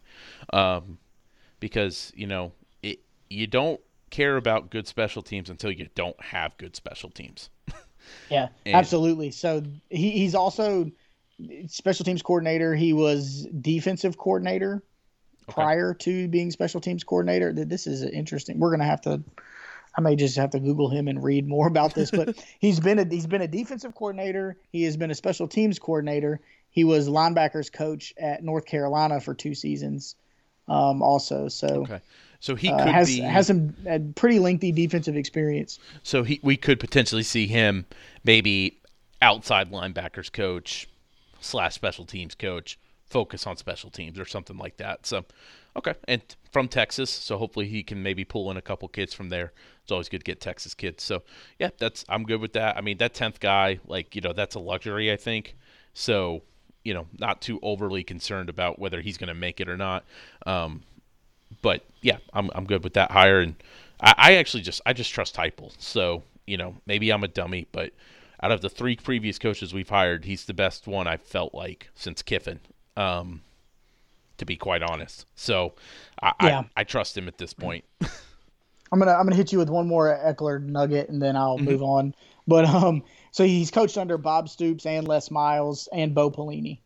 um, 0.53 0.99
because 1.61 2.13
you 2.15 2.27
know 2.27 2.53
it. 2.83 3.01
You 3.29 3.47
don't 3.47 3.81
care 4.11 4.37
about 4.37 4.71
good 4.71 4.87
special 4.87 5.23
teams 5.23 5.51
until 5.51 5.71
you 5.71 5.89
don't 5.95 6.21
have 6.23 6.57
good 6.59 6.77
special 6.77 7.11
teams. 7.11 7.51
yeah, 8.31 8.49
and, 8.65 8.77
absolutely. 8.77 9.31
So 9.31 9.63
he, 9.91 10.11
he's 10.11 10.35
also 10.35 10.91
special 11.69 12.05
teams 12.05 12.23
coordinator. 12.23 12.75
He 12.75 12.93
was 12.93 13.47
defensive 13.61 14.17
coordinator 14.17 14.83
okay. 15.49 15.53
prior 15.53 15.95
to 15.95 16.29
being 16.29 16.51
special 16.51 16.81
teams 16.81 17.05
coordinator. 17.05 17.53
This 17.53 17.87
is 17.87 18.03
interesting. 18.03 18.59
We're 18.59 18.71
gonna 18.71 18.85
have 18.85 19.03
to 19.03 19.23
I 19.97 20.01
may 20.01 20.17
just 20.17 20.37
have 20.37 20.51
to 20.51 20.61
Google 20.61 20.91
him 20.91 21.09
and 21.09 21.23
read 21.23 21.49
more 21.49 21.67
about 21.67 21.95
this. 21.95 22.11
But 22.11 22.37
he's 22.59 22.81
been 22.81 22.99
a 22.99 23.05
he's 23.05 23.27
been 23.27 23.43
a 23.43 23.49
defensive 23.49 23.95
coordinator. 23.95 24.57
He 24.71 24.85
has 24.85 24.97
been 24.97 25.11
a 25.11 25.15
special 25.15 25.49
teams 25.49 25.79
coordinator. 25.79 26.41
He 26.71 26.85
was 26.85 27.09
linebackers 27.09 27.73
coach 27.73 28.13
at 28.19 28.45
North 28.45 28.67
Carolina 28.67 29.21
for 29.21 29.35
two 29.35 29.55
seasons, 29.55 30.15
um, 30.69 31.03
also. 31.03 31.49
So 31.49 31.67
okay. 31.85 32.01
So 32.41 32.55
he 32.55 32.69
uh, 32.69 32.87
has 32.87 33.09
be, 33.09 33.21
has 33.21 33.47
some 33.47 33.75
pretty 34.15 34.39
lengthy 34.39 34.73
defensive 34.73 35.17
experience. 35.17 35.79
So 36.03 36.23
he 36.23 36.39
we 36.43 36.57
could 36.57 36.79
potentially 36.79 37.23
see 37.23 37.47
him 37.47 37.87
maybe 38.25 38.79
outside 39.23 39.71
linebackers 39.71 40.31
coach 40.31 40.89
slash 41.41 41.75
special 41.75 42.05
teams 42.05 42.35
coach 42.35 42.79
focus 43.09 43.47
on 43.47 43.57
special 43.57 43.91
teams 43.91 44.19
or 44.19 44.25
something 44.25 44.59
like 44.59 44.77
that. 44.77 45.07
So 45.07 45.25
Okay, 45.77 45.95
and 46.09 46.23
from 46.51 46.69
Texas, 46.69 47.11
so 47.11 47.37
hopefully 47.37 47.69
he 47.69 47.83
can 47.83 48.03
maybe 48.03 48.25
pull 48.25 48.51
in 48.51 48.57
a 48.57 48.63
couple 48.63 48.89
kids 48.89 49.13
from 49.13 49.29
there. 49.29 49.53
It's 49.83 49.93
always 49.93 50.09
good 50.09 50.21
to 50.21 50.25
get 50.25 50.41
Texas 50.41 50.75
kids. 50.75 51.03
So 51.03 51.23
yeah, 51.59 51.71
that's 51.79 52.05
I'm 52.09 52.25
good 52.25 52.41
with 52.41 52.55
that. 52.55 52.77
I 52.77 52.81
mean, 52.81 52.97
that 52.99 53.13
tenth 53.13 53.41
guy, 53.41 53.79
like 53.87 54.15
you 54.17 54.23
know, 54.23 54.33
that's 54.33 54.55
a 54.55 54.61
luxury, 54.61 55.13
I 55.13 55.17
think. 55.17 55.55
So 55.93 56.43
you 56.83 56.95
know, 56.95 57.07
not 57.19 57.43
too 57.43 57.59
overly 57.63 58.05
concerned 58.05 58.49
about 58.49 58.79
whether 58.79 59.01
he's 59.01 59.19
going 59.19 59.29
to 59.29 59.35
make 59.35 59.61
it 59.61 59.69
or 59.69 59.77
not. 59.77 60.05
Um, 60.47 60.83
but 61.61 61.85
yeah, 62.01 62.19
I'm 62.33 62.51
I'm 62.55 62.65
good 62.65 62.83
with 62.83 62.95
that 62.95 63.11
hire, 63.11 63.41
and 63.41 63.55
I, 64.01 64.15
I 64.17 64.35
actually 64.37 64.63
just 64.63 64.81
I 64.87 64.93
just 64.93 65.13
trust 65.13 65.37
Heupel. 65.37 65.73
So 65.79 66.23
you 66.47 66.57
know, 66.57 66.77
maybe 66.87 67.11
I'm 67.11 67.25
a 67.25 67.29
dummy, 67.29 67.67
but 67.73 67.93
out 68.43 68.53
of 68.53 68.61
the 68.61 68.71
three 68.71 68.97
previous 68.97 69.39
coaches 69.39 69.75
we've 69.75 69.89
hired, 69.89 70.25
he's 70.25 70.45
the 70.45 70.55
best 70.55 70.87
one 70.87 71.07
I've 71.07 71.23
felt 71.23 71.55
like 71.55 71.91
since 71.95 72.23
Kiffin. 72.23 72.61
Um, 72.97 73.43
to 74.39 74.45
be 74.45 74.57
quite 74.57 74.83
honest. 74.83 75.27
So 75.35 75.75
I, 76.23 76.33
yeah. 76.43 76.59
I, 76.77 76.81
I, 76.81 76.85
trust 76.85 77.17
him 77.17 77.29
at 77.29 77.39
this 77.39 77.53
point. 77.53 77.85
I'm 78.93 78.99
gonna 78.99 79.13
I'm 79.13 79.25
gonna 79.25 79.37
hit 79.37 79.53
you 79.53 79.59
with 79.59 79.71
one 79.71 79.87
more 79.87 80.17
Ekeler 80.25 80.63
nugget 80.63 81.09
and 81.09 81.21
then 81.21 81.37
I'll 81.37 81.57
mm-hmm. 81.57 81.67
move 81.67 81.83
on. 81.83 82.15
But 82.47 82.65
um, 82.67 83.03
so 83.33 83.45
he's 83.45 83.71
coached 83.71 83.99
under 83.99 84.19
Bob 84.19 84.49
Stoops 84.49 84.87
and 84.87 85.09
Les 85.09 85.31
Miles 85.31 85.89
and 85.93 86.15
Bo 86.15 86.31
Pelini. 86.31 86.79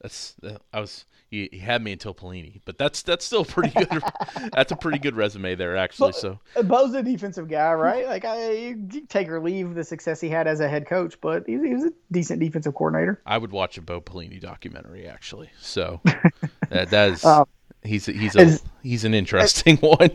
That's 0.00 0.34
uh, 0.42 0.56
I 0.72 0.80
was 0.80 1.04
he, 1.30 1.48
he, 1.52 1.58
had 1.58 1.82
me 1.82 1.92
until 1.92 2.12
Pelini, 2.12 2.60
but 2.64 2.76
that's 2.76 3.02
that's 3.02 3.24
still 3.24 3.44
pretty 3.44 3.70
good. 3.70 4.02
that's 4.52 4.72
a 4.72 4.76
pretty 4.76 4.98
good 4.98 5.14
resume 5.14 5.54
there, 5.54 5.76
actually. 5.76 6.12
so 6.12 6.40
uh, 6.56 6.62
Bo's 6.62 6.94
a 6.94 7.02
defensive 7.02 7.48
guy, 7.48 7.72
right? 7.74 8.06
Like 8.06 8.24
I 8.24 8.50
you 8.50 9.02
take 9.08 9.28
or 9.28 9.40
leave 9.40 9.74
the 9.74 9.84
success 9.84 10.20
he 10.20 10.28
had 10.28 10.46
as 10.46 10.60
a 10.60 10.68
head 10.68 10.86
coach, 10.86 11.20
but 11.20 11.44
he, 11.46 11.52
he 11.52 11.74
was 11.74 11.84
a 11.84 11.92
decent 12.10 12.40
defensive 12.40 12.74
coordinator. 12.74 13.20
I 13.26 13.38
would 13.38 13.52
watch 13.52 13.78
a 13.78 13.82
Bo 13.82 14.00
Pelini 14.00 14.40
documentary, 14.40 15.06
actually. 15.06 15.50
So 15.60 16.00
that, 16.70 16.90
that 16.90 17.10
is 17.10 17.24
um, 17.24 17.46
he's 17.82 18.06
he's 18.06 18.34
a 18.34 18.40
as, 18.40 18.64
he's 18.82 19.04
an 19.04 19.14
interesting 19.14 19.76
as, 19.76 19.82
one. 19.98 20.10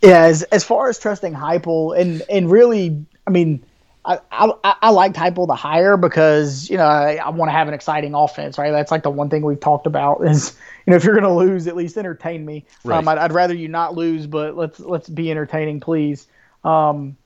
yeah, 0.00 0.22
as 0.22 0.44
as 0.44 0.64
far 0.64 0.88
as 0.88 0.98
trusting 0.98 1.34
Heupel 1.34 1.98
and 1.98 2.22
and 2.30 2.50
really, 2.50 3.04
I 3.26 3.30
mean, 3.30 3.64
I, 4.04 4.18
I, 4.32 4.74
I 4.82 4.90
liked 4.90 5.16
Heupel 5.16 5.46
the 5.46 5.54
hire 5.54 5.96
because 5.96 6.68
you 6.68 6.76
know 6.76 6.86
I, 6.86 7.14
I 7.16 7.30
want 7.30 7.48
to 7.50 7.52
have 7.52 7.68
an 7.68 7.74
exciting 7.74 8.14
offense, 8.14 8.58
right? 8.58 8.72
That's 8.72 8.90
like 8.90 9.04
the 9.04 9.10
one 9.10 9.28
thing 9.28 9.44
we've 9.44 9.60
talked 9.60 9.86
about 9.86 10.20
is 10.26 10.56
you 10.86 10.90
know 10.90 10.96
if 10.96 11.04
you're 11.04 11.14
going 11.14 11.24
to 11.24 11.32
lose, 11.32 11.66
at 11.66 11.76
least 11.76 11.96
entertain 11.96 12.44
me. 12.44 12.64
Right. 12.84 12.98
Um, 12.98 13.08
I'd, 13.08 13.18
I'd, 13.18 13.32
rather 13.32 13.54
you 13.54 13.68
not 13.68 13.94
lose, 13.94 14.26
but 14.26 14.56
let's 14.56 14.80
let's 14.80 15.08
be 15.08 15.30
entertaining, 15.30 15.80
please. 15.80 16.26
Um, 16.64 17.16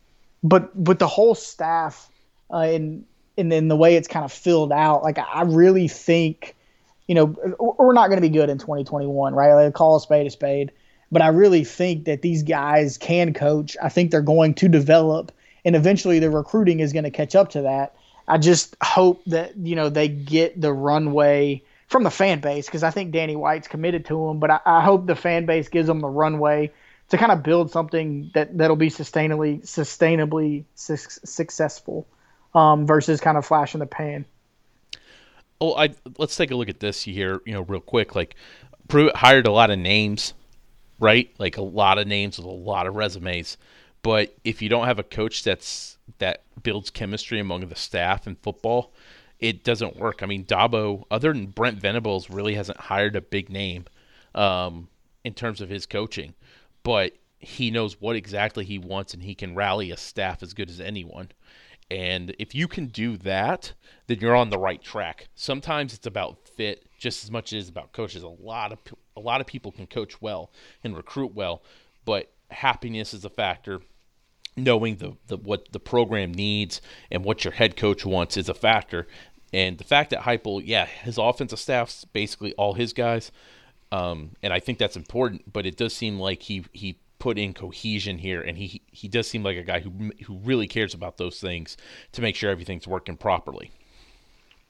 but 0.43 0.83
but 0.83 0.99
the 0.99 1.09
whole 1.09 1.35
staff 1.35 2.11
uh, 2.53 2.59
in 2.59 3.07
in 3.37 3.51
in 3.53 3.69
the 3.69 3.77
way 3.77 3.97
it's 3.97 4.09
kind 4.09 4.25
of 4.25 4.33
filled 4.33 4.73
out, 4.73 5.03
like 5.03 5.19
I 5.19 5.43
really 5.43 5.89
think, 5.89 6.55
you 7.07 7.15
know, 7.15 7.27
we're 7.59 7.95
not 7.95 8.09
going 8.09 8.19
to 8.19 8.29
be 8.29 8.29
good 8.29 8.51
in 8.51 8.59
2021, 8.59 9.35
right? 9.35 9.55
Like, 9.55 9.75
call 9.75 9.97
a 9.97 10.01
spade 10.01 10.27
a 10.27 10.31
spade. 10.31 10.73
But 11.13 11.23
I 11.23 11.29
really 11.29 11.65
think 11.65 12.07
that 12.07 12.23
these 12.23 12.43
guys 12.43 12.99
can 12.99 13.33
coach. 13.33 13.77
I 13.81 13.89
think 13.89 14.11
they're 14.11 14.23
going 14.23 14.55
to 14.55 14.69
develop 14.69 15.31
and 15.67 15.75
eventually 15.75 16.21
the 16.21 16.31
recruiting 16.31 16.81
is 16.81 16.95
going 16.95 17.05
to 17.05 17.11
catch 17.11 17.35
up 17.35 17.51
to 17.51 17.63
that. 17.63 17.97
I 18.29 18.39
just 18.39 18.77
hope 18.83 19.23
that 19.27 19.57
you 19.57 19.77
know 19.77 19.91
they 19.91 20.09
get 20.09 20.59
the 20.59 20.73
runway 20.73 21.63
from 21.89 22.05
the 22.05 22.11
fan 22.11 22.41
base 22.41 22.67
because 22.67 22.83
I 22.83 22.91
think 22.91 23.13
Danny 23.13 23.37
White's 23.37 23.69
committed 23.69 24.07
to 24.07 24.29
him, 24.29 24.39
but 24.39 24.51
I, 24.51 24.61
I, 24.65 24.81
hope 24.83 25.07
the 25.07 25.15
fan 25.15 25.47
base 25.47 25.69
gives 25.69 25.87
them 25.87 26.01
the 26.01 26.09
runway 26.09 26.73
to 27.11 27.17
kind 27.17 27.31
of 27.31 27.43
build 27.45 27.71
something 27.71 28.31
that 28.35 28.57
that'll 28.57 28.77
be 28.77 28.91
sustainably 28.91 29.63
sustainably 29.63 30.65
su- 30.75 30.97
successful 30.97 32.07
um, 32.55 32.87
versus 32.87 33.21
kind 33.21 33.37
of 33.37 33.45
flash 33.45 33.75
in 33.75 33.81
the 33.81 33.87
pan. 33.87 34.25
Oh, 35.61 35.75
I 35.75 35.91
let's 36.19 36.37
take 36.37 36.51
a 36.51 36.57
look 36.57 36.69
at 36.69 36.81
this 36.81 37.03
here, 37.03 37.41
you 37.45 37.53
know, 37.53 37.63
real 37.63 37.81
quick. 37.81 38.15
Like, 38.15 38.37
Pruitt 38.89 39.17
hired 39.17 39.47
a 39.47 39.53
lot 39.53 39.71
of 39.71 39.79
names, 39.79 40.33
right? 41.01 41.29
Like 41.39 41.57
a 41.57 41.63
lot 41.63 41.99
of 41.99 42.07
names 42.07 42.39
with 42.39 42.47
a 42.47 42.51
lot 42.51 42.87
of 42.87 42.95
resumes. 42.95 43.57
But 44.07 44.37
if 44.45 44.63
you 44.63 44.69
don't 44.69 44.87
have 44.87 45.01
a 45.01 45.03
coach 45.03 45.43
that's 45.43 45.99
that 46.19 46.45
builds 46.63 46.91
chemistry 46.91 47.41
among 47.41 47.67
the 47.67 47.75
staff 47.75 48.29
in 48.29 48.37
football, 48.37 48.93
it 49.41 49.65
doesn't 49.65 49.97
work. 49.97 50.23
I 50.23 50.27
mean, 50.27 50.45
Dabo, 50.45 51.03
other 51.11 51.33
than 51.33 51.47
Brent 51.47 51.81
Venables, 51.81 52.31
really 52.31 52.55
hasn't 52.55 52.79
hired 52.79 53.17
a 53.17 53.21
big 53.21 53.51
name 53.51 53.87
um, 54.33 54.87
in 55.25 55.35
terms 55.35 55.61
of 55.61 55.71
his 55.71 55.87
coaching, 55.87 56.35
but 56.85 57.15
he 57.41 57.73
knows 57.73 58.01
what 58.01 58.15
exactly 58.15 58.65
he 58.65 58.79
wants 58.79 59.13
and 59.13 59.25
he 59.25 59.35
can 59.35 59.57
rally 59.57 59.91
a 59.91 59.97
staff 59.97 60.41
as 60.41 60.55
good 60.55 60.71
as 60.71 60.81
anyone. 60.81 61.33
And 61.91 62.33
if 62.39 62.55
you 62.55 62.69
can 62.69 62.87
do 62.87 63.17
that, 63.17 63.73
then 64.07 64.21
you're 64.21 64.37
on 64.37 64.51
the 64.51 64.59
right 64.59 64.81
track. 64.81 65.27
Sometimes 65.35 65.93
it's 65.93 66.07
about 66.07 66.47
fit 66.47 66.87
just 66.97 67.25
as 67.25 67.33
much 67.33 67.53
as 67.53 67.63
it's 67.63 67.71
about 67.71 67.91
coaches. 67.91 68.23
A 68.23 68.29
lot 68.29 68.71
of 68.71 68.79
a 69.17 69.21
lot 69.21 69.41
of 69.41 69.49
people 69.49 69.73
can 69.73 69.89
coach 69.89 70.23
well 70.23 70.53
and 70.85 70.97
recruit 70.97 71.35
well, 71.35 71.65
but 72.05 72.31
happiness 72.53 73.13
is 73.13 73.25
a 73.25 73.31
factor 73.31 73.81
knowing 74.57 74.97
the, 74.97 75.17
the 75.27 75.37
what 75.37 75.71
the 75.73 75.81
program 75.81 76.33
needs 76.33 76.81
and 77.11 77.25
what 77.25 77.45
your 77.45 77.53
head 77.53 77.77
coach 77.77 78.05
wants 78.05 78.37
is 78.37 78.49
a 78.49 78.55
factor. 78.55 79.07
And 79.53 79.79
the 79.79 79.85
fact 79.85 80.11
that 80.11 80.21
Heupel, 80.21 80.63
yeah, 80.65 80.87
his 80.87 81.19
offensive 81.19 81.59
staff's 81.59 82.05
basically 82.05 82.53
all 82.55 82.75
his 82.75 82.93
guys, 82.93 83.31
um, 83.93 84.33
and 84.43 84.53
I 84.53 84.61
think 84.61 84.79
that's 84.79 84.97
important. 84.97 85.53
But 85.53 85.67
it 85.67 85.77
does 85.77 85.95
seem 85.95 86.19
like 86.19 86.43
he 86.43 86.65
he 86.73 86.99
put 87.19 87.39
in 87.39 87.55
cohesion 87.55 88.19
here, 88.19 88.41
and 88.41 88.59
he 88.59 88.83
he 88.91 89.09
does 89.09 89.29
seem 89.29 89.43
like 89.43 89.57
a 89.57 89.63
guy 89.63 89.81
who 89.81 90.11
who 90.25 90.39
really 90.39 90.67
cares 90.67 90.95
about 90.95 91.17
those 91.17 91.41
things 91.41 91.77
to 92.13 92.23
make 92.23 92.37
sure 92.37 92.51
everything's 92.51 92.87
working 92.87 93.17
properly. 93.17 93.71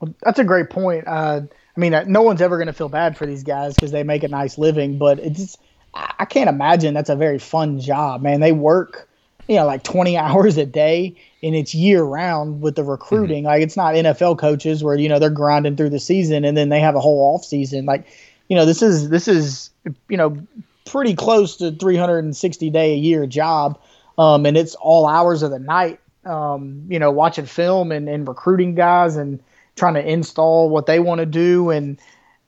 Well, 0.01 0.15
that's 0.23 0.39
a 0.39 0.45
great 0.45 0.69
point. 0.69 1.05
Uh, 1.07 1.41
I 1.77 1.81
mean, 1.81 1.95
no 2.07 2.23
one's 2.23 2.43
ever 2.43 2.59
going 2.59 2.67
to 2.67 2.73
feel 2.73 2.91
bad 2.91 3.17
for 3.17 3.25
these 3.25 3.43
guys 3.43 3.75
because 3.75 3.93
they 3.93 4.03
make 4.03 4.25
a 4.25 4.29
nice 4.29 4.59
living, 4.59 4.99
but 4.99 5.19
it's 5.19 5.57
I 5.95 6.27
can't 6.27 6.51
imagine 6.51 6.95
that's 6.95 7.09
a 7.09 7.17
very 7.17 7.39
fun 7.39 7.81
job, 7.81 8.23
man. 8.23 8.41
They 8.41 8.53
work 8.53 9.09
you 9.49 9.57
know 9.57 9.67
like 9.67 9.83
20 9.83 10.17
hours 10.17 10.57
a 10.57 10.67
day 10.67 11.15
and 11.43 11.55
it's 11.55 11.75
year 11.75 12.03
round 12.03 12.61
with 12.61 12.77
the 12.77 12.85
recruiting. 12.85 13.45
Mm-hmm. 13.45 13.47
like 13.47 13.63
it's 13.63 13.77
not 13.77 13.95
nfl 13.95 14.39
coaches 14.39 14.83
where 14.83 14.97
you 14.97 15.09
know 15.09 15.19
they're 15.19 15.31
grinding 15.31 15.77
through 15.77 15.91
the 15.91 16.01
season 16.01 16.45
and 16.45 16.57
then 16.57 16.69
they 16.69 16.81
have 16.81 16.95
a 16.95 17.01
whole 17.01 17.35
off 17.35 17.45
season. 17.45 17.87
Like 17.87 18.07
you 18.49 18.57
know 18.57 18.65
this 18.65 18.83
is 18.83 19.09
this 19.09 19.29
is 19.29 19.71
you 20.09 20.17
know 20.17 20.37
pretty 20.85 21.15
close 21.15 21.57
to 21.57 21.73
360 21.73 22.71
day 22.71 22.93
a 22.93 22.97
year 22.97 23.27
job 23.27 23.81
um, 24.19 24.47
and 24.47 24.57
it's 24.57 24.75
all 24.77 25.07
hours 25.07 25.43
of 25.43 25.51
the 25.51 25.59
night 25.59 26.01
um, 26.25 26.85
you 26.89 26.99
know 26.99 27.11
watching 27.11 27.47
film 27.47 27.93
and, 27.93 28.09
and 28.09 28.29
recruiting 28.29 28.75
guys 28.75 29.17
and 29.17 29.41
trying 29.77 29.95
to 29.95 30.07
install 30.07 30.69
what 30.69 30.87
they 30.87 30.99
want 30.99 31.21
to 31.21 31.27
do. 31.27 31.71
And 31.71 31.99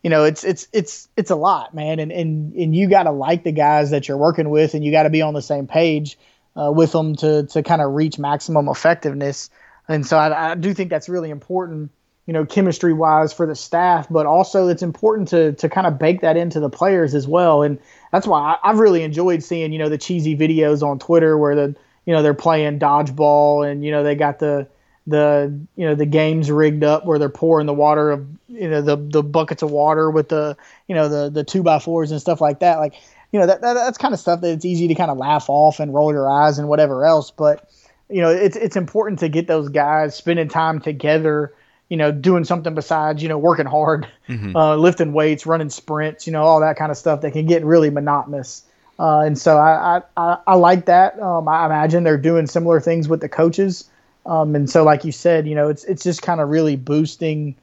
you 0.03 0.11
know 0.11 0.25
it's 0.25 0.45
it's 0.45 0.67
it's 0.73 1.09
it's 1.17 1.31
a 1.31 1.37
lot 1.37 1.75
man. 1.75 2.01
And 2.01 2.11
and 2.11 2.53
and 2.55 2.75
you 2.75 2.89
got 2.89 3.05
to 3.05 3.13
like 3.13 3.45
the 3.45 3.53
guys 3.53 3.91
that 3.91 4.09
you're 4.09 4.17
working 4.17 4.51
with 4.51 4.75
and 4.75 4.85
you 4.85 4.91
got 4.91 5.05
to 5.05 5.11
be 5.11 5.23
on 5.23 5.35
the 5.35 5.43
same 5.43 5.67
page 5.67 6.19
uh, 6.57 6.73
with 6.73 6.93
them 6.93 7.15
to 7.17 7.45
to 7.45 7.63
kind 7.63 7.83
of 7.83 7.93
reach 7.93 8.19
maximum 8.19 8.69
effectiveness. 8.69 9.51
And 9.89 10.07
so 10.07 10.19
I, 10.19 10.53
I 10.53 10.55
do 10.55 10.75
think 10.75 10.91
that's 10.91 11.09
really 11.09 11.31
important, 11.31 11.91
you 12.27 12.35
know, 12.35 12.45
chemistry 12.45 12.93
wise 12.93 13.33
for 13.33 13.47
the 13.47 13.55
staff, 13.55 14.07
but 14.11 14.27
also 14.27 14.69
it's 14.69 14.83
important 14.83 15.29
to 15.29 15.53
to 15.55 15.69
kind 15.69 15.87
of 15.87 15.99
bake 15.99 16.21
that 16.21 16.37
into 16.37 16.61
the 16.61 16.71
players 16.71 17.15
as 17.15 17.27
well. 17.27 17.63
And 17.63 17.79
that's 18.13 18.27
why 18.27 18.41
I, 18.41 18.71
I've 18.71 18.79
really 18.79 19.03
enjoyed 19.03 19.43
seeing 19.43 19.73
you 19.73 19.79
know 19.79 19.89
the 19.89 19.99
cheesy 19.99 20.37
videos 20.37 20.83
on 20.83 20.99
Twitter 20.99 21.37
where 21.37 21.55
the 21.55 21.77
you 22.07 22.15
know 22.15 22.23
they're 22.23 22.35
playing 22.35 22.79
dodgeball 22.79 23.71
and 23.71 23.85
you 23.85 23.91
know 23.91 24.03
they 24.03 24.15
got 24.15 24.39
the 24.39 24.69
the 25.09 25.59
you 25.75 25.87
know 25.87 25.95
the 25.95 26.07
games 26.07 26.51
rigged 26.51 26.85
up 26.85 27.07
where 27.07 27.19
they're 27.19 27.31
pouring 27.31 27.67
the 27.67 27.73
water 27.73 28.11
of 28.11 28.27
you 28.47 28.69
know 28.69 28.83
the 28.83 28.97
the 28.97 29.23
buckets 29.23 29.63
of 29.63 29.71
water 29.71 30.11
with 30.11 30.29
the 30.29 30.55
you 30.87 30.95
know 30.95 31.09
the 31.09 31.31
the 31.31 31.43
two 31.43 31.63
by 31.63 31.79
fours 31.79 32.11
and 32.11 32.21
stuff 32.21 32.43
like 32.43 32.61
that 32.61 32.79
like 32.79 32.95
you 33.33 33.39
know 33.39 33.47
that, 33.47 33.61
that 33.61 33.75
that's 33.75 33.99
kind 33.99 34.15
of 34.15 34.21
stuff 34.21 34.41
that 34.41 34.51
it's 34.51 34.65
easy 34.65 34.89
to 34.89 34.95
kind 34.95 35.11
of 35.11 35.19
laugh 35.19 35.47
off 35.49 35.81
and 35.81 35.93
roll 35.95 36.13
your 36.13 36.31
eyes 36.31 36.59
and 36.59 36.69
whatever 36.69 37.05
else. 37.05 37.31
But 37.31 37.69
you 38.09 38.21
know, 38.21 38.31
it's 38.31 38.57
it's 38.57 38.77
important 38.77 39.21
to 39.21 39.29
get 39.29 39.47
those 39.47 39.69
guys 39.69 40.15
spending 40.15 40.49
time 40.49 40.81
together. 40.81 41.55
You 41.89 41.97
know, 41.97 42.13
doing 42.13 42.45
something 42.45 42.75
besides 42.75 43.23
you 43.23 43.29
know 43.29 43.39
working 43.39 43.67
hard, 43.67 44.07
mm-hmm. 44.29 44.55
uh, 44.55 44.77
lifting 44.77 45.13
weights, 45.13 45.47
running 45.47 45.71
sprints. 45.71 46.27
You 46.27 46.33
know, 46.33 46.43
all 46.43 46.61
that 46.61 46.77
kind 46.77 46.91
of 46.91 46.97
stuff 46.97 47.23
that 47.23 47.33
can 47.33 47.47
get 47.47 47.65
really 47.65 47.91
monotonous. 47.91 48.65
Uh, 48.99 49.21
and 49.21 49.39
so 49.39 49.57
I, 49.57 50.03
I, 50.17 50.39
I 50.45 50.55
like 50.57 50.87
that. 50.87 51.21
Um, 51.21 51.49
I 51.49 51.67
imagine 51.67 52.03
they're 52.03 52.19
doing 52.19 52.49
similar 52.49 52.81
things 52.81 53.09
with 53.09 53.21
the 53.21 53.29
coaches. 53.29 53.89
Um, 54.27 54.57
and 54.57 54.69
so, 54.69 54.83
like 54.83 55.05
you 55.05 55.13
said, 55.13 55.47
you 55.47 55.55
know, 55.55 55.69
it's 55.69 55.85
it's 55.85 56.03
just 56.03 56.21
kind 56.21 56.41
of 56.41 56.49
really 56.49 56.77
boosting 56.77 57.55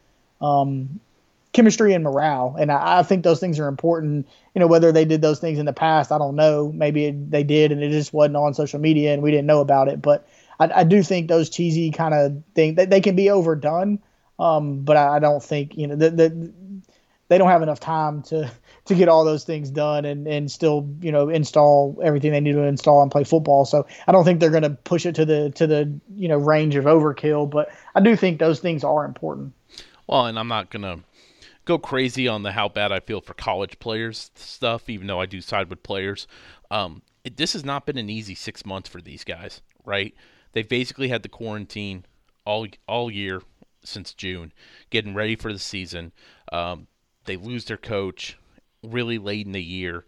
um, 0.42 1.00
chemistry 1.56 1.94
and 1.94 2.04
morale. 2.04 2.56
And 2.60 2.70
I, 2.70 3.00
I, 3.00 3.04
think 3.04 3.24
those 3.24 3.40
things 3.40 3.60
are 3.60 3.68
important. 3.68 4.28
You 4.54 4.60
know, 4.60 4.68
whether 4.68 4.92
they 4.92 5.06
did 5.06 5.22
those 5.22 5.40
things 5.40 5.58
in 5.58 5.66
the 5.66 5.74
past, 5.74 6.12
I 6.12 6.18
don't 6.18 6.36
know. 6.36 6.70
Maybe 6.74 7.10
they 7.12 7.44
did, 7.44 7.72
and 7.72 7.82
it 7.82 7.92
just 7.92 8.14
wasn't 8.14 8.36
on 8.36 8.54
social 8.54 8.80
media, 8.80 9.14
and 9.14 9.24
we 9.24 9.32
didn't 9.32 9.48
know 9.48 9.62
about 9.62 9.88
it. 9.88 10.02
But 10.02 10.28
I, 10.60 10.82
I 10.82 10.84
do 10.84 11.02
think 11.02 11.30
those 11.30 11.50
cheesy 11.50 11.92
kind 11.92 12.14
of 12.14 12.44
things 12.54 12.76
they, 12.76 12.86
they 12.86 13.02
can 13.02 13.16
be 13.16 13.30
overdone. 13.30 14.00
Um, 14.38 14.82
but 14.82 14.98
I, 14.98 15.16
I, 15.16 15.20
don't 15.20 15.42
think 15.42 15.78
you 15.78 15.88
know 15.88 15.96
the, 15.96 16.10
the, 16.10 16.54
they 17.30 17.38
don't 17.38 17.48
have 17.48 17.62
enough 17.62 17.80
time 17.80 18.22
to 18.24 18.52
to 18.86 18.96
get 18.96 19.08
all 19.08 19.24
those 19.24 19.46
things 19.46 19.70
done 19.70 20.04
and 20.04 20.28
and 20.28 20.52
still 20.52 20.94
you 21.00 21.14
know 21.14 21.30
install 21.30 21.98
everything 22.04 22.34
they 22.34 22.42
need 22.42 22.52
to 22.52 22.64
install 22.64 23.02
and 23.02 23.10
play 23.10 23.24
football. 23.24 23.64
So 23.64 23.88
I 24.08 24.12
don't 24.12 24.26
think 24.26 24.42
they're 24.42 24.50
going 24.50 24.64
to 24.64 24.72
push 24.72 25.06
it 25.06 25.16
to 25.16 25.26
the 25.26 25.52
to 25.52 25.68
the 25.68 26.00
you 26.18 26.28
know 26.28 26.38
range 26.38 26.76
of 26.76 26.84
overkill. 26.84 27.50
But 27.50 27.70
I 27.96 28.02
do 28.02 28.18
think 28.18 28.40
those 28.40 28.60
things 28.60 28.84
are 28.84 29.06
important. 29.06 29.54
Well, 30.06 30.26
and 30.26 30.38
I'm 30.38 30.50
not 30.50 30.70
going 30.70 30.84
to 30.84 31.00
go 31.66 31.78
crazy 31.78 32.28
on 32.28 32.44
the 32.44 32.52
how 32.52 32.70
bad 32.70 32.92
I 32.92 33.00
feel 33.00 33.22
for 33.22 33.34
college 33.34 33.80
players 33.80 34.32
stuff, 34.36 34.90
even 34.90 35.08
though 35.08 35.20
I 35.20 35.26
do 35.26 35.42
side 35.42 35.70
with 35.70 35.84
players. 35.84 36.28
Um, 36.72 37.02
it, 37.24 37.38
this 37.38 37.54
has 37.54 37.66
not 37.66 37.86
been 37.86 37.98
an 37.98 38.10
easy 38.10 38.36
six 38.36 38.66
months 38.66 38.88
for 38.88 39.02
these 39.02 39.24
guys, 39.24 39.62
right? 39.84 40.14
They've 40.54 40.68
basically 40.68 41.10
had 41.10 41.24
the 41.24 41.30
quarantine 41.30 42.06
all 42.46 42.68
all 42.88 43.12
year 43.12 43.42
since 43.84 44.14
June, 44.14 44.54
getting 44.90 45.14
ready 45.14 45.36
for 45.36 45.52
the 45.52 45.60
season. 45.60 46.12
Um, 46.52 46.88
they 47.26 47.36
lose 47.36 47.66
their 47.66 47.78
coach 47.78 48.38
really 48.84 49.18
late 49.18 49.46
in 49.46 49.52
the 49.52 49.64
year. 49.64 50.06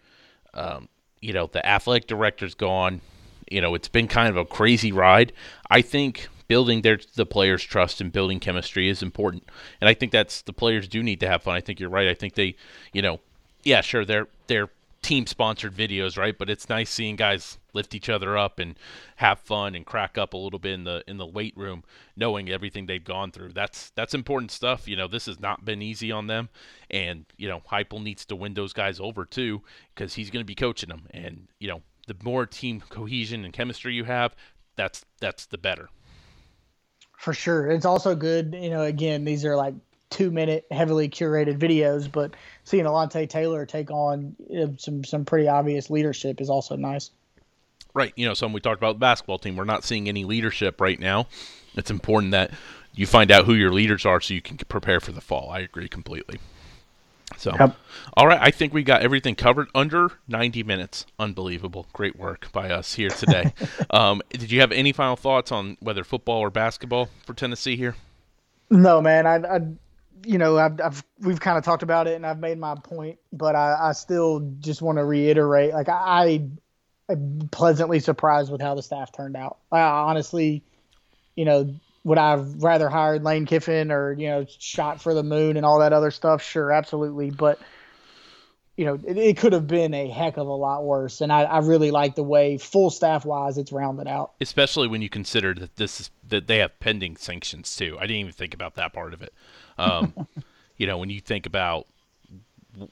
Um, 0.54 0.88
you 1.20 1.34
know, 1.34 1.48
the 1.48 1.66
athletic 1.66 2.08
director's 2.08 2.56
gone. 2.56 3.02
You 3.50 3.62
know, 3.62 3.76
it's 3.76 3.88
been 3.88 4.08
kind 4.08 4.30
of 4.30 4.38
a 4.38 4.46
crazy 4.46 4.92
ride. 4.92 5.34
I 5.70 5.82
think 5.82 6.28
building 6.48 6.82
their 6.82 7.00
the 7.16 7.26
players' 7.26 7.64
trust 7.64 8.02
and 8.02 8.12
building 8.12 8.40
chemistry 8.40 8.90
is 8.90 9.02
important. 9.02 9.44
And 9.82 9.90
I 9.90 9.94
think 9.94 10.12
that's 10.12 10.42
the 10.42 10.54
players 10.54 10.88
do 10.88 11.04
need 11.04 11.20
to 11.22 11.28
have 11.28 11.44
fun. 11.44 11.56
I 11.56 11.62
think 11.62 11.80
you're 11.80 11.90
right. 11.90 12.08
I 12.08 12.14
think 12.14 12.36
they, 12.36 12.56
you 12.94 13.02
know, 13.02 13.20
yeah, 13.64 13.82
sure, 13.82 14.06
they're 14.06 14.28
they're 14.48 14.70
team 15.02 15.26
sponsored 15.26 15.74
videos, 15.74 16.18
right? 16.18 16.38
But 16.38 16.50
it's 16.50 16.70
nice 16.70 16.90
seeing 16.90 17.16
guys 17.16 17.58
lift 17.74 17.94
each 17.94 18.10
other 18.10 18.38
up 18.38 18.60
and 18.60 18.76
have 19.18 19.40
fun 19.40 19.76
and 19.76 19.86
crack 19.86 20.18
up 20.18 20.34
a 20.34 20.38
little 20.38 20.60
bit 20.60 20.74
in 20.74 20.84
the 20.84 21.04
in 21.08 21.18
the 21.18 21.26
weight 21.26 21.56
room, 21.56 21.84
knowing 22.16 22.50
everything 22.50 22.86
they've 22.86 23.04
gone 23.04 23.32
through. 23.32 23.54
That's 23.54 23.92
that's 23.92 24.14
important 24.14 24.52
stuff. 24.52 24.88
You 24.88 24.96
know, 24.96 25.08
this 25.08 25.28
has 25.28 25.40
not 25.40 25.66
been 25.66 25.82
easy 25.82 26.12
on 26.12 26.28
them, 26.28 26.50
and 26.90 27.26
you 27.38 27.48
know, 27.48 27.62
Heupel 27.72 28.04
needs 28.04 28.26
to 28.26 28.36
win 28.36 28.54
those 28.54 28.74
guys 28.74 29.00
over 29.00 29.26
too 29.26 29.62
because 29.94 30.16
he's 30.16 30.30
going 30.30 30.42
to 30.42 30.48
be 30.48 30.56
coaching 30.56 30.90
them. 30.90 31.04
And 31.12 31.48
you 31.60 31.68
know, 31.68 31.82
the 32.08 32.16
more 32.24 32.46
team 32.46 32.82
cohesion 32.82 33.46
and 33.46 33.54
chemistry 33.54 33.94
you 33.94 34.06
have, 34.06 34.36
that's 34.76 35.06
that's 35.20 35.46
the 35.46 35.58
better. 35.58 35.90
For 37.18 37.34
sure. 37.34 37.70
It's 37.70 37.86
also 37.86 38.16
good, 38.16 38.56
you 38.58 38.70
know, 38.70 38.84
again, 38.84 39.26
these 39.26 39.44
are 39.44 39.56
like 39.56 39.74
two 40.10 40.32
minute 40.32 40.66
heavily 40.72 41.10
curated 41.10 41.58
videos, 41.58 42.10
but 42.10 42.36
seeing 42.64 42.86
Alontae 42.86 43.28
Taylor 43.28 43.66
take 43.66 43.92
on 43.92 44.36
some 44.78 45.04
some 45.04 45.26
pretty 45.26 45.48
obvious 45.48 45.90
leadership 45.90 46.40
is 46.40 46.50
also 46.50 46.76
nice. 46.76 47.12
Right. 47.94 48.14
You 48.16 48.28
know, 48.28 48.36
some 48.36 48.54
we 48.54 48.62
talked 48.62 48.80
about 48.80 48.94
the 48.94 49.00
basketball 49.00 49.40
team. 49.40 49.56
We're 49.56 49.66
not 49.66 49.84
seeing 49.84 50.08
any 50.08 50.24
leadership 50.24 50.80
right 50.80 51.00
now. 51.00 51.28
it's 51.76 51.92
important 51.92 52.32
that 52.32 52.52
you 52.94 53.08
find 53.08 53.32
out 53.32 53.46
who 53.46 53.54
your 53.54 53.72
leaders 53.72 54.06
are 54.06 54.22
so 54.22 54.34
you 54.34 54.42
can 54.42 54.58
prepare 54.58 55.00
for 55.00 55.12
the 55.12 55.22
fall. 55.22 55.50
I 55.50 55.60
agree 55.60 55.88
completely. 55.90 56.40
So, 57.36 57.54
yep. 57.60 57.76
all 58.16 58.28
right, 58.28 58.40
I 58.42 58.52
think 58.52 58.74
we 58.74 58.84
got 58.84 59.02
everything 59.02 59.36
covered 59.36 59.68
under 59.76 60.12
90 60.28 60.64
minutes. 60.64 61.06
Unbelievable. 61.20 61.88
Great 61.94 62.16
work 62.16 62.52
by 62.52 62.70
us 62.70 62.94
here 62.94 63.10
today. 63.10 63.54
um, 63.90 64.22
did 64.30 64.52
you 64.52 64.62
have 64.62 64.72
any 64.72 64.94
final 64.94 65.16
thoughts 65.16 65.52
on 65.52 65.78
whether 65.82 66.04
football 66.04 66.40
or 66.40 66.50
basketball 66.50 67.10
for 67.26 67.34
Tennessee 67.34 67.76
here? 67.76 67.96
No, 68.70 69.02
man. 69.02 69.28
I, 69.28 69.36
I 69.36 69.60
you 70.26 70.38
know, 70.38 70.58
I've, 70.58 70.80
I've 70.82 71.04
we've 71.20 71.40
kind 71.40 71.58
of 71.58 71.64
talked 71.64 71.84
about 71.84 72.08
it, 72.08 72.16
and 72.16 72.26
I've 72.26 72.40
made 72.40 72.58
my 72.58 72.76
point, 72.76 73.20
but 73.32 73.56
I, 73.56 73.90
I 73.90 73.92
still 73.92 74.52
just 74.60 74.82
want 74.82 74.98
to 74.98 75.06
reiterate, 75.06 75.74
like 75.74 75.90
I, 75.90 76.44
I'm 77.10 77.50
pleasantly 77.52 78.00
surprised 78.00 78.52
with 78.52 78.62
how 78.62 78.76
the 78.76 78.84
staff 78.84 79.12
turned 79.12 79.38
out. 79.38 79.58
I 79.72 79.82
honestly, 79.82 80.64
you 81.36 81.46
know, 81.46 81.76
would 82.04 82.18
I 82.18 82.32
have 82.32 82.64
rather 82.64 82.90
hired 82.90 83.24
Lane 83.24 83.46
Kiffin 83.46 83.92
or 83.92 84.14
you 84.14 84.28
know 84.28 84.46
shot 84.60 85.02
for 85.02 85.14
the 85.14 85.24
moon 85.24 85.58
and 85.58 85.66
all 85.66 85.80
that 85.80 85.94
other 85.94 86.12
stuff? 86.12 86.42
Sure, 86.42 86.72
absolutely. 86.72 87.32
But 87.32 87.60
you 88.78 88.86
know, 88.86 89.00
it, 89.06 89.18
it 89.18 89.38
could 89.38 89.54
have 89.54 89.68
been 89.68 89.94
a 89.94 90.08
heck 90.08 90.38
of 90.38 90.48
a 90.48 90.54
lot 90.54 90.86
worse. 90.86 91.20
And 91.22 91.32
I, 91.32 91.44
I 91.44 91.60
really 91.60 91.90
like 91.90 92.16
the 92.16 92.24
way 92.24 92.60
full 92.60 92.92
staff 92.92 93.26
wise 93.26 93.58
it's 93.58 93.72
rounded 93.72 94.08
out. 94.08 94.34
Especially 94.40 94.88
when 94.88 95.02
you 95.02 95.10
consider 95.10 95.54
that 95.56 95.76
this 95.76 96.00
is 96.00 96.12
that 96.28 96.48
they 96.48 96.60
have 96.60 96.80
pending 96.80 97.18
sanctions 97.18 97.76
too. 97.76 97.98
I 98.00 98.02
didn't 98.02 98.18
even 98.18 98.34
think 98.34 98.54
about 98.54 98.76
that 98.76 98.94
part 98.94 99.14
of 99.14 99.22
it. 99.22 99.34
Um, 99.78 100.14
you 100.78 100.86
know, 100.86 100.98
when 101.00 101.10
you 101.10 101.20
think 101.20 101.46
about 101.48 101.88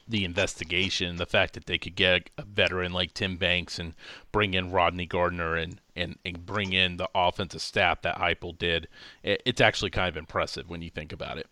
the 0.07 0.25
investigation, 0.25 1.17
the 1.17 1.25
fact 1.25 1.53
that 1.53 1.65
they 1.65 1.77
could 1.77 1.95
get 1.95 2.29
a 2.37 2.43
veteran 2.43 2.93
like 2.93 3.13
Tim 3.13 3.37
Banks 3.37 3.79
and 3.79 3.93
bring 4.31 4.53
in 4.53 4.71
Rodney 4.71 5.05
Garner 5.05 5.55
and, 5.55 5.79
and, 5.95 6.17
and 6.25 6.45
bring 6.45 6.73
in 6.73 6.97
the 6.97 7.09
offensive 7.13 7.61
staff 7.61 8.01
that 8.01 8.17
Heupel 8.17 8.57
did, 8.57 8.87
it, 9.23 9.41
it's 9.45 9.61
actually 9.61 9.91
kind 9.91 10.09
of 10.09 10.17
impressive 10.17 10.69
when 10.69 10.81
you 10.81 10.89
think 10.89 11.13
about 11.13 11.37
it. 11.37 11.47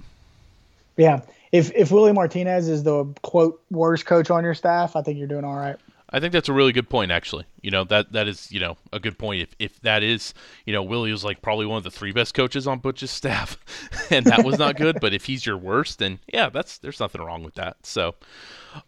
Yeah, 0.97 1.21
if 1.51 1.71
if 1.73 1.91
Willie 1.91 2.13
Martinez 2.13 2.69
is 2.69 2.83
the 2.83 3.05
quote 3.23 3.61
worst 3.71 4.05
coach 4.05 4.29
on 4.29 4.43
your 4.43 4.53
staff, 4.53 4.95
I 4.95 5.01
think 5.01 5.17
you're 5.17 5.27
doing 5.27 5.43
all 5.43 5.55
right. 5.55 5.77
I 6.13 6.19
think 6.19 6.31
that's 6.31 6.47
a 6.47 6.53
really 6.53 6.71
good 6.71 6.89
point, 6.89 7.11
actually. 7.11 7.45
You 7.61 7.71
know 7.71 7.83
that 7.85 8.11
that 8.13 8.27
is 8.27 8.51
you 8.51 8.59
know 8.59 8.77
a 8.93 8.99
good 8.99 9.17
point. 9.17 9.41
If 9.41 9.55
if 9.57 9.81
that 9.81 10.03
is 10.03 10.35
you 10.65 10.71
know 10.71 10.83
Willie 10.83 11.11
was 11.11 11.23
like 11.23 11.41
probably 11.41 11.65
one 11.65 11.77
of 11.77 11.83
the 11.83 11.91
three 11.91 12.11
best 12.11 12.35
coaches 12.35 12.67
on 12.67 12.79
Butch's 12.79 13.09
staff, 13.09 13.57
and 14.11 14.25
that 14.27 14.45
was 14.45 14.59
not 14.59 14.77
good. 14.77 14.99
but 15.01 15.13
if 15.13 15.25
he's 15.25 15.45
your 15.45 15.57
worst, 15.57 15.97
then 15.97 16.19
yeah, 16.31 16.49
that's 16.49 16.77
there's 16.77 16.99
nothing 16.99 17.21
wrong 17.21 17.43
with 17.43 17.55
that. 17.55 17.77
So, 17.83 18.13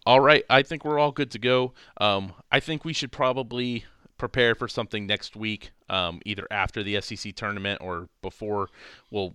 all 0.05 0.19
right, 0.19 0.45
I 0.51 0.61
think 0.61 0.85
we're 0.85 0.99
all 0.99 1.11
good 1.11 1.31
to 1.31 1.39
go. 1.39 1.73
Um, 1.97 2.33
I 2.51 2.59
think 2.59 2.85
we 2.85 2.93
should 2.93 3.11
probably 3.11 3.85
prepare 4.19 4.53
for 4.53 4.67
something 4.67 5.07
next 5.07 5.35
week, 5.35 5.71
um, 5.89 6.21
either 6.25 6.47
after 6.51 6.83
the 6.83 7.01
SEC 7.01 7.33
tournament 7.35 7.81
or 7.81 8.07
before. 8.21 8.69
We'll 9.09 9.33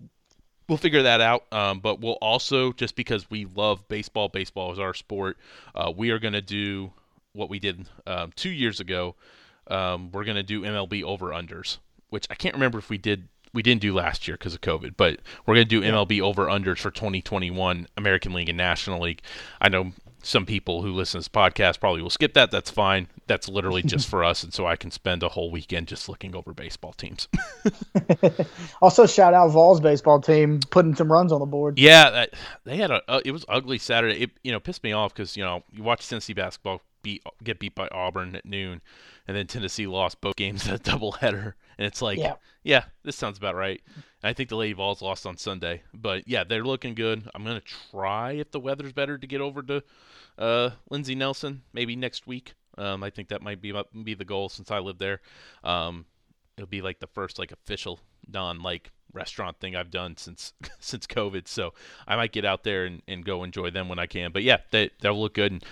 we'll 0.69 0.77
figure 0.77 1.03
that 1.03 1.19
out. 1.19 1.43
Um, 1.51 1.81
but 1.81 1.99
we'll 1.99 2.17
also 2.21 2.71
just 2.71 2.95
because 2.95 3.29
we 3.29 3.43
love 3.43 3.85
baseball, 3.89 4.29
baseball 4.29 4.71
is 4.71 4.79
our 4.79 4.93
sport. 4.93 5.37
Uh, 5.75 5.91
we 5.93 6.11
are 6.11 6.19
going 6.19 6.33
to 6.33 6.41
do 6.41 6.93
what 7.33 7.49
we 7.49 7.59
did 7.59 7.87
um, 8.05 8.31
two 8.35 8.49
years 8.49 8.79
ago. 8.79 9.15
Um, 9.67 10.11
we're 10.11 10.25
going 10.25 10.35
to 10.35 10.43
do 10.43 10.61
MLB 10.61 11.03
over 11.03 11.27
unders, 11.27 11.77
which 12.09 12.27
I 12.29 12.35
can't 12.35 12.55
remember 12.55 12.79
if 12.79 12.89
we 12.89 12.97
did. 12.97 13.27
We 13.53 13.61
didn't 13.61 13.81
do 13.81 13.93
last 13.93 14.27
year 14.27 14.37
because 14.37 14.53
of 14.53 14.61
COVID, 14.61 14.93
but 14.95 15.19
we're 15.45 15.55
going 15.55 15.67
to 15.67 15.81
do 15.81 15.81
MLB 15.81 16.21
over 16.21 16.45
unders 16.45 16.77
for 16.77 16.89
2021 16.89 17.85
American 17.97 18.31
League 18.31 18.47
and 18.47 18.57
National 18.57 19.01
League. 19.01 19.21
I 19.59 19.67
know 19.67 19.91
some 20.23 20.45
people 20.45 20.81
who 20.81 20.93
listen 20.93 21.19
to 21.19 21.19
this 21.19 21.27
podcast 21.27 21.79
probably 21.79 22.01
will 22.01 22.09
skip 22.09 22.33
that. 22.35 22.51
That's 22.51 22.69
fine. 22.69 23.07
That's 23.27 23.49
literally 23.49 23.81
just 23.83 24.07
for 24.07 24.23
us, 24.23 24.43
and 24.43 24.53
so 24.53 24.65
I 24.65 24.75
can 24.75 24.91
spend 24.91 25.23
a 25.23 25.29
whole 25.29 25.51
weekend 25.51 25.87
just 25.87 26.07
looking 26.07 26.35
over 26.35 26.53
baseball 26.53 26.93
teams. 26.93 27.27
also, 28.81 29.05
shout 29.05 29.33
out 29.33 29.49
Vols 29.49 29.79
baseball 29.79 30.21
team 30.21 30.59
putting 30.69 30.95
some 30.95 31.11
runs 31.11 31.31
on 31.31 31.39
the 31.39 31.45
board. 31.45 31.79
Yeah, 31.79 32.25
they 32.63 32.77
had 32.77 32.91
a. 32.91 33.01
Uh, 33.07 33.21
it 33.25 33.31
was 33.31 33.45
ugly 33.49 33.77
Saturday. 33.77 34.23
It 34.23 34.31
you 34.43 34.51
know 34.51 34.59
pissed 34.59 34.83
me 34.83 34.91
off 34.91 35.13
because 35.13 35.35
you 35.35 35.43
know 35.43 35.63
you 35.71 35.83
watch 35.83 36.07
Tennessee 36.07 36.33
basketball 36.33 36.81
beat 37.03 37.23
get 37.43 37.59
beat 37.59 37.75
by 37.75 37.87
Auburn 37.91 38.35
at 38.35 38.45
noon, 38.45 38.81
and 39.27 39.35
then 39.35 39.47
Tennessee 39.47 39.87
lost 39.87 40.21
both 40.21 40.35
games 40.35 40.67
in 40.67 40.73
a 40.73 40.79
doubleheader, 40.79 41.53
and 41.77 41.87
it's 41.87 42.01
like, 42.01 42.17
yeah. 42.17 42.35
yeah, 42.63 42.83
this 43.03 43.15
sounds 43.15 43.37
about 43.37 43.55
right. 43.55 43.81
And 43.95 44.29
I 44.29 44.33
think 44.33 44.49
the 44.49 44.55
Lady 44.55 44.73
Vols 44.73 45.01
lost 45.01 45.25
on 45.25 45.37
Sunday, 45.37 45.83
but 45.93 46.27
yeah, 46.27 46.43
they're 46.43 46.63
looking 46.63 46.95
good. 46.95 47.29
I'm 47.33 47.43
gonna 47.43 47.61
try 47.61 48.33
if 48.33 48.51
the 48.51 48.59
weather's 48.59 48.93
better 48.93 49.17
to 49.17 49.27
get 49.27 49.41
over 49.41 49.61
to 49.63 49.83
uh, 50.37 50.71
Lindsey 50.89 51.15
Nelson 51.15 51.63
maybe 51.73 51.95
next 51.95 52.27
week. 52.27 52.53
Um, 52.77 53.03
I 53.03 53.09
think 53.09 53.29
that 53.29 53.41
might 53.41 53.61
be 53.61 53.73
be 54.03 54.13
the 54.13 54.25
goal 54.25 54.49
since 54.49 54.71
I 54.71 54.79
live 54.79 54.97
there. 54.97 55.21
Um, 55.63 56.05
it'll 56.57 56.67
be 56.67 56.81
like 56.81 56.99
the 56.99 57.07
first 57.07 57.39
like 57.39 57.51
official 57.51 57.99
non 58.27 58.61
like 58.61 58.91
restaurant 59.13 59.59
thing 59.59 59.75
I've 59.75 59.91
done 59.91 60.17
since 60.17 60.53
since 60.79 61.07
COVID. 61.07 61.47
So 61.47 61.73
I 62.07 62.15
might 62.15 62.31
get 62.31 62.45
out 62.45 62.63
there 62.63 62.85
and, 62.85 63.01
and 63.07 63.25
go 63.25 63.43
enjoy 63.43 63.69
them 63.71 63.89
when 63.89 63.99
I 63.99 64.07
can. 64.07 64.31
But 64.31 64.43
yeah, 64.43 64.57
they 64.71 64.91
they'll 65.01 65.19
look 65.19 65.33
good. 65.33 65.51
And 65.51 65.65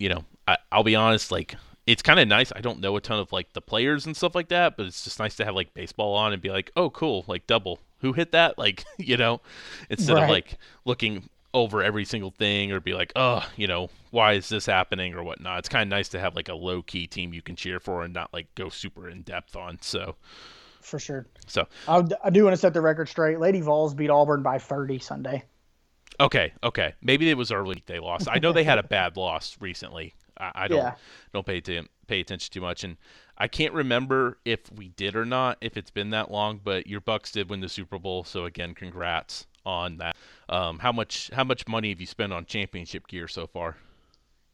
you 0.00 0.08
know, 0.08 0.24
I, 0.48 0.56
I'll 0.72 0.82
be 0.82 0.96
honest, 0.96 1.30
like 1.30 1.54
it's 1.86 2.02
kind 2.02 2.18
of 2.18 2.26
nice. 2.26 2.52
I 2.56 2.60
don't 2.60 2.80
know 2.80 2.96
a 2.96 3.00
ton 3.00 3.20
of 3.20 3.30
like 3.32 3.52
the 3.52 3.60
players 3.60 4.06
and 4.06 4.16
stuff 4.16 4.34
like 4.34 4.48
that, 4.48 4.76
but 4.76 4.86
it's 4.86 5.04
just 5.04 5.20
nice 5.20 5.36
to 5.36 5.44
have 5.44 5.54
like 5.54 5.74
baseball 5.74 6.14
on 6.14 6.32
and 6.32 6.42
be 6.42 6.50
like, 6.50 6.72
oh, 6.74 6.90
cool, 6.90 7.24
like 7.28 7.46
double. 7.46 7.78
Who 8.00 8.12
hit 8.14 8.32
that? 8.32 8.54
Like, 8.58 8.84
you 8.98 9.16
know, 9.16 9.40
instead 9.88 10.14
right. 10.14 10.24
of 10.24 10.30
like 10.30 10.58
looking 10.84 11.28
over 11.52 11.82
every 11.82 12.04
single 12.04 12.30
thing 12.30 12.72
or 12.72 12.80
be 12.80 12.94
like, 12.94 13.12
oh, 13.16 13.46
you 13.56 13.66
know, 13.66 13.90
why 14.10 14.32
is 14.34 14.48
this 14.48 14.66
happening 14.66 15.14
or 15.14 15.22
whatnot. 15.22 15.58
It's 15.58 15.68
kind 15.68 15.82
of 15.82 15.88
nice 15.88 16.08
to 16.10 16.20
have 16.20 16.34
like 16.34 16.48
a 16.48 16.54
low 16.54 16.82
key 16.82 17.06
team 17.06 17.34
you 17.34 17.42
can 17.42 17.56
cheer 17.56 17.80
for 17.80 18.02
and 18.02 18.14
not 18.14 18.32
like 18.32 18.54
go 18.54 18.68
super 18.68 19.08
in 19.08 19.22
depth 19.22 19.56
on. 19.56 19.78
So, 19.82 20.16
for 20.80 20.98
sure. 20.98 21.26
So, 21.46 21.66
I, 21.88 22.04
I 22.24 22.30
do 22.30 22.44
want 22.44 22.54
to 22.54 22.60
set 22.60 22.72
the 22.72 22.80
record 22.80 23.08
straight. 23.08 23.40
Lady 23.40 23.60
Vols 23.60 23.94
beat 23.94 24.10
Auburn 24.10 24.42
by 24.42 24.58
30 24.58 24.98
Sunday. 25.00 25.44
Okay, 26.20 26.52
okay. 26.62 26.94
Maybe 27.02 27.30
it 27.30 27.36
was 27.36 27.50
early 27.50 27.82
they 27.86 27.98
lost. 27.98 28.28
I 28.30 28.38
know 28.38 28.52
they 28.52 28.64
had 28.64 28.78
a 28.78 28.82
bad 28.98 29.16
loss 29.16 29.56
recently. 29.58 30.14
I, 30.38 30.52
I 30.54 30.68
don't 30.68 30.78
yeah. 30.78 30.94
don't 31.32 31.46
pay 31.46 31.60
to 31.62 31.84
pay 32.06 32.20
attention 32.20 32.52
too 32.52 32.60
much, 32.60 32.84
and 32.84 32.96
I 33.38 33.48
can't 33.48 33.72
remember 33.72 34.38
if 34.44 34.60
we 34.72 34.90
did 34.90 35.16
or 35.16 35.24
not. 35.24 35.56
If 35.60 35.76
it's 35.76 35.90
been 35.90 36.10
that 36.10 36.30
long, 36.30 36.60
but 36.62 36.86
your 36.86 37.00
Bucks 37.00 37.32
did 37.32 37.48
win 37.48 37.60
the 37.60 37.68
Super 37.68 37.98
Bowl, 37.98 38.24
so 38.24 38.44
again, 38.44 38.74
congrats 38.74 39.46
on 39.64 39.96
that. 39.98 40.16
Um, 40.48 40.78
how 40.78 40.92
much 40.92 41.30
how 41.32 41.44
much 41.44 41.66
money 41.66 41.88
have 41.88 42.00
you 42.00 42.06
spent 42.06 42.32
on 42.32 42.44
championship 42.44 43.08
gear 43.08 43.26
so 43.26 43.46
far? 43.46 43.76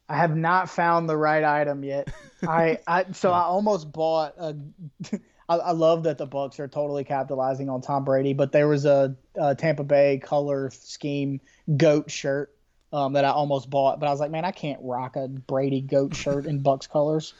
I 0.09 0.15
have 0.15 0.37
not 0.37 0.69
found 0.69 1.09
the 1.09 1.17
right 1.17 1.43
item 1.43 1.83
yet. 1.83 2.13
I, 2.47 2.79
I 2.87 3.05
so 3.11 3.31
I 3.31 3.41
almost 3.41 3.91
bought 3.91 4.35
a. 4.37 4.55
I, 5.49 5.55
I, 5.57 5.71
love 5.71 6.03
that 6.03 6.17
the 6.17 6.25
Bucks 6.25 6.59
are 6.59 6.67
totally 6.67 7.03
capitalizing 7.03 7.69
on 7.69 7.81
Tom 7.81 8.03
Brady, 8.03 8.33
but 8.33 8.51
there 8.51 8.67
was 8.67 8.85
a, 8.85 9.15
a 9.35 9.55
Tampa 9.55 9.83
Bay 9.83 10.19
color 10.23 10.69
scheme 10.71 11.39
goat 11.77 12.11
shirt 12.11 12.53
um, 12.93 13.13
that 13.13 13.25
I 13.25 13.29
almost 13.29 13.69
bought, 13.69 13.99
but 13.99 14.07
I 14.07 14.11
was 14.11 14.19
like, 14.19 14.31
man, 14.31 14.45
I 14.45 14.51
can't 14.51 14.79
rock 14.81 15.15
a 15.15 15.27
Brady 15.27 15.81
goat 15.81 16.15
shirt 16.15 16.45
in 16.45 16.59
Bucks 16.59 16.87
colors. 16.87 17.33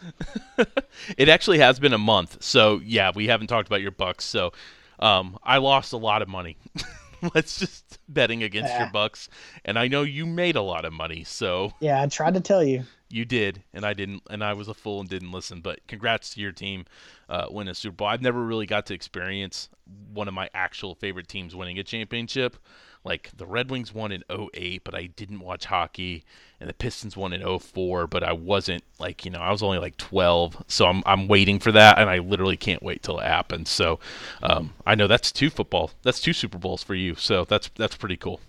it 1.18 1.30
actually 1.30 1.60
has 1.60 1.80
been 1.80 1.94
a 1.94 1.98
month, 1.98 2.44
so 2.44 2.82
yeah, 2.84 3.12
we 3.16 3.28
haven't 3.28 3.48
talked 3.48 3.68
about 3.68 3.82
your 3.82 3.92
Bucks. 3.92 4.26
So 4.26 4.52
um, 5.00 5.38
I 5.44 5.58
lost 5.58 5.94
a 5.94 5.98
lot 5.98 6.22
of 6.22 6.28
money. 6.28 6.58
Let's 7.34 7.58
just 7.58 7.98
betting 8.08 8.44
against 8.44 8.72
yeah. 8.72 8.84
your 8.84 8.92
Bucks, 8.92 9.30
and 9.66 9.80
I 9.80 9.88
know 9.88 10.04
you 10.04 10.26
made 10.26 10.56
a 10.56 10.62
lot 10.62 10.86
of 10.86 10.94
money. 10.94 11.24
So 11.24 11.74
yeah, 11.80 12.02
I 12.02 12.08
tried 12.08 12.34
to 12.34 12.42
tell 12.42 12.64
you. 12.64 12.84
You 13.10 13.24
did, 13.24 13.64
and 13.74 13.86
I 13.86 13.94
didn't, 13.94 14.24
and 14.30 14.44
I 14.44 14.54
was 14.54 14.68
a 14.68 14.74
fool 14.74 15.00
and 15.00 15.10
didn't 15.10 15.32
listen. 15.32 15.62
But 15.62 15.80
congrats 15.88 16.32
to 16.32 16.42
your 16.42 16.52
team 16.52 16.86
uh, 17.30 17.48
winning 17.50 17.72
a 17.72 17.76
Super 17.76 17.96
Bowl. 17.96 18.08
I've 18.08 18.22
never 18.22 18.44
really 18.44 18.66
got 18.66 18.86
to 18.88 18.94
experience 18.94 19.70
one 20.14 20.28
of 20.28 20.34
my 20.34 20.50
actual 20.54 20.94
favorite 20.96 21.28
teams 21.28 21.56
winning 21.56 21.80
a 21.80 21.84
championship. 21.84 22.58
Like 23.06 23.32
the 23.38 23.46
Red 23.46 23.72
Wings 23.72 23.94
won 23.94 24.12
in 24.12 24.24
08, 24.30 24.84
but 24.84 24.94
I 24.94 25.06
didn't 25.06 25.40
watch 25.40 25.66
hockey, 25.66 26.26
and 26.60 26.70
the 26.70 26.74
Pistons 26.74 27.16
won 27.16 27.32
in 27.32 27.60
04, 27.60 28.06
but 28.08 28.22
I 28.22 28.34
wasn't 28.34 28.84
like 29.00 29.24
you 29.24 29.32
know 29.32 29.40
I 29.40 29.52
was 29.52 29.64
only 29.64 29.78
like 29.78 29.96
12, 29.96 30.66
so 30.68 30.88
I'm 30.88 31.04
I'm 31.06 31.30
waiting 31.30 31.60
for 31.60 31.72
that, 31.72 32.00
and 32.00 32.10
I 32.10 32.18
literally 32.18 32.58
can't 32.58 32.84
wait 32.84 33.04
till 33.04 33.20
it 33.20 33.26
happens. 33.26 33.70
So 33.70 34.02
um, 34.44 34.74
I 34.86 34.96
know 34.96 35.08
that's 35.08 35.32
two 35.32 35.50
football, 35.50 35.92
that's 36.04 36.20
two 36.20 36.34
Super 36.34 36.58
Bowls 36.58 36.84
for 36.84 36.96
you, 36.96 37.16
so 37.16 37.46
that's 37.46 37.70
that's 37.78 37.96
pretty 37.96 38.18
cool. 38.18 38.42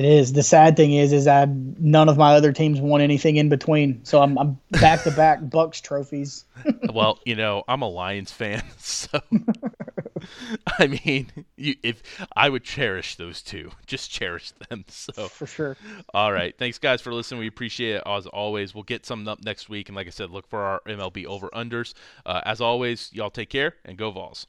It 0.00 0.06
is. 0.06 0.32
The 0.32 0.42
sad 0.42 0.78
thing 0.78 0.94
is, 0.94 1.12
is 1.12 1.26
that 1.26 1.50
none 1.50 2.08
of 2.08 2.16
my 2.16 2.32
other 2.32 2.54
teams 2.54 2.80
won 2.80 3.02
anything 3.02 3.36
in 3.36 3.50
between. 3.50 4.02
So 4.02 4.22
I'm, 4.22 4.38
I'm 4.38 4.58
back 4.70 5.02
to 5.02 5.10
back 5.10 5.40
Bucks 5.50 5.78
trophies. 5.82 6.46
well, 6.94 7.18
you 7.26 7.36
know, 7.36 7.64
I'm 7.68 7.82
a 7.82 7.88
Lions 7.88 8.32
fan, 8.32 8.62
so 8.78 9.20
I 10.78 10.86
mean, 10.86 11.30
you, 11.58 11.74
if 11.82 12.02
I 12.34 12.48
would 12.48 12.64
cherish 12.64 13.16
those 13.16 13.42
two, 13.42 13.72
just 13.84 14.10
cherish 14.10 14.52
them. 14.70 14.86
So 14.88 15.28
for 15.28 15.46
sure. 15.46 15.76
All 16.14 16.32
right, 16.32 16.56
thanks 16.56 16.78
guys 16.78 17.02
for 17.02 17.12
listening. 17.12 17.40
We 17.40 17.48
appreciate 17.48 17.96
it 17.96 18.02
as 18.06 18.26
always. 18.26 18.74
We'll 18.74 18.84
get 18.84 19.04
some 19.04 19.28
up 19.28 19.44
next 19.44 19.68
week, 19.68 19.90
and 19.90 19.96
like 19.96 20.06
I 20.06 20.10
said, 20.10 20.30
look 20.30 20.48
for 20.48 20.62
our 20.62 20.80
MLB 20.86 21.26
over 21.26 21.50
unders. 21.50 21.92
Uh, 22.24 22.40
as 22.46 22.62
always, 22.62 23.10
y'all 23.12 23.28
take 23.28 23.50
care 23.50 23.74
and 23.84 23.98
go 23.98 24.10
Vols. 24.10 24.46